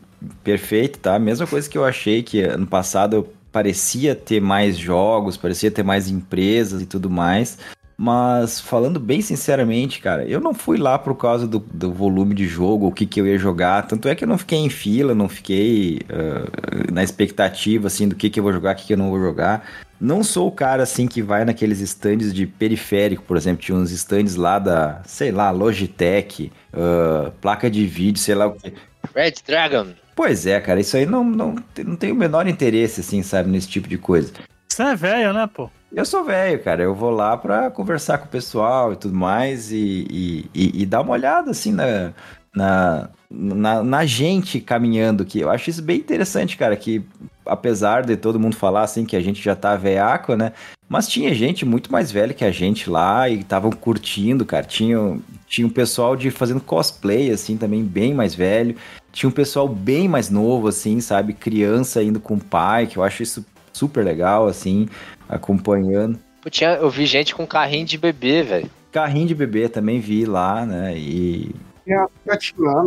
perfeito, 0.44 1.00
tá? 1.00 1.20
Mesma 1.20 1.46
coisa 1.46 1.70
que 1.70 1.78
eu 1.78 1.84
achei 1.84 2.24
que 2.24 2.42
ano 2.42 2.66
passado 2.66 3.28
parecia 3.52 4.16
ter 4.16 4.40
mais 4.40 4.78
jogos, 4.78 5.36
parecia 5.36 5.70
ter 5.70 5.84
mais 5.84 6.10
empresas 6.10 6.82
e 6.82 6.86
tudo 6.86 7.10
mais. 7.10 7.58
Mas 7.98 8.60
falando 8.60 9.00
bem 9.00 9.22
sinceramente, 9.22 10.00
cara, 10.00 10.26
eu 10.26 10.40
não 10.40 10.54
fui 10.54 10.78
lá 10.78 10.98
por 10.98 11.14
causa 11.16 11.46
do, 11.46 11.60
do 11.60 11.92
volume 11.92 12.34
de 12.34 12.48
jogo, 12.48 12.88
o 12.88 12.92
que, 12.92 13.06
que 13.06 13.22
eu 13.22 13.28
ia 13.28 13.38
jogar. 13.38 13.86
Tanto 13.86 14.08
é 14.08 14.16
que 14.16 14.24
eu 14.24 14.28
não 14.28 14.38
fiquei 14.38 14.58
em 14.58 14.70
fila, 14.70 15.14
não 15.14 15.30
fiquei 15.30 16.00
ah, 16.10 16.92
na 16.92 17.04
expectativa, 17.04 17.88
assim, 17.88 18.08
do 18.08 18.16
que, 18.16 18.30
que 18.30 18.40
eu 18.40 18.44
vou 18.44 18.54
jogar, 18.54 18.74
o 18.74 18.78
que, 18.78 18.88
que 18.88 18.94
eu 18.94 18.98
não 18.98 19.10
vou 19.12 19.20
jogar. 19.20 19.68
Não 20.02 20.24
sou 20.24 20.47
o 20.47 20.52
cara, 20.52 20.82
assim, 20.82 21.08
que 21.08 21.22
vai 21.22 21.45
naqueles 21.45 21.80
stands 21.80 22.34
de 22.34 22.47
periférico, 22.47 23.22
por 23.24 23.38
exemplo. 23.38 23.62
Tinha 23.62 23.78
uns 23.78 23.91
stands 23.91 24.36
lá 24.36 24.58
da, 24.58 25.02
sei 25.06 25.32
lá, 25.32 25.52
Logitech, 25.52 26.52
ah, 26.74 27.32
placa 27.39 27.70
de 27.70 27.86
vídeo, 27.86 28.20
sei 28.20 28.34
lá 28.34 28.47
o 28.47 28.54
quê. 28.54 28.74
Red 29.16 29.34
Dragon. 29.45 29.88
Pois 30.16 30.45
é, 30.47 30.60
cara, 30.60 30.80
isso 30.80 30.97
aí 30.97 31.06
não, 31.06 31.24
não, 31.24 31.56
não 31.86 31.95
tem 31.95 32.12
o 32.12 32.16
menor 32.16 32.47
interesse, 32.47 33.02
assim, 33.02 33.22
sabe, 33.24 33.49
nesse 33.49 33.68
tipo 33.68 33.88
de 33.88 33.97
coisa. 33.97 34.34
Você 34.68 34.84
é 34.84 34.95
velho, 34.95 35.34
né, 35.34 35.47
pô? 35.54 35.70
Eu 35.91 36.06
sou 36.06 36.24
velho, 36.24 36.62
cara. 36.64 36.82
Eu 36.82 36.95
vou 36.95 37.10
lá 37.12 37.36
pra 37.38 37.70
conversar 37.70 38.18
com 38.18 38.26
o 38.26 38.30
pessoal 38.30 38.93
e 38.93 38.95
tudo 38.95 39.14
mais 39.14 39.72
e, 39.72 40.08
e, 40.10 40.45
e- 40.54 40.82
e 40.82 40.86
dar 40.86 41.02
uma 41.02 41.12
olhada, 41.14 41.52
assim, 41.52 41.72
na, 41.72 42.14
na, 42.56 43.10
na, 43.30 43.84
na 43.84 44.06
gente 44.06 44.60
caminhando 44.62 45.24
aqui. 45.24 45.39
Eu 45.41 45.49
acho 45.49 45.70
isso 45.70 45.82
bem 45.82 45.97
interessante, 45.99 46.56
cara, 46.58 46.76
que 46.78 47.04
apesar 47.46 48.06
de 48.06 48.16
todo 48.16 48.39
mundo 48.39 48.56
falar, 48.56 48.84
assim, 48.84 49.06
que 49.06 49.16
a 49.16 49.22
gente 49.22 49.42
já 49.42 49.56
tá 49.56 49.76
veaco, 49.76 50.36
né? 50.36 50.54
Mas 50.88 51.08
tinha 51.08 51.34
gente 51.34 51.66
muito 51.66 51.92
mais 51.92 52.12
velha 52.12 52.34
que 52.34 52.44
a 52.44 52.52
gente 52.52 52.89
lá 52.89 53.30
e 53.30 53.39
estavam 53.39 53.72
curtindo, 53.72 54.46
cara. 54.46 54.66
Tinha, 54.66 55.18
tinha 55.48 55.66
um 55.66 55.70
pessoal 55.70 56.16
de 56.16 56.30
fazendo 56.30 56.60
cosplay, 56.60 57.32
assim, 57.32 57.56
também 57.56 57.84
bem 57.84 58.14
mais 58.14 58.36
velho. 58.36 58.76
Tinha 59.12 59.30
um 59.30 59.34
pessoal 59.34 59.68
bem 59.68 60.08
mais 60.08 60.30
novo, 60.30 60.68
assim, 60.68 61.00
sabe? 61.00 61.34
Criança 61.34 62.04
indo 62.04 62.20
com 62.20 62.36
o 62.36 62.44
pai, 62.44 62.88
que 62.88 62.98
eu 62.98 63.04
acho 63.04 63.24
isso 63.24 63.46
super 63.72 64.04
legal, 64.04 64.48
assim, 64.48 64.88
acompanhando. 65.30 66.20
Pô, 66.42 66.50
tinha, 66.50 66.72
eu 66.72 66.89
vi 66.89 67.06
gente 67.06 67.34
com 67.34 67.48
carrinho 67.48 67.86
de 67.86 67.98
bebê, 67.98 68.44
velho. 68.44 68.70
Carrinho 68.92 69.28
de 69.28 69.36
bebê 69.36 69.70
também 69.70 70.00
vi 70.00 70.26
lá, 70.26 70.66
né? 70.66 70.94
E 70.98 71.56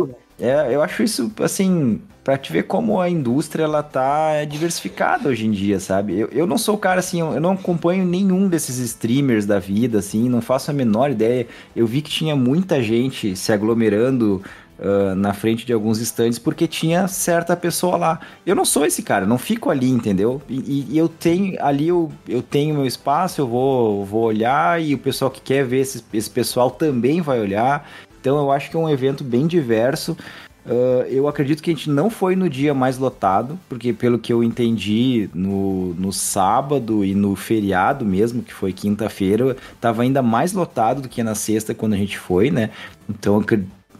velho. 0.05 0.17
é, 0.39 0.75
eu 0.75 0.81
acho 0.81 1.01
isso, 1.03 1.31
assim, 1.39 2.01
pra 2.25 2.37
te 2.39 2.51
ver 2.51 2.63
como 2.63 2.99
a 2.99 3.07
indústria, 3.07 3.63
ela 3.63 3.83
tá 3.83 4.43
diversificada 4.45 5.29
hoje 5.29 5.45
em 5.45 5.51
dia, 5.51 5.79
sabe? 5.79 6.19
Eu, 6.19 6.27
eu 6.31 6.47
não 6.47 6.57
sou 6.57 6.73
o 6.73 6.77
cara, 6.77 6.99
assim, 6.99 7.19
eu 7.21 7.39
não 7.39 7.51
acompanho 7.51 8.03
nenhum 8.03 8.49
desses 8.49 8.79
streamers 8.79 9.45
da 9.45 9.59
vida, 9.59 9.99
assim, 9.99 10.27
não 10.27 10.41
faço 10.41 10.71
a 10.71 10.73
menor 10.73 11.11
ideia. 11.11 11.45
Eu 11.75 11.85
vi 11.85 12.01
que 12.01 12.09
tinha 12.09 12.35
muita 12.35 12.81
gente 12.81 13.35
se 13.35 13.53
aglomerando 13.53 14.41
ah, 14.79 15.13
na 15.15 15.33
frente 15.33 15.67
de 15.67 15.71
alguns 15.71 15.99
stands 15.99 16.39
porque 16.39 16.67
tinha 16.67 17.07
certa 17.07 17.55
pessoa 17.55 17.95
lá. 17.95 18.19
Eu 18.43 18.55
não 18.55 18.65
sou 18.65 18.85
esse 18.87 19.03
cara, 19.03 19.25
não 19.27 19.37
fico 19.37 19.69
ali, 19.69 19.89
entendeu? 19.91 20.41
E, 20.49 20.55
e- 20.57 20.87
e 20.93 20.97
eu 20.97 21.07
tenho, 21.07 21.55
ali 21.63 21.89
eu, 21.89 22.11
eu 22.27 22.41
tenho 22.41 22.73
meu 22.73 22.87
espaço, 22.87 23.39
eu 23.39 23.47
vou, 23.47 24.03
vou 24.03 24.23
olhar 24.23 24.81
e 24.81 24.95
o 24.95 24.97
pessoal 24.97 25.29
que 25.29 25.39
quer 25.41 25.63
ver 25.63 25.81
esse, 25.81 26.03
esse 26.11 26.29
pessoal 26.31 26.71
também 26.71 27.21
vai 27.21 27.39
olhar. 27.39 27.87
Então 28.19 28.37
eu 28.37 28.51
acho 28.51 28.71
que 28.71 28.75
é 28.75 28.79
um 28.79 28.89
evento 28.89 29.23
bem 29.23 29.45
diverso. 29.45 30.17
Uh, 30.65 31.05
eu 31.09 31.27
acredito 31.27 31.61
que 31.61 31.69
a 31.69 31.73
gente 31.73 31.89
não 31.89 32.09
foi 32.09 32.35
no 32.35 32.49
dia 32.49 32.73
mais 32.73 32.97
lotado, 32.97 33.59
porque 33.69 33.93
pelo 33.93 34.17
que 34.17 34.33
eu 34.33 34.43
entendi, 34.43 35.29
no, 35.33 35.93
no 35.93 36.11
sábado 36.11 37.05
e 37.05 37.13
no 37.13 37.35
feriado 37.35 38.03
mesmo, 38.03 38.41
que 38.41 38.53
foi 38.53 38.73
quinta-feira, 38.73 39.55
tava 39.79 40.01
ainda 40.01 40.23
mais 40.23 40.53
lotado 40.53 41.01
do 41.03 41.09
que 41.09 41.21
na 41.21 41.35
sexta 41.35 41.75
quando 41.75 41.93
a 41.93 41.97
gente 41.97 42.17
foi, 42.17 42.49
né? 42.49 42.71
Então, 43.07 43.43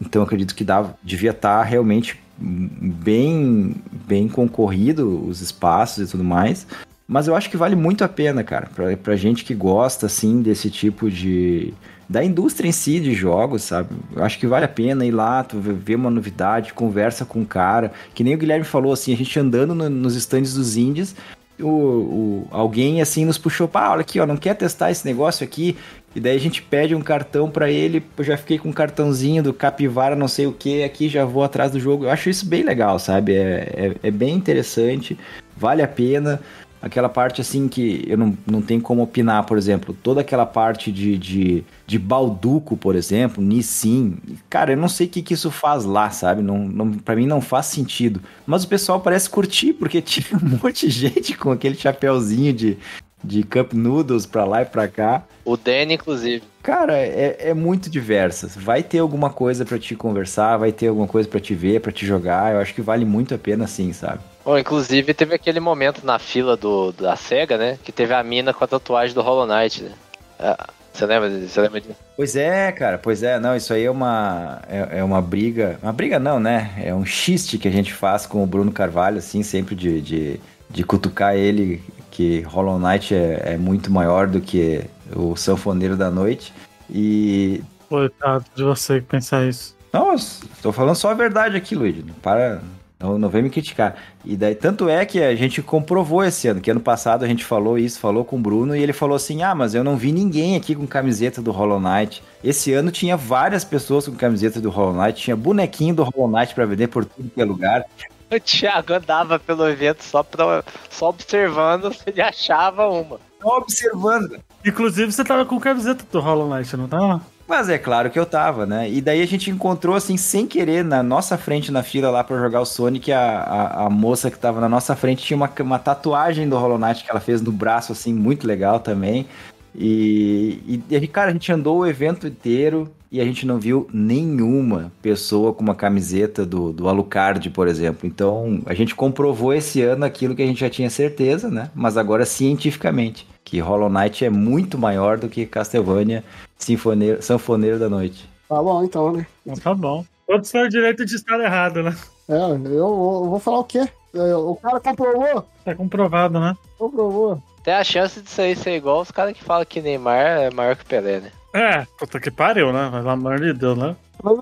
então 0.00 0.22
acredito 0.22 0.54
que 0.56 0.64
dava, 0.64 0.96
devia 1.04 1.30
estar 1.30 1.62
realmente 1.62 2.18
bem, 2.38 3.76
bem 4.06 4.28
concorrido 4.28 5.24
os 5.28 5.40
espaços 5.40 6.08
e 6.08 6.10
tudo 6.10 6.24
mais. 6.24 6.66
Mas 7.08 7.28
eu 7.28 7.36
acho 7.36 7.48
que 7.48 7.56
vale 7.56 7.76
muito 7.76 8.02
a 8.02 8.08
pena, 8.08 8.42
cara, 8.42 8.68
pra 9.02 9.14
gente 9.14 9.44
que 9.44 9.54
gosta, 9.54 10.06
assim, 10.06 10.42
desse 10.42 10.68
tipo 10.68 11.08
de. 11.08 11.72
Da 12.08 12.22
indústria 12.24 12.68
em 12.68 12.72
si 12.72 13.00
de 13.00 13.12
jogos, 13.14 13.62
sabe? 13.62 13.88
Eu 14.14 14.22
acho 14.24 14.38
que 14.38 14.46
vale 14.46 14.64
a 14.64 14.68
pena 14.68 15.04
ir 15.04 15.10
lá, 15.10 15.42
tu 15.42 15.58
uma 15.96 16.10
novidade, 16.10 16.72
conversa 16.72 17.24
com 17.24 17.42
o 17.42 17.46
cara. 17.46 17.92
Que 18.14 18.22
nem 18.22 18.34
o 18.34 18.38
Guilherme 18.38 18.64
falou, 18.64 18.92
assim, 18.92 19.12
a 19.12 19.16
gente 19.16 19.38
andando 19.38 19.74
no- 19.74 19.90
nos 19.90 20.14
estandes 20.14 20.54
dos 20.54 20.76
indies, 20.76 21.16
o, 21.58 21.66
o- 21.68 22.48
alguém, 22.50 23.00
assim, 23.00 23.24
nos 23.24 23.38
puxou, 23.38 23.66
pá, 23.66 23.90
olha 23.90 24.02
aqui, 24.02 24.20
ó, 24.20 24.26
não 24.26 24.36
quer 24.36 24.54
testar 24.54 24.90
esse 24.90 25.04
negócio 25.06 25.42
aqui? 25.42 25.76
E 26.14 26.20
daí 26.20 26.36
a 26.36 26.40
gente 26.40 26.62
pede 26.62 26.94
um 26.94 27.00
cartão 27.02 27.50
pra 27.50 27.70
ele, 27.70 28.02
eu 28.16 28.24
já 28.24 28.36
fiquei 28.36 28.58
com 28.58 28.68
um 28.68 28.72
cartãozinho 28.72 29.42
do 29.42 29.52
Capivara, 29.52 30.14
não 30.16 30.28
sei 30.28 30.46
o 30.46 30.52
que, 30.52 30.82
aqui 30.84 31.08
já 31.08 31.24
vou 31.24 31.42
atrás 31.44 31.72
do 31.72 31.80
jogo. 31.80 32.04
Eu 32.04 32.10
acho 32.10 32.30
isso 32.30 32.46
bem 32.46 32.62
legal, 32.62 32.98
sabe? 32.98 33.34
É, 33.34 33.94
é, 34.02 34.08
é 34.08 34.10
bem 34.10 34.34
interessante, 34.34 35.18
vale 35.56 35.82
a 35.82 35.88
pena 35.88 36.40
aquela 36.80 37.08
parte 37.08 37.40
assim 37.40 37.68
que 37.68 38.04
eu 38.06 38.16
não, 38.16 38.36
não 38.46 38.62
tenho 38.62 38.80
como 38.80 39.02
opinar, 39.02 39.44
por 39.44 39.58
exemplo, 39.58 39.96
toda 40.02 40.20
aquela 40.20 40.46
parte 40.46 40.92
de, 40.92 41.16
de, 41.18 41.64
de 41.86 41.98
Balduco, 41.98 42.76
por 42.76 42.94
exemplo, 42.94 43.42
Nissin, 43.42 44.18
cara, 44.48 44.72
eu 44.72 44.76
não 44.76 44.88
sei 44.88 45.06
o 45.06 45.10
que, 45.10 45.22
que 45.22 45.34
isso 45.34 45.50
faz 45.50 45.84
lá, 45.84 46.10
sabe? 46.10 46.42
Não, 46.42 46.58
não, 46.58 46.92
pra 46.92 47.16
mim 47.16 47.26
não 47.26 47.40
faz 47.40 47.66
sentido. 47.66 48.20
Mas 48.46 48.64
o 48.64 48.68
pessoal 48.68 49.00
parece 49.00 49.28
curtir, 49.28 49.72
porque 49.72 50.00
tinha 50.02 50.38
um 50.38 50.58
monte 50.62 50.88
de 50.88 50.92
gente 50.92 51.36
com 51.36 51.50
aquele 51.50 51.74
chapéuzinho 51.74 52.52
de, 52.52 52.78
de 53.22 53.42
Cup 53.42 53.72
Noodles 53.72 54.26
pra 54.26 54.44
lá 54.44 54.62
e 54.62 54.66
pra 54.66 54.88
cá. 54.88 55.24
O 55.44 55.56
Danny, 55.56 55.94
inclusive. 55.94 56.42
Cara, 56.62 56.96
é, 56.96 57.36
é 57.50 57.54
muito 57.54 57.88
diversa. 57.88 58.48
Vai 58.56 58.82
ter 58.82 58.98
alguma 58.98 59.30
coisa 59.30 59.64
pra 59.64 59.78
te 59.78 59.94
conversar, 59.94 60.56
vai 60.56 60.72
ter 60.72 60.88
alguma 60.88 61.06
coisa 61.06 61.28
pra 61.28 61.40
te 61.40 61.54
ver, 61.54 61.80
pra 61.80 61.92
te 61.92 62.04
jogar. 62.04 62.52
Eu 62.52 62.60
acho 62.60 62.74
que 62.74 62.82
vale 62.82 63.04
muito 63.04 63.34
a 63.34 63.38
pena 63.38 63.66
sim, 63.66 63.92
sabe? 63.92 64.20
Bom, 64.46 64.56
inclusive 64.56 65.12
teve 65.12 65.34
aquele 65.34 65.58
momento 65.58 66.06
na 66.06 66.20
fila 66.20 66.56
do, 66.56 66.92
da 66.92 67.16
SEGA, 67.16 67.58
né? 67.58 67.78
Que 67.82 67.90
teve 67.90 68.14
a 68.14 68.22
mina 68.22 68.54
com 68.54 68.62
a 68.62 68.68
tatuagem 68.68 69.12
do 69.12 69.20
Hollow 69.20 69.44
Knight, 69.44 69.82
né? 69.82 69.90
Ah, 70.38 70.68
Você 70.92 71.04
lembra, 71.04 71.28
você 71.28 71.60
lembra 71.60 71.80
disso? 71.80 71.96
Pois 72.16 72.36
é, 72.36 72.70
cara, 72.70 72.96
pois 72.96 73.24
é, 73.24 73.40
não, 73.40 73.56
isso 73.56 73.74
aí 73.74 73.82
é 73.82 73.90
uma, 73.90 74.62
é, 74.68 75.00
é 75.00 75.04
uma 75.04 75.20
briga, 75.20 75.76
uma 75.82 75.92
briga 75.92 76.20
não, 76.20 76.38
né? 76.38 76.72
É 76.80 76.94
um 76.94 77.04
xiste 77.04 77.58
que 77.58 77.66
a 77.66 77.72
gente 77.72 77.92
faz 77.92 78.24
com 78.24 78.40
o 78.40 78.46
Bruno 78.46 78.70
Carvalho, 78.70 79.18
assim, 79.18 79.42
sempre 79.42 79.74
de, 79.74 80.00
de, 80.00 80.40
de 80.70 80.84
cutucar 80.84 81.34
ele, 81.34 81.82
que 82.12 82.42
Hollow 82.42 82.78
Knight 82.78 83.16
é, 83.16 83.54
é 83.54 83.56
muito 83.56 83.90
maior 83.90 84.28
do 84.28 84.40
que 84.40 84.84
o 85.12 85.34
Sanfoneiro 85.34 85.96
da 85.96 86.08
Noite. 86.08 86.54
E. 86.88 87.64
Coitado 87.88 88.44
de 88.54 88.62
você 88.62 89.00
que 89.00 89.06
pensar 89.06 89.44
isso. 89.44 89.74
Nossa, 89.92 90.46
tô 90.62 90.70
falando 90.70 90.94
só 90.94 91.10
a 91.10 91.14
verdade 91.14 91.56
aqui, 91.56 91.74
Luigi. 91.74 92.04
Não 92.06 92.14
para, 92.14 92.60
Não, 92.98 93.18
não 93.18 93.28
vem 93.28 93.42
me 93.42 93.50
criticar. 93.50 93.94
E 94.24 94.36
daí, 94.36 94.54
tanto 94.54 94.88
é 94.88 95.04
que 95.04 95.22
a 95.22 95.34
gente 95.34 95.60
comprovou 95.60 96.24
esse 96.24 96.48
ano, 96.48 96.62
que 96.62 96.70
ano 96.70 96.80
passado 96.80 97.24
a 97.24 97.28
gente 97.28 97.44
falou 97.44 97.78
isso, 97.78 98.00
falou 98.00 98.24
com 98.24 98.36
o 98.36 98.40
Bruno, 98.40 98.74
e 98.74 98.82
ele 98.82 98.94
falou 98.94 99.14
assim: 99.14 99.42
Ah, 99.42 99.54
mas 99.54 99.74
eu 99.74 99.84
não 99.84 99.96
vi 99.96 100.12
ninguém 100.12 100.56
aqui 100.56 100.74
com 100.74 100.86
camiseta 100.86 101.42
do 101.42 101.52
Hollow 101.52 101.78
Knight. 101.78 102.22
Esse 102.42 102.72
ano 102.72 102.90
tinha 102.90 103.16
várias 103.16 103.64
pessoas 103.64 104.08
com 104.08 104.14
camiseta 104.16 104.60
do 104.60 104.70
Hollow 104.70 104.94
Knight, 104.94 105.20
tinha 105.20 105.36
bonequinho 105.36 105.94
do 105.94 106.04
Hollow 106.04 106.30
Knight 106.30 106.54
pra 106.54 106.64
vender 106.64 106.88
por 106.88 107.04
tudo 107.04 107.30
que 107.30 107.40
é 107.40 107.44
lugar. 107.44 107.84
O 108.30 108.40
Thiago 108.40 108.94
andava 108.94 109.38
pelo 109.38 109.68
evento 109.68 110.02
só, 110.02 110.22
pra, 110.22 110.64
só 110.90 111.10
observando 111.10 111.92
se 111.92 112.02
ele 112.06 112.22
achava 112.22 112.88
uma. 112.88 113.20
Só 113.40 113.58
observando. 113.58 114.40
Inclusive, 114.64 115.12
você 115.12 115.22
tava 115.22 115.44
com 115.44 115.60
camiseta 115.60 116.04
do 116.10 116.18
Hollow 116.18 116.48
Knight, 116.48 116.76
não 116.76 116.88
tava? 116.88 117.20
Mas 117.48 117.68
é 117.68 117.78
claro 117.78 118.10
que 118.10 118.18
eu 118.18 118.26
tava, 118.26 118.66
né? 118.66 118.90
E 118.90 119.00
daí 119.00 119.22
a 119.22 119.26
gente 119.26 119.50
encontrou, 119.50 119.94
assim, 119.94 120.16
sem 120.16 120.46
querer, 120.46 120.84
na 120.84 121.02
nossa 121.02 121.38
frente 121.38 121.70
na 121.70 121.82
fila 121.82 122.10
lá 122.10 122.24
pra 122.24 122.38
jogar 122.38 122.60
o 122.60 122.66
Sonic, 122.66 123.12
a, 123.12 123.20
a, 123.20 123.86
a 123.86 123.90
moça 123.90 124.30
que 124.30 124.38
tava 124.38 124.60
na 124.60 124.68
nossa 124.68 124.96
frente 124.96 125.24
tinha 125.24 125.36
uma, 125.36 125.50
uma 125.60 125.78
tatuagem 125.78 126.48
do 126.48 126.58
Hollow 126.58 126.78
Knight 126.78 127.04
que 127.04 127.10
ela 127.10 127.20
fez 127.20 127.40
no 127.40 127.52
braço, 127.52 127.92
assim, 127.92 128.12
muito 128.12 128.46
legal 128.46 128.80
também. 128.80 129.26
E, 129.74 130.82
e, 130.90 130.94
e, 130.94 131.06
cara, 131.06 131.30
a 131.30 131.32
gente 131.32 131.52
andou 131.52 131.78
o 131.78 131.86
evento 131.86 132.26
inteiro 132.26 132.90
e 133.12 133.20
a 133.20 133.24
gente 133.24 133.46
não 133.46 133.60
viu 133.60 133.88
nenhuma 133.92 134.90
pessoa 135.00 135.52
com 135.52 135.62
uma 135.62 135.74
camiseta 135.74 136.44
do, 136.44 136.72
do 136.72 136.88
Alucard, 136.88 137.48
por 137.50 137.68
exemplo. 137.68 138.08
Então, 138.08 138.60
a 138.66 138.74
gente 138.74 138.94
comprovou 138.94 139.54
esse 139.54 139.82
ano 139.82 140.04
aquilo 140.04 140.34
que 140.34 140.42
a 140.42 140.46
gente 140.46 140.60
já 140.60 140.70
tinha 140.70 140.90
certeza, 140.90 141.48
né? 141.48 141.70
Mas 141.74 141.96
agora 141.96 142.24
cientificamente, 142.24 143.28
que 143.44 143.60
Hollow 143.60 143.88
Knight 143.88 144.24
é 144.24 144.30
muito 144.30 144.76
maior 144.76 145.18
do 145.18 145.28
que 145.28 145.46
Castlevania 145.46 146.24
Sinfoneiro, 146.58 147.22
Sanfoneiro 147.22 147.78
da 147.78 147.88
Noite. 147.88 148.28
Tá 148.48 148.62
bom, 148.62 148.84
então, 148.84 149.12
né? 149.12 149.26
Tá 149.62 149.74
bom. 149.74 150.04
Todos 150.26 150.50
têm 150.50 150.64
o 150.64 150.68
direito 150.68 151.04
de 151.04 151.14
estar 151.14 151.38
errado, 151.40 151.82
né? 151.82 151.96
É, 152.28 152.34
eu, 152.34 152.74
eu 152.74 153.26
vou 153.28 153.38
falar 153.38 153.60
o 153.60 153.64
quê? 153.64 153.88
É, 154.14 154.34
O 154.34 154.56
cara 154.56 154.80
comprovou? 154.80 155.46
Tá 155.64 155.74
comprovado, 155.74 156.40
né? 156.40 156.56
Comprovou. 156.78 157.42
Tem 157.62 157.74
a 157.74 157.84
chance 157.84 158.20
disso 158.20 158.40
aí 158.40 158.54
ser 158.54 158.76
igual 158.76 159.00
os 159.00 159.10
caras 159.10 159.32
que 159.36 159.42
falam 159.44 159.64
que 159.64 159.80
Neymar 159.80 160.16
é 160.18 160.50
maior 160.50 160.76
que 160.76 160.84
Pelé, 160.84 161.20
né? 161.20 161.32
É, 161.52 161.86
puta 161.98 162.20
que 162.20 162.30
pariu, 162.30 162.72
né? 162.72 162.90
Pelo 162.90 163.10
amor 163.10 163.40
de 163.40 163.52
Deus, 163.52 163.76
né? 163.76 163.96
Mas 164.22 164.36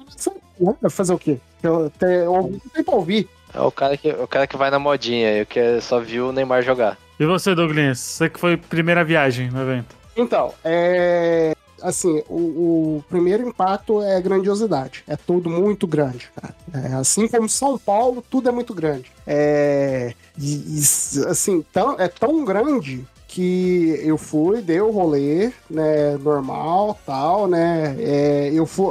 né? 0.60 0.74
Vai 0.80 0.90
fazer 0.90 1.12
o 1.14 1.18
quê? 1.18 1.38
Eu, 1.62 1.90
te, 1.90 2.04
eu, 2.04 2.32
não 2.32 2.58
tem 2.72 2.84
pra 2.84 2.94
ouvir. 2.94 3.28
É 3.52 3.60
o 3.60 3.70
cara 3.70 3.96
que, 3.96 4.10
o 4.10 4.26
cara 4.26 4.46
que 4.46 4.56
vai 4.56 4.70
na 4.70 4.78
modinha, 4.78 5.32
eu 5.36 5.46
que 5.46 5.80
só 5.80 6.00
viu 6.00 6.28
o 6.28 6.32
Neymar 6.32 6.62
jogar. 6.62 6.98
E 7.18 7.24
você, 7.24 7.54
Douglas? 7.54 7.98
Você 7.98 8.28
que 8.28 8.38
foi 8.40 8.56
primeira 8.56 9.04
viagem 9.04 9.50
no 9.50 9.62
evento. 9.62 9.94
Então, 10.16 10.52
é. 10.64 11.54
Assim, 11.84 12.22
o, 12.28 12.96
o 12.98 13.04
primeiro 13.08 13.46
impacto 13.46 14.00
é 14.02 14.20
grandiosidade. 14.20 15.04
É 15.06 15.16
tudo 15.16 15.50
muito 15.50 15.86
grande, 15.86 16.30
cara. 16.34 16.54
É, 16.72 16.94
assim 16.94 17.28
como 17.28 17.48
São 17.48 17.78
Paulo, 17.78 18.24
tudo 18.28 18.48
é 18.48 18.52
muito 18.52 18.72
grande. 18.72 19.12
É. 19.26 20.14
E, 20.38 20.78
e, 20.78 20.80
assim, 21.26 21.64
tão, 21.72 22.00
é 22.00 22.08
tão 22.08 22.44
grande 22.44 23.06
que 23.28 24.00
eu 24.04 24.16
fui, 24.16 24.62
dei 24.62 24.80
o 24.80 24.92
rolê, 24.92 25.52
né, 25.68 26.16
normal, 26.22 26.96
tal, 27.04 27.48
né, 27.48 27.96
é, 27.98 28.50
eu 28.54 28.64
fui, 28.64 28.86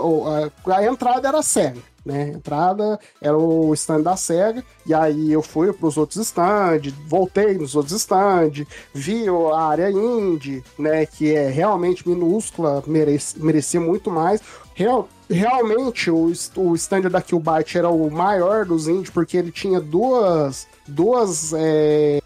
a, 0.67 0.75
a 0.75 0.85
entrada 0.85 1.29
era 1.29 1.41
séria, 1.41 1.81
né, 2.06 2.30
entrada 2.30 2.99
era 3.22 3.38
o 3.38 3.74
stand 3.74 4.01
da 4.01 4.16
SEGA, 4.16 4.64
e 4.86 4.93
aí 4.93 5.32
eu 5.32 5.41
fui 5.41 5.72
para 5.72 5.88
os 5.88 5.97
outros 5.97 6.20
stands, 6.22 6.93
voltei 7.08 7.58
nos 7.58 7.76
outros 7.76 7.95
stands, 7.95 8.66
vi 8.93 9.26
a 9.54 9.60
área 9.60 9.91
indie, 9.91 10.64
né, 10.78 11.06
que 11.06 11.34
é 11.34 11.49
realmente 11.49 12.08
minúscula, 12.08 12.84
merece, 12.88 13.39
merecia 13.39 13.80
muito 13.80 14.12
mais, 14.12 14.41
Real, 14.76 15.08
realmente 15.30 16.10
o, 16.10 16.32
o 16.56 16.76
stand 16.76 17.01
da 17.01 17.22
Killbyte 17.22 17.78
era 17.78 17.89
o 17.89 18.10
maior 18.10 18.66
dos 18.66 18.88
indies, 18.88 19.12
porque 19.12 19.38
ele 19.38 19.51
tinha 19.51 19.80
duas, 19.80 20.68
duas 20.88 21.54
é, 21.54 22.20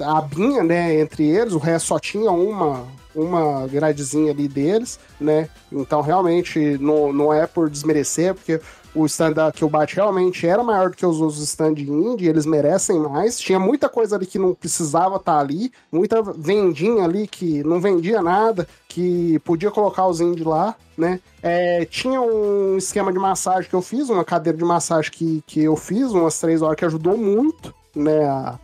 a 0.00 0.18
abinha, 0.18 0.62
né, 0.62 1.00
entre 1.00 1.28
eles, 1.28 1.54
o 1.54 1.58
resto 1.58 1.88
só 1.88 1.98
tinha 1.98 2.30
uma 2.30 2.86
uma 3.14 3.66
gradezinha 3.66 4.32
ali 4.32 4.48
deles, 4.48 4.98
né? 5.20 5.48
Então 5.70 6.00
realmente 6.00 6.78
não, 6.78 7.12
não 7.12 7.32
é 7.32 7.46
por 7.46 7.68
desmerecer, 7.68 8.34
porque 8.34 8.60
o 8.94 9.06
stand 9.06 9.32
da 9.32 9.50
Killbot 9.50 9.94
realmente 9.94 10.46
era 10.46 10.62
maior 10.62 10.90
do 10.90 10.96
que 10.96 11.06
os 11.06 11.20
outros 11.20 11.42
stand 11.42 11.78
indie, 11.78 12.28
eles 12.28 12.44
merecem 12.44 12.98
mais. 13.00 13.40
Tinha 13.40 13.58
muita 13.58 13.88
coisa 13.88 14.16
ali 14.16 14.26
que 14.26 14.38
não 14.38 14.54
precisava 14.54 15.16
estar 15.16 15.34
tá 15.34 15.38
ali, 15.38 15.72
muita 15.90 16.22
vendinha 16.22 17.04
ali 17.04 17.26
que 17.26 17.62
não 17.64 17.80
vendia 17.80 18.20
nada, 18.20 18.68
que 18.88 19.38
podia 19.40 19.70
colocar 19.70 20.06
os 20.06 20.20
indie 20.20 20.44
lá, 20.44 20.76
né? 20.96 21.20
É, 21.42 21.84
tinha 21.86 22.20
um 22.20 22.76
esquema 22.76 23.12
de 23.12 23.18
massagem 23.18 23.68
que 23.68 23.74
eu 23.74 23.82
fiz, 23.82 24.10
uma 24.10 24.24
cadeira 24.24 24.58
de 24.58 24.64
massagem 24.64 25.10
que, 25.10 25.42
que 25.46 25.62
eu 25.62 25.76
fiz, 25.76 26.10
umas 26.12 26.38
três 26.38 26.60
horas, 26.60 26.76
que 26.76 26.84
ajudou 26.84 27.16
muito, 27.16 27.74
né? 27.96 28.24
A, 28.26 28.58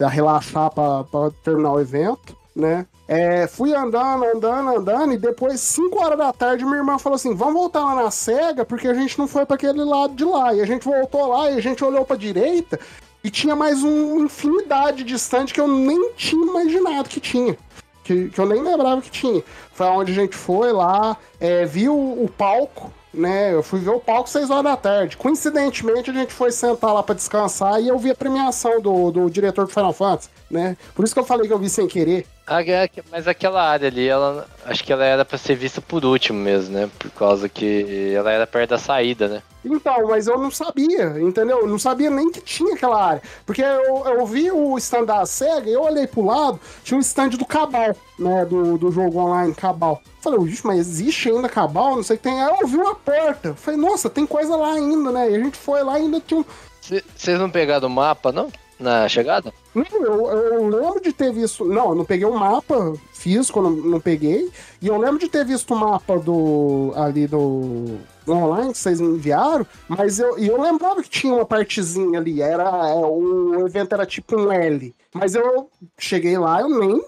a 0.00 0.08
relaxar 0.08 0.70
para 0.70 1.30
terminar 1.42 1.72
o 1.72 1.80
evento, 1.80 2.36
né? 2.54 2.86
É, 3.14 3.46
fui 3.46 3.74
andando, 3.74 4.24
andando, 4.24 4.70
andando, 4.70 5.12
e 5.12 5.18
depois, 5.18 5.60
5 5.60 6.02
horas 6.02 6.16
da 6.16 6.32
tarde, 6.32 6.64
minha 6.64 6.78
irmã 6.78 6.98
falou 6.98 7.16
assim: 7.16 7.34
vamos 7.34 7.52
voltar 7.52 7.84
lá 7.84 8.04
na 8.04 8.10
SEGA, 8.10 8.64
porque 8.64 8.88
a 8.88 8.94
gente 8.94 9.18
não 9.18 9.28
foi 9.28 9.44
para 9.44 9.56
aquele 9.56 9.84
lado 9.84 10.14
de 10.14 10.24
lá. 10.24 10.54
E 10.54 10.62
a 10.62 10.64
gente 10.64 10.86
voltou 10.86 11.26
lá 11.26 11.50
e 11.50 11.58
a 11.58 11.60
gente 11.60 11.84
olhou 11.84 12.06
pra 12.06 12.16
direita 12.16 12.80
e 13.22 13.28
tinha 13.28 13.54
mais 13.54 13.82
uma 13.82 14.24
infinidade 14.24 15.04
de 15.04 15.14
que 15.52 15.60
eu 15.60 15.68
nem 15.68 16.14
tinha 16.14 16.42
imaginado 16.42 17.10
que 17.10 17.20
tinha. 17.20 17.54
Que, 18.02 18.30
que 18.30 18.38
eu 18.38 18.46
nem 18.46 18.62
lembrava 18.62 19.02
que 19.02 19.10
tinha. 19.10 19.44
Foi 19.74 19.86
onde 19.88 20.12
a 20.12 20.14
gente 20.14 20.34
foi 20.34 20.72
lá, 20.72 21.14
é, 21.38 21.66
viu 21.66 21.94
o 21.94 22.30
palco, 22.34 22.90
né? 23.12 23.52
Eu 23.52 23.62
fui 23.62 23.80
ver 23.80 23.90
o 23.90 24.00
palco 24.00 24.30
6 24.30 24.48
horas 24.48 24.64
da 24.64 24.76
tarde. 24.78 25.18
Coincidentemente, 25.18 26.10
a 26.10 26.14
gente 26.14 26.32
foi 26.32 26.50
sentar 26.50 26.94
lá 26.94 27.02
para 27.02 27.14
descansar 27.14 27.78
e 27.78 27.88
eu 27.88 27.98
vi 27.98 28.10
a 28.10 28.14
premiação 28.14 28.80
do, 28.80 29.10
do 29.10 29.28
diretor 29.28 29.66
do 29.66 29.70
Final 29.70 29.92
Fantasy, 29.92 30.30
né? 30.52 30.76
Por 30.94 31.04
isso 31.04 31.14
que 31.14 31.18
eu 31.18 31.24
falei 31.24 31.48
que 31.48 31.52
eu 31.52 31.58
vi 31.58 31.70
sem 31.70 31.88
querer. 31.88 32.26
Ah, 32.46 32.62
é 32.62 32.90
mas 33.10 33.26
aquela 33.26 33.62
área 33.62 33.88
ali, 33.88 34.06
ela 34.06 34.46
acho 34.66 34.84
que 34.84 34.92
ela 34.92 35.04
era 35.04 35.24
para 35.24 35.38
ser 35.38 35.54
vista 35.54 35.80
por 35.80 36.04
último 36.04 36.38
mesmo, 36.38 36.74
né? 36.74 36.90
Por 36.98 37.10
causa 37.12 37.48
que 37.48 38.12
ela 38.14 38.30
era 38.30 38.46
perto 38.46 38.70
da 38.70 38.78
saída, 38.78 39.28
né? 39.28 39.42
Então, 39.64 40.08
mas 40.08 40.26
eu 40.26 40.36
não 40.38 40.50
sabia, 40.50 41.20
entendeu? 41.20 41.60
Eu 41.60 41.68
não 41.68 41.78
sabia 41.78 42.10
nem 42.10 42.30
que 42.30 42.40
tinha 42.40 42.74
aquela 42.74 43.02
área. 43.02 43.22
Porque 43.46 43.62
eu, 43.62 44.04
eu 44.06 44.26
vi 44.26 44.50
o 44.50 44.76
stand 44.76 45.04
da 45.04 45.24
SEGA 45.24 45.70
e 45.70 45.72
eu 45.72 45.82
olhei 45.82 46.06
pro 46.06 46.26
lado, 46.26 46.60
tinha 46.84 46.98
um 46.98 47.00
stand 47.00 47.30
do 47.30 47.46
Cabal, 47.46 47.96
né? 48.18 48.44
Do, 48.44 48.76
do 48.76 48.90
jogo 48.90 49.20
online 49.20 49.54
Cabal. 49.54 50.02
Falei, 50.20 50.40
Ixi, 50.48 50.66
mas 50.66 50.80
existe 50.80 51.30
ainda 51.30 51.48
Cabal? 51.48 51.96
Não 51.96 52.02
sei 52.02 52.16
o 52.16 52.18
que 52.18 52.24
tem. 52.24 52.42
Aí 52.42 52.56
eu 52.60 52.66
vi 52.66 52.76
uma 52.76 52.94
porta. 52.94 53.54
Falei, 53.54 53.80
nossa, 53.80 54.10
tem 54.10 54.26
coisa 54.26 54.54
lá 54.56 54.74
ainda, 54.74 55.10
né? 55.10 55.30
E 55.30 55.36
a 55.36 55.38
gente 55.38 55.56
foi 55.56 55.82
lá 55.82 55.98
e 55.98 56.02
ainda 56.02 56.20
tinha 56.20 56.40
um. 56.40 56.44
Vocês 57.16 57.38
não 57.38 57.48
pegaram 57.48 57.86
o 57.86 57.90
mapa, 57.90 58.32
não? 58.32 58.50
Na 58.82 59.08
chegada? 59.08 59.54
Não, 59.72 59.84
eu, 60.04 60.26
eu 60.26 60.68
lembro 60.68 61.00
de 61.00 61.12
ter 61.12 61.32
visto. 61.32 61.64
Não, 61.64 61.90
eu 61.90 61.94
não 61.94 62.04
peguei 62.04 62.26
o 62.26 62.36
mapa 62.36 62.92
físico, 63.14 63.62
não, 63.62 63.70
não 63.70 64.00
peguei. 64.00 64.50
E 64.80 64.88
eu 64.88 64.98
lembro 64.98 65.20
de 65.20 65.28
ter 65.28 65.44
visto 65.44 65.72
o 65.72 65.76
mapa 65.76 66.18
do. 66.18 66.92
ali 66.96 67.28
do. 67.28 67.96
online 68.26 68.72
que 68.72 68.78
vocês 68.78 69.00
me 69.00 69.06
enviaram, 69.06 69.64
mas 69.86 70.18
eu, 70.18 70.36
e 70.36 70.48
eu 70.48 70.60
lembrava 70.60 71.00
que 71.00 71.08
tinha 71.08 71.32
uma 71.32 71.46
partezinha 71.46 72.18
ali. 72.18 72.42
Era. 72.42 72.64
É, 72.64 72.94
o 72.94 73.64
evento 73.64 73.92
era 73.92 74.04
tipo 74.04 74.36
um 74.36 74.50
L. 74.50 74.92
Mas 75.14 75.36
eu 75.36 75.70
cheguei 75.96 76.36
lá, 76.36 76.60
eu 76.60 76.68
nem. 76.68 77.00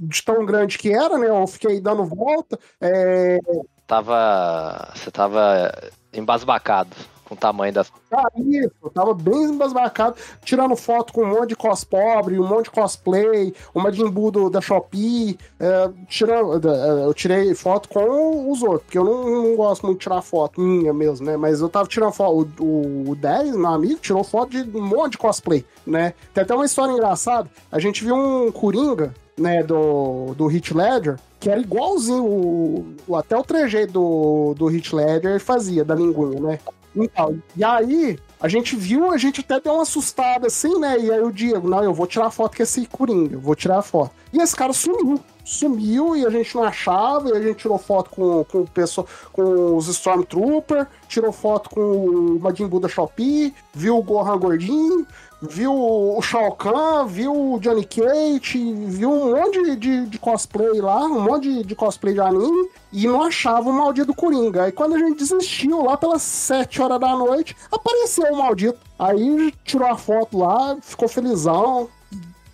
De 0.00 0.20
tão 0.24 0.44
grande 0.44 0.76
que 0.76 0.92
era, 0.92 1.16
né? 1.16 1.28
Eu 1.28 1.46
fiquei 1.46 1.80
dando 1.80 2.04
volta. 2.04 2.58
É... 2.80 3.38
Tava. 3.86 4.92
Você 4.96 5.12
tava 5.12 5.72
embasbacado 6.12 7.13
com 7.24 7.34
o 7.34 7.38
tamanho 7.38 7.72
das. 7.72 7.90
Ah, 8.12 8.28
isso, 8.36 8.70
eu 8.82 8.90
tava 8.90 9.14
bem 9.14 9.44
embasbacado, 9.44 10.16
tirando 10.44 10.76
foto 10.76 11.12
com 11.12 11.22
um 11.22 11.28
monte 11.28 11.50
de 11.50 11.56
cos 11.56 11.84
pobre, 11.84 12.38
um 12.38 12.46
monte 12.46 12.64
de 12.64 12.70
cosplay, 12.70 13.54
uma 13.74 13.90
de 13.90 14.02
embudo 14.02 14.50
da 14.50 14.60
Shopee, 14.60 15.38
é, 15.58 15.90
tirando, 16.08 16.66
eu 16.68 17.14
tirei 17.14 17.54
foto 17.54 17.88
com 17.88 18.50
os 18.50 18.62
outros, 18.62 18.82
porque 18.82 18.98
eu 18.98 19.04
não, 19.04 19.30
não, 19.30 19.56
gosto 19.56 19.86
muito 19.86 19.98
de 19.98 20.04
tirar 20.04 20.22
foto 20.22 20.60
minha 20.60 20.92
mesmo, 20.92 21.26
né? 21.26 21.36
Mas 21.36 21.60
eu 21.60 21.68
tava 21.68 21.88
tirando 21.88 22.12
foto, 22.12 22.48
o, 22.60 23.10
o 23.10 23.16
10, 23.16 23.56
meu 23.56 23.66
amigo, 23.66 24.00
tirou 24.00 24.22
foto 24.22 24.50
de 24.50 24.76
um 24.76 24.82
monte 24.82 25.12
de 25.12 25.18
cosplay, 25.18 25.64
né? 25.86 26.14
Tem 26.32 26.42
até 26.42 26.54
uma 26.54 26.64
história 26.64 26.92
engraçada, 26.92 27.48
a 27.70 27.78
gente 27.78 28.04
viu 28.04 28.14
um 28.14 28.52
Coringa, 28.52 29.14
né, 29.36 29.62
do, 29.62 30.34
do 30.36 30.46
Hit 30.46 30.72
Ledger, 30.72 31.18
que 31.40 31.50
era 31.50 31.60
igualzinho 31.60 32.24
o, 32.24 32.94
o, 33.06 33.16
até 33.16 33.36
o 33.36 33.42
trejeito 33.42 33.92
do, 33.92 34.54
do 34.56 34.66
Hit 34.66 34.94
Ledger 34.94 35.40
fazia, 35.40 35.84
da 35.84 35.94
linguinha, 35.94 36.40
né? 36.40 36.58
Então, 36.96 37.42
e 37.56 37.64
aí, 37.64 38.18
a 38.40 38.48
gente 38.48 38.76
viu, 38.76 39.10
a 39.10 39.16
gente 39.16 39.40
até 39.40 39.60
deu 39.60 39.74
uma 39.74 39.82
assustada 39.82 40.46
assim, 40.46 40.78
né? 40.78 40.98
E 40.98 41.10
aí 41.10 41.20
o 41.20 41.32
Diego, 41.32 41.68
não, 41.68 41.82
eu 41.82 41.92
vou 41.94 42.06
tirar 42.06 42.30
foto 42.30 42.56
com 42.56 42.62
esse 42.62 42.86
Coringa, 42.86 43.34
eu 43.34 43.40
vou 43.40 43.54
tirar 43.54 43.78
a 43.78 43.82
foto. 43.82 44.12
E 44.32 44.40
esse 44.40 44.54
cara 44.54 44.72
sumiu. 44.72 45.20
Sumiu 45.44 46.16
e 46.16 46.24
a 46.24 46.30
gente 46.30 46.54
não 46.56 46.64
achava, 46.64 47.28
e 47.28 47.32
a 47.32 47.42
gente 47.42 47.58
tirou 47.58 47.78
foto 47.78 48.10
com, 48.10 48.44
com, 48.44 48.62
o 48.62 48.66
pessoal, 48.66 49.06
com 49.32 49.76
os 49.76 49.88
Stormtrooper, 49.88 50.86
tirou 51.06 51.32
foto 51.32 51.70
com 51.70 51.80
o 51.80 52.40
Majin 52.40 52.66
Buu 52.66 52.80
da 52.80 52.88
Shopee, 52.88 53.54
viu 53.72 53.98
o 53.98 54.02
Gohan 54.02 54.38
gordinho, 54.38 55.06
viu 55.42 55.72
o 55.72 56.20
Shao 56.22 56.52
Kahn, 56.52 57.06
viu 57.06 57.54
o 57.54 57.58
Johnny 57.60 57.84
Cage, 57.84 58.74
viu 58.86 59.10
um 59.10 59.36
monte 59.36 59.62
de, 59.62 59.76
de, 59.76 60.06
de 60.06 60.18
cosplay 60.18 60.80
lá, 60.80 61.04
um 61.04 61.20
monte 61.20 61.52
de, 61.52 61.64
de, 61.64 61.74
cosplay 61.74 62.14
de 62.14 62.20
anime, 62.20 62.70
e 62.92 63.06
não 63.06 63.22
achava 63.22 63.68
o 63.68 63.72
maldito 63.72 64.14
Coringa. 64.14 64.64
Aí 64.64 64.72
quando 64.72 64.94
a 64.94 64.98
gente 64.98 65.18
desistiu, 65.18 65.84
lá 65.84 65.96
pelas 65.96 66.22
7 66.22 66.80
horas 66.80 67.00
da 67.00 67.14
noite, 67.16 67.56
apareceu 67.70 68.32
o 68.32 68.38
maldito. 68.38 68.78
Aí 68.98 69.52
tirou 69.64 69.88
a 69.88 69.96
foto 69.96 70.38
lá, 70.38 70.76
ficou 70.80 71.08
felizão 71.08 71.88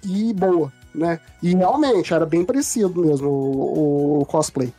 e 0.03 0.33
boa, 0.33 0.73
né? 0.95 1.21
E 1.43 1.55
realmente 1.55 2.13
era 2.13 2.27
bem 2.27 2.45
parecido 2.45 3.01
mesmo 3.01 3.29
o, 3.29 4.21
o 4.21 4.27
cosplay. 4.27 4.73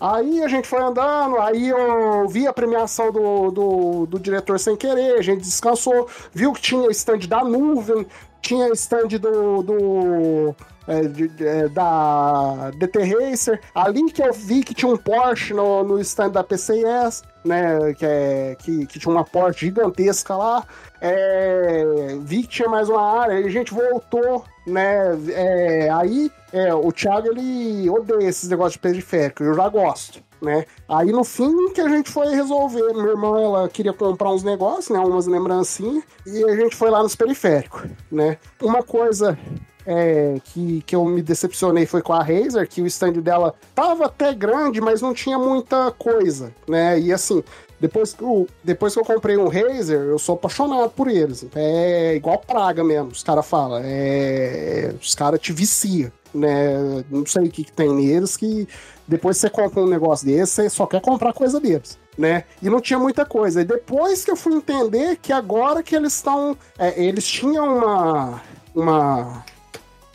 Aí 0.00 0.42
a 0.42 0.48
gente 0.48 0.68
foi 0.68 0.80
andando, 0.80 1.38
aí 1.38 1.68
eu 1.68 2.28
vi 2.28 2.46
a 2.46 2.52
premiação 2.52 3.10
do, 3.10 3.50
do, 3.50 4.06
do, 4.06 4.18
diretor 4.18 4.58
sem 4.58 4.76
querer, 4.76 5.18
a 5.18 5.22
gente 5.22 5.40
descansou, 5.40 6.08
viu 6.32 6.52
que 6.52 6.60
tinha 6.60 6.90
stand 6.90 7.20
da 7.20 7.42
nuvem, 7.42 8.06
tinha 8.40 8.68
stand 8.72 9.08
do. 9.08 9.62
do 9.62 10.54
é, 10.88 11.02
de, 11.02 11.30
é, 11.44 11.68
da 11.68 12.70
DT 12.76 13.02
Racer, 13.02 13.60
ali 13.74 14.04
que 14.12 14.22
eu 14.22 14.32
vi 14.32 14.62
que 14.62 14.72
tinha 14.72 14.92
um 14.92 14.96
Porsche 14.96 15.52
no, 15.52 15.82
no 15.82 15.98
stand 16.00 16.30
da 16.30 16.44
PCS, 16.44 17.24
né? 17.44 17.92
Que, 17.94 18.06
é, 18.06 18.56
que, 18.60 18.86
que 18.86 18.98
tinha 19.00 19.12
uma 19.12 19.24
Porsche 19.24 19.66
gigantesca 19.66 20.36
lá. 20.36 20.64
É, 21.00 21.84
vi 22.20 22.42
que 22.42 22.48
tinha 22.48 22.68
mais 22.68 22.88
uma 22.88 23.02
área, 23.02 23.40
e 23.40 23.46
a 23.46 23.50
gente 23.50 23.74
voltou, 23.74 24.44
né? 24.66 25.18
É, 25.30 25.90
aí 25.90 26.30
é, 26.52 26.74
o 26.74 26.90
Thiago 26.92 27.28
ele 27.28 27.88
odeia 27.88 28.28
esses 28.28 28.48
negócios 28.48 28.74
de 28.74 28.78
periférico, 28.80 29.42
eu 29.42 29.54
já 29.54 29.68
gosto. 29.68 30.24
Né? 30.42 30.66
Aí 30.86 31.12
no 31.12 31.24
fim 31.24 31.72
que 31.72 31.80
a 31.80 31.88
gente 31.88 32.10
foi 32.10 32.28
resolver, 32.34 32.92
minha 32.92 33.08
irmã 33.08 33.40
ela 33.40 33.68
queria 33.70 33.92
comprar 33.92 34.30
uns 34.30 34.42
negócios, 34.42 34.90
né, 34.90 34.98
umas 34.98 35.26
lembrancinhas, 35.26 36.04
e 36.26 36.44
a 36.44 36.54
gente 36.54 36.76
foi 36.76 36.90
lá 36.90 37.02
nos 37.02 37.16
periféricos, 37.16 37.84
né? 38.12 38.36
Uma 38.60 38.82
coisa 38.82 39.38
é, 39.86 40.38
que, 40.44 40.82
que 40.82 40.96
eu 40.96 41.04
me 41.04 41.22
decepcionei 41.22 41.86
foi 41.86 42.02
com 42.02 42.12
a 42.12 42.22
Razer, 42.22 42.68
que 42.68 42.82
o 42.82 42.86
stand 42.86 43.12
dela 43.12 43.54
tava 43.74 44.06
até 44.06 44.34
grande, 44.34 44.80
mas 44.80 45.00
não 45.00 45.14
tinha 45.14 45.38
muita 45.38 45.92
coisa, 45.92 46.52
né? 46.68 46.98
E 46.98 47.12
assim, 47.12 47.42
depois 47.80 48.14
que, 48.14 48.22
eu, 48.22 48.48
depois 48.64 48.94
que 48.94 49.00
eu 49.00 49.04
comprei 49.04 49.36
um 49.36 49.48
Razer, 49.48 50.00
eu 50.00 50.18
sou 50.18 50.34
apaixonado 50.34 50.90
por 50.90 51.08
eles. 51.08 51.46
É 51.54 52.14
igual 52.16 52.38
praga 52.38 52.82
mesmo, 52.82 53.10
os 53.10 53.22
caras 53.22 53.46
falam. 53.46 53.80
É, 53.84 54.94
os 55.00 55.14
caras 55.14 55.40
te 55.40 55.52
viciam, 55.52 56.10
né? 56.32 57.04
Não 57.10 57.26
sei 57.26 57.44
o 57.44 57.50
que, 57.50 57.64
que 57.64 57.72
tem 57.72 57.92
neles 57.92 58.36
que 58.36 58.66
depois 59.06 59.36
você 59.36 59.48
compra 59.48 59.80
um 59.80 59.86
negócio 59.86 60.26
desse, 60.26 60.52
você 60.52 60.70
só 60.70 60.86
quer 60.86 61.00
comprar 61.00 61.32
coisa 61.32 61.60
deles. 61.60 61.98
Né? 62.16 62.44
E 62.62 62.70
não 62.70 62.80
tinha 62.80 62.98
muita 62.98 63.26
coisa. 63.26 63.60
E 63.60 63.64
depois 63.64 64.24
que 64.24 64.30
eu 64.30 64.36
fui 64.36 64.54
entender 64.54 65.16
que 65.16 65.34
agora 65.34 65.82
que 65.82 65.94
eles 65.94 66.14
estão. 66.14 66.56
É, 66.78 67.02
eles 67.02 67.26
tinham 67.26 67.76
uma. 67.76 68.42
Uma 68.74 69.44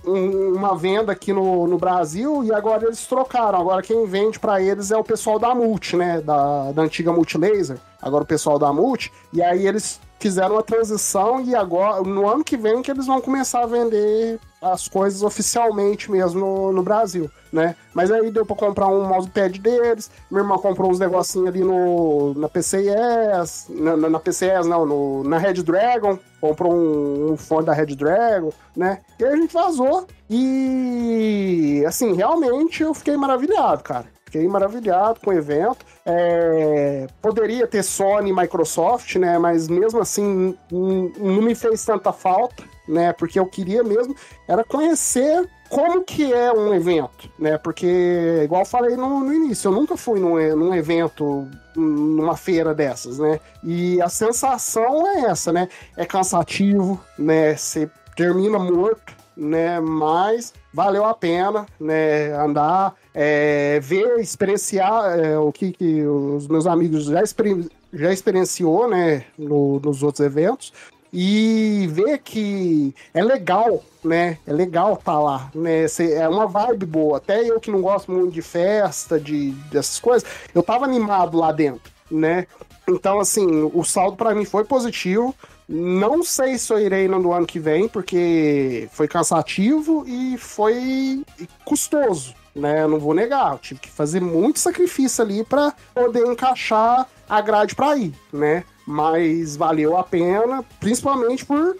uma 0.06 0.76
venda 0.76 1.12
aqui 1.12 1.32
no, 1.32 1.68
no 1.68 1.78
Brasil 1.78 2.44
e 2.44 2.52
agora 2.52 2.86
eles 2.86 3.06
trocaram. 3.06 3.60
Agora 3.60 3.82
quem 3.82 4.06
vende 4.06 4.40
para 4.40 4.62
eles 4.62 4.92
é 4.92 4.98
o 4.98 5.04
pessoal 5.04 5.38
da 5.38 5.54
Multi, 5.54 5.96
né? 5.96 6.22
Da, 6.22 6.72
da 6.72 6.82
antiga 6.82 7.12
Multilaser. 7.12 7.78
Agora 8.02 8.24
o 8.24 8.28
pessoal 8.28 8.58
da 8.58 8.74
Multi. 8.74 9.12
E 9.32 9.42
aí 9.42 9.68
eles 9.68 10.00
fizeram 10.22 10.58
a 10.58 10.64
transição 10.64 11.42
e 11.42 11.56
agora, 11.56 12.04
no 12.04 12.30
ano 12.30 12.44
que 12.44 12.56
vem, 12.56 12.82
que 12.82 12.92
eles 12.92 13.08
vão 13.08 13.20
começar 13.20 13.64
a 13.64 13.66
vender 13.66 14.40
as 14.62 14.88
coisas 14.88 15.24
oficialmente 15.24 16.12
mesmo 16.12 16.40
no, 16.40 16.72
no 16.72 16.84
Brasil, 16.84 17.30
né? 17.52 17.76
Mas 17.96 18.12
aí 18.12 18.30
deu 18.30 18.46
pra 18.46 18.56
comprar 18.56 18.88
um 18.88 19.08
mousepad 19.08 19.60
deles, 19.60 20.12
minha 20.30 20.44
irmã 20.44 20.56
comprou 20.58 20.92
uns 20.92 21.00
negocinhos 21.00 21.48
ali 21.48 21.64
no, 21.64 22.36
na 22.36 22.48
PCS, 22.48 23.68
na, 23.70 23.98
na, 23.98 24.10
na 24.10 24.20
PCS 24.20 24.68
não, 24.68 24.86
no, 24.86 25.24
na 25.24 25.40
Red 25.40 25.64
Dragon, 25.64 26.20
comprou 26.40 26.72
um, 26.72 27.32
um 27.32 27.38
fone 27.38 27.66
da 27.66 27.74
Red 27.74 27.96
Dragon, 27.96 28.52
né? 28.78 29.02
E 29.20 29.26
aí 29.26 29.34
a 29.34 29.36
gente 29.36 29.54
vazou 29.54 30.06
e, 30.30 31.84
assim, 31.88 32.14
realmente 32.14 32.84
eu 32.84 32.94
fiquei 32.94 33.18
maravilhado, 33.18 33.82
cara. 33.82 34.06
Fiquei 34.32 34.48
maravilhado 34.48 35.20
com 35.20 35.30
o 35.30 35.34
evento. 35.34 35.86
É, 36.06 37.06
poderia 37.22 37.68
ter 37.68 37.84
Sony 37.84 38.30
e 38.30 38.34
Microsoft, 38.34 39.18
né? 39.18 39.38
Mas 39.38 39.68
mesmo 39.68 40.00
assim 40.00 40.58
não 40.72 41.42
me 41.42 41.54
fez 41.54 41.84
tanta 41.84 42.14
falta, 42.14 42.64
né? 42.88 43.12
Porque 43.12 43.38
eu 43.38 43.46
queria 43.46 43.84
mesmo 43.84 44.16
era 44.48 44.64
conhecer 44.64 45.46
como 45.68 46.02
que 46.02 46.32
é 46.32 46.50
um 46.54 46.74
evento, 46.74 47.30
né? 47.38 47.58
Porque, 47.58 48.42
igual 48.42 48.64
falei 48.64 48.96
no, 48.96 49.20
no 49.20 49.34
início, 49.34 49.68
eu 49.68 49.74
nunca 49.74 49.98
fui 49.98 50.22
num, 50.22 50.56
num, 50.56 50.74
evento, 50.74 51.46
numa 51.76 52.38
feira 52.38 52.74
dessas, 52.74 53.20
né? 53.20 53.38
E 53.62 54.02
a 54.02 54.08
sensação 54.08 55.06
é 55.08 55.26
essa, 55.26 55.52
né? 55.52 55.68
É 55.98 56.06
cansativo, 56.06 57.04
né? 57.20 57.54
Você 57.58 57.90
termina 58.16 58.58
morto, 58.58 59.14
né? 59.36 59.82
Mas 59.82 60.54
valeu 60.74 61.06
a 61.06 61.14
pena, 61.14 61.66
né? 61.80 62.34
Andar, 62.34 62.96
é, 63.14 63.80
ver, 63.82 64.20
experienciar 64.20 65.20
é, 65.20 65.38
o 65.38 65.52
que, 65.52 65.72
que, 65.72 66.04
os 66.06 66.48
meus 66.48 66.66
amigos 66.66 67.06
já, 67.06 67.22
exper 67.22 67.66
já 67.94 68.12
experienciou, 68.12 68.90
né? 68.90 69.26
No, 69.38 69.80
nos 69.80 70.02
outros 70.04 70.26
eventos 70.26 70.74
e 71.14 71.88
ver 71.92 72.20
que 72.20 72.96
é 73.14 73.24
legal, 73.24 73.84
né? 74.04 74.38
É 74.48 74.54
legal 74.54 74.94
estar 74.94 75.14
tá 75.14 75.20
lá, 75.20 75.52
né? 75.54 75.86
É 76.12 76.28
uma 76.28 76.48
vibe 76.48 76.86
boa. 76.86 77.18
Até 77.18 77.50
eu 77.50 77.60
que 77.60 77.70
não 77.70 77.82
gosto 77.82 78.12
muito 78.12 78.32
de 78.32 78.42
festa, 78.42 79.20
de 79.20 79.52
dessas 79.72 80.00
coisas, 80.00 80.28
eu 80.56 80.64
tava 80.64 80.86
animado 80.86 81.38
lá 81.38 81.52
dentro, 81.52 81.92
né? 82.10 82.48
Então, 82.88 83.20
assim, 83.20 83.70
o 83.74 83.84
saldo 83.84 84.18
para 84.18 84.34
mim 84.34 84.46
foi 84.46 84.64
positivo. 84.64 85.36
Não 85.74 86.22
sei 86.22 86.58
se 86.58 86.74
eu 86.74 86.80
irei 86.80 87.08
no 87.08 87.32
ano 87.32 87.48
que 87.48 87.58
vem, 87.58 87.88
porque 87.88 88.90
foi 88.92 89.08
cansativo 89.08 90.04
e 90.06 90.38
foi 90.38 91.24
custoso, 91.64 92.36
né? 92.54 92.84
Eu 92.84 92.90
não 92.90 93.00
vou 93.00 93.14
negar. 93.14 93.54
Eu 93.54 93.58
tive 93.58 93.80
que 93.80 93.90
fazer 93.90 94.20
muito 94.20 94.60
sacrifício 94.60 95.24
ali 95.24 95.46
para 95.46 95.74
poder 95.94 96.28
encaixar 96.28 97.08
a 97.30 97.40
grade 97.40 97.74
para 97.74 97.96
ir, 97.96 98.14
né? 98.34 98.66
Mas 98.86 99.56
valeu 99.56 99.96
a 99.96 100.04
pena, 100.04 100.62
principalmente 100.78 101.46
por 101.46 101.78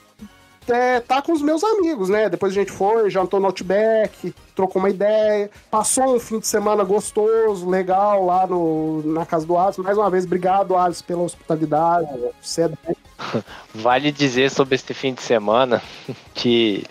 é, 0.72 1.00
tá 1.00 1.22
com 1.22 1.32
os 1.34 1.42
meus 1.42 1.64
amigos, 1.64 2.10
né? 2.10 2.30
Depois 2.30 2.52
a 2.52 2.56
gente 2.56 2.72
foi, 2.72 3.10
jantou 3.10 3.40
no 3.40 3.48
Outback, 3.48 4.34
trocou 4.56 4.82
uma 4.82 4.90
ideia, 4.90 5.50
passou 5.70 6.16
um 6.16 6.20
fim 6.20 6.40
de 6.40 6.48
semana 6.48 6.84
gostoso, 6.84 7.70
legal 7.70 8.26
lá 8.26 8.48
no, 8.48 9.04
na 9.04 9.26
casa 9.26 9.46
do 9.46 9.58
Alisson. 9.58 9.84
Mais 9.84 9.98
uma 9.98 10.10
vez, 10.10 10.26
obrigado, 10.26 10.76
Alisson, 10.76 11.04
pela 11.06 11.22
hospitalidade. 11.22 12.08
Você 12.42 12.64
é... 12.64 12.72
Vale 13.76 14.12
dizer 14.12 14.50
sobre 14.50 14.76
este 14.76 14.94
fim 14.94 15.14
de 15.14 15.22
semana 15.22 15.82
que 16.34 16.86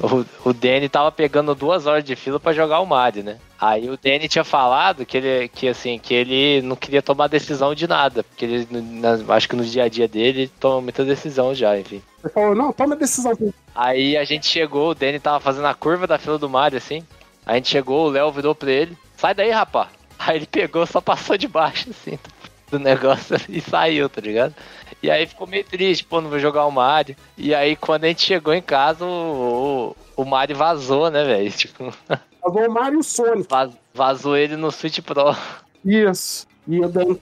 o, 0.00 0.48
o 0.48 0.52
Danny 0.52 0.88
tava 0.88 1.12
pegando 1.12 1.54
duas 1.54 1.86
horas 1.86 2.02
de 2.02 2.16
fila 2.16 2.40
para 2.40 2.52
jogar 2.52 2.80
o 2.80 2.86
Mario, 2.86 3.22
né? 3.22 3.38
Aí 3.60 3.88
o 3.88 3.96
Danny 3.96 4.28
tinha 4.28 4.44
falado 4.44 5.06
que 5.06 5.16
ele, 5.16 5.48
que, 5.48 5.68
assim, 5.68 5.98
que 5.98 6.12
ele 6.12 6.60
não 6.62 6.74
queria 6.74 7.00
tomar 7.00 7.28
decisão 7.28 7.74
de 7.74 7.86
nada, 7.86 8.24
porque 8.24 8.44
ele, 8.44 8.68
na, 8.70 9.34
acho 9.34 9.48
que 9.48 9.56
no 9.56 9.64
dia 9.64 9.84
a 9.84 9.88
dia 9.88 10.08
dele, 10.08 10.42
ele 10.42 10.52
toma 10.58 10.80
muita 10.80 11.04
decisão 11.04 11.54
já, 11.54 11.78
enfim. 11.78 12.02
Ele 12.22 12.32
falou, 12.32 12.54
não, 12.54 12.72
toma 12.72 12.96
decisão. 12.96 13.32
Aí 13.74 14.16
a 14.16 14.24
gente 14.24 14.46
chegou, 14.46 14.90
o 14.90 14.94
Danny 14.94 15.20
tava 15.20 15.40
fazendo 15.40 15.66
a 15.66 15.74
curva 15.74 16.06
da 16.06 16.18
fila 16.18 16.38
do 16.38 16.50
Mario, 16.50 16.78
assim. 16.78 17.02
A 17.46 17.54
gente 17.54 17.68
chegou, 17.68 18.06
o 18.06 18.10
Léo 18.10 18.32
virou 18.32 18.54
pra 18.54 18.70
ele, 18.70 18.98
sai 19.16 19.34
daí, 19.34 19.50
rapá. 19.50 19.88
Aí 20.18 20.36
ele 20.36 20.46
pegou, 20.46 20.84
só 20.86 21.00
passou 21.00 21.36
de 21.36 21.46
baixo, 21.46 21.90
assim, 21.90 22.18
do 22.70 22.78
negócio 22.78 23.36
e 23.48 23.60
saiu, 23.60 24.08
tá 24.08 24.20
ligado? 24.20 24.54
E 25.04 25.10
aí 25.10 25.26
ficou 25.26 25.46
meio 25.46 25.62
triste, 25.62 26.02
pô, 26.02 26.18
não 26.18 26.30
vou 26.30 26.38
jogar 26.38 26.64
o 26.64 26.70
Mario. 26.70 27.14
E 27.36 27.54
aí 27.54 27.76
quando 27.76 28.04
a 28.04 28.08
gente 28.08 28.22
chegou 28.22 28.54
em 28.54 28.62
casa, 28.62 29.04
o, 29.04 29.94
o, 30.16 30.22
o 30.22 30.24
Mario 30.24 30.56
vazou, 30.56 31.10
né, 31.10 31.22
velho? 31.22 31.52
Tipo... 31.52 31.92
Vazou 32.42 32.66
o 32.66 32.72
Mario 32.72 33.02
Sonic. 33.02 33.46
Vaz, 33.50 33.70
vazou 33.92 34.34
ele 34.34 34.56
no 34.56 34.72
Switch 34.72 35.00
Pro. 35.00 35.36
Isso. 35.84 36.46
E 36.66 36.78
eu 36.78 36.88
dei 36.88 37.20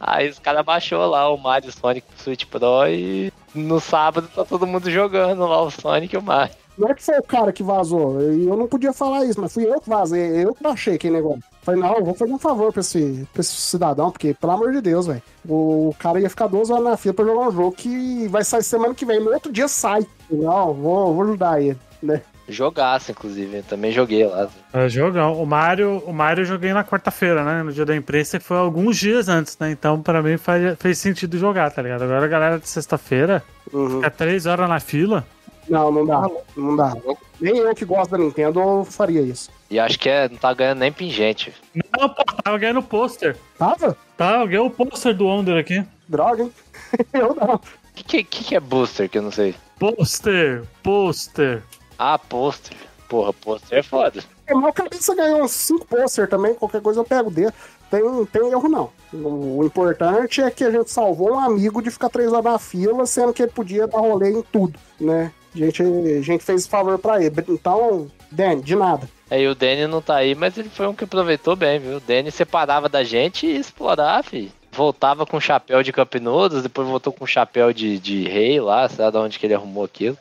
Aí 0.00 0.30
os 0.30 0.38
caras 0.38 0.64
baixou 0.64 1.06
lá 1.06 1.28
o 1.28 1.36
Mario 1.36 1.70
Sonic 1.70 2.06
Switch 2.16 2.46
Pro 2.46 2.88
e 2.88 3.30
no 3.54 3.78
sábado 3.78 4.26
tá 4.34 4.42
todo 4.42 4.66
mundo 4.66 4.90
jogando 4.90 5.46
lá 5.46 5.60
o 5.60 5.70
Sonic 5.70 6.14
e 6.14 6.18
o 6.18 6.22
Mario. 6.22 6.54
Não 6.78 6.88
é 6.88 6.94
que 6.94 7.02
foi 7.02 7.18
o 7.18 7.22
cara 7.22 7.52
que 7.52 7.62
vazou. 7.62 8.20
Eu 8.20 8.56
não 8.56 8.66
podia 8.66 8.92
falar 8.92 9.24
isso, 9.24 9.40
mas 9.40 9.52
fui 9.52 9.64
eu 9.64 9.80
que 9.80 9.88
vazei. 9.88 10.44
Eu 10.44 10.54
que 10.54 10.62
baixei 10.62 10.94
aquele 10.94 11.16
negócio. 11.16 11.42
Falei, 11.62 11.80
não, 11.80 12.04
vou 12.04 12.14
fazer 12.14 12.32
um 12.32 12.38
favor 12.38 12.72
pra 12.72 12.80
esse, 12.80 13.26
pra 13.32 13.40
esse 13.40 13.56
cidadão, 13.56 14.10
porque, 14.10 14.34
pelo 14.34 14.52
amor 14.52 14.72
de 14.72 14.80
Deus, 14.80 15.06
velho. 15.06 15.22
O 15.48 15.94
cara 15.98 16.20
ia 16.20 16.30
ficar 16.30 16.46
duas 16.46 16.70
horas 16.70 16.84
na 16.84 16.96
fila 16.96 17.14
pra 17.14 17.24
jogar 17.24 17.48
um 17.48 17.52
jogo 17.52 17.72
que 17.72 18.28
vai 18.28 18.44
sair 18.44 18.62
semana 18.62 18.94
que 18.94 19.06
vem. 19.06 19.20
No 19.20 19.32
outro 19.32 19.50
dia 19.50 19.68
sai. 19.68 20.06
Não, 20.30 20.74
vou, 20.74 21.14
vou 21.14 21.22
ajudar 21.24 21.62
ele, 21.62 21.78
né? 22.02 22.20
Jogaço, 22.48 23.10
inclusive. 23.10 23.56
Eu 23.56 23.62
também 23.64 23.90
joguei 23.90 24.24
lá. 24.24 24.48
É, 24.72 24.88
jogão. 24.88 25.40
O 25.42 25.46
Mario, 25.46 26.02
o 26.06 26.12
Mario 26.12 26.42
eu 26.42 26.46
joguei 26.46 26.72
na 26.72 26.84
quarta-feira, 26.84 27.42
né? 27.44 27.62
No 27.62 27.72
dia 27.72 27.84
da 27.84 27.96
imprensa, 27.96 28.38
que 28.38 28.44
foi 28.44 28.56
alguns 28.56 28.96
dias 28.96 29.28
antes, 29.28 29.58
né? 29.58 29.70
Então, 29.70 30.00
pra 30.00 30.22
mim, 30.22 30.36
faz, 30.36 30.78
fez 30.78 30.98
sentido 30.98 31.38
jogar, 31.38 31.70
tá 31.72 31.82
ligado? 31.82 32.02
Agora 32.02 32.24
a 32.24 32.28
galera 32.28 32.58
de 32.58 32.68
sexta-feira 32.68 33.42
uhum. 33.72 33.96
fica 33.96 34.10
três 34.10 34.46
horas 34.46 34.68
na 34.68 34.78
fila. 34.78 35.26
Não, 35.68 35.90
não 35.90 36.06
dá. 36.06 36.30
Não 36.56 36.76
dá. 36.76 36.94
Nem 37.40 37.58
eu 37.58 37.74
que 37.74 37.84
gosto 37.84 38.10
da 38.10 38.18
Nintendo 38.18 38.84
faria 38.84 39.20
isso. 39.20 39.50
E 39.70 39.78
acho 39.78 39.98
que 39.98 40.08
é, 40.08 40.28
não 40.28 40.36
tá 40.36 40.54
ganhando 40.54 40.78
nem 40.78 40.92
pingente. 40.92 41.52
Não, 41.74 42.08
pô, 42.08 42.24
tava 42.42 42.58
ganhando 42.58 42.82
pôster. 42.82 43.36
Tava? 43.58 43.96
Tava, 44.16 44.46
ganhou 44.46 44.66
o 44.66 44.70
pôster 44.70 45.14
do 45.14 45.26
Wonder 45.26 45.58
aqui. 45.58 45.84
Droga, 46.08 46.44
hein? 46.44 46.52
Eu 47.12 47.34
não. 47.34 47.56
O 47.56 47.60
que, 47.94 48.04
que, 48.04 48.24
que 48.24 48.44
que 48.44 48.56
é 48.56 48.60
booster 48.60 49.08
que 49.08 49.16
eu 49.16 49.22
não 49.22 49.30
sei? 49.30 49.54
Pôster, 49.78 50.62
pôster. 50.82 51.62
Ah, 51.98 52.18
pôster. 52.18 52.76
Porra, 53.08 53.32
pôster 53.32 53.78
é 53.78 53.82
foda. 53.82 54.22
É, 54.46 54.54
mas 54.54 54.70
o 54.70 54.72
cabeça 54.72 55.14
ganhou 55.14 55.42
uns 55.42 55.52
5 55.52 55.86
pôster 55.86 56.28
também, 56.28 56.54
qualquer 56.54 56.82
coisa 56.82 57.00
eu 57.00 57.04
pego 57.04 57.30
dele. 57.30 57.52
Tem, 57.90 58.02
tem 58.26 58.50
erro 58.50 58.68
não. 58.68 58.90
O, 59.12 59.60
o 59.60 59.64
importante 59.64 60.42
é 60.42 60.50
que 60.50 60.64
a 60.64 60.70
gente 60.70 60.90
salvou 60.90 61.32
um 61.32 61.40
amigo 61.40 61.80
de 61.80 61.90
ficar 61.90 62.08
três 62.08 62.32
horas 62.32 62.44
na 62.44 62.58
fila, 62.58 63.06
sendo 63.06 63.32
que 63.32 63.42
ele 63.42 63.52
podia 63.52 63.86
dar 63.86 63.98
rolê 63.98 64.30
em 64.30 64.42
tudo, 64.42 64.78
né? 65.00 65.32
A 65.62 65.66
gente, 65.66 65.82
a 65.82 66.22
gente 66.22 66.44
fez 66.44 66.62
esse 66.62 66.68
favor 66.68 66.98
pra 66.98 67.22
ele. 67.22 67.34
Então, 67.48 68.10
Danny, 68.30 68.62
de 68.62 68.76
nada. 68.76 69.08
Aí 69.30 69.46
o 69.48 69.54
Danny 69.54 69.86
não 69.86 70.00
tá 70.00 70.16
aí, 70.16 70.34
mas 70.34 70.56
ele 70.56 70.68
foi 70.68 70.86
um 70.86 70.94
que 70.94 71.04
aproveitou 71.04 71.56
bem, 71.56 71.78
viu? 71.78 71.96
O 71.96 72.00
Danny 72.00 72.30
separava 72.30 72.88
da 72.88 73.02
gente 73.02 73.46
e 73.46 73.52
ia 73.52 73.58
explorar, 73.58 74.22
fi. 74.22 74.52
Voltava 74.72 75.24
com 75.24 75.40
chapéu 75.40 75.82
de 75.82 75.92
Campinudos, 75.92 76.62
depois 76.62 76.86
voltou 76.86 77.12
com 77.12 77.26
chapéu 77.26 77.72
de, 77.72 77.98
de 77.98 78.28
rei 78.28 78.60
lá, 78.60 78.88
sei 78.88 79.04
lá 79.04 79.10
de 79.10 79.16
onde 79.16 79.38
que 79.38 79.46
ele 79.46 79.54
arrumou 79.54 79.84
aquilo. 79.84 80.16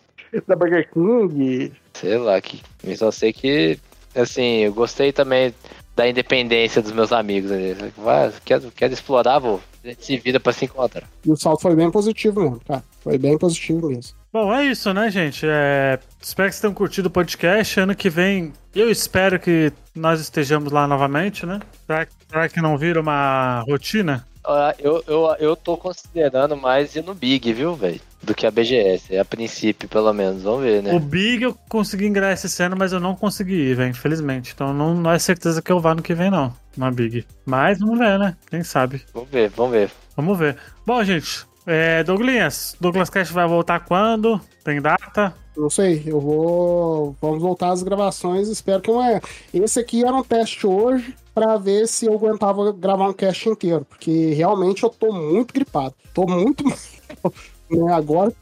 Da 0.47 0.55
Burger 0.55 0.89
King. 0.91 1.71
Sei 1.93 2.17
lá, 2.17 2.39
que. 2.41 2.61
Eu 2.83 2.95
só 2.97 3.11
sei 3.11 3.31
que, 3.31 3.77
assim, 4.15 4.59
eu 4.59 4.73
gostei 4.73 5.11
também 5.11 5.53
da 5.95 6.07
independência 6.09 6.81
dos 6.81 6.91
meus 6.91 7.11
amigos 7.11 7.51
ali. 7.51 7.75
Vai, 7.97 8.31
quero, 8.43 8.71
quero 8.71 8.93
explorar, 8.93 9.39
vou. 9.39 9.61
A 9.83 9.87
gente 9.89 10.05
se 10.05 10.17
vira 10.17 10.39
pra 10.39 10.51
se 10.51 10.65
encontrar. 10.65 11.07
E 11.25 11.31
o 11.31 11.37
salto 11.37 11.61
foi 11.61 11.75
bem 11.75 11.89
positivo 11.91 12.41
mesmo, 12.41 12.59
cara. 12.67 12.83
Foi 13.01 13.17
bem 13.17 13.37
positivo 13.37 13.87
mesmo. 13.87 14.15
Bom, 14.35 14.53
é 14.53 14.65
isso, 14.65 14.93
né, 14.93 15.09
gente? 15.09 15.45
É, 15.47 15.97
Espero 16.21 16.49
que 16.49 16.55
vocês 16.55 16.59
tenham 16.59 16.73
curtido 16.73 17.07
o 17.07 17.09
podcast. 17.09 17.79
Ano 17.79 17.95
que 17.95 18.09
vem, 18.09 18.51
eu 18.75 18.91
espero 18.91 19.39
que 19.39 19.71
nós 19.95 20.19
estejamos 20.19 20.73
lá 20.73 20.85
novamente, 20.85 21.45
né? 21.45 21.61
Será, 21.87 22.05
será 22.27 22.49
que 22.49 22.59
não 22.59 22.77
vira 22.77 22.99
uma 22.99 23.63
rotina? 23.65 24.27
Ah, 24.43 24.75
Eu, 24.77 25.01
eu, 25.07 25.35
eu 25.39 25.55
tô 25.55 25.77
considerando 25.77 26.57
mais 26.57 26.97
ir 26.97 27.05
no 27.05 27.15
Big, 27.15 27.53
viu, 27.53 27.75
velho? 27.75 28.01
Do 28.21 28.35
que 28.35 28.45
a 28.45 28.51
BGS. 28.51 29.17
A 29.17 29.23
princípio, 29.23 29.87
pelo 29.87 30.11
menos. 30.11 30.43
Vamos 30.43 30.63
ver, 30.63 30.83
né? 30.83 30.93
O 30.93 30.99
Big 30.99 31.41
eu 31.41 31.57
consegui 31.69 32.05
ingresso 32.05 32.47
esse 32.47 32.61
ano, 32.61 32.75
mas 32.77 32.91
eu 32.91 32.99
não 32.99 33.15
consegui 33.15 33.53
ir, 33.53 33.75
velho, 33.75 33.91
infelizmente. 33.91 34.51
Então 34.53 34.73
não, 34.73 34.93
não 34.95 35.11
é 35.11 35.17
certeza 35.17 35.61
que 35.61 35.71
eu 35.71 35.79
vá 35.79 35.95
no 35.95 36.03
que 36.03 36.13
vem, 36.13 36.29
não. 36.29 36.53
Na 36.75 36.91
Big. 36.91 37.25
Mas 37.45 37.79
vamos 37.79 37.97
ver, 37.97 38.19
né? 38.19 38.35
Quem 38.49 38.65
sabe? 38.65 39.01
Vamos 39.13 39.29
ver, 39.29 39.49
vamos 39.51 39.71
ver. 39.71 39.91
Vamos 40.13 40.37
ver. 40.37 40.57
Bom, 40.85 41.01
gente, 41.05 41.45
é, 41.65 42.03
Douglas, 42.03 42.75
Douglas 42.79 43.09
Cast 43.09 43.33
vai 43.33 43.47
voltar 43.47 43.79
quando? 43.85 44.39
Tem 44.63 44.81
data? 44.81 45.33
Não 45.55 45.69
sei, 45.69 46.03
eu 46.05 46.19
vou. 46.19 47.15
Vamos 47.21 47.41
voltar 47.41 47.69
às 47.71 47.81
gravações. 47.81 48.49
Espero 48.49 48.81
que 48.81 48.91
não 48.91 49.01
é. 49.03 49.21
Esse 49.53 49.79
aqui 49.79 50.03
era 50.03 50.13
um 50.15 50.23
teste 50.23 50.67
hoje 50.67 51.15
pra 51.33 51.57
ver 51.57 51.87
se 51.87 52.05
eu 52.05 52.13
aguentava 52.13 52.71
gravar 52.73 53.07
um 53.09 53.13
cast 53.13 53.47
inteiro. 53.47 53.85
Porque 53.85 54.33
realmente 54.33 54.83
eu 54.83 54.89
tô 54.89 55.13
muito 55.13 55.53
gripado. 55.53 55.95
Tô 56.13 56.25
muito 56.27 56.63
mal. 56.65 57.33
Né, 57.69 57.93
Agora, 57.93 58.33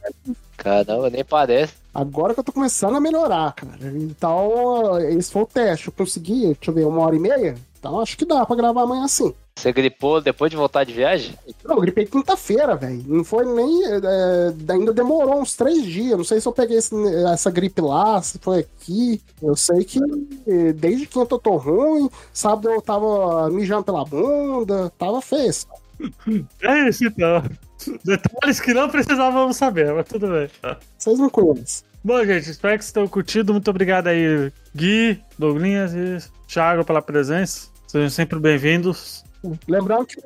Caramba, 0.57 1.09
nem 1.09 1.23
parece. 1.23 1.73
agora 1.93 2.33
que 2.33 2.39
eu 2.39 2.43
tô 2.43 2.51
começando 2.51 2.95
a 2.95 3.01
melhorar, 3.01 3.53
cara. 3.53 3.77
Então, 3.95 4.99
esse 4.99 5.31
foi 5.31 5.43
o 5.43 5.47
teste. 5.47 5.87
Eu 5.87 5.93
consegui, 5.93 6.45
deixa 6.47 6.71
eu 6.71 6.73
ver, 6.73 6.85
uma 6.85 7.01
hora 7.01 7.15
e 7.15 7.19
meia. 7.19 7.55
Então 7.83 7.99
acho 7.99 8.15
que 8.17 8.23
dá 8.23 8.45
pra 8.45 8.55
gravar 8.55 8.83
amanhã 8.83 9.05
sim. 9.09 9.33
Você 9.57 9.73
gripou 9.73 10.21
depois 10.21 10.49
de 10.49 10.55
voltar 10.55 10.85
de 10.85 10.93
viagem? 10.93 11.37
Não, 11.65 11.75
eu 11.75 11.81
gripei 11.81 12.05
quinta-feira, 12.05 12.77
velho. 12.77 13.03
Não 13.05 13.25
foi 13.25 13.45
nem. 13.45 13.83
é, 13.85 14.53
ainda 14.71 14.93
demorou 14.93 15.41
uns 15.41 15.53
três 15.53 15.83
dias. 15.85 16.17
Não 16.17 16.23
sei 16.23 16.39
se 16.39 16.47
eu 16.47 16.53
peguei 16.53 16.77
esse- 16.77 16.95
essa 17.25 17.51
gripe 17.51 17.81
lá, 17.81 18.21
se 18.21 18.39
foi 18.39 18.59
aqui. 18.59 19.21
Eu 19.41 19.53
sei 19.57 19.83
que 19.83 19.99
desde 20.77 21.05
quinta 21.07 21.35
eu 21.35 21.39
tô 21.39 21.57
ruim. 21.57 22.09
Sábado 22.33 22.71
eu 22.71 22.81
tava 22.81 23.49
mijando 23.49 23.83
pela 23.83 24.05
bunda. 24.05 24.89
Tava 24.97 25.21
feio. 25.21 25.51
É 26.61 26.87
isso, 26.89 27.05
então. 27.05 27.43
Detalhes 28.03 28.59
que 28.61 28.73
não 28.73 28.87
precisávamos 28.89 29.57
saber, 29.57 29.93
mas 29.93 30.07
tudo 30.07 30.27
bem. 30.29 30.49
Vocês 30.97 31.19
não 31.19 31.29
conhecem. 31.29 31.85
Bom, 32.03 32.23
gente, 32.25 32.49
espero 32.49 32.77
que 32.77 32.83
vocês 32.85 32.91
tenham 32.93 33.07
curtido. 33.09 33.51
Muito 33.53 33.69
obrigado 33.69 34.07
aí, 34.07 34.51
Gui, 34.75 35.21
Douglinhas 35.37 35.93
e 35.93 36.17
Thiago 36.47 36.83
pela 36.83 37.01
presença. 37.01 37.72
Sejam 37.93 38.09
sempre 38.09 38.39
bem-vindos. 38.39 39.23
Lembrando 39.67 40.07
que 40.07 40.17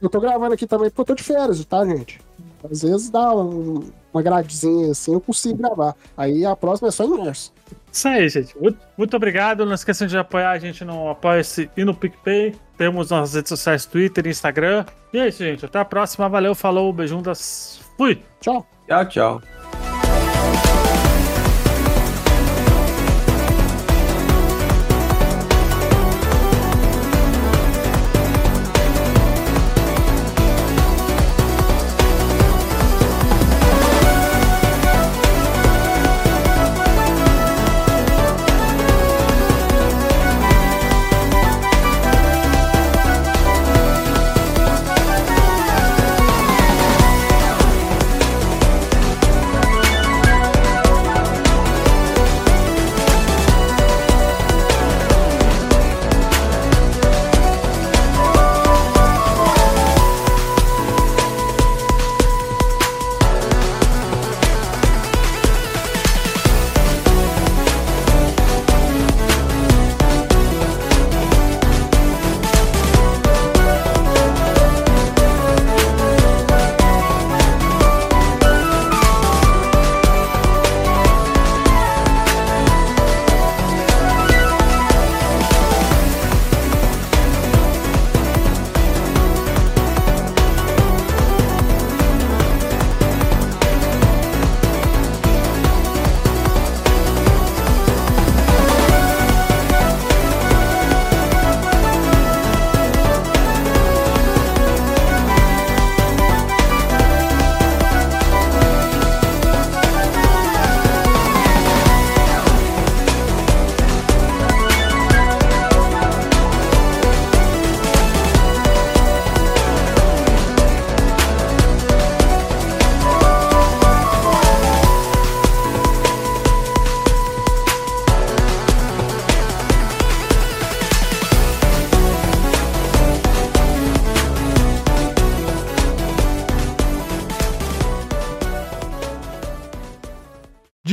eu 0.00 0.08
tô 0.08 0.18
gravando 0.18 0.54
aqui 0.54 0.66
também 0.66 0.88
porque 0.88 1.02
eu 1.02 1.04
tô 1.04 1.14
de 1.14 1.22
férias, 1.22 1.62
tá, 1.66 1.84
gente? 1.84 2.18
Às 2.64 2.80
vezes 2.80 3.10
dá 3.10 3.36
um- 3.36 3.82
uma 4.14 4.22
gradezinha 4.22 4.92
assim, 4.92 5.12
eu 5.12 5.20
consigo 5.20 5.58
gravar. 5.58 5.94
Aí 6.16 6.42
a 6.46 6.56
próxima 6.56 6.88
é 6.88 6.90
só 6.90 7.04
imerso. 7.04 7.52
Isso 7.92 8.08
aí, 8.08 8.26
gente. 8.30 8.56
Muito, 8.58 8.78
muito 8.96 9.14
obrigado. 9.14 9.66
Não 9.66 9.74
esqueçam 9.74 10.06
de 10.06 10.16
apoiar 10.16 10.52
a 10.52 10.58
gente 10.58 10.86
no 10.86 11.10
Apoia-se 11.10 11.68
e 11.76 11.84
no 11.84 11.94
PicPay. 11.94 12.54
Temos 12.78 13.10
nossas 13.10 13.34
redes 13.34 13.50
sociais, 13.50 13.84
Twitter 13.84 14.26
e 14.26 14.30
Instagram. 14.30 14.86
E 15.12 15.18
é 15.18 15.28
isso, 15.28 15.44
gente. 15.44 15.66
Até 15.66 15.80
a 15.80 15.84
próxima. 15.84 16.30
Valeu, 16.30 16.54
falou, 16.54 16.90
beijundas. 16.94 17.78
Fui! 17.98 18.22
Tchau. 18.40 18.66
Tchau, 18.88 19.04
tchau. 19.10 19.42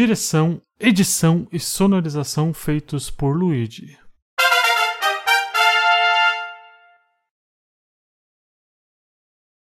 Direção, 0.09 0.59
edição 0.79 1.47
e 1.51 1.59
sonorização 1.59 2.51
feitos 2.51 3.11
por 3.11 3.37
Luigi. 3.37 3.95